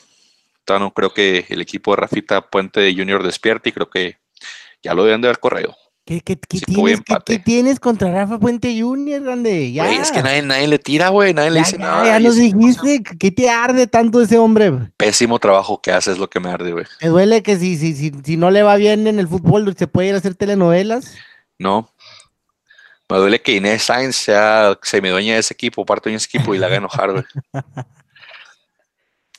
No 0.67 0.91
creo 0.91 1.13
que 1.13 1.45
el 1.49 1.61
equipo 1.61 1.91
de 1.91 2.01
Rafita 2.01 2.41
Puente 2.41 2.93
Junior 2.93 3.23
despierte 3.23 3.69
y 3.69 3.71
creo 3.71 3.89
que 3.89 4.17
ya 4.83 4.93
lo 4.93 5.05
deben 5.05 5.21
de 5.21 5.29
haber 5.29 5.39
corrido. 5.39 5.75
¿Qué, 6.07 6.21
tienes, 7.43 7.81
contra 7.81 8.09
Rafa 8.09 8.39
Puente 8.39 8.81
Junior, 8.81 9.21
grande? 9.21 9.73
Ya. 9.73 9.91
es 9.91 10.09
que 10.09 10.23
nadie, 10.23 10.65
le 10.65 10.79
tira, 10.79 11.09
güey, 11.09 11.33
nadie 11.33 11.51
le 11.51 11.59
dice 11.59 11.77
nada. 11.77 12.05
Ya 12.05 12.17
nos 12.21 12.37
dijiste, 12.37 13.03
¿qué 13.19 13.29
te 13.29 13.49
arde 13.49 13.87
tanto 13.87 14.21
ese 14.21 14.37
hombre? 14.37 14.71
Pésimo 14.95 15.37
trabajo 15.37 15.81
que 15.81 15.91
hace 15.91 16.13
es 16.13 16.17
lo 16.17 16.29
que 16.29 16.39
me 16.39 16.49
arde, 16.49 16.71
güey. 16.71 16.85
¿Te 17.01 17.09
duele 17.09 17.43
que 17.43 17.59
si, 17.59 17.75
si, 17.75 17.93
si, 17.93 18.13
si 18.23 18.37
no 18.37 18.51
le 18.51 18.63
va 18.63 18.77
bien 18.77 19.05
en 19.05 19.19
el 19.19 19.27
fútbol, 19.27 19.75
se 19.77 19.87
puede 19.87 20.07
ir 20.07 20.15
a 20.15 20.19
hacer 20.19 20.35
telenovelas? 20.35 21.13
No. 21.59 21.91
Me 23.09 23.17
duele 23.17 23.41
que 23.41 23.57
Inés 23.57 23.83
Sainz 23.83 24.15
sea 24.15 24.79
semidueña 24.83 25.33
de 25.33 25.39
ese 25.41 25.53
equipo, 25.53 25.85
parte 25.85 26.09
de 26.09 26.15
ese 26.15 26.27
equipo 26.27 26.55
y 26.55 26.57
la 26.57 26.67
haga 26.67 26.77
enojar, 26.77 27.11
güey. 27.11 27.25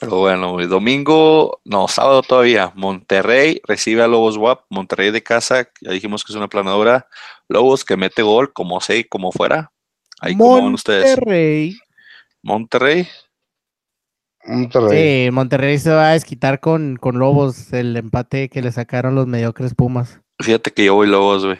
Pero 0.00 0.18
bueno, 0.18 0.56
domingo, 0.68 1.60
no, 1.64 1.88
sábado 1.88 2.22
todavía, 2.22 2.72
Monterrey 2.76 3.60
recibe 3.64 4.02
a 4.02 4.06
Lobos 4.06 4.36
WAP, 4.36 4.64
Monterrey 4.70 5.10
de 5.10 5.24
casa, 5.24 5.68
ya 5.80 5.90
dijimos 5.90 6.22
que 6.22 6.32
es 6.32 6.36
una 6.36 6.48
planadora, 6.48 7.08
Lobos 7.48 7.84
que 7.84 7.96
mete 7.96 8.22
gol, 8.22 8.52
como 8.52 8.80
sé, 8.80 9.08
como 9.08 9.32
fuera. 9.32 9.72
Ahí 10.20 10.36
como 10.36 10.62
van 10.62 10.74
ustedes. 10.74 11.16
Monterrey. 12.42 13.08
Monterrey. 14.44 15.24
Sí, 15.24 15.30
Monterrey 15.32 15.78
se 15.78 15.90
va 15.90 16.10
a 16.10 16.12
desquitar 16.12 16.60
con, 16.60 16.96
con 16.96 17.18
Lobos 17.18 17.72
el 17.72 17.96
empate 17.96 18.48
que 18.48 18.62
le 18.62 18.70
sacaron 18.70 19.16
los 19.16 19.26
mediocres 19.26 19.74
Pumas. 19.74 20.20
Fíjate 20.40 20.70
que 20.70 20.84
yo 20.84 20.94
voy 20.94 21.08
Lobos, 21.08 21.44
güey. 21.44 21.58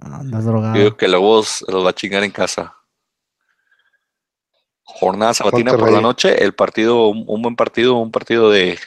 Ah, 0.00 0.20
andas 0.20 0.46
drogado. 0.46 0.76
Yo 0.76 0.96
que 0.96 1.06
Lobos 1.06 1.64
los 1.68 1.84
va 1.84 1.90
a 1.90 1.94
chingar 1.94 2.24
en 2.24 2.30
casa 2.30 2.74
jornada 4.84 5.34
sabatina 5.34 5.76
por 5.76 5.90
la 5.90 6.00
noche, 6.00 6.42
el 6.42 6.54
partido, 6.54 7.08
un, 7.08 7.42
buen 7.42 7.56
partido, 7.56 7.96
un 7.96 8.10
partido 8.10 8.50
de, 8.50 8.78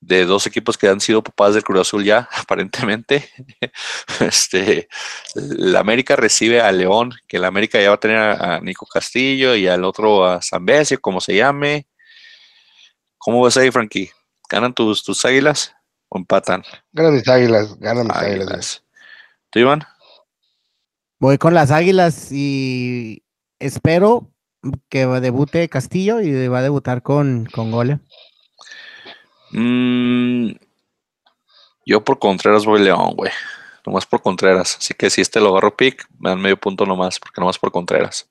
de 0.00 0.24
dos 0.24 0.46
equipos 0.46 0.76
que 0.76 0.88
han 0.88 1.00
sido 1.00 1.22
papás 1.22 1.54
del 1.54 1.62
Cruz 1.62 1.80
Azul 1.80 2.04
ya, 2.04 2.28
aparentemente. 2.36 3.28
Este, 4.20 4.88
la 5.34 5.80
América 5.80 6.16
recibe 6.16 6.60
a 6.60 6.70
León, 6.72 7.12
que 7.26 7.38
la 7.38 7.48
América 7.48 7.80
ya 7.80 7.88
va 7.88 7.96
a 7.96 8.00
tener 8.00 8.18
a, 8.18 8.60
Nico 8.60 8.86
Castillo 8.86 9.54
y 9.54 9.66
al 9.66 9.84
otro 9.84 10.24
a 10.24 10.42
San 10.42 10.64
Besio, 10.64 11.00
como 11.00 11.20
se 11.20 11.36
llame. 11.36 11.86
¿Cómo 13.18 13.40
vas 13.40 13.56
ahí, 13.56 13.70
Frankie? 13.70 14.10
¿Ganan 14.48 14.74
tus, 14.74 15.02
tus 15.02 15.24
águilas 15.24 15.74
o 16.08 16.18
empatan? 16.18 16.62
Ganan 16.92 17.14
mis 17.14 17.28
águilas, 17.28 17.78
ganan 17.78 18.06
mis 18.06 18.16
águilas. 18.16 18.84
¿Tú, 19.50 19.58
Iván? 19.58 19.84
Voy 21.18 21.38
con 21.38 21.54
las 21.54 21.70
águilas 21.70 22.30
y 22.30 23.22
espero 23.58 24.33
que 24.88 25.06
debute 25.06 25.68
Castillo 25.68 26.20
y 26.20 26.48
va 26.48 26.58
a 26.58 26.62
debutar 26.62 27.02
con, 27.02 27.46
con 27.46 27.70
Gole. 27.70 28.00
Mm, 29.52 30.52
yo 31.86 32.04
por 32.04 32.18
Contreras 32.18 32.64
voy 32.64 32.82
León, 32.82 33.14
güey. 33.14 33.30
Nomás 33.86 34.06
por 34.06 34.22
Contreras. 34.22 34.76
Así 34.78 34.94
que 34.94 35.10
si 35.10 35.20
este 35.20 35.40
lo 35.40 35.50
agarro 35.50 35.76
pick, 35.76 36.08
me 36.18 36.30
dan 36.30 36.40
medio 36.40 36.58
punto 36.58 36.86
nomás, 36.86 37.20
porque 37.20 37.40
nomás 37.40 37.58
por 37.58 37.70
Contreras. 37.70 38.28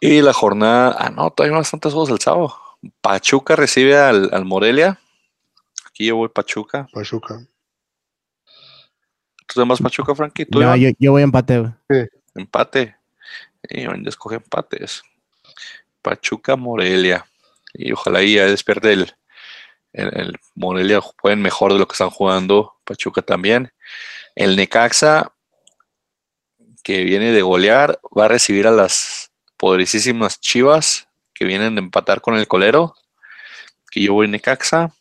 Y 0.00 0.22
la 0.22 0.32
jornada. 0.32 0.96
Ah, 0.98 1.10
no, 1.10 1.30
todavía 1.30 1.56
hay 1.56 1.60
bastantes 1.60 1.92
juegos 1.92 2.10
el 2.10 2.18
sábado. 2.18 2.56
Pachuca 3.00 3.56
recibe 3.56 3.96
al, 3.96 4.44
Morelia. 4.44 4.98
Aquí 5.86 6.06
yo 6.06 6.16
voy 6.16 6.28
Pachuca. 6.28 6.86
Pachuca. 6.92 7.46
¿Tú 9.46 9.60
demás 9.60 9.80
Pachuca, 9.80 10.14
Frankie? 10.14 10.46
¿Tú 10.46 10.60
no, 10.60 10.74
yo, 10.76 10.90
yo, 10.98 11.12
voy 11.12 11.22
empate. 11.22 11.72
Empate. 12.34 12.96
Y 13.68 13.86
van 13.86 14.06
escoge 14.06 14.36
empates. 14.36 15.02
Pachuca, 16.02 16.56
Morelia. 16.56 17.26
Y 17.72 17.92
ojalá 17.92 18.20
ahí 18.20 18.34
ya 18.34 18.46
despierte 18.46 18.92
el, 18.92 19.12
el, 19.92 20.36
Morelia 20.54 21.00
jueguen 21.00 21.42
mejor 21.42 21.72
de 21.72 21.78
lo 21.78 21.88
que 21.88 21.94
están 21.94 22.10
jugando. 22.10 22.74
Pachuca 22.84 23.22
también. 23.22 23.72
El 24.34 24.56
Necaxa, 24.56 25.32
que 26.82 27.04
viene 27.04 27.32
de 27.32 27.42
golear, 27.42 27.98
va 28.16 28.26
a 28.26 28.28
recibir 28.28 28.66
a 28.66 28.72
las 28.72 29.32
poderosísimas 29.56 30.40
Chivas 30.40 31.08
que 31.32 31.44
vienen 31.44 31.74
de 31.74 31.80
empatar 31.80 32.20
con 32.20 32.36
el 32.36 32.46
Colero. 32.46 32.94
Que 33.90 34.02
yo 34.02 34.14
voy 34.14 34.28
Necaxa. 34.28 34.94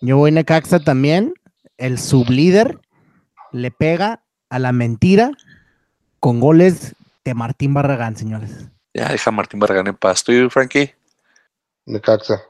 Yo 0.00 0.18
voy 0.18 0.30
Necaxa 0.30 0.78
también. 0.80 1.34
El 1.76 1.98
sublíder 1.98 2.78
le 3.52 3.70
pega 3.70 4.24
a 4.50 4.58
la 4.58 4.72
mentira 4.72 5.32
con 6.20 6.40
goles 6.40 6.94
Martín 7.34 7.74
Barragán, 7.74 8.16
señores. 8.16 8.50
Ya 8.94 9.08
deja 9.08 9.30
a 9.30 9.32
Martín 9.32 9.60
Barragán 9.60 9.86
en 9.86 9.96
paz. 9.96 10.24
¿Tú, 10.24 10.32
Frankie? 10.50 10.94
Necaxa. 11.86 12.42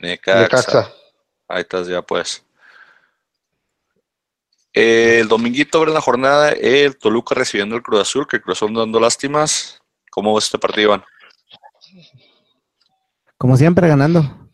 Necaxa. 0.00 0.40
Necaxa. 0.40 0.92
Ahí 1.48 1.60
estás 1.60 1.86
ya, 1.86 2.02
pues. 2.02 2.44
el 4.72 5.28
dominguito 5.28 5.78
abre 5.78 5.92
la 5.92 6.00
jornada, 6.00 6.50
el 6.50 6.96
Toluca 6.96 7.34
recibiendo 7.34 7.76
el 7.76 7.82
Cruz 7.82 8.00
Azul, 8.00 8.26
que 8.26 8.36
el 8.36 8.42
Cruz 8.42 8.58
Azul 8.58 8.74
dando 8.74 8.98
lástimas. 8.98 9.80
¿Cómo 10.10 10.32
va 10.32 10.38
este 10.38 10.58
partido, 10.58 10.88
Iván? 10.88 11.04
Como 13.36 13.56
siempre, 13.56 13.88
ganando. 13.88 14.48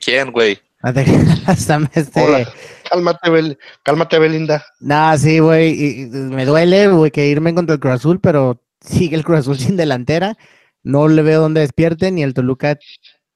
¿Quién, 0.00 0.30
güey? 0.30 0.60
Hasta 1.46 1.78
este... 1.94 2.46
Cálmate, 2.90 3.58
cálmate, 3.84 4.18
Belinda. 4.18 4.66
Nah, 4.80 5.16
sí, 5.16 5.38
güey. 5.38 6.08
Me 6.10 6.44
duele, 6.44 6.88
güey, 6.88 7.12
que 7.12 7.28
irme 7.28 7.54
contra 7.54 7.74
el 7.74 7.80
Cruz 7.80 7.94
Azul, 7.94 8.20
pero 8.20 8.60
sigue 8.80 9.14
el 9.14 9.24
Cruz 9.24 9.40
Azul 9.40 9.58
sin 9.58 9.76
delantera. 9.76 10.36
No 10.82 11.06
le 11.06 11.22
veo 11.22 11.40
dónde 11.40 11.60
despierte, 11.60 12.10
ni 12.10 12.24
el 12.24 12.34
Toluca 12.34 12.78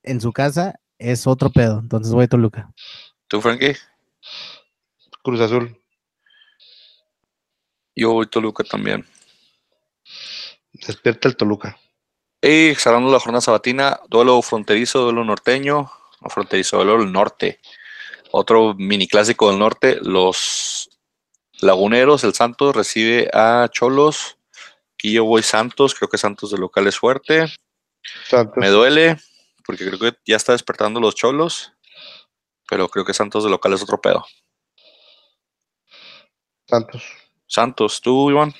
en 0.02 0.20
su 0.20 0.32
casa. 0.32 0.74
Es 0.98 1.28
otro 1.28 1.50
pedo. 1.50 1.78
Entonces 1.78 2.12
voy 2.12 2.24
a 2.24 2.28
Toluca. 2.28 2.72
¿Tú, 3.28 3.40
Frankie? 3.40 3.76
Cruz 5.22 5.40
Azul. 5.40 5.80
Yo 7.94 8.12
voy 8.12 8.26
a 8.26 8.30
Toluca 8.30 8.64
también. 8.64 9.06
Despierta 10.72 11.28
el 11.28 11.36
Toluca. 11.36 11.78
Y 12.42 12.74
cerrando 12.74 13.10
la 13.12 13.20
jornada 13.20 13.40
sabatina, 13.40 14.00
duelo 14.08 14.42
fronterizo, 14.42 15.02
duelo 15.02 15.24
norteño, 15.24 15.90
fronterizo, 16.28 16.78
duelo 16.78 16.98
del 16.98 17.12
norte. 17.12 17.60
Otro 18.36 18.74
mini 18.74 19.06
clásico 19.06 19.48
del 19.48 19.60
norte, 19.60 20.00
los 20.02 20.90
Laguneros, 21.60 22.24
el 22.24 22.34
Santos 22.34 22.74
recibe 22.74 23.30
a 23.32 23.68
Cholos. 23.70 24.38
Aquí 24.94 25.12
yo 25.12 25.24
voy 25.24 25.44
Santos, 25.44 25.94
creo 25.94 26.08
que 26.08 26.18
Santos 26.18 26.50
de 26.50 26.58
local 26.58 26.88
es 26.88 26.98
fuerte. 26.98 27.46
Me 28.56 28.70
duele, 28.70 29.18
porque 29.64 29.86
creo 29.86 30.00
que 30.00 30.18
ya 30.26 30.34
está 30.34 30.50
despertando 30.50 30.98
los 30.98 31.14
Cholos, 31.14 31.74
pero 32.68 32.88
creo 32.88 33.04
que 33.04 33.14
Santos 33.14 33.44
de 33.44 33.50
local 33.50 33.72
es 33.72 33.84
otro 33.84 34.00
pedo. 34.00 34.26
Santos. 36.66 37.04
Santos, 37.46 38.00
¿tú, 38.00 38.32
Iván? 38.32 38.52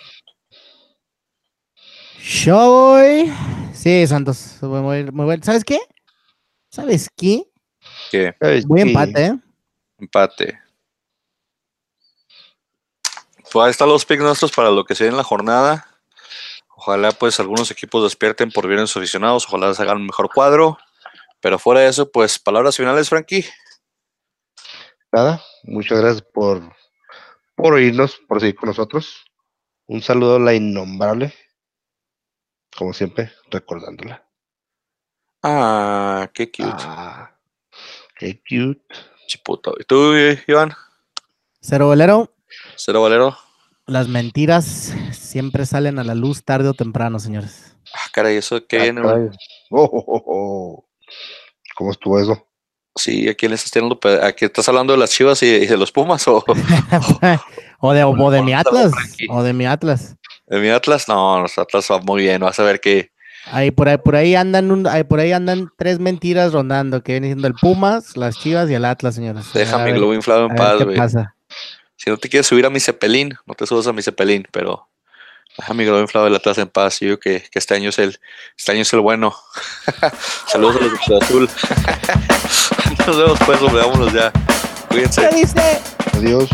Yo 2.23 2.71
voy. 2.71 3.33
Sí, 3.73 4.07
Santos. 4.07 4.59
Muy, 4.63 5.11
muy, 5.11 5.43
¿Sabes 5.43 5.65
qué? 5.65 5.81
¿Sabes 6.71 7.09
qué? 7.17 7.43
¿Qué? 8.13 8.37
Voy 8.69 8.81
empate, 8.81 9.27
¿eh? 9.27 9.39
Empate. 10.05 10.61
Pues 13.51 13.65
ahí 13.65 13.71
están 13.71 13.89
los 13.89 14.05
picks 14.05 14.23
nuestros 14.23 14.53
para 14.53 14.71
lo 14.71 14.85
que 14.85 14.95
sea 14.95 15.09
en 15.09 15.17
la 15.17 15.25
jornada. 15.25 15.87
Ojalá 16.77 17.13
pues 17.13 17.41
algunos 17.41 17.71
equipos 17.71 18.03
despierten 18.03 18.51
por 18.51 18.67
bien 18.67 18.87
sus 18.87 18.99
aficionados, 18.99 19.47
ojalá 19.47 19.73
se 19.73 19.83
hagan 19.83 19.99
un 19.99 20.07
mejor 20.07 20.29
cuadro. 20.33 20.77
Pero 21.41 21.59
fuera 21.59 21.81
de 21.81 21.89
eso, 21.89 22.11
pues 22.11 22.39
palabras 22.39 22.77
finales, 22.77 23.09
Frankie. 23.09 23.47
Nada, 25.11 25.43
muchas 25.63 26.01
gracias 26.01 26.23
por, 26.23 26.61
por 27.55 27.75
oírnos, 27.75 28.17
por 28.29 28.41
seguir 28.41 28.57
con 28.57 28.69
nosotros. 28.69 29.25
Un 29.87 30.03
saludo 30.03 30.37
a 30.37 30.41
la 30.41 30.55
innombrable, 30.55 31.33
como 32.77 32.93
siempre, 32.93 33.33
recordándola. 33.51 34.27
Ah, 35.43 36.31
qué 36.35 36.51
cute. 36.51 36.85
Ah, 36.87 37.39
qué 38.17 38.39
cute. 38.41 39.14
Chiputo. 39.27 39.75
¿Y 39.79 39.85
tú, 39.85 40.15
Iván? 40.47 40.75
Cero 41.61 41.89
Valero. 41.89 42.33
Cero 42.77 43.03
Valero. 43.03 43.37
Las 43.87 44.09
mentiras 44.09 44.95
siempre 45.13 45.67
salen 45.67 45.99
a 45.99 46.05
la 46.05 46.15
luz 46.15 46.45
tarde 46.45 46.69
o 46.69 46.75
temprano, 46.75 47.19
señores. 47.19 47.77
Ah, 47.95 48.09
caray, 48.13 48.37
eso 48.37 48.67
que 48.67 48.79
ah, 48.79 48.83
viene. 48.83 49.03
Oh, 49.71 49.91
oh, 49.93 50.23
oh, 50.27 50.89
¿Cómo 51.75 51.91
estuvo 51.91 52.19
eso? 52.19 52.47
Sí, 52.97 53.29
¿a 53.29 53.35
quién 53.35 53.51
le 53.51 53.57
estás 53.57 53.73
tirando? 53.73 53.99
¿Aquí 54.23 54.45
estás 54.45 54.69
hablando 54.69 54.93
de 54.93 54.99
las 54.99 55.11
chivas 55.11 55.43
y, 55.43 55.67
de 55.67 55.77
los 55.77 55.91
Pumas? 55.91 56.27
¿O, 56.29 56.45
o 57.81 57.93
de, 57.93 58.05
o 58.05 58.31
de 58.31 58.43
mi 58.43 58.55
Atlas? 58.55 58.93
¿O 59.29 59.43
de 59.43 59.53
mi 59.53 59.67
Atlas? 59.67 60.17
¿De 60.47 60.61
mi 60.61 60.69
Atlas? 60.69 61.09
No, 61.09 61.41
los 61.41 61.59
Atlas 61.59 61.89
van 61.89 62.05
muy 62.05 62.23
bien. 62.23 62.41
Vas 62.41 62.59
a 62.61 62.63
ver 62.63 62.81
que 62.81 63.11
Ahí 63.51 63.71
por 63.71 63.89
ahí, 63.89 63.99
por 63.99 64.17
ahí 64.17 64.35
andan 64.35 64.71
un, 64.71 64.89
por 65.09 65.21
ahí 65.21 65.33
andan 65.33 65.71
tres 65.77 65.99
mentiras 65.99 66.53
rondando, 66.53 67.03
que 67.03 67.13
vienen 67.13 67.31
siendo 67.31 67.49
el 67.49 67.55
Pumas, 67.55 68.17
las 68.17 68.39
Chivas 68.39 68.71
y 68.71 68.75
el 68.75 68.85
Atlas, 68.85 69.15
señores. 69.15 69.47
Déjame 69.53 69.93
mi 69.93 69.99
globo 69.99 70.15
inflado 70.15 70.47
en 70.47 70.55
paz, 70.55 70.83
güey. 70.83 70.99
Si 71.97 72.11
no 72.11 72.17
te 72.17 72.29
quieres 72.29 72.47
subir 72.47 72.67
a 72.67 72.71
mi 72.71 72.81
Cepelín, 72.81 73.35
no 73.47 73.55
te 73.55 73.67
subas 73.67 73.87
a 73.87 73.93
mi 73.93 74.03
Cepelín, 74.03 74.47
pero 74.51 74.89
deja 75.57 75.75
mi 75.75 75.85
globo 75.85 76.01
inflado 76.01 76.27
del 76.27 76.35
Atlas 76.35 76.59
en 76.59 76.69
paz. 76.69 77.01
Yo 77.01 77.19
que, 77.19 77.45
que 77.51 77.59
este 77.59 77.75
año 77.75 77.91
es 77.91 77.99
el, 77.99 78.19
este 78.57 78.73
año 78.73 78.83
es 78.83 78.93
el 78.93 79.01
bueno. 79.01 79.35
Saludos 80.49 80.77
a 80.77 80.85
los 80.85 81.07
de 81.07 81.25
Azul. 81.25 81.51
Nos 83.07 83.19
vemos 83.19 83.39
pues, 83.45 83.61
nos 83.61 83.73
veámonos 83.73 84.13
ya. 84.13 84.33
Cuídense. 84.89 85.29
Adiós. 86.15 86.49